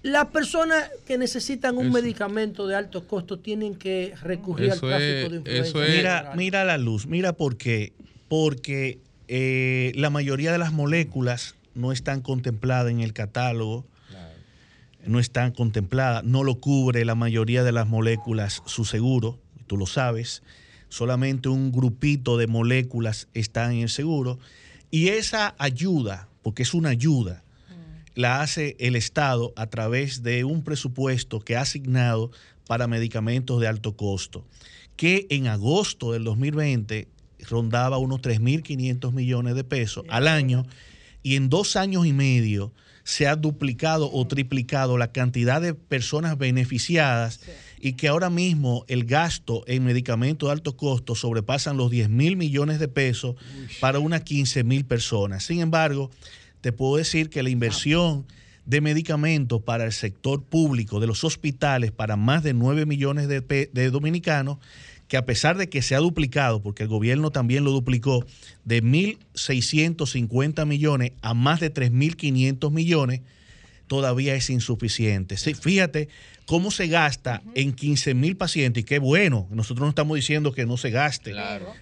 [0.01, 1.93] Las personas que necesitan un Eso.
[1.93, 5.95] medicamento de alto costo tienen que recurrir al Eso tráfico de influencia.
[5.95, 7.93] Mira, mira la luz, mira por qué.
[8.29, 13.85] Porque eh, la mayoría de las moléculas no están contempladas en el catálogo,
[15.05, 19.85] no están contempladas, no lo cubre la mayoría de las moléculas su seguro, tú lo
[19.85, 20.41] sabes.
[20.89, 24.39] Solamente un grupito de moléculas están en el seguro.
[24.89, 27.43] Y esa ayuda, porque es una ayuda,
[28.15, 32.31] la hace el Estado a través de un presupuesto que ha asignado
[32.65, 34.45] para medicamentos de alto costo,
[34.95, 37.07] que en agosto del 2020
[37.49, 40.65] rondaba unos 3.500 millones de pesos al año
[41.21, 46.37] y en dos años y medio se ha duplicado o triplicado la cantidad de personas
[46.37, 47.39] beneficiadas
[47.79, 52.35] y que ahora mismo el gasto en medicamentos de alto costo sobrepasan los 10 mil
[52.35, 53.35] millones de pesos
[53.79, 55.43] para unas 15 mil personas.
[55.43, 56.09] Sin embargo,
[56.61, 58.25] te puedo decir que la inversión
[58.65, 63.41] de medicamentos para el sector público de los hospitales para más de 9 millones de,
[63.71, 64.57] de dominicanos,
[65.07, 68.25] que a pesar de que se ha duplicado, porque el gobierno también lo duplicó,
[68.65, 73.21] de 1.650 millones a más de 3.500 millones,
[73.87, 75.37] todavía es insuficiente.
[75.37, 76.09] Sí, fíjate
[76.47, 80.65] cómo se gasta en 15 mil pacientes, y qué bueno, nosotros no estamos diciendo que
[80.65, 81.35] no se gaste,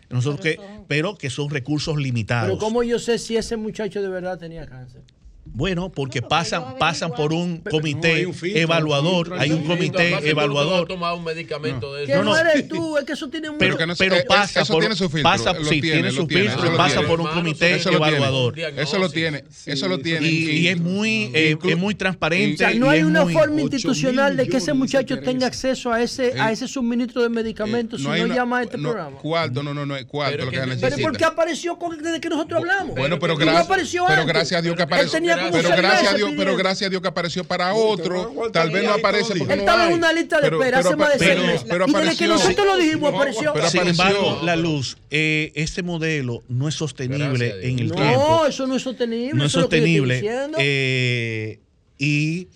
[0.10, 2.50] nosotros que, pero que son recursos limitados.
[2.50, 5.04] Pero ¿cómo yo sé si ese muchacho de verdad tenía cáncer?
[5.48, 9.76] Bueno, porque pasan, pasan por un comité hay un filtro, evaluador, hay un filtro.
[9.78, 10.88] comité no evaluador.
[10.88, 12.24] tomar un medicamento de eso.
[12.24, 13.58] no, eres tú, es que eso tiene un...
[13.58, 16.12] Pero, no pero eh, pasa eso por, tiene su filtro, pasa, lo sí, tiene, tiene
[16.12, 17.08] su tiene, filtro eso y lo pasa tiene.
[17.08, 18.60] por un comité Eso evaluador.
[18.60, 20.28] Eso lo tiene, eso lo tiene.
[20.28, 22.58] Y, y es muy, eh, es muy O transparente.
[22.58, 26.52] sea, no hay una forma institucional de que ese muchacho tenga acceso a ese, a
[26.52, 29.18] ese suministro de medicamentos si no llama a este no, programa.
[29.20, 31.02] Cuarto, no, no, no, es cuarto lo que se Pero necesita.
[31.02, 32.96] ¿por qué apareció con- desde que nosotros hablamos?
[32.96, 35.35] Bueno, pero ¿Por qué no gracias, a Dios que apareció.
[35.52, 38.34] Pero gracias a Dios, pero gracias a Dios que apareció para otro.
[38.52, 40.98] Tal vez no aparece porque Él no estaba en una lista de espera hace pero-
[40.98, 41.66] más de seis pero- meses.
[41.70, 42.28] pero y desde que apareció.
[42.28, 43.54] nosotros lo dijimos, apareció.
[43.54, 48.46] Pero Sin embargo, la luz, eh, este modelo no es sostenible en el no, tiempo.
[48.48, 49.34] eso no es sostenible.
[49.34, 50.22] no es sostenible
[50.58, 51.60] eh,
[51.98, 52.48] y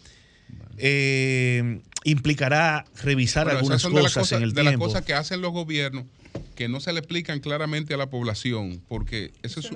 [0.77, 4.85] eh, implicará revisar Bueno, algunas cosas, cosas, en el de las tiempo.
[4.85, 6.05] cosas que hacen los gobiernos
[6.55, 9.69] que no se le explican claramente a la población, porque eso, es,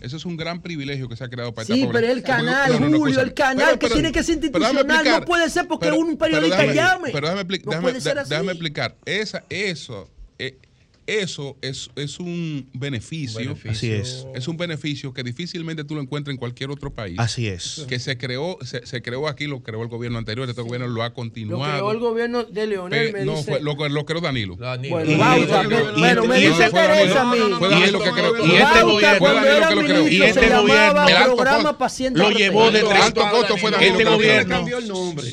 [0.00, 2.02] eso es un gran privilegio que se ha creado para Sí, esta población.
[2.02, 4.34] pero el canal, No, no, no, Julio, el canal Pero- que pero- tiene que ser
[4.34, 7.10] institucional, no puede ser porque Pero- un pero periodista déjame- llame.
[7.12, 8.30] Pero déjame, déjame- puede ser dé- así.
[8.30, 8.96] déjame explicar.
[9.04, 10.10] Esa, eso,
[10.40, 10.58] eh,
[11.06, 13.38] eso es, es un beneficio.
[13.38, 13.70] beneficio.
[13.70, 14.26] Así es.
[14.34, 17.16] Es un beneficio que difícilmente tú lo encuentras en cualquier otro país.
[17.18, 17.84] Así es.
[17.88, 21.02] Que se creó, se, se creó aquí, lo creó el gobierno anterior, este gobierno lo
[21.02, 21.72] ha Lo continuado.
[21.72, 23.44] creó el gobierno de Leonel, Pe- me no, dice.
[23.52, 24.56] fue, lo, lo creó Danilo.
[24.56, 26.70] Bueno, Y- Bauta, y- que- y- bueno, me dice Danilo.
[26.72, 27.38] Teresa a mí.
[27.58, 28.46] Fue Danilo que creó.
[28.46, 33.00] y este gobierno- Danilo lo Y este gobierno- El programa paciente lo llevó de tres
[33.00, 34.64] alto costo fue Danilo este lo gobierno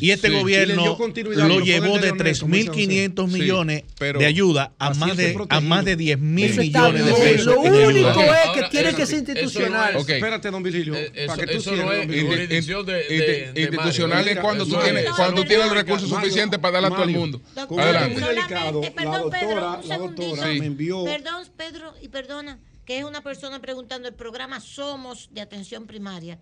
[0.01, 0.97] y este gobierno
[1.35, 3.39] lo llevó de Leonel, como dice 3.500 José.
[3.39, 3.83] millones
[4.19, 5.35] de ayuda a más de.
[5.63, 9.95] Más de 10 mil millones de pesos Lo único es que tiene que ser institucional.
[9.95, 10.95] Espérate, don Virgilio.
[10.95, 15.05] Eh, eso- para que tú eso no es jurisdicción de- institucional es cuando tú tienes,
[15.05, 15.11] es.
[15.11, 17.41] cuando tienes los recursos suficientes para darle a todo el mundo.
[17.55, 18.21] Adelante.
[18.21, 20.27] La perdón, Pedro, doctora, un la segundito.
[20.27, 21.03] doctora me envió.
[21.05, 26.37] Perdón, Pedro, y perdona, que es una persona preguntando el programa Somos de Atención Primaria.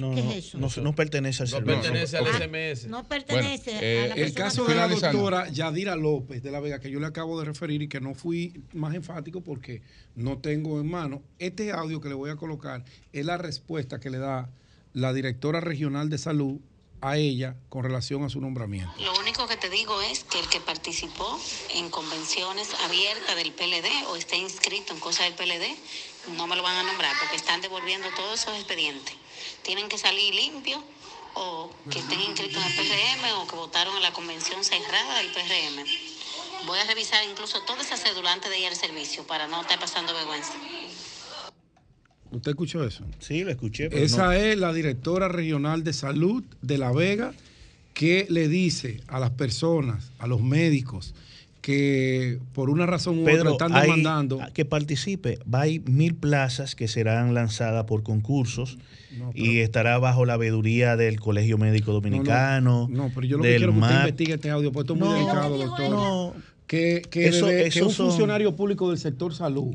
[0.00, 0.58] No, ¿Qué no, es eso?
[0.58, 1.82] no, no pertenece al No servicio.
[1.82, 2.26] pertenece al.
[2.26, 2.86] SMS.
[2.86, 6.60] No pertenece eh, a la el El caso de la doctora Yadira López de la
[6.60, 9.82] Vega, que yo le acabo de referir y que no fui más enfático porque
[10.14, 14.10] no tengo en mano, este audio que le voy a colocar es la respuesta que
[14.10, 14.48] le da
[14.92, 16.58] la directora regional de salud
[17.02, 18.92] a ella con relación a su nombramiento.
[19.00, 21.38] Lo único que te digo es que el que participó
[21.74, 26.62] en convenciones abiertas del PLD o esté inscrito en cosas del PLD, no me lo
[26.62, 29.14] van a nombrar porque están devolviendo todos esos expedientes.
[29.62, 30.80] Tienen que salir limpios
[31.34, 35.28] o que estén inscritos en el PRM o que votaron en la convención cerrada del
[35.28, 35.84] PRM.
[36.66, 39.78] Voy a revisar incluso toda esa cédula antes de ir al servicio para no estar
[39.78, 40.52] pasando vergüenza.
[42.30, 43.04] ¿Usted escuchó eso?
[43.18, 43.88] Sí, lo escuché.
[43.92, 47.32] Esa es la directora regional de salud de La Vega
[47.94, 51.14] que le dice a las personas, a los médicos,
[51.60, 54.40] que por una razón u otra están demandando.
[54.54, 55.38] que participe.
[55.52, 58.78] Va a ir mil plazas que serán lanzadas por concursos
[59.34, 62.88] y estará bajo la veeduría del Colegio Médico Dominicano.
[62.90, 65.00] No, pero yo lo que quiero es que usted investigue este audio, porque esto es
[65.00, 65.90] muy delicado, doctor.
[65.90, 66.34] No,
[66.66, 69.74] que, que, eso, que un funcionario público del sector salud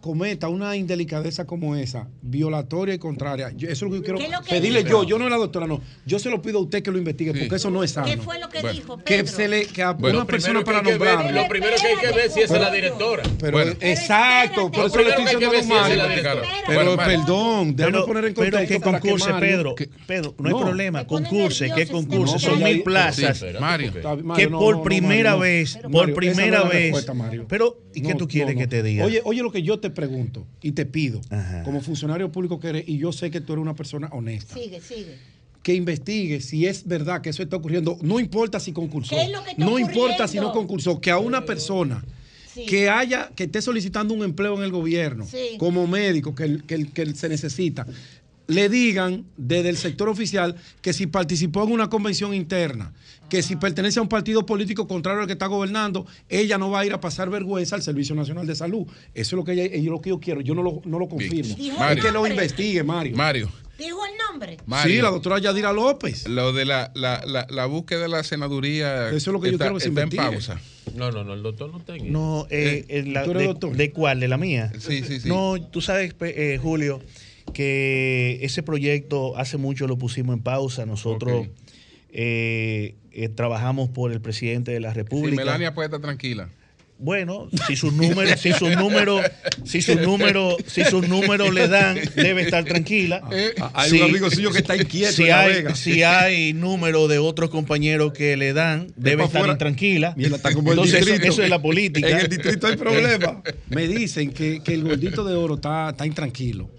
[0.00, 4.84] cometa una indelicadeza como esa, violatoria y contraria, eso es lo que yo quiero pedirle
[4.84, 7.32] yo, yo no la doctora, no, yo se lo pido a usted que lo investigue,
[7.32, 8.06] porque eso no es sano.
[8.06, 8.98] ¿Qué fue lo que dijo?
[8.98, 9.04] Pedro?
[9.04, 11.32] Que se le, que a una persona para nombrar.
[11.32, 13.22] Lo primero que hay que ver si esa es la directora.
[13.38, 16.02] Pero, exacto, por eso le estoy diciendo a Mario.
[16.66, 18.58] Pero perdón, déjame poner en contexto.
[18.58, 19.74] Pero que concurse, Pedro,
[20.06, 23.44] Pedro, no hay problema, concurse, que concurse, son mil plazas.
[23.60, 23.92] Mario.
[24.36, 27.06] Que por primera vez, por primera vez.
[27.48, 29.04] Pero, ¿y qué tú quieres que te diga?
[29.04, 31.20] Oye, oye lo que yo te pregunto y te pido,
[31.64, 34.54] como funcionario público que eres, y yo sé que tú eres una persona honesta.
[34.54, 35.18] Sigue, sigue.
[35.62, 37.98] Que investigue si es verdad que eso está ocurriendo.
[38.02, 39.16] No importa si concursó.
[39.56, 41.00] no importa si no concursó.
[41.00, 42.04] Que a una persona
[42.68, 45.26] que haya, que esté solicitando un empleo en el gobierno,
[45.58, 47.86] como médico, que, que se necesita,
[48.46, 52.92] le digan desde el sector oficial que si participó en una convención interna,
[53.28, 56.80] que si pertenece a un partido político contrario al que está gobernando, ella no va
[56.80, 58.86] a ir a pasar vergüenza al Servicio Nacional de Salud.
[59.14, 60.40] Eso es lo que, ella, lo que yo quiero.
[60.40, 61.56] Yo no lo, no lo confirmo.
[61.90, 63.16] Es que lo investigue, Mario.
[63.16, 63.50] Mario.
[63.78, 64.58] ¿Dijo el nombre?
[64.84, 66.28] sí, la doctora Yadira López.
[66.28, 69.08] Lo de la, la, la, búsqueda de la senaduría.
[69.08, 70.60] Eso es lo que yo quiero que se está en pausa.
[70.94, 73.76] No, no, no, el doctor no está No, eh, eh, la, de, doctor?
[73.76, 74.20] ¿de cuál?
[74.20, 74.70] ¿De la mía?
[74.78, 75.28] Sí, sí, sí.
[75.28, 77.00] No, tú sabes, eh, Julio,
[77.52, 80.86] que ese proyecto hace mucho lo pusimos en pausa.
[80.86, 81.48] Nosotros
[82.10, 85.30] eh, eh, trabajamos por el presidente de la República.
[85.30, 86.48] Sí, Melania puede estar tranquila.
[86.98, 89.20] Bueno, si sus números, si sus números,
[89.64, 93.20] si sus números, si sus números le dan, debe estar tranquila.
[93.60, 95.12] Ah, hay un amigo suyo que está inquieto.
[95.12, 100.14] Si hay, si hay número de otros compañeros que le dan, debe estar intranquila.
[100.16, 102.08] Entonces, eso, es la política.
[102.08, 103.42] En el distrito hay problema.
[103.68, 106.70] Me dicen que, que el gordito de oro está, está intranquilo.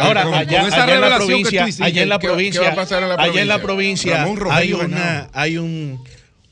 [0.00, 2.74] Ahora, allá, en la provincia, allá en la provincia,
[3.18, 6.02] allá en la provincia hay una, hay un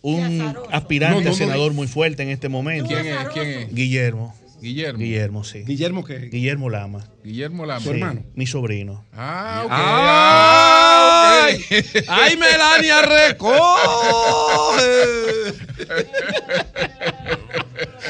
[0.03, 2.89] un aspirante a senador muy fuerte en este momento.
[2.89, 3.29] ¿Quién es?
[3.33, 3.75] ¿Quién es?
[3.75, 4.35] Guillermo.
[4.61, 4.99] Guillermo.
[4.99, 5.63] Guillermo, sí.
[5.65, 6.29] ¿Guillermo qué?
[6.31, 7.05] Guillermo Lama.
[7.23, 7.81] Guillermo Lama.
[7.81, 8.25] Su hermano.
[8.35, 9.05] Mi sobrino.
[9.13, 9.71] Ah, ok.
[9.73, 11.47] Ah,
[12.09, 13.39] ¡Ay, Melania recoge!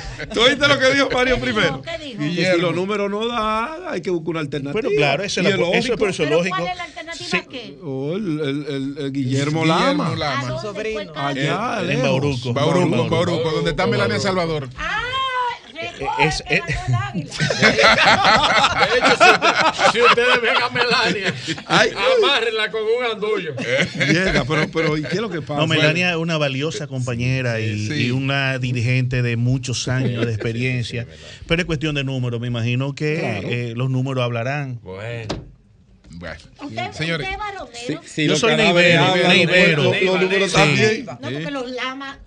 [0.34, 1.82] ¿Tú oíste lo que dijo Mario primero?
[1.82, 2.22] ¿Qué dijo?
[2.22, 4.80] Y si los números no dan, hay que buscar una alternativa.
[4.80, 6.56] Pero claro, eso, es, la, eso, pero eso es lógico.
[6.56, 7.78] ¿Cuál es la alternativa qué?
[7.82, 10.10] Oh, el, el, el, Guillermo Lama.
[10.10, 10.40] Guillermo Lama.
[10.40, 12.52] ¿A dónde fue el Allá, en Bauruco.
[12.52, 14.68] Bauruco, Bauruco, donde está Melania Salvador.
[14.76, 15.02] Ah,
[15.80, 16.60] Es- recoge, es- el
[16.94, 17.32] águila.
[18.90, 21.34] De hecho, si, usted- si ustedes ven a Melania,
[21.66, 21.90] Ay.
[22.18, 23.54] amárrenla con un andullo.
[24.06, 25.60] Llega, pero, pero ¿y qué es lo que pasa?
[25.60, 28.06] No, Melania es una valiosa compañera y, Sí.
[28.06, 31.06] y una dirigente de muchos años de experiencia.
[31.46, 32.40] Pero es cuestión de números.
[32.40, 33.48] Me imagino que Claro.
[33.48, 34.80] eh, los números hablarán.
[34.82, 35.48] Bueno.
[36.10, 37.28] Bueno, ¿Usted, señores.
[37.28, 38.02] usted es varonero?
[38.16, 39.82] Yo soy neivero, neivero.
[39.84, 40.56] Los, los números Sí.
[40.56, 41.04] también.
[41.06, 42.18] No, porque los lamas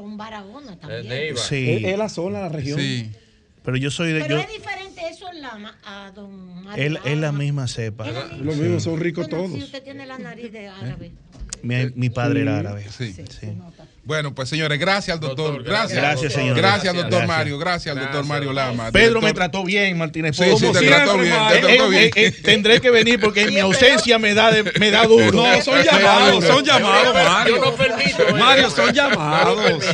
[0.00, 1.08] son baragonas también.
[1.08, 1.40] Neiva.
[1.40, 2.78] Sí, Es, es la zona, la región.
[2.80, 3.10] Sí.
[3.64, 4.20] pero yo soy de.
[4.22, 8.10] Pero Yo, es diferente eso en lama a don Mario él es la misma cepa.
[8.10, 8.44] La misma.
[8.44, 9.58] Los mismos son ricos Bueno, todos.
[9.58, 11.12] Si usted tiene la nariz de árabe.
[11.62, 12.86] Mi, mi padre era árabe.
[12.88, 13.12] Sí.
[13.12, 13.48] Sí.
[14.02, 15.52] Bueno, pues señores, gracias al doctor.
[15.52, 16.00] Doctor, gracias.
[16.00, 16.56] Gracias, señor.
[16.56, 17.28] Gracias, doctor Gracias.
[17.28, 17.58] Mario.
[17.58, 18.90] Gracias al doctor Mario Lama.
[18.90, 20.36] Pedro me trató bien, Martínez.
[20.36, 22.04] Sí, Como sí, te siempre, trató bien, te trató Eh, bien.
[22.04, 25.30] eh, eh, tendré que venir porque en mi ausencia me da, de- me da duro.
[25.32, 27.56] No, son llamados, son llamados, Mario.
[27.56, 28.36] Yo no permito.
[28.36, 29.84] Mario, son llamados.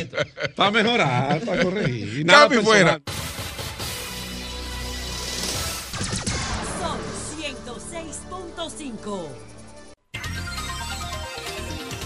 [0.55, 2.25] Para mejorar, para corregir.
[2.25, 2.99] Nada Capi fuera.
[6.79, 6.97] Sol
[7.37, 9.27] 106.5.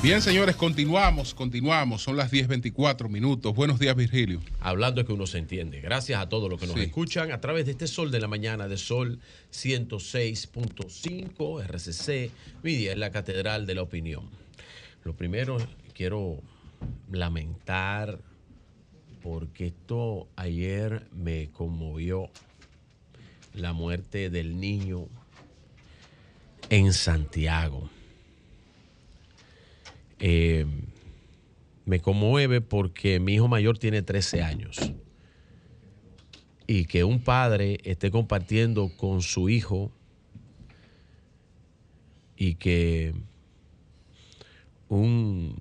[0.03, 2.01] Bien, señores, continuamos, continuamos.
[2.01, 3.53] Son las 10.24 minutos.
[3.53, 4.41] Buenos días, Virgilio.
[4.59, 5.80] Hablando es que uno se entiende.
[5.80, 6.81] Gracias a todos los que nos Sí.
[6.81, 9.19] escuchan a través de este Sol de la Mañana de Sol
[9.51, 12.31] 106.5 RCC.
[12.63, 14.27] Media es la Catedral de la Opinión.
[15.03, 15.57] Lo primero,
[15.93, 16.41] quiero
[17.11, 18.17] lamentar
[19.21, 22.31] porque esto ayer me conmovió
[23.53, 25.05] la muerte del niño
[26.71, 27.88] en Santiago.
[30.22, 30.66] Eh,
[31.85, 34.93] me conmueve porque mi hijo mayor tiene 13 años.
[36.67, 39.91] Y que un padre esté compartiendo con su hijo
[42.38, 43.14] y que
[44.88, 45.58] un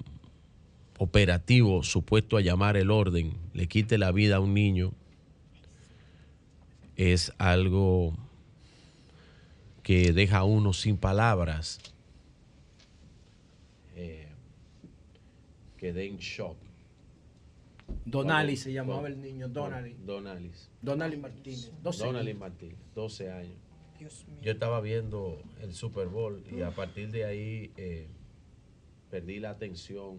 [0.99, 4.93] operativo supuesto a llamar el orden le quite la vida a un niño
[6.97, 8.15] es algo
[9.83, 11.81] que deja a uno sin palabras,
[13.97, 14.29] eh,
[15.81, 16.57] que den shock.
[18.05, 19.97] Donali se llamaba el niño, Donali.
[20.05, 20.69] Donalis.
[20.83, 21.73] Donali Martínez.
[21.83, 23.59] 12 Donali Martínez, 12 años.
[24.43, 28.09] Yo estaba viendo el Super Bowl y a partir de ahí eh,
[29.11, 30.19] perdí la atención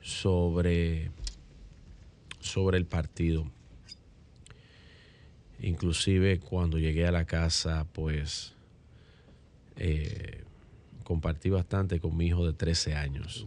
[0.00, 1.10] sobre,
[2.40, 3.50] sobre el partido.
[5.60, 8.54] Inclusive cuando llegué a la casa, pues
[9.76, 10.44] eh,
[11.04, 13.46] compartí bastante con mi hijo de 13 años.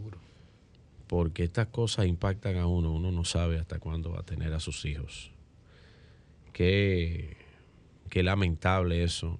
[1.10, 4.60] Porque estas cosas impactan a uno, uno no sabe hasta cuándo va a tener a
[4.60, 5.32] sus hijos.
[6.52, 7.36] Qué,
[8.08, 9.36] qué lamentable eso.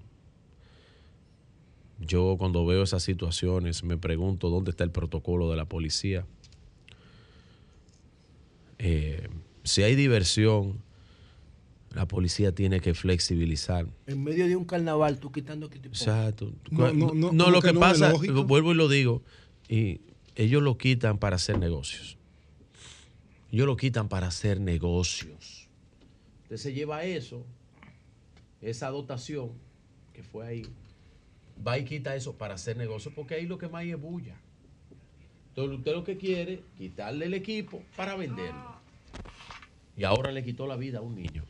[2.01, 6.27] Yo cuando veo esas situaciones me pregunto dónde está el protocolo de la policía.
[8.81, 9.29] Eh,
[9.63, 10.83] si hay diversión,
[11.95, 13.87] la policía tiene que flexibilizar.
[14.09, 16.53] En medio de un carnaval, tú quitando que Exacto.
[16.73, 19.23] No, lo que, pasa, vuelvo y lo digo,
[19.69, 20.01] y
[20.37, 22.17] ellos lo quitan para hacer negocios.
[23.51, 25.69] Ellos lo quitan para hacer negocios.
[26.43, 27.45] Entonces se lleva eso,
[28.61, 29.53] esa dotación
[30.13, 30.63] que fue ahí,
[31.67, 34.37] va y quita eso para hacer negocios, porque ahí lo que más es bulla.
[35.49, 38.77] Entonces usted lo que quiere, quitarle el equipo para venderlo.
[39.97, 41.45] Y ahora le quitó la vida a un niño.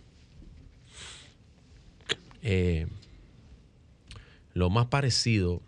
[2.42, 2.86] Eh,
[4.54, 5.60] lo más parecido,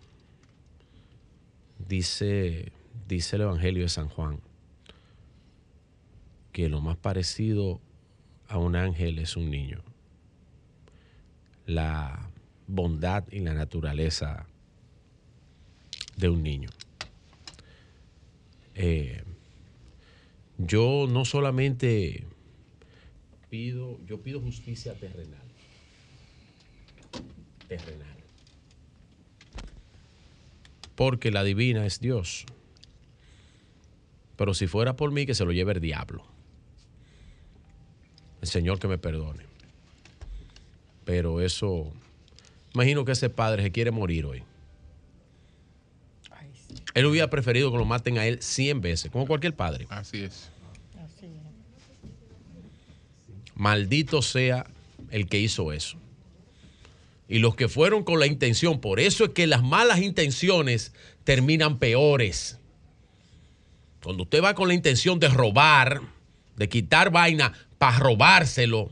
[1.87, 2.71] dice,
[3.13, 4.39] dice el Evangelio de San Juan,
[6.51, 7.81] que lo más parecido
[8.47, 9.83] a un ángel es un niño.
[11.65, 12.29] La
[12.67, 14.45] bondad y la naturaleza
[16.17, 16.69] de un niño.
[18.75, 19.23] Eh,
[20.57, 22.25] yo no solamente
[23.49, 25.43] pido, yo pido justicia terrenal
[27.67, 28.17] terrenal.
[30.95, 32.45] Porque la divina es Dios.
[34.43, 36.21] Pero si fuera por mí, que se lo lleve el diablo.
[38.41, 39.45] El Señor que me perdone.
[41.05, 41.93] Pero eso,
[42.73, 44.43] imagino que ese padre se quiere morir hoy.
[46.93, 49.87] Él hubiera preferido que lo maten a él 100 veces, como cualquier padre.
[49.87, 50.49] Así es.
[53.55, 54.65] Maldito sea
[55.09, 55.97] el que hizo eso
[57.29, 58.81] y los que fueron con la intención.
[58.81, 60.91] Por eso es que las malas intenciones
[61.23, 62.59] terminan peores.
[64.03, 66.01] Cuando usted va con la intención de robar,
[66.57, 68.91] de quitar vaina para robárselo,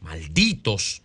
[0.00, 1.02] malditos,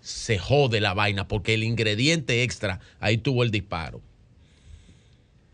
[0.00, 4.00] se jode la vaina porque el ingrediente extra ahí tuvo el disparo.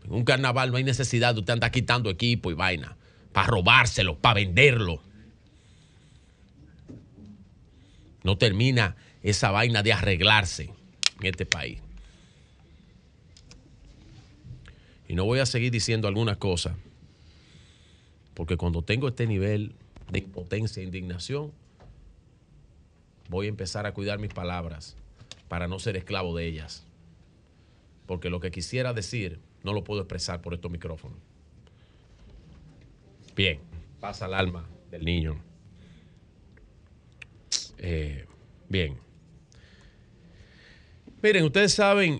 [0.05, 2.97] En un carnaval no hay necesidad de usted andar quitando equipo y vaina
[3.31, 5.03] para robárselo, para venderlo.
[8.23, 10.71] No termina esa vaina de arreglarse
[11.19, 11.79] en este país.
[15.07, 16.75] Y no voy a seguir diciendo algunas cosas,
[18.33, 19.73] porque cuando tengo este nivel
[20.11, 21.51] de impotencia e indignación,
[23.29, 24.95] voy a empezar a cuidar mis palabras
[25.47, 26.85] para no ser esclavo de ellas.
[28.05, 31.17] Porque lo que quisiera decir no lo puedo expresar por estos micrófonos.
[33.35, 33.59] Bien,
[33.99, 35.41] pasa el alma del niño.
[37.77, 38.25] Eh,
[38.69, 38.97] bien.
[41.21, 42.19] Miren, ustedes saben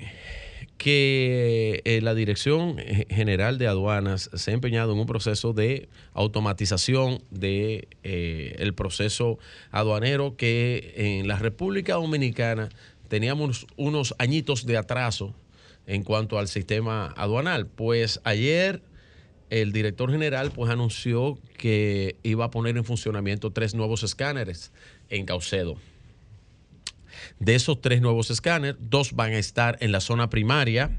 [0.78, 2.78] que eh, la Dirección
[3.10, 9.40] General de Aduanas se ha empeñado en un proceso de automatización del de, eh, proceso
[9.72, 12.70] aduanero que en la República Dominicana
[13.08, 15.34] teníamos unos añitos de atraso
[15.88, 17.66] en cuanto al sistema aduanal.
[17.68, 18.82] Pues ayer
[19.50, 24.72] el director general pues anunció que iba a poner en funcionamiento tres nuevos escáneres
[25.10, 25.78] en Caucedo.
[27.40, 30.92] De esos tres nuevos escáneres, dos van a estar en la zona primaria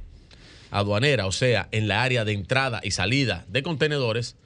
[0.70, 4.36] aduanera, o sea, en la área de entrada y salida de contenedores,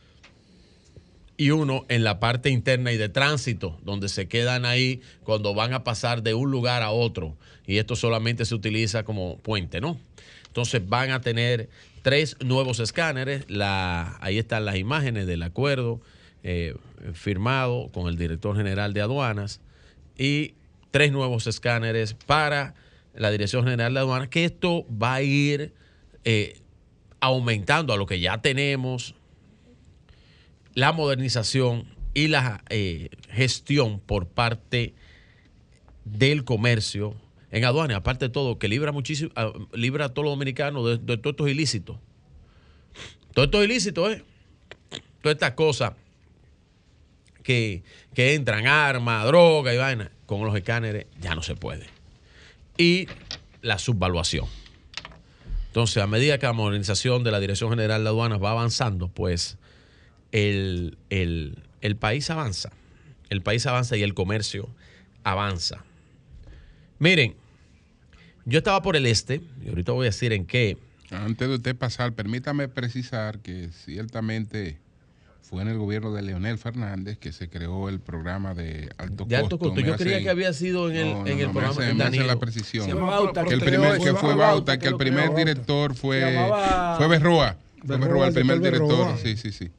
[1.36, 5.72] y uno en la parte interna y de tránsito, donde se quedan ahí cuando van
[5.72, 7.36] a pasar de un lugar a otro.
[7.66, 9.98] Y esto solamente se utiliza como puente, ¿no?
[10.46, 11.68] Entonces van a tener
[12.02, 13.46] tres nuevos escáneres.
[13.48, 16.00] La, ahí están las imágenes del acuerdo
[16.44, 16.74] eh,
[17.14, 19.60] firmado con el director general de aduanas.
[20.18, 20.54] Y
[20.92, 22.74] tres nuevos escáneres para
[23.14, 25.74] la Dirección General de Aduanas, que esto va a ir
[26.24, 26.60] eh,
[27.18, 29.16] aumentando a lo que ya tenemos,
[30.74, 34.94] la modernización y la eh, gestión por parte
[36.04, 37.16] del comercio
[37.50, 41.16] en aduanas, aparte de todo, que libra muchísimo, ah, libra a todos los dominicanos de,
[41.18, 41.98] todos estos ilícitos.
[43.34, 44.24] Todo esto es ilícito, ¿eh?
[45.20, 45.92] Todas estas cosas
[47.42, 47.82] que,
[48.14, 51.86] que entran, armas, droga y vaina, con los escáneres ya no se puede.
[52.78, 53.08] Y
[53.60, 54.46] la subvaluación.
[55.66, 59.56] Entonces, a medida que la modernización de la Dirección General de Aduanas va avanzando, pues
[60.32, 62.72] el, el país avanza.
[63.30, 64.68] El país avanza y el comercio
[65.24, 65.84] avanza.
[66.98, 67.34] Miren,
[68.44, 70.76] yo estaba por el este, y ahorita voy a decir en qué.
[71.10, 74.78] Antes de usted pasar, permítame precisar que ciertamente
[75.52, 79.36] fue en el gobierno de Leonel Fernández que se creó el programa de alto de
[79.36, 79.78] alto costo.
[79.80, 82.24] Yo creía que había sido en el, en el programa de Danilo.
[82.24, 82.86] la precisión.
[82.86, 86.22] que el primer que fue Bauta, que el primer director fue
[86.96, 87.58] fue Berroa.
[87.86, 89.18] Fue Berroa el primer director.
[89.22, 89.70] Sí, sí, sí.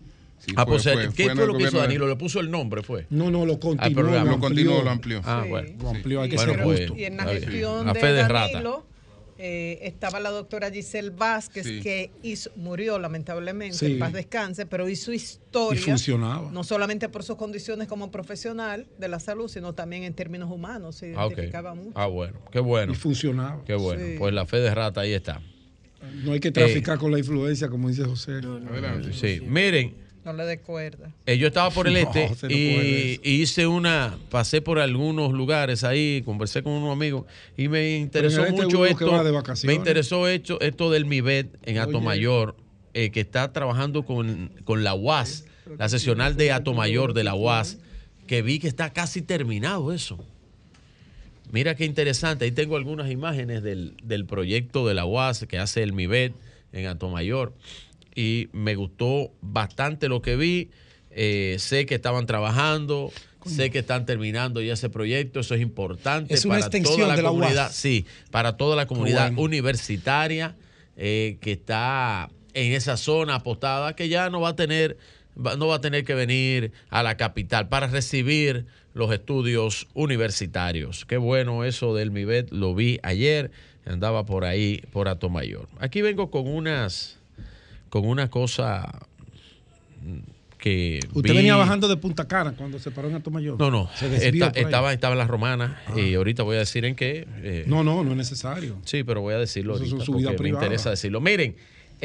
[0.55, 0.83] ah, pues,
[1.15, 2.07] ¿qué fue, lo que hizo Danilo?
[2.07, 3.07] ¿Le puso el nombre, fue?
[3.09, 4.23] No, no, lo continuó.
[4.25, 5.21] lo continuó, lo amplió.
[5.25, 5.69] Ah, bueno.
[5.81, 6.95] Lo amplió, hay que ser pues, justo.
[6.95, 8.85] Y en la gestión de Danilo,
[9.37, 15.11] eh, estaba la doctora Giselle Vázquez, que hizo, murió lamentablemente, en paz descanse, pero hizo
[15.11, 15.79] historia.
[15.79, 16.51] Y funcionaba.
[16.51, 20.95] No solamente por sus condiciones como profesional de la salud, sino también en términos humanos.
[20.97, 21.91] Se ah, identificaba mucho.
[21.95, 22.93] Ah, bueno, qué bueno.
[22.93, 23.63] Y funcionaba.
[23.65, 24.19] Qué bueno.
[24.19, 25.41] Pues la fe de rata ahí está.
[26.23, 28.41] No hay que traficar eh, con la influencia, como dice José.
[29.13, 29.95] sí, miren,
[30.25, 31.11] no le dé cuerda.
[31.25, 36.63] Eh, yo estaba por el este y, hice una, pasé por algunos lugares ahí, conversé
[36.63, 37.25] con unos amigos
[37.57, 39.23] y me interesó este mucho esto.
[39.63, 42.55] Me interesó esto, esto del MIBET en Atomayor,
[42.93, 45.45] eh, que está trabajando con, la UAS,
[45.77, 47.79] la sesional de Atomayor de la UAS,
[48.27, 50.23] que vi que está casi terminado eso.
[51.51, 55.83] Mira qué interesante, ahí tengo algunas imágenes del, del proyecto de la UAS que hace
[55.83, 56.33] el MIBET
[56.71, 57.53] en Atomayor
[58.15, 60.69] y me gustó bastante lo que vi.
[61.11, 63.11] Eh, sé que estaban trabajando,
[63.45, 68.05] sé que están terminando ya ese proyecto, eso es importante para toda la, comunidad, sí,
[68.31, 70.55] para toda la comunidad universitaria
[70.97, 74.97] eh, que está en esa zona apostada, que ya no va a tener
[75.35, 81.05] no va a tener que venir a la capital para recibir los estudios universitarios.
[81.05, 83.49] Qué bueno eso del MIBET, lo vi ayer,
[83.85, 85.67] andaba por ahí, por Atomayor.
[85.79, 87.19] Aquí vengo con unas
[87.93, 88.91] con una cosa
[90.57, 90.99] que.
[91.13, 93.59] ¿Usted venía bajando de Punta Cana cuando se paró en Atomayor?
[93.59, 93.87] No, no.
[94.01, 97.27] estaba, estaba en la romana y ahorita voy a decir en qué.
[97.43, 98.77] Eh, no, no, no es necesario.
[98.83, 101.21] Sí, pero voy a decirlo ahorita porque me interesa decirlo.
[101.21, 101.55] Miren.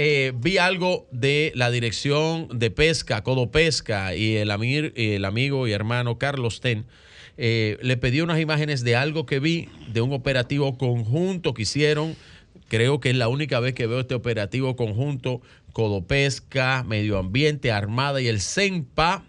[0.00, 4.52] Eh, vi algo de la dirección de pesca, Codo Pesca, y el,
[4.94, 6.84] el amigo y hermano Carlos Ten.
[7.36, 12.14] Eh, le pedí unas imágenes de algo que vi, de un operativo conjunto que hicieron.
[12.68, 15.40] Creo que es la única vez que veo este operativo conjunto
[15.72, 19.24] Codopesca, Medio Ambiente, Armada y el CENPA,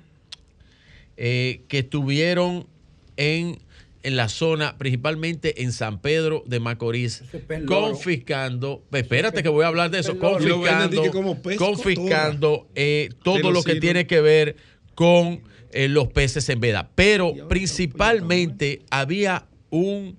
[1.16, 2.68] eh, que estuvieron
[3.18, 3.59] en,
[4.03, 7.24] en, la zona, principalmente en San Pedro de Macorís,
[7.66, 11.03] confiscando, espérate que voy a hablar de eso, confiscando,
[11.58, 14.56] confiscando eh, todo lo que tiene que ver
[14.95, 16.90] con eh, los peces en veda.
[16.95, 20.18] Pero principalmente había un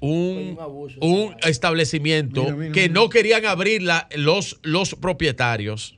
[0.00, 3.82] un, establecimiento que no querían abrir
[4.14, 5.96] los, los propietarios.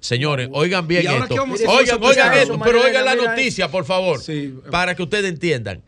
[0.00, 1.34] Señores, oigan bien esto.
[1.68, 4.20] Oigan, oigan esto, pero oigan la noticia, por favor,
[4.70, 5.82] para que ustedes entiendan.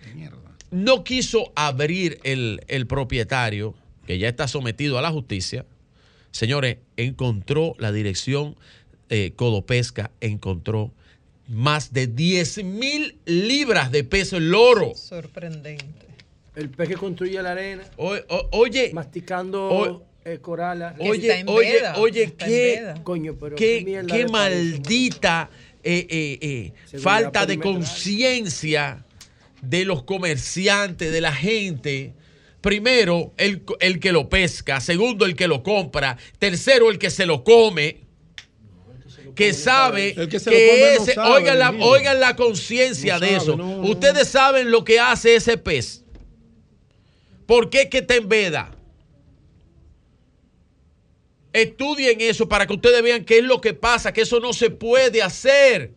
[0.71, 3.75] No quiso abrir el, el propietario,
[4.07, 5.67] que ya está sometido a la justicia.
[6.31, 8.57] Señores, encontró la dirección
[9.11, 10.91] eh, Codopesca, encontró
[11.47, 14.95] más de 10 mil libras de peso en loro.
[14.95, 16.07] Sorprendente.
[16.55, 17.85] El pez que construye la arena.
[17.97, 18.91] oye.
[18.93, 20.93] Masticando eh, corales.
[20.99, 25.51] Oye, oye, oye, qué, Coño, pero qué, qué, maldita
[25.83, 29.05] eh, eh, falta de conciencia
[29.63, 32.15] de los comerciantes, de la gente.
[32.61, 34.81] Primero, el, el, que lo pesca.
[34.81, 36.17] Segundo, el que lo compra.
[36.39, 38.03] Tercero, el que se lo come.
[39.35, 40.37] Que sabe que,
[40.95, 41.19] ese.
[41.19, 43.55] oigan, la, oigan la conciencia de eso.
[43.55, 46.02] Ustedes saben lo que hace ese pez
[47.47, 48.77] ¿Por qué que te embeda?
[51.53, 54.71] Estudien eso para que ustedes vean qué es lo que pasa, que eso no se
[54.71, 55.93] puede hacer.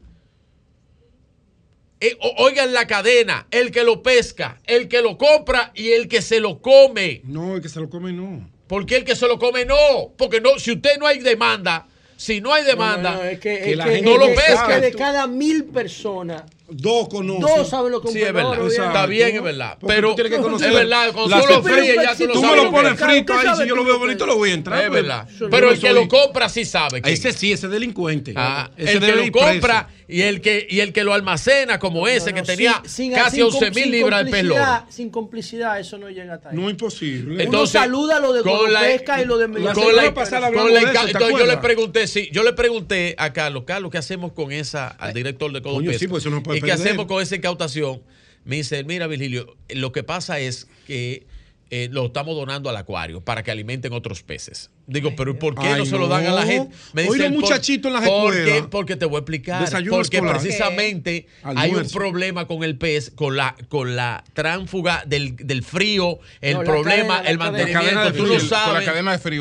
[2.02, 6.22] Eh, oigan la cadena, el que lo pesca, el que lo compra y el que
[6.22, 7.22] se lo come.
[7.24, 8.50] No, el que se lo come no.
[8.68, 10.14] ¿Por qué el que se lo come no?
[10.18, 14.18] Porque no, si usted no hay demanda, si no hay demanda, no, es que, no
[14.18, 14.80] lo pesca.
[14.80, 17.42] de cada mil personas Dos conocen.
[17.42, 18.68] Dos saben lo que Sí, es verdad.
[18.68, 19.78] Está bien, es verdad.
[19.86, 20.70] Pero tú que conocer.
[20.70, 22.34] Es verdad, con tú lo fríes ya tú lo.
[22.34, 24.82] Tú me lo pones frito ahí, si yo lo veo bonito lo voy a entrar.
[24.82, 25.02] Es pues.
[25.04, 25.28] verdad.
[25.52, 27.02] Pero el que lo compra sí sabe.
[27.06, 28.34] Ese sí, ese delincuente.
[28.36, 32.34] Ah, el que lo compra y el que y el que lo almacena como ese
[32.34, 32.82] que tenía
[33.14, 34.56] casi 11 mil libras de pelo.
[34.90, 36.58] Sin complicidad eso no llega hasta ahí.
[36.58, 37.44] No imposible.
[37.44, 42.54] Entonces saluda lo de pesca y lo de Entonces yo le pregunté, sí, yo le
[42.54, 46.00] pregunté a Carlos, Carlos, ¿qué hacemos con esa al director de Codopesca?
[46.00, 48.02] Sí, pues eso no ¿Y qué hacemos con esa incautación?
[48.44, 51.26] Me dice, mira Virgilio, lo que pasa es que
[51.72, 54.70] eh, lo estamos donando al acuario para que alimenten otros peces.
[54.88, 56.76] Digo, pero ¿y ¿por qué no se lo dan a la gente?
[56.94, 59.62] Me dicen, Oye, muchachito en la porque, porque te voy a explicar.
[59.62, 65.36] Desayuno porque precisamente hay un problema con el pez, con la, con la tránfuga del,
[65.36, 68.14] del frío, el problema, el mantenimiento.
[68.14, 68.86] Tú lo sabes.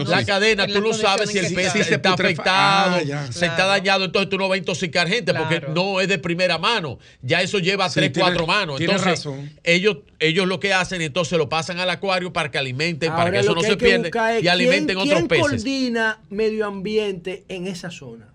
[0.09, 3.01] La cadena tú lo sabes si el pez sí, está, está afectado,
[3.31, 6.59] se está dañado, entonces tú no vas a intoxicar gente porque no es de primera
[6.59, 6.99] mano.
[7.23, 8.81] Ya eso lleva tres, cuatro manos.
[8.81, 9.51] Entonces, razón.
[9.63, 13.41] ellos ellos lo que hacen, entonces lo pasan al acuario para que alimenten, para que
[13.41, 15.49] eso no se pierda y alimenten otros peces peces.
[15.49, 18.33] coordina medio ambiente en esa zona?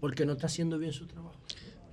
[0.00, 1.35] Porque no está haciendo bien su trabajo.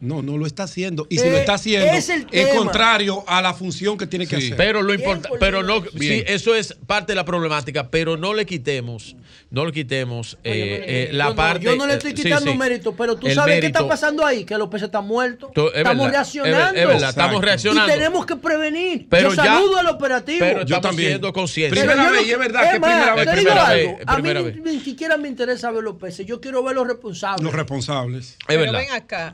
[0.03, 1.07] No, no lo está haciendo.
[1.09, 4.35] Y si lo eh, está haciendo, es, es, contrario a la función que tiene que
[4.35, 4.57] hacer.
[4.57, 8.45] Pero lo importante, pero no, sí, eso es parte de la problemática, pero no le
[8.45, 9.15] quitemos,
[9.49, 11.63] no le quitemos Oye, eh, eh, la no, parte.
[11.63, 14.43] Yo no le estoy eh, quitando sí, mérito, pero tú sabes qué está pasando ahí,
[14.43, 15.51] que López está muerto.
[15.55, 17.85] Tú, es estamos reaccionando.
[17.85, 19.07] Y tenemos que prevenir.
[19.09, 20.39] Pero yo saludo ya, al operativo.
[20.39, 21.11] Pero yo también.
[21.11, 21.79] siendo conscientes.
[21.79, 23.27] Primera vez, y es verdad que primera vez.
[23.29, 24.55] Primera vez.
[24.55, 27.41] A mí ni siquiera me interesa ver los peces Yo quiero ver los responsables.
[27.41, 28.37] Los responsables.
[28.49, 28.79] Es verdad.
[28.79, 29.33] ven acá.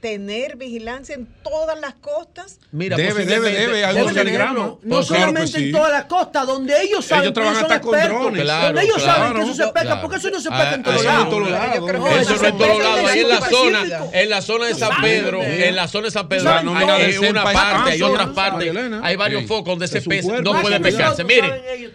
[0.00, 2.58] tener vigilancia en todas las costas?
[2.70, 7.24] Mira, debe, debe, debe, algo No pues solamente en todas las costas, donde ellos saben
[7.24, 8.42] ellos que son hasta expertos, donde
[8.82, 11.28] ellos saben que eso se pesca, porque eso no se pesca en ah, todos lados.
[11.28, 15.02] Todo no, eso no en todos lados, en la zona, en la zona de San
[15.02, 16.50] Pedro, en la zona de San Pedro.
[16.50, 21.24] hay una parte, hay otras partes, hay varios focos donde se pesa, no puede pescarse.
[21.24, 21.92] Mire,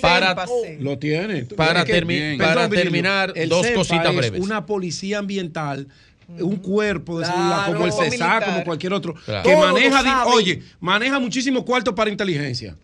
[0.00, 0.46] para
[0.80, 1.44] lo tiene.
[1.44, 4.40] Para terminar, dos cositas breves.
[4.40, 5.83] Una policía ambiental
[6.28, 11.18] un cuerpo de claro, celular como el CESA, como cualquier otro, que maneja, oye, maneja
[11.18, 12.76] muchísimos cuartos para inteligencia.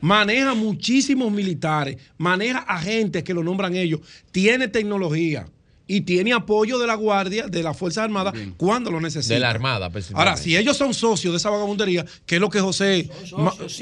[0.00, 5.46] Maneja muchísimos militares, maneja agentes que lo nombran ellos, tiene tecnología
[5.92, 9.34] y tiene apoyo de la Guardia, de las Fuerzas Armadas, cuando lo necesita.
[9.34, 12.60] De la Armada, Ahora, si ellos son socios de esa vagabundería, ¿qué es lo que
[12.60, 13.10] José,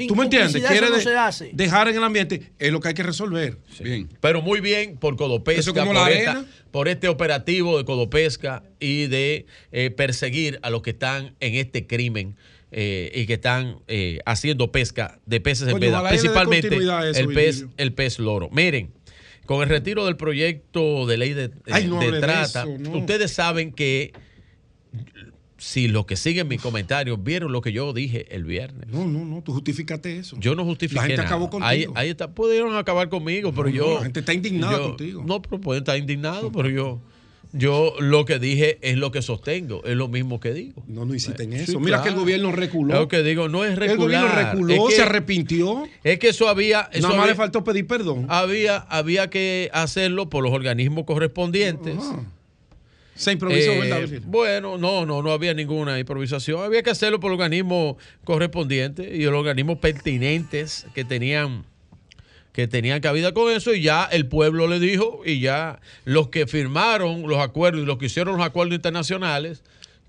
[0.09, 0.87] tú me entiendes, quiere
[1.53, 3.59] dejar en el ambiente, es lo que hay que resolver.
[3.79, 4.09] Bien.
[4.19, 9.89] Pero muy bien por Codopesca, por, esta, por, este operativo de Codopesca y de eh,
[9.89, 12.35] perseguir a los que están en este crimen.
[12.73, 17.65] Eh, y que están eh, haciendo pesca de peces en Oye, veda, principalmente el pez,
[17.75, 18.49] el pez loro.
[18.49, 18.93] Miren,
[19.51, 24.13] con el retiro del proyecto de ley de, eh, de, trata, ustedes saben que
[25.57, 28.87] si los que siguen mis comentarios vieron lo que yo dije el viernes.
[28.87, 30.37] No, no, no, tú justificaste eso.
[30.39, 31.01] Yo no justifiqué.
[31.01, 31.91] La gente acabó contigo.
[31.97, 33.95] Ahí, está, pudieron acabar conmigo, pero yo.
[33.95, 35.21] la gente está indignada contigo.
[35.27, 37.01] No, pero pueden estar indignados, pero yo.
[37.53, 40.83] Yo lo que dije es lo que sostengo, es lo mismo que digo.
[40.87, 41.79] No, no hiciste en eso.
[41.79, 42.93] Mira que el gobierno reculó.
[42.93, 43.91] Lo que digo, no es recular.
[43.91, 45.87] El gobierno reculó, es que, se arrepintió.
[46.03, 46.89] Es que eso había.
[46.91, 48.25] Eso Nada más le faltó pedir perdón.
[48.29, 51.97] Había, había que hacerlo por los organismos correspondientes.
[51.99, 52.23] Ah.
[53.15, 56.63] Se improvisó, eh, Bueno, no, no, no había ninguna improvisación.
[56.63, 61.65] Había que hacerlo por los organismos correspondientes y los organismos pertinentes que tenían
[62.53, 66.47] que tenían cabida con eso y ya el pueblo le dijo y ya los que
[66.47, 69.61] firmaron los acuerdos y los que hicieron los acuerdos internacionales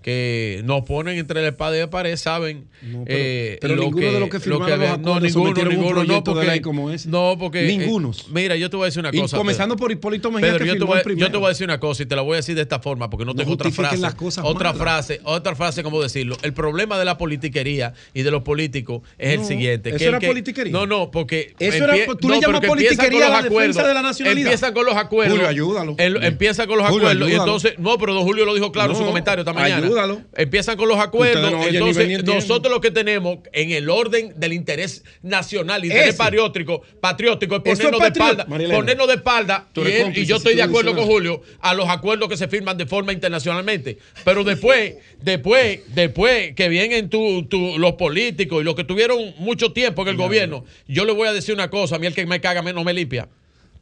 [0.03, 2.67] que nos ponen entre la espada y la pared, saben.
[2.81, 6.61] No, pero, eh, pero lo ninguno que, de los que firmaron los no, ninguno, ninguno,
[6.61, 7.07] como ese.
[7.09, 7.89] No, eh,
[8.31, 9.37] mira, yo te voy a decir una cosa.
[9.37, 12.33] Comenzando por Hipólito Mejía, yo, te voy, a decir una cosa y te la voy
[12.33, 13.97] a decir de esta forma, porque no, tengo otra frase.
[13.97, 14.81] Las cosas otra malas.
[14.81, 16.35] frase, otra frase, como decirlo.
[16.41, 19.89] El problema de la politiquería y de los políticos es el siguiente.
[19.89, 20.73] Eso que era politiquería.
[20.73, 21.55] No, no, porque.
[21.59, 24.51] Eso era, tú le llamas politiquería la defensa de la nacionalidad.
[24.51, 25.33] Empiezan con los acuerdos.
[25.33, 25.95] Julio, ayúdalo.
[25.97, 27.29] Empieza con los acuerdos.
[27.29, 29.92] Y entonces, no, pero don Julio lo dijo claro en su comentario esta mañana.
[30.35, 31.53] Empiezan con los acuerdos.
[31.67, 36.17] Entonces, nosotros lo que tenemos en el orden del interés nacional, interés Ese.
[36.17, 38.45] patriótico, patriótico, es ponernos de espalda.
[38.45, 39.67] Ponernos de espalda.
[40.15, 43.13] Y, yo estoy de acuerdo con Julio a los acuerdos que se firman de forma
[43.13, 43.97] internacionalmente.
[44.23, 49.73] Pero después, después, después que vienen tu, tu, los políticos y los que tuvieron mucho
[49.73, 52.25] tiempo en el gobierno, yo le voy a decir una cosa: a mí el que
[52.25, 53.27] me caga menos me limpia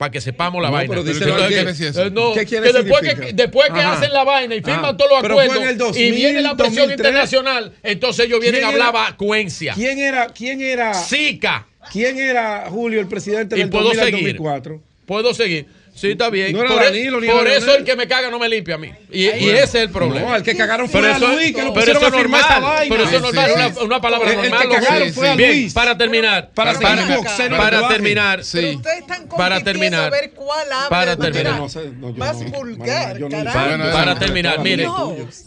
[0.02, 0.90] para que sepamos la No, vaina.
[0.90, 3.16] pero Pero díselo que- que- eh, no, ¿Qué que después significa?
[3.28, 3.94] que, después que Ajá.
[3.94, 6.42] hacen la vaina y firman Ah, todos los pero acuerdos en el 2000, y viene
[6.42, 6.98] la presión 2003.
[7.08, 9.76] internacional, entonces ellos vienen a ¿Quién hablar vacuencia.
[9.76, 10.96] ¿Quién era, quién era?
[10.96, 11.68] Zika.
[11.92, 14.24] ¿Quién era Julio, el presidente Y del puedo 2000 al seguir.
[14.24, 14.82] 2004?
[15.06, 15.68] Puedo seguir.
[16.02, 16.52] Sí, está bien.
[16.54, 17.82] No era por e- Danilo ni por era eso Leonel.
[17.82, 18.92] el que me caga no me limpia a mí.
[19.12, 19.60] Y, Ay, y bueno.
[19.60, 20.30] ese es el problema.
[20.30, 22.44] No, el que cagaron fue a Luis, que lo pero pusieron eso a es normal.
[22.62, 22.96] vaina.
[22.96, 23.80] Pero eso es normal, sí, una, sí.
[23.84, 24.70] una palabra El- el que normal.
[24.82, 25.38] cagaron sí, fue a sí.
[25.38, 25.74] Bien, Luis.
[25.74, 26.50] para terminar.
[26.56, 27.94] Para para, para lenguaje.
[27.94, 28.44] terminar.
[28.44, 28.58] Sí.
[28.58, 30.06] Pero ustedes están Para terminar.
[30.06, 31.60] a ver cuál habla Para terminar.
[31.60, 33.20] No sé, no, yo más vulgar.
[33.20, 34.88] Para, Bueno, para terminar, mire,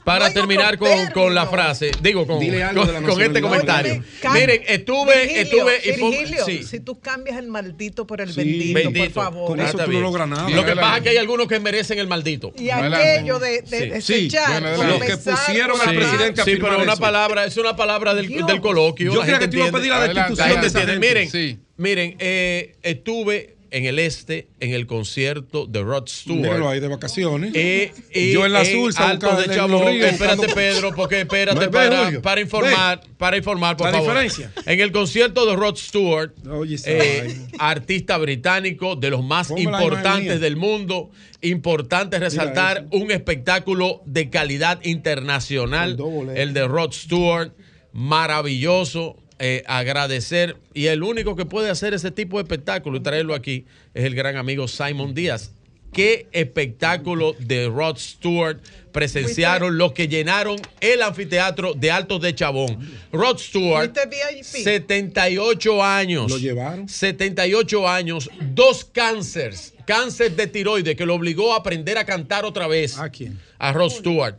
[0.04, 4.04] para terminar con, con la frase, digo, con, este comentario.
[4.32, 5.68] Miren, estuve, Virgilio,
[6.46, 9.46] estuve si tú cambias el maldito por el bendito, por favor.
[9.48, 10.43] Con eso tú no logras nada.
[10.52, 12.52] Lo que pasa es que hay algunos que merecen el maldito.
[12.58, 14.28] Y aquello de, de Sí.
[14.30, 17.00] los que pusieron al la- presidente a Sí, pero una eso.
[17.00, 19.12] palabra, es una palabra del, del coloquio.
[19.12, 21.00] Yo gente que te iba a pedir la destitución.
[21.00, 26.40] Miren, miren, eh, estuve en el este en el concierto de Rod Stewart.
[26.40, 27.52] Míralo ahí de vacaciones.
[27.54, 29.88] Eh, eh, Yo en la Sursa Alto de Chabón.
[29.88, 34.10] Espérate, Pedro, porque espérate para, para informar, para informar, por La favor.
[34.10, 34.52] diferencia.
[34.64, 36.32] En el concierto de Rod Stewart,
[36.86, 41.10] eh, artista británico de los más importantes del mundo.
[41.40, 45.98] Importante resaltar un espectáculo de calidad internacional,
[46.36, 47.52] el de Rod Stewart,
[47.92, 49.16] maravilloso.
[49.38, 53.64] Eh, agradecer y el único que puede hacer ese tipo de espectáculo y traerlo aquí
[53.92, 55.52] es el gran amigo Simon Díaz.
[55.92, 58.58] Qué espectáculo de Rod Stewart
[58.90, 62.78] presenciaron los que llenaron el anfiteatro de Altos de Chabón.
[63.12, 64.44] Rod Stewart, ¿Fuiste VIP?
[64.44, 66.30] 78 años.
[66.30, 66.88] ¿Lo llevaron?
[66.88, 69.74] 78 años, dos cánceres.
[69.86, 72.98] Cáncer de tiroides que lo obligó a aprender a cantar otra vez.
[72.98, 73.38] ¿A quién?
[73.58, 74.36] A Rod Stewart.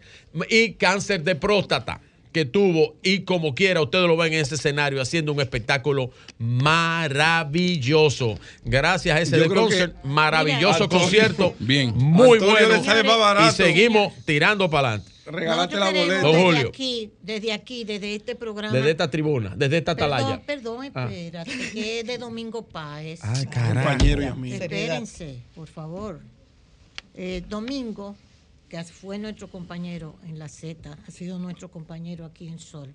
[0.49, 2.01] Y cáncer de próstata
[2.35, 8.37] que tuvo y como quiera ustedes lo ven en ese escenario haciendo un espectáculo maravilloso.
[8.65, 11.55] Gracias a ese de que- concert, maravilloso Antonio- concierto.
[11.59, 11.93] Bien.
[11.95, 13.47] Muy Antonio bueno.
[13.47, 15.11] Y seguimos tirando para adelante.
[15.27, 16.21] Regálate la boleta.
[16.21, 16.67] Don desde Julio.
[16.69, 18.73] aquí, desde aquí, desde este programa.
[18.75, 20.41] Desde esta tribuna, desde esta atalaya.
[20.45, 21.07] Perdón, perdón, Ah.
[21.09, 23.21] espérate, que es de Domingo Páez.
[23.23, 23.91] Ay, carajo.
[23.91, 24.55] Compañero y amigo.
[24.61, 26.19] Espérense, por favor.
[27.15, 28.17] Eh, Domingo,
[28.69, 32.93] que fue nuestro compañero en la Z, ha sido nuestro compañero aquí en Sol.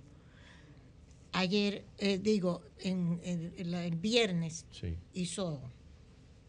[1.32, 4.96] Ayer, eh, digo, en, en- en la- el viernes Sí.
[5.14, 5.60] hizo,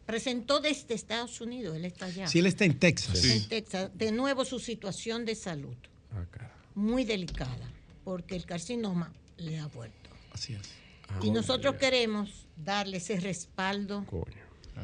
[0.06, 2.26] presentó desde Estados Unidos, él está allá.
[2.26, 3.24] Si él está en Texas.
[3.24, 5.76] en Texas, de nuevo su situación de salud,
[6.14, 6.26] Ah,
[6.74, 7.70] muy delicada,
[8.04, 10.10] porque el carcinoma le ha vuelto.
[10.32, 10.60] Así es.
[11.22, 14.04] Y nosotros queremos darle ese respaldo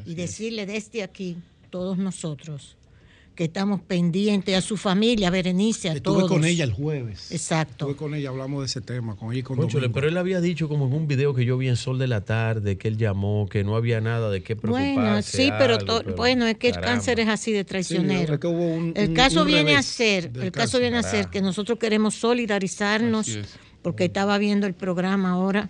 [0.05, 1.37] y decirle desde aquí,
[1.69, 2.77] todos nosotros,
[3.39, 6.29] que estamos pendientes a su familia, a Berenice, a Estuve todos.
[6.29, 7.31] con ella el jueves.
[7.31, 7.85] Exacto.
[7.85, 9.93] Estuve con ella, hablamos de ese tema, con ella y con Domingo.
[9.93, 12.19] pero él había dicho como en un video que yo vi en Sol de la
[12.25, 14.93] Tarde, que él llamó, que no había nada de qué preocuparse.
[14.93, 18.33] Bueno, sí, pero, algo, bueno, es que el cáncer es así de traicionero.
[18.33, 21.29] es que hubo un- el caso un viene a ser, el caso viene a ser
[21.29, 23.47] que nosotros queremos solidarizarnos, es.
[23.81, 25.69] porque estaba viendo el programa ahora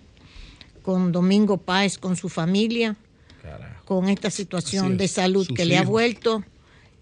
[0.82, 2.96] con Domingo Páez, con su familia,
[3.40, 3.84] Carajo.
[3.84, 6.42] con esta situación es, de salud sus que le ha vuelto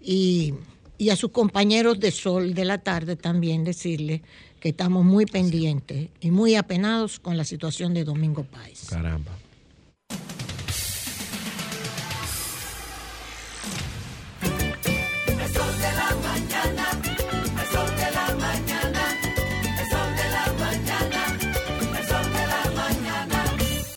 [0.01, 0.53] y,
[0.97, 4.21] y a sus compañeros de Sol de la tarde también decirle
[4.59, 8.89] que estamos muy pendientes y muy apenados con la situación de Domingo Páez.
[8.89, 9.31] Caramba.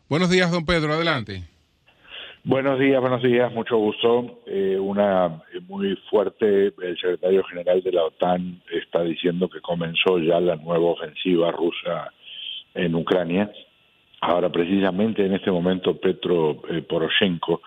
[0.09, 1.52] Buenos días, don Pedro, adelante.
[2.45, 4.41] Buenos días, buenos días, mucho gusto.
[4.47, 10.19] Eh, una eh, muy fuerte, el secretario general de la OTAN está diciendo que comenzó
[10.19, 12.13] ya la nueva ofensiva rusa
[12.75, 13.49] en Ucrania.
[14.23, 17.63] Ahora, precisamente en este momento, Petro eh, Poroshenko,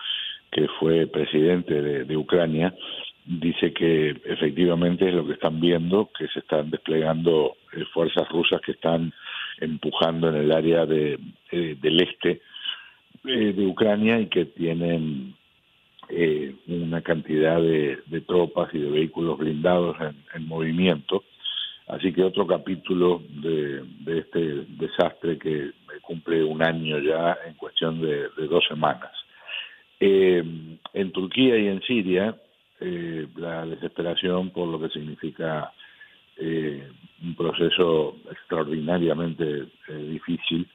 [0.50, 2.74] que fue presidente de, Ucrania,
[3.24, 7.56] dice que efectivamente es lo que están viendo, que se están desplegando
[7.94, 9.10] fuerzas rusas que están
[9.58, 11.18] empujando en el área de,
[11.50, 12.42] del este
[13.26, 15.34] eh, de Ucrania y que tienen
[16.08, 21.24] eh, una cantidad de, tropas y de vehículos blindados en, en movimiento.
[21.88, 25.70] Así que otro capítulo de, este desastre que
[26.02, 29.12] cumple un año ya en cuestión de, de dos semanas.
[30.00, 30.42] Eh,
[30.92, 32.36] en Turquía y en Siria,
[32.80, 35.72] eh, la desesperación por lo que significa
[36.36, 36.86] eh,
[37.22, 40.68] un proceso extraordinariamente eh, difícil.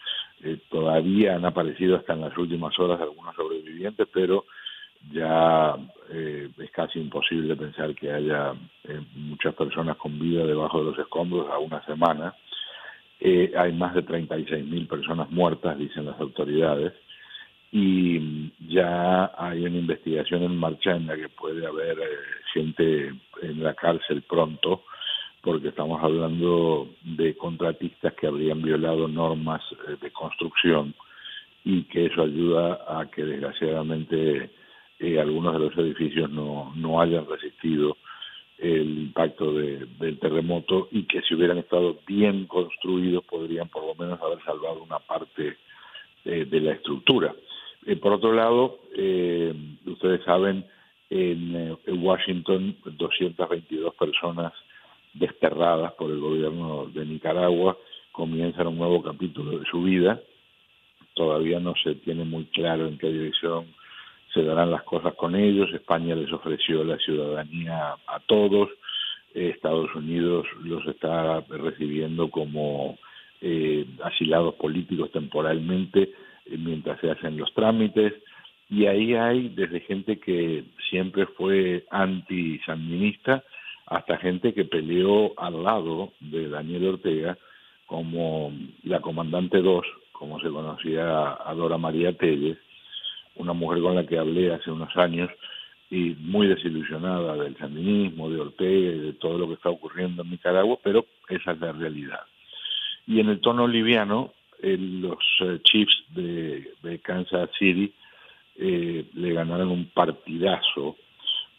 [0.44, 4.46] Eh, todavía han aparecido hasta en las últimas horas algunos sobrevivientes, pero
[5.10, 5.76] ya
[6.10, 8.54] eh, es casi imposible pensar que haya
[8.84, 12.36] eh, muchas personas con vida debajo de los escombros a una semana.
[13.20, 16.94] Eh, hay más de 36.000 personas muertas, dicen las autoridades,
[17.72, 21.98] y ya hay una investigación en marcha en la que puede haber
[22.54, 24.84] gente en la cárcel pronto,
[25.42, 30.94] porque estamos hablando de contratistas que habrían violado normas eh, de construcción
[31.64, 34.50] y que eso ayuda a que desgraciadamente
[35.00, 37.98] eh, algunos de los edificios no, no hayan resistido
[38.58, 44.22] el impacto del terremoto y que si hubieran estado bien construidos podrían por lo menos
[44.22, 45.58] haber salvado una parte
[46.24, 47.34] de la estructura.
[47.86, 49.54] Eh, por otro lado, eh,
[49.86, 50.66] ustedes saben,
[51.10, 54.54] en, eh, en, Washington 222 personas
[55.14, 57.78] desterradas por el gobierno de Nicaragua
[58.12, 60.22] comienzan un nuevo capítulo de su vida.
[61.14, 63.66] Todavía no se tiene muy claro en qué dirección
[64.34, 65.74] se darán las cosas con ellos.
[65.74, 68.70] España les ofreció la ciudadanía a todos.
[69.34, 72.98] Estados Unidos los está recibiendo como
[74.04, 76.14] asilados políticos temporalmente
[76.46, 78.14] eh, mientras se hacen los trámites.
[78.70, 83.44] Y ahí hay desde gente que siempre fue anti-sandinista
[83.92, 87.38] hasta gente que peleó al lado de Daniel Ortega,
[87.86, 88.54] como
[88.84, 92.58] la comandante 2, como se conocía a Dora María Telles,
[93.36, 95.30] una mujer con la que hablé hace unos años
[95.90, 100.30] y muy desilusionada del sandinismo, de Ortega y de todo lo que está ocurriendo en
[100.30, 102.22] Nicaragua, pero esa es la realidad.
[103.08, 107.94] Y en el tono liviano, los eh, Chiefs de, Kansas City
[108.56, 110.96] eh, le ganaron un partidazo,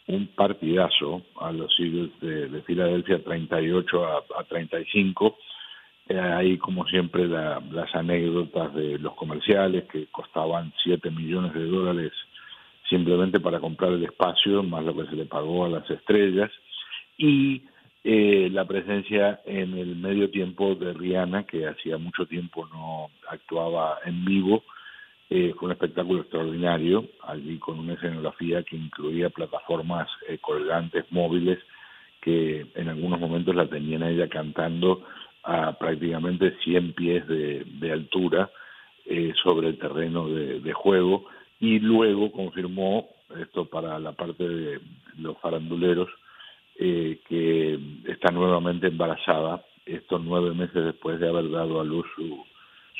[0.07, 5.37] un partidazo a los Eagles de, Filadelfia 38 a, a 35.
[6.09, 12.11] Eh, ahí, como siempre, las anécdotas de los comerciales que costaban 7 millones de dólares
[12.89, 16.51] simplemente para comprar el espacio, más lo que se le pagó a las estrellas.
[17.17, 17.63] Y
[18.03, 23.99] eh, la presencia en el medio tiempo de Rihanna, que hacía mucho tiempo no actuaba
[24.05, 24.63] en vivo.
[25.29, 31.59] Eh, fue un espectáculo extraordinario, allí con una escenografía que incluía plataformas eh, colgantes móviles
[32.21, 35.03] que en algunos momentos la tenían ella cantando
[35.43, 38.49] a prácticamente 100 pies de, altura
[39.43, 41.25] sobre el terreno de, de juego
[41.59, 44.79] y luego confirmó, esto para la parte de
[45.17, 46.09] los faranduleros,
[46.75, 52.43] eh, que está nuevamente embarazada estos nueve meses después de haber dado a luz su,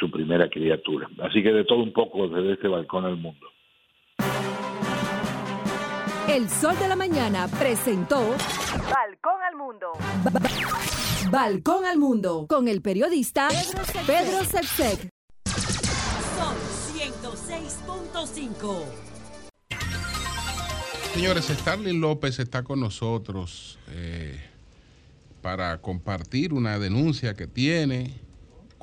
[0.04, 1.10] su primera criatura.
[1.22, 3.48] Así que de todo un poco desde este balcón al mundo.
[6.28, 9.94] El Sol de la Mañana presentó Balcón al Mundo.
[11.32, 13.48] Balcón al Mundo con el periodista
[14.06, 15.10] Pedro Sepsek.
[16.36, 16.58] Sol
[16.98, 18.84] 106.5.
[21.14, 24.42] Señores, Starling López está con nosotros eh,
[25.42, 28.23] para compartir una denuncia que tiene.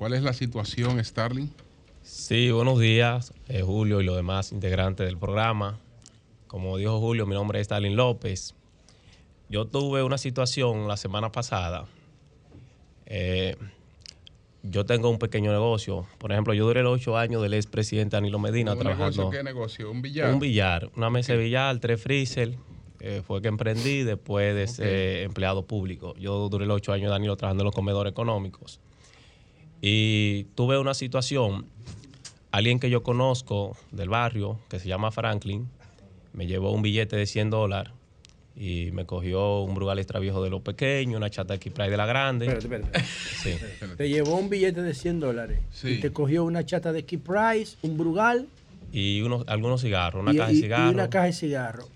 [0.00, 1.50] ¿Cuál es la situación, Starling?
[2.00, 5.78] Sí, buenos días, eh, Julio y los demás integrantes del programa.
[6.46, 8.54] Como dijo Julio, mi nombre es Starling López.
[9.50, 11.84] Yo tuve una situación la semana pasada.
[13.04, 13.58] Eh,
[14.62, 16.06] yo tengo un pequeño negocio.
[16.16, 19.24] Por ejemplo, yo duré los ocho años del expresidente Danilo Medina ¿Un trabajando.
[19.24, 19.90] Negocio, ¿Qué negocio?
[19.90, 20.32] ¿Un billar?
[20.32, 20.90] Un billar.
[20.96, 22.54] Una mesa de billar, tres freezer.
[23.00, 26.14] Eh, fue que emprendí después de ser empleado público.
[26.16, 28.80] Yo duré los ocho años de Danilo trabajando en los comedores económicos.
[29.81, 31.67] Y tuve una situación.
[32.52, 35.68] Alguien que yo conozco del barrio, que se llama Franklin,
[36.33, 37.92] me llevó un billete de 100 dólares
[38.57, 41.97] y me cogió un Brugal extra viejo de lo pequeño, una chata de Pride de
[41.97, 42.47] la grande.
[42.47, 43.05] Espérate, espérate.
[43.42, 43.57] Sí.
[43.97, 47.76] Te llevó un billete de 100 dólares y te cogió una chata de Key Price,
[47.83, 48.49] un Brugal.
[48.92, 50.91] Y unos, algunos cigarros, una caja de cigarros.
[50.91, 51.89] Y una caja de cigarros.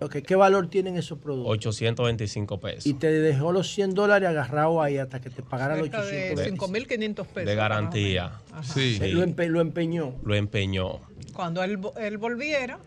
[0.00, 0.22] Okay.
[0.22, 1.52] ¿Qué valor tienen esos productos?
[1.52, 2.86] 825 pesos.
[2.86, 6.52] Y te dejó los 100 dólares agarrado ahí hasta que te pagara los 800 de
[6.52, 7.46] 5.500 pesos.
[7.46, 8.32] De garantía.
[8.62, 8.98] Sí.
[8.98, 10.14] Lo, lo, empeñó.
[10.24, 11.00] Lo empeñó.
[11.34, 12.78] Cuando él, él volviera,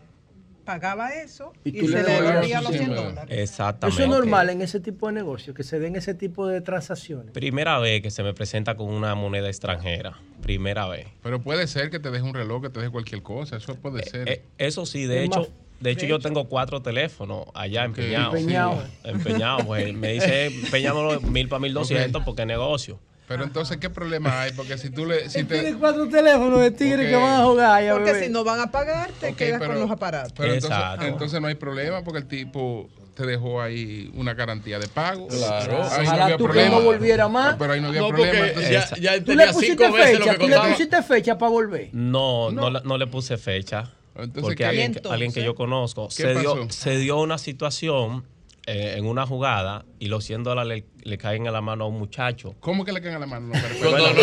[0.64, 3.38] pagaba eso y, se le devolvía los 100 dólares.
[3.38, 4.02] Exactamente.
[4.02, 7.32] Eso es normal en ese tipo de negocios, que se den ese tipo de transacciones.
[7.32, 10.18] Primera vez que se me presenta con una moneda extranjera.
[10.42, 11.06] Primera vez.
[11.22, 13.56] Pero puede ser que te deje un reloj, que te deje cualquier cosa.
[13.56, 14.28] Eso puede eh, ser.
[14.28, 15.48] Eh, eso sí, de hecho.
[15.80, 18.34] De hecho, yo tengo cuatro teléfonos allá empeñados.
[18.34, 18.84] Empeñados.
[19.04, 19.64] Empeñados.
[19.66, 22.98] Pues, me dice, empeñámoslo mil para mil doscientos porque es negocio.
[23.26, 24.52] Pero entonces, ¿qué problema hay?
[24.52, 25.30] Porque si tú le.
[25.30, 25.74] Si te...
[25.74, 27.92] cuatro teléfonos de tigre que van a jugar.
[27.92, 30.32] porque si no van a pagar, te quedas con los aparatos.
[30.36, 34.88] Pero entonces, entonces, no hay problema porque el tipo te dejó ahí una garantía de
[34.88, 35.28] pago.
[35.28, 35.84] Claro.
[35.84, 36.70] Ahí Ojalá no tú problema.
[36.70, 37.56] que no volviera más.
[37.56, 38.60] pero ahí no había problema.
[38.60, 40.38] ya, ya ¿Tú le pusiste fecha?
[40.38, 41.88] ¿Tú le pusiste fecha para volver?
[41.92, 43.90] No, no, no, le puse fecha.
[44.16, 48.24] Entonces, porque alguien, alguien que yo conozco se dio, se dio una situación
[48.66, 51.86] eh, en una jugada y los 100 dólares le, le caen a la mano a
[51.86, 52.54] un muchacho.
[52.60, 53.48] ¿Cómo que le caen a la mano?
[53.48, 54.22] No, pero, no, no,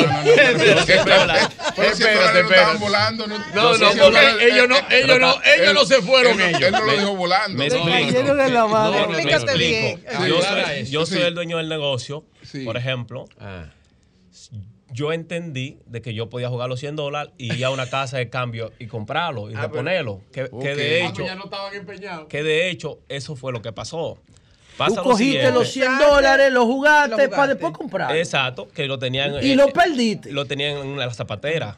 [1.83, 2.79] Espérate, espérate.
[2.79, 3.27] volando.
[3.27, 6.63] No, no, ellos no, ellos no, ellos no se fueron ellos.
[6.63, 7.55] Él no lo dijo volando.
[7.55, 7.97] Me explico.
[8.97, 10.03] Explícate bien.
[10.27, 12.25] Yo soy, yo soy el dueño del negocio,
[12.65, 13.25] por ejemplo.
[14.93, 18.17] Yo entendí de que yo podía jugar los 100 dólares y ir a una casa
[18.17, 20.21] de cambio y comprarlo y reponerlo.
[20.33, 22.27] Que, que de hecho, ya no estaban empeñados.
[22.27, 24.17] que de hecho eso fue lo que pasó.
[24.25, 25.51] Tú Pasa lo cogiste siguiente.
[25.51, 28.15] los 100 dólares, los jugaste para después comprar.
[28.15, 29.35] Exacto, que lo tenían.
[29.43, 30.31] Y eh, lo perdiste.
[30.31, 31.77] Lo tenían en la zapatera.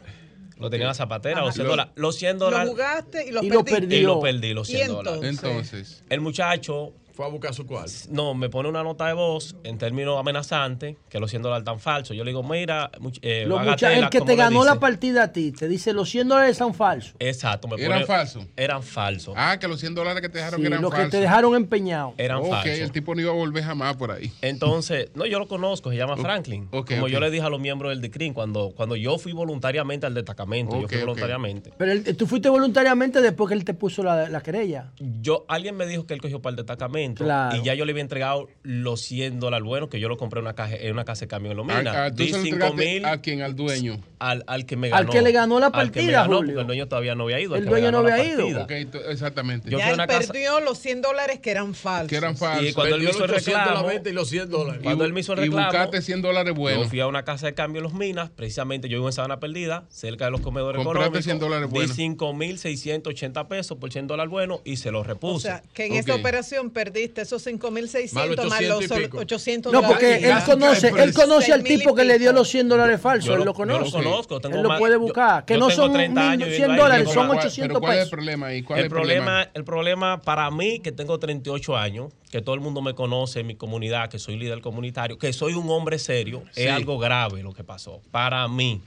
[0.58, 1.94] Lo tenían en la zapatera, los 100 Lo- dólares.
[1.96, 2.70] Los 100 Lo dólares.
[2.70, 3.96] jugaste y lo y perdiste.
[3.98, 5.20] Y lo perdí, los ¿Y 100 dólares.
[5.24, 6.04] Entonces.
[6.10, 6.94] El muchacho.
[7.14, 7.86] Fue a buscar su cual.
[8.10, 11.80] No, me pone una nota de voz en términos amenazantes que los 100 dólares tan
[11.80, 12.18] falsos.
[12.18, 12.90] Yo le digo, mira,
[13.22, 16.10] eh, Los bagatela, mucha- el que te ganó la partida a ti te dice los
[16.10, 17.14] 100 dólares son falsos.
[17.20, 17.68] Exacto.
[17.68, 18.46] Me ¿Eran falsos?
[18.58, 19.36] Eran falsos.
[19.38, 21.12] Ah, que los 100 dólares que te dejaron Sí, eran los que falsos.
[21.12, 22.14] te dejaron empeñado.
[22.18, 22.80] Eran ok, falsos.
[22.80, 24.32] el tipo no iba a volver jamás por ahí.
[24.42, 26.68] Entonces, no, yo lo conozco, se llama Franklin.
[26.68, 30.16] Como yo le dije a los miembros del DICRIN, cuando, cuando yo fui voluntariamente al
[30.16, 31.72] destacamento, yo fui voluntariamente.
[31.78, 34.92] Pero él- tú fuiste voluntariamente después que él te puso la, la querella.
[35.22, 37.58] Yo, alguien me dijo que él cogió para el destacamento Claro.
[37.58, 40.46] y ya yo le había entregado los 100 dólares buenos que yo lo compré en
[40.46, 41.92] una, caja, en una casa de cambio en Lomina.
[41.92, 44.00] Ah, ah, tú Di se lo 5 entregaste mil a quién, al dueño.
[44.20, 45.12] al, al que me Al ganó.
[45.12, 46.40] que le ganó la Al que me partida, ganó, Julio.
[46.54, 47.56] porque el dueño todavía no había ido.
[47.56, 48.68] al El dueño no había ido.
[49.10, 49.70] exactamente.
[49.70, 52.10] Yo ya a él una casa- perdió los 100 dólares que eran falsos.
[52.10, 52.68] que eran falsos.
[52.70, 54.82] Y cuando él me hizo el reclamo, y los 100 dólares.
[54.84, 56.84] cuando él me hizo el y reclamo, buscaste 100 dólares buenos.
[56.84, 59.40] Yo fui a una casa de cambio en Los Minas, precisamente yo vivo en Sabana
[59.40, 61.24] Perdida, cerca de los comedores Compraste económicos.
[61.26, 61.96] 100 dólares Di buenos.
[61.98, 65.36] 5.680 pesos por 100 dólares buenos y se los repuse.
[65.48, 69.18] O sea, que en esa operación perdiste esos 5.600 más los 800 y pico.
[69.20, 73.02] 800 No, porque él conoce, él conoce al tipo que le dio los 100 dólares
[73.02, 73.26] falsos.
[73.26, 73.92] Yo él lo- lo yo lo conoce.
[73.92, 75.46] conozco, tengo él lo puede yo- buscar.
[75.46, 77.94] que yo no son 30 años 100 viviendo ahí, dólares, son más- 800 pero ¿cuál
[77.94, 78.12] es el pesos.
[78.12, 78.62] problema ahí?
[78.64, 79.26] ¿Cuál el es el problema?
[79.26, 83.40] problema, el problema para mí, que tengo 38 años, que todo el mundo me conoce
[83.42, 86.64] en mi comunidad, que soy líder comunitario, que soy un hombre serio, Sí.
[86.64, 88.02] es algo grave lo que pasó.
[88.12, 88.82] Para mí.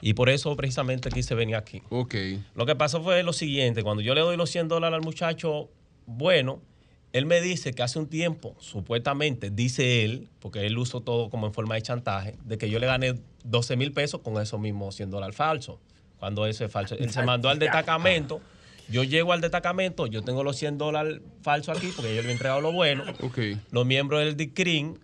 [0.00, 1.82] Y por eso precisamente quise venir aquí.
[1.90, 2.14] Ok.
[2.54, 5.68] Lo que pasó fue lo siguiente, cuando yo le doy los 100 dólares al muchacho,
[6.06, 6.60] bueno,
[7.12, 11.46] él me dice que hace un tiempo, supuestamente, dice él, porque él usó todo como
[11.46, 13.14] en forma de chantaje, de que yo le gané
[13.44, 15.76] 12 mil pesos con esos mismos 100 dólares falsos,
[16.18, 16.96] cuando eso es falso.
[16.96, 18.40] Él se mandó al destacamento,
[18.90, 22.32] yo llego al destacamento, yo tengo los 100 dólares falsos aquí, porque yo le había
[22.32, 23.04] entregado lo bueno.
[23.70, 24.98] Los miembros del DICRIN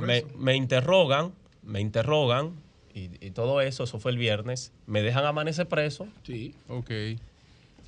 [0.00, 1.32] me, me interrogan,
[1.62, 2.54] me interrogan,
[2.94, 6.06] y, y todo eso, eso fue el viernes, me dejan amanecer preso.
[6.24, 6.54] Sí.
[6.68, 6.90] Ok.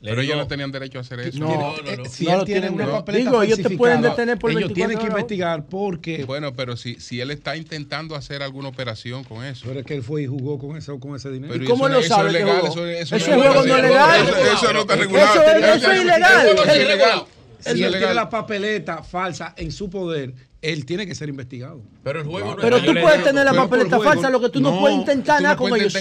[0.04, 1.38] Le Pero ellos no tenían derecho a hacer eso.
[1.38, 2.90] No, eh, si No él lo tiene una no.
[2.92, 6.76] papeleta Digo, ellos te pueden detener por ellos 24 tienen que investigar porque Bueno, pero
[6.76, 9.64] si, si él está intentando hacer alguna operación con eso.
[9.66, 11.54] Pero es que él fue y jugó con eso, con ese dinero.
[11.54, 13.42] Pero ¿Y cómo eso lo es- sabe eso es legal, eso- eso Ese no es
[13.48, 14.28] juego no es legal.
[14.28, 15.26] Eso- Eso no está regulado.
[15.26, 16.48] Eso es- Eso eso es es ilegal.
[16.52, 16.80] ilegal.
[16.82, 17.22] Ilegal.
[17.60, 20.34] Si Eso él es tiene la papeleta falsa en su poder,
[20.72, 21.80] él tiene que ser investigado.
[22.02, 24.96] Pero el juego Pero tú puedes tener la papeleta falsa, lo que tú no, puedes
[24.98, 25.92] intentar nada con ellos.
[25.92, 26.00] Sí,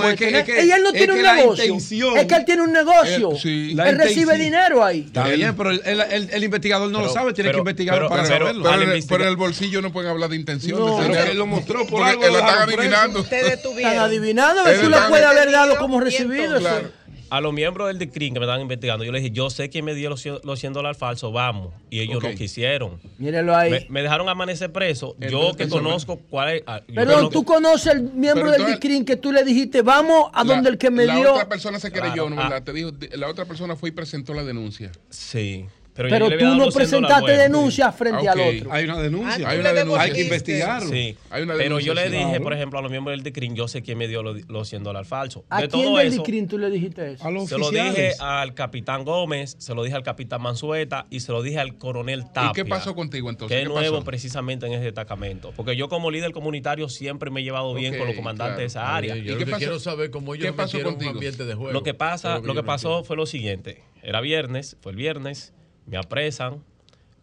[0.00, 0.66] puedes tener.
[0.66, 2.16] Y él no tiene un negocio.
[2.16, 3.30] Es que él tiene un negocio.
[3.32, 3.70] Él- sí.
[3.70, 5.04] Él La recibe dinero ahí.
[5.06, 8.08] Está bien, pero el, el- el investigador no lo sabe, tiene pero- que investigarlo pero-
[8.08, 8.62] para pero- saberlo.
[8.64, 10.78] Pero, en el, pero en el bolsillo no pueden hablar de intención.
[10.78, 11.30] No, de pero dinero.
[11.32, 13.20] él lo mostró por Porque algo, lo lo están adivinando.
[13.20, 16.58] Están adivinando, a ver si está puedes haber dado como recibido.
[16.58, 16.90] Claro.
[17.34, 19.86] A los miembros del DICRIN que me estaban investigando, yo les dije, yo sé quién
[19.86, 21.72] me dio los 100, los 100 dólares falsos, vamos.
[21.88, 23.00] Y ellos no quisieron.
[23.16, 23.70] Mírelo ahí.
[23.70, 25.16] Me, me dejaron amanecer preso.
[25.18, 26.62] yo que me- conozco cuál es.
[26.66, 30.30] ah, Perdón, conozco- tú conoces el miembro Pero del DICRIN que tú le dijiste, vamos
[30.34, 31.32] a donde el que me la dio.
[31.32, 32.30] otra persona se creyó, Claro.
[32.30, 32.40] ¿no?
[32.42, 32.48] Ah.
[32.50, 32.62] ¿verdad?
[32.64, 34.92] Te dijo, la otra persona fue y presentó la denuncia.
[35.08, 35.64] Sí.
[35.94, 38.72] Pero, Pero yo tú no los 100 dólares presentaste denuncia frente Ah, al otro.
[38.72, 39.46] Hay una denuncia.
[39.46, 40.02] Ah, Hay una denuncia.
[40.02, 40.88] Hay que investigarlo.
[40.88, 41.16] Sí.
[41.28, 42.42] Hay una Pero yo le dije, Claro.
[42.44, 44.84] por ejemplo, a los miembros del DICRIN, yo sé quién me dio los, los 100
[44.84, 45.42] dólares falsos.
[45.50, 47.26] ¿A de quién todo del eso, DICRIN tú le dijiste eso?
[47.26, 51.20] A los se lo dije al capitán Gómez, se lo dije al capitán Mansueta y
[51.20, 52.50] se lo dije al coronel Tapia.
[52.50, 53.54] ¿Y qué pasó contigo entonces?
[53.54, 54.04] Que es ¿Qué nuevo pasó?
[54.06, 55.52] precisamente en ese destacamento.
[55.54, 58.96] Porque yo como líder comunitario siempre me he llevado bien con los comandantes de esa
[58.96, 59.14] área.
[59.16, 61.10] Yo lo que quiero saber cómo ellos qué pasó metieron un contigo?
[61.12, 61.72] ambiente de juego.
[61.72, 63.82] Lo que pasa, lo yo que pasó fue lo siguiente.
[64.02, 65.52] Era viernes, fue el viernes,
[65.86, 66.62] me apresan,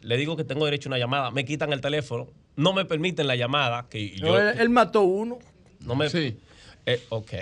[0.01, 3.27] le digo que tengo derecho a una llamada, me quitan el teléfono, no me permiten
[3.27, 5.39] la llamada, que No, yo él, él mató uno.
[5.81, 6.37] no me Sí.
[6.85, 7.33] Eh, ok.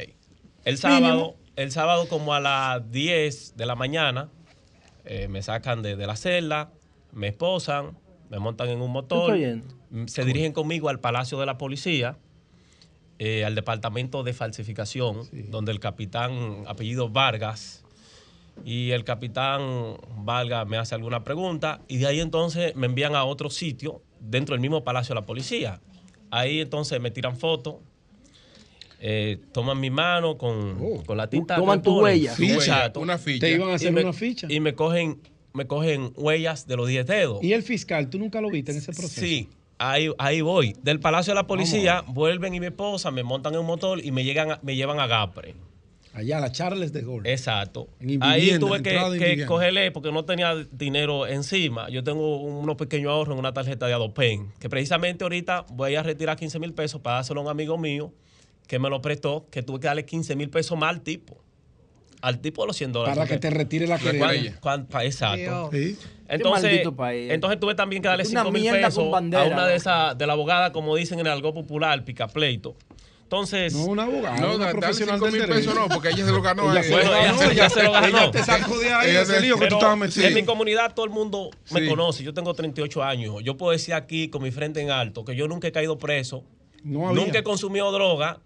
[0.66, 4.30] El sábado, el sábado como a las 10 de la mañana,
[5.06, 6.72] eh, me sacan de, de la celda,
[7.14, 7.98] me esposan,
[8.30, 9.38] me montan en un motor,
[9.90, 12.18] mm, se dirigen conmigo al Palacio de la Policía,
[13.20, 17.84] eh, al Departamento de Falsificación, donde el capitán apellido Vargas
[18.66, 23.24] y el capitán Vargas me hace alguna pregunta y de ahí entonces me envían a
[23.24, 25.80] otro sitio dentro del mismo Palacio de la Policía.
[26.32, 27.76] Ahí entonces me tiran fotos,
[29.00, 31.56] eh, toman mi mano con, con la tinta.
[31.56, 32.34] Toman tu huella.
[32.34, 33.00] Ficha, exacto.
[33.00, 33.46] una ficha.
[33.46, 34.48] Te iban a hacer y me, una ficha.
[34.50, 35.22] Y me cogen,
[35.54, 37.44] me cogen huellas de los 10 dedos.
[37.44, 39.22] ¿Y el fiscal, tú nunca lo viste en ese proceso?
[39.22, 40.76] Sí, ahí, ahí voy.
[40.82, 44.12] Del Palacio de la Policía, vuelven y mi esposa me montan en un motor y
[44.12, 45.56] me, llegan, me llevan a Gapre.
[46.18, 47.32] Allá, la Charles de Gaulle.
[47.32, 47.90] Exacto.
[48.22, 51.90] Ahí tuve que, que cogerle porque no tenía dinero encima.
[51.90, 56.02] Yo tengo unos pequeños ahorros en una tarjeta de Adopen, que precisamente ahorita voy a
[56.02, 58.12] retirar 15 mil pesos para dárselo a un amigo mío
[58.66, 61.38] que me lo prestó, que tuve que darle 15 mil pesos más al tipo.
[62.20, 63.16] Al tipo de los 100 dólares.
[63.16, 64.60] Para que te retire la querella.
[65.04, 65.70] Exacto.
[65.72, 65.98] Sí.
[66.28, 66.82] Entonces,
[67.30, 70.26] entonces tuve también que darle Es una 5 mil pesos a una de esas, de
[70.26, 72.76] la abogada, como dicen en el algo popular, picapleito.
[73.28, 73.74] Entonces.
[73.76, 75.60] No, una abogada, No, una profesional del mil derecho.
[75.60, 76.72] pesos no, porque ella se lo ganó.
[76.72, 78.08] Ella ganó, Ella se- ella se lo ganó.
[78.08, 80.26] ella te sacó de ahí Ella ese se- lío que tú estabas metido.
[80.28, 81.88] En mi comunidad todo el mundo me Sí.
[81.90, 82.24] conoce.
[82.24, 83.36] Yo tengo 38 años.
[83.44, 86.46] Yo puedo decir aquí con mi frente en alto que yo nunca he caído preso.
[86.84, 87.22] No había.
[87.22, 88.40] nunca he consumido droga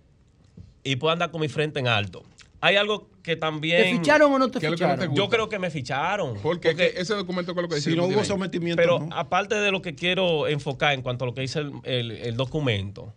[0.83, 2.23] y puedo andar con mi frente en alto.
[2.59, 3.83] Hay algo que también.
[3.83, 5.15] ¿Te ficharon o no te ¿Qué es lo que no ficharon?
[5.15, 6.39] Yo creo que me ficharon.
[6.41, 9.15] Porque, ese documento con lo que dice Si no hubo sometimiento, Pero no.
[9.15, 12.35] aparte de lo que quiero enfocar en cuanto a lo que dice el, el- el
[12.35, 13.13] documento,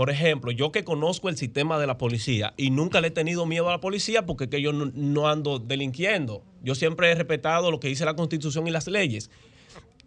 [0.00, 3.44] por ejemplo, yo que conozco el sistema de la policía y nunca le he tenido
[3.44, 6.42] miedo a la policía porque que yo no, no ando delinquiendo.
[6.62, 9.30] Yo siempre he respetado lo que dice la constitución y las leyes.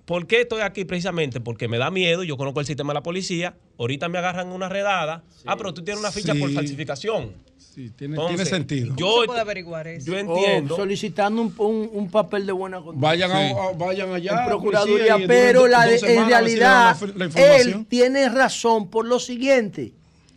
[0.05, 1.39] ¿Por qué estoy aquí precisamente?
[1.39, 4.67] Porque me da miedo, yo conozco el sistema de la policía, ahorita me agarran una
[4.67, 7.31] redada, ah, pero tú tienes una ficha por falsificación.
[7.57, 8.95] Sí, tiene, Entonces, tiene sentido.
[8.97, 10.05] Yo, se puede averiguar eso?
[10.11, 10.75] yo entiendo.
[10.75, 12.99] Solicitando un, un- un papel de buena conducta.
[13.07, 14.31] Vayan, a- a- vayan allá.
[14.33, 17.79] en a la Procuraduría, pero la dos de- semanas en realidad la, la información.
[17.79, 19.93] él tiene razón por lo siguiente.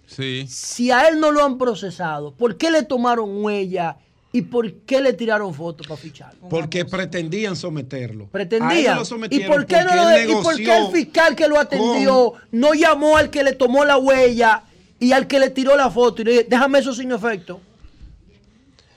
[0.07, 0.47] Sí.
[0.49, 3.97] Si a él no lo han procesado, ¿por qué le tomaron huella
[4.37, 6.47] y por qué le tiraron fotos para ficharlo?
[6.51, 8.27] Porque pretendían someterlo.
[8.27, 8.99] Pretendían.
[8.99, 12.75] lo ¿Y por qué, no lo y por qué el fiscal que lo atendió no
[12.75, 14.63] llamó al que le tomó la huella
[15.01, 17.63] y al que le tiró la foto y le dijo, déjame eso sin efecto?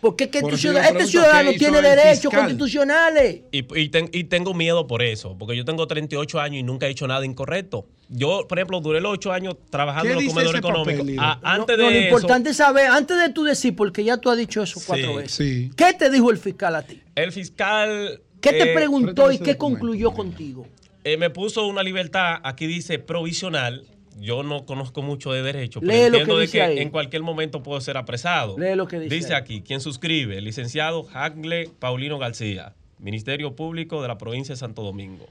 [0.02, 3.42] Porque es que Por ciudad- este ciudadano ¿qué hizo tiene derechos constitucionales.
[3.54, 6.88] Y, y ten- y tengo miedo por eso, porque yo tengo 38 años y nunca
[6.88, 7.86] he hecho nada incorrecto.
[8.12, 11.06] Yo, por ejemplo, duré los 8 años trabajando ¿Qué en los comedores económicos.
[11.20, 14.04] Ah, No, antes no, de lo eso, importante es saber, antes de tú decir, porque
[14.04, 15.16] ya tú has dicho eso cuatro Sí.
[15.18, 15.76] veces.
[15.76, 17.02] ¿Qué te dijo el fiscal a ti?
[17.16, 18.22] el fiscal...
[18.42, 20.66] ¿Qué te eh, preguntó y qué concluyó contigo?
[21.04, 23.86] eh, me puso una libertad, aquí dice provisional.
[24.18, 26.80] Yo no conozco mucho de derecho, pero Lee lo entiendo que de que ahí.
[26.80, 28.58] en cualquier momento puedo ser apresado.
[28.58, 29.42] Lee lo que dice Dice ahí.
[29.42, 34.84] aquí, quien suscribe, el licenciado Hagle Paulino García, Ministerio Público de la provincia de Santo
[34.84, 35.26] Domingo,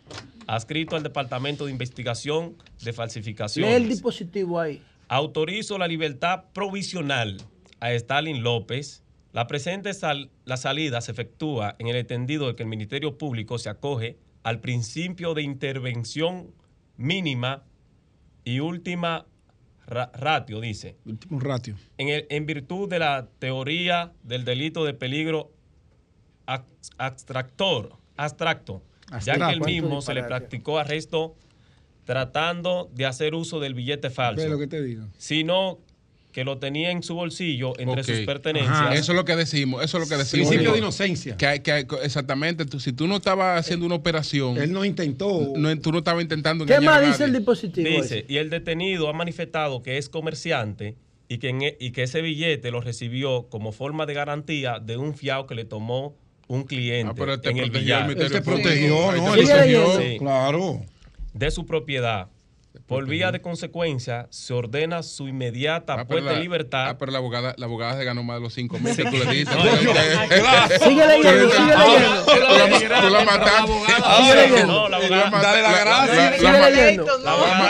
[0.47, 3.74] adscrito al Departamento de Investigación de Lee Falsificaciones.
[3.76, 4.82] el dispositivo ahí.
[5.08, 7.38] Autorizo la libertad provisional
[7.80, 9.02] a Stalin López.
[9.32, 13.58] La presente sal- la salida se efectúa en el entendido de que el Ministerio Público
[13.58, 16.50] se acoge al principio de intervención
[16.97, 17.64] mínima
[18.44, 19.26] y última
[19.86, 21.76] ra- ratio, dice, Último ratio.
[21.98, 25.52] en, el- en virtud de la teoría del delito de peligro
[26.98, 28.82] abstractor, abstracto,
[29.24, 31.36] ya que el mismo ¿Cuánto se le practicó arresto
[32.04, 35.04] tratando de hacer uso del billete falso, Ve lo que te digo.
[35.18, 35.78] sino
[36.32, 38.72] que lo tenía en su bolsillo entre sus pertenencias.
[38.76, 40.46] Ajá, Eso es lo que decimos, eso es lo que decimos.
[40.48, 41.36] Principio de inocencia.
[41.36, 41.62] Que,
[42.02, 44.56] exactamente, tú- si tú no estabas haciendo una operación.
[44.58, 45.52] Él no intentó.
[45.56, 47.88] No, tú no estabas intentando ¿Qué más dice el dispositivo?
[47.88, 50.96] Dice, y el detenido ha manifestado que es comerciante
[51.28, 54.96] y que, en e- y que ese billete lo recibió como forma de garantía de
[54.96, 56.14] un fiado que le tomó
[56.48, 58.10] un cliente Ah, pero te en el billar.
[58.10, 59.12] Él te protegió.
[59.12, 59.34] ¿no?
[59.34, 60.18] Él protegió.
[60.18, 60.80] Claro.
[61.34, 62.28] de su propiedad.
[62.86, 66.88] Por vía de consecuencia, se ordena su inmediata Ah, puesta en libertad.
[66.88, 69.10] Ah, pero la abogada, la abogada se ganó más de los 5 mil que tú
[69.16, 69.44] le que-
[70.78, 72.24] Sigue leyendo, sigue leyendo.
[72.24, 74.66] Tú la- tú la mataste.
[74.66, 76.30] No, la abogada- Dale la gracia.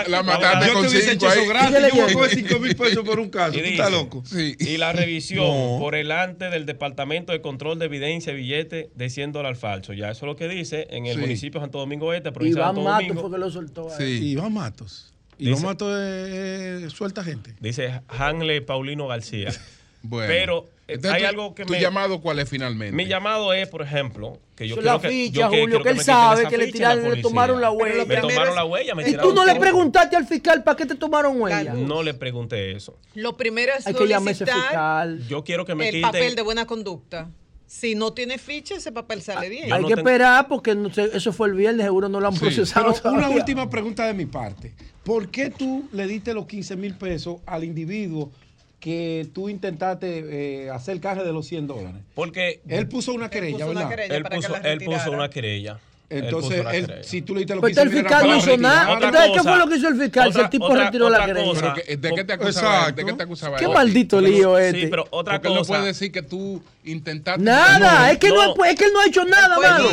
[0.08, 1.90] la- mataste Yo con te hubiese cinco hecho eso ahí.
[2.08, 3.58] Yo coger 5 mil pesos por un caso.
[3.58, 4.22] Y Tú estás loco.
[4.26, 4.56] Sí.
[4.60, 9.32] Y la revisión por delante del Departamento de Control de Evidencia y Billete de 100
[9.32, 9.92] dólares falso.
[9.92, 12.64] Ya eso es lo que dice en el municipio de Santo Domingo Este, provincia de
[12.72, 13.20] Iván Santo Domingo.
[13.22, 13.88] fue que lo soltó.
[13.96, 14.30] Sí.
[14.30, 14.97] Iván Matos.
[15.38, 17.54] Dice- Iván Matos es, es- suelta gente.
[17.60, 19.50] Dice Hanley Paulino García.
[20.00, 20.28] Bueno.
[20.28, 21.80] Pero eh, Entonces, hay tu- algo que ¿Tu me...
[21.80, 22.94] llamado cuál es finalmente?
[22.94, 25.82] Mi llamado es, por ejemplo, que yo quiero la que, ficha, yo que- Julio, quiero
[25.82, 28.04] que él sabe que le tiraron, le tomaron la huella.
[28.04, 30.86] Me tomaron la huella, me ¿Y tiraron tú no le preguntaste al fiscal para qué
[30.86, 31.74] te tomaron huella?
[31.74, 32.96] No le pregunté eso.
[33.14, 35.26] Lo primero es Hay que llamar ese fiscal.
[35.26, 36.02] Yo quiero que me el quiten...
[36.12, 37.28] papel de buena conducta.
[37.66, 39.68] Si no tiene ficha, ese papel sale bien.
[39.68, 42.20] yo Hay no que tengo- esperar porque no sé, eso fue el viernes, seguro no
[42.20, 42.94] lo han procesado.
[43.02, 44.72] Pero una última pregunta de mi parte.
[45.08, 48.30] ¿Por qué tú le diste los 15 mil pesos al individuo
[48.78, 52.02] que tú intentaste eh, hacer caje de los 100 dólares?
[52.14, 53.88] Porque Él puso una querella, puso una ¿verdad?
[53.88, 54.16] querella.
[54.16, 55.16] él para que puso, la él puso retirara.
[55.16, 55.80] una querella.
[56.10, 58.94] Entonces, él, si tú le dices lo que hizo, el fiscal no hizo nada.
[58.94, 61.74] Entonces, ¿qué fue lo que hizo el fiscal si el tipo retiró la querella?
[61.74, 62.92] ¿De qué te acusaba?
[62.92, 63.56] ¿De qué te acusaba?
[63.58, 64.82] Qué maldito lío este.
[64.82, 65.54] Sí, pero otra cosa.
[65.54, 67.42] no puede decir que tú intentaste.
[67.42, 69.90] Nada, es que no, es que él no ha hecho nada malo.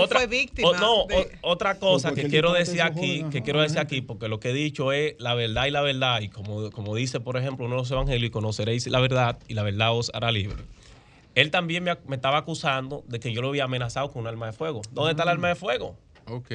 [0.00, 0.72] Otra, fue víctima.
[0.78, 1.06] No,
[1.42, 4.92] otra cosa que quiero decir aquí, que quiero decir aquí, porque lo que he dicho
[4.92, 7.90] es la verdad y la verdad, y como, como dice, por ejemplo, uno de los
[7.90, 10.56] evangelios, conoceréis la verdad y la verdad os hará libre.
[11.38, 14.46] Él también me, me estaba acusando de que yo lo había amenazado con un arma
[14.46, 14.82] de fuego.
[14.92, 15.96] ¿Dónde está el arma de fuego?
[16.26, 16.50] Ok.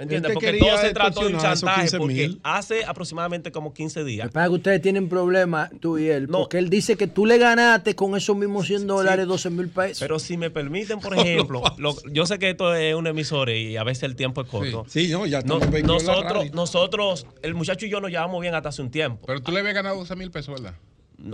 [0.00, 0.32] ¿Entiendes?
[0.32, 1.98] Porque todo se trató de un chantaje.
[1.98, 4.30] Porque hace aproximadamente como 15 días.
[4.30, 6.26] Para que ustedes tienen problemas, tú y él.
[6.26, 9.98] Porque él dice que tú le ganaste con esos mismos 100 dólares, 12 mil pesos.
[10.00, 11.62] Pero si me permiten, por ejemplo,
[12.10, 14.86] yo sé que esto es un emisor y a veces el tiempo es corto.
[14.88, 18.80] Sí, no, ya no, nosotros, nosotros, el muchacho y yo nos llevamos bien hasta hace
[18.80, 19.26] un tiempo.
[19.26, 20.78] Pero tú le habías ganado 12 mil pesos, ¿verdad?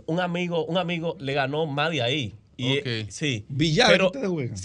[0.06, 2.34] Un amigo, un amigo le ganó más de ahí.
[2.56, 3.44] Y, Sí.
[3.48, 4.56] Billar, pero, ¿ustedes juegan?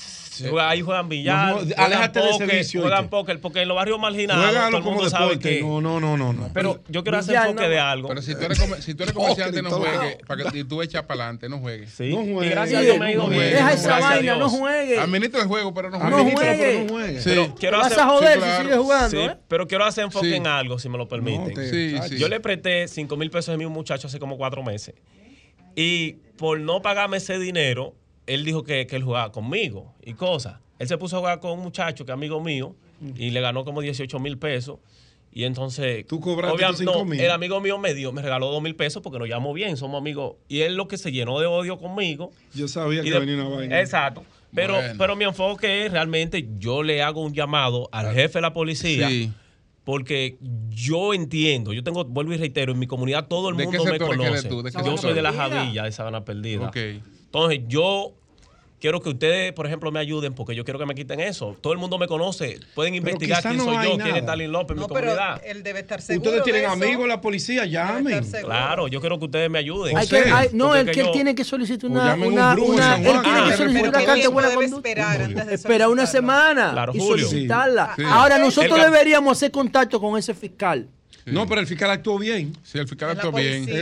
[0.60, 1.66] Ahí juegan billar.
[1.66, 2.82] No, aléjate de ese vicio.
[2.82, 4.44] Juegan póker, porque en los barrios marginados.
[4.46, 5.58] Juegalo como deporte.
[5.58, 8.08] Que, no, no, no, no, Pero yo quiero hacer enfoque de algo.
[8.08, 10.18] Pero si tú eres, si tú eres comerciante, no juegues.
[10.26, 11.92] Para que tú echas para adelante, no juegues.
[11.92, 12.10] Sí.
[12.10, 12.46] No juegues.
[12.46, 13.42] Y gracias a Dios me he ido bien.
[13.42, 15.00] Deja esa vaina, no juegues.
[15.00, 16.84] Administra el juego, pero no juegues.
[16.84, 17.24] No juegues.
[17.24, 19.26] Pero quiero Vas a joder si sigues jugando.
[19.26, 19.38] ¿eh?
[19.48, 21.54] Pero quiero hacer enfoque en algo, si me lo permiten.
[22.18, 24.96] Yo le presté 5 mil pesos a mi muchacho hace como cuatro meses.
[25.76, 27.94] Y por no pagarme ese dinero,
[28.26, 30.58] él dijo que, que él jugaba conmigo y cosas.
[30.80, 32.76] Él se puso a jugar con un muchacho que es amigo mío
[33.16, 34.80] y le ganó como 18 mil pesos.
[35.32, 37.20] Y entonces, ¿Tú cobraste no, mil?
[37.20, 40.02] el amigo mío me dio, me regaló 2 mil pesos porque nos llamó bien, somos
[40.02, 40.38] amigos.
[40.48, 42.32] Y él lo que se llenó de odio conmigo.
[42.56, 43.80] Yo sabía que venía una vaina.
[43.80, 44.26] Exacto.
[44.56, 48.52] Pero, pero mi enfoque es realmente, yo le hago un llamado al jefe de la
[48.52, 49.10] policía.
[49.84, 50.38] Porque
[50.70, 54.50] yo entiendo, yo tengo, vuelvo y reitero, en mi comunidad todo el mundo me conoce.
[54.86, 56.68] yo soy de la Javilla de Sabana Perdida.
[56.68, 57.02] Okay.
[57.26, 58.14] Entonces, yo
[58.82, 61.56] quiero que ustedes, por ejemplo, me ayuden porque yo quiero que me quiten eso.
[61.62, 62.60] Todo el mundo me conoce.
[62.74, 65.42] Pueden investigar quién soy yo, quién es Stalin López en mi comunidad.
[65.46, 66.32] Él debe estar seguro.
[66.32, 68.26] Ustedes tienen amigos en la policía, llamen.
[68.44, 69.96] Claro, yo quiero que ustedes me ayuden.
[69.96, 72.16] Hay que, no, es que, él tiene que solicitar una.
[72.16, 75.54] una, una él tiene que solicitar una carta de buena conducta.
[75.54, 77.96] Espera una semana y solicitarla.
[78.08, 80.90] Ahora, nosotros deberíamos hacer contacto con ese fiscal.
[81.26, 82.56] No, pero el fiscal actuó bien.
[82.64, 83.68] Sí, el fiscal actuó bien.
[83.68, 83.82] ¿Y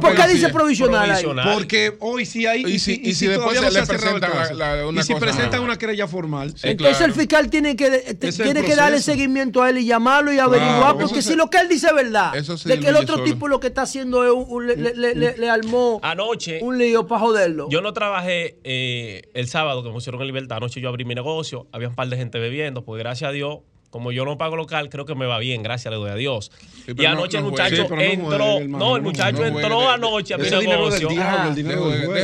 [0.00, 1.24] por qué dice provisional, ahí?
[1.54, 2.64] Porque hoy sí hay.
[2.64, 6.06] Y si, y si, después se le presentan la, una Y si presentan una querella
[6.06, 6.54] formal.
[6.62, 10.96] Entonces el fiscal tiene que, tiene que darle seguimiento a él y llamarlo y averiguar.
[10.98, 13.68] porque si lo que él dice es verdad, de que el otro tipo lo que
[13.68, 17.68] está haciendo es un, le, le, armó anoche un lío para joderlo.
[17.70, 20.58] Yo no trabajé eh, el sábado que me pusieron en libertad.
[20.58, 21.66] Anoche yo abrí mi negocio.
[21.72, 22.84] Había un par de gente bebiendo.
[22.84, 23.58] Pues gracias a Dios
[23.90, 26.50] como yo no pago local, creo que me va bien, gracias, le doy a Dios.
[26.86, 31.08] y anoche el muchacho entró, no, el muchacho entró anoche a mi negocio.
[31.08, 31.46] Deja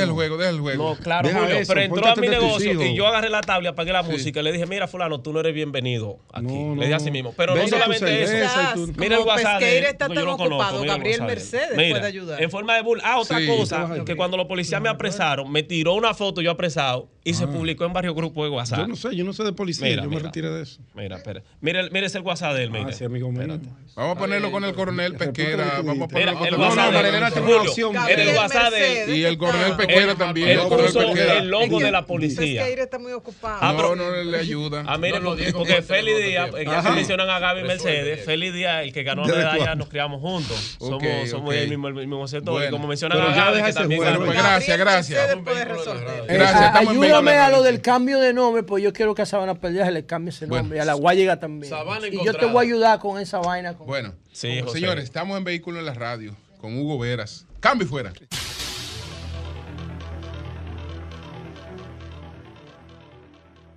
[0.03, 0.91] el juego, deja el juego.
[0.91, 4.03] No, claro, Julio, pero entró a mi negocio y yo agarré la tabla, apagué la
[4.03, 6.47] música y le dije, mira, fulano, tú no eres bienvenido aquí.
[6.47, 7.35] le dije así mismo.
[7.36, 8.86] Pero no solamente eso.
[8.97, 9.62] Mira el WhatsApp
[10.15, 10.83] yo lo conozco.
[10.83, 12.43] Gabriel Mercedes puede ayudar.
[12.43, 13.01] En forma de bull.
[13.03, 17.09] Ah, otra cosa, que cuando los policías me apresaron, me tiró una foto yo apresado
[17.25, 18.78] y se publicó en varios grupos de WhatsApp.
[18.81, 20.81] Yo no sé, yo no sé de policía, yo me retiré de eso.
[20.95, 21.43] Mira, espera.
[21.60, 22.91] Mire, mire ese WhatsApp de él, mira.
[22.91, 23.59] Ah, amigo mío.
[23.94, 25.81] Vamos a ponerlo con el coronel Pesquera.
[25.83, 30.49] Vamos a ponerlo con el WhatsApp de el WhatsApp de Y el coronel Pesquera también.
[30.51, 32.62] El puso el logo de la policía.
[32.62, 33.59] Pesquera está muy ocupado.
[33.60, 34.85] Ah, no, no le ayuda.
[34.86, 35.20] Ah, mire,
[35.52, 39.35] porque Félix Díaz, ya se mencionan a Gaby Mercedes, Félix Díaz, el que ganó la
[39.35, 40.76] medalla, nos criamos juntos.
[40.78, 42.65] Somos somos el mismo sector.
[42.65, 44.02] Y como mencionan a Gaby, que también.
[44.02, 45.36] Gracias, gracias.
[46.28, 46.75] Gracias.
[46.76, 50.05] Ayúdame a lo del cambio de nombre, pues yo quiero que a Sabana se le
[50.05, 50.81] cambie ese nombre.
[50.81, 52.12] A la Guayiga también.
[52.12, 53.73] y yo te voy a ayudar con esa vaina.
[53.73, 57.47] Bueno, señores, estamos en Vehículo en la Radio con Hugo Veras.
[57.60, 58.12] Cambio fuera.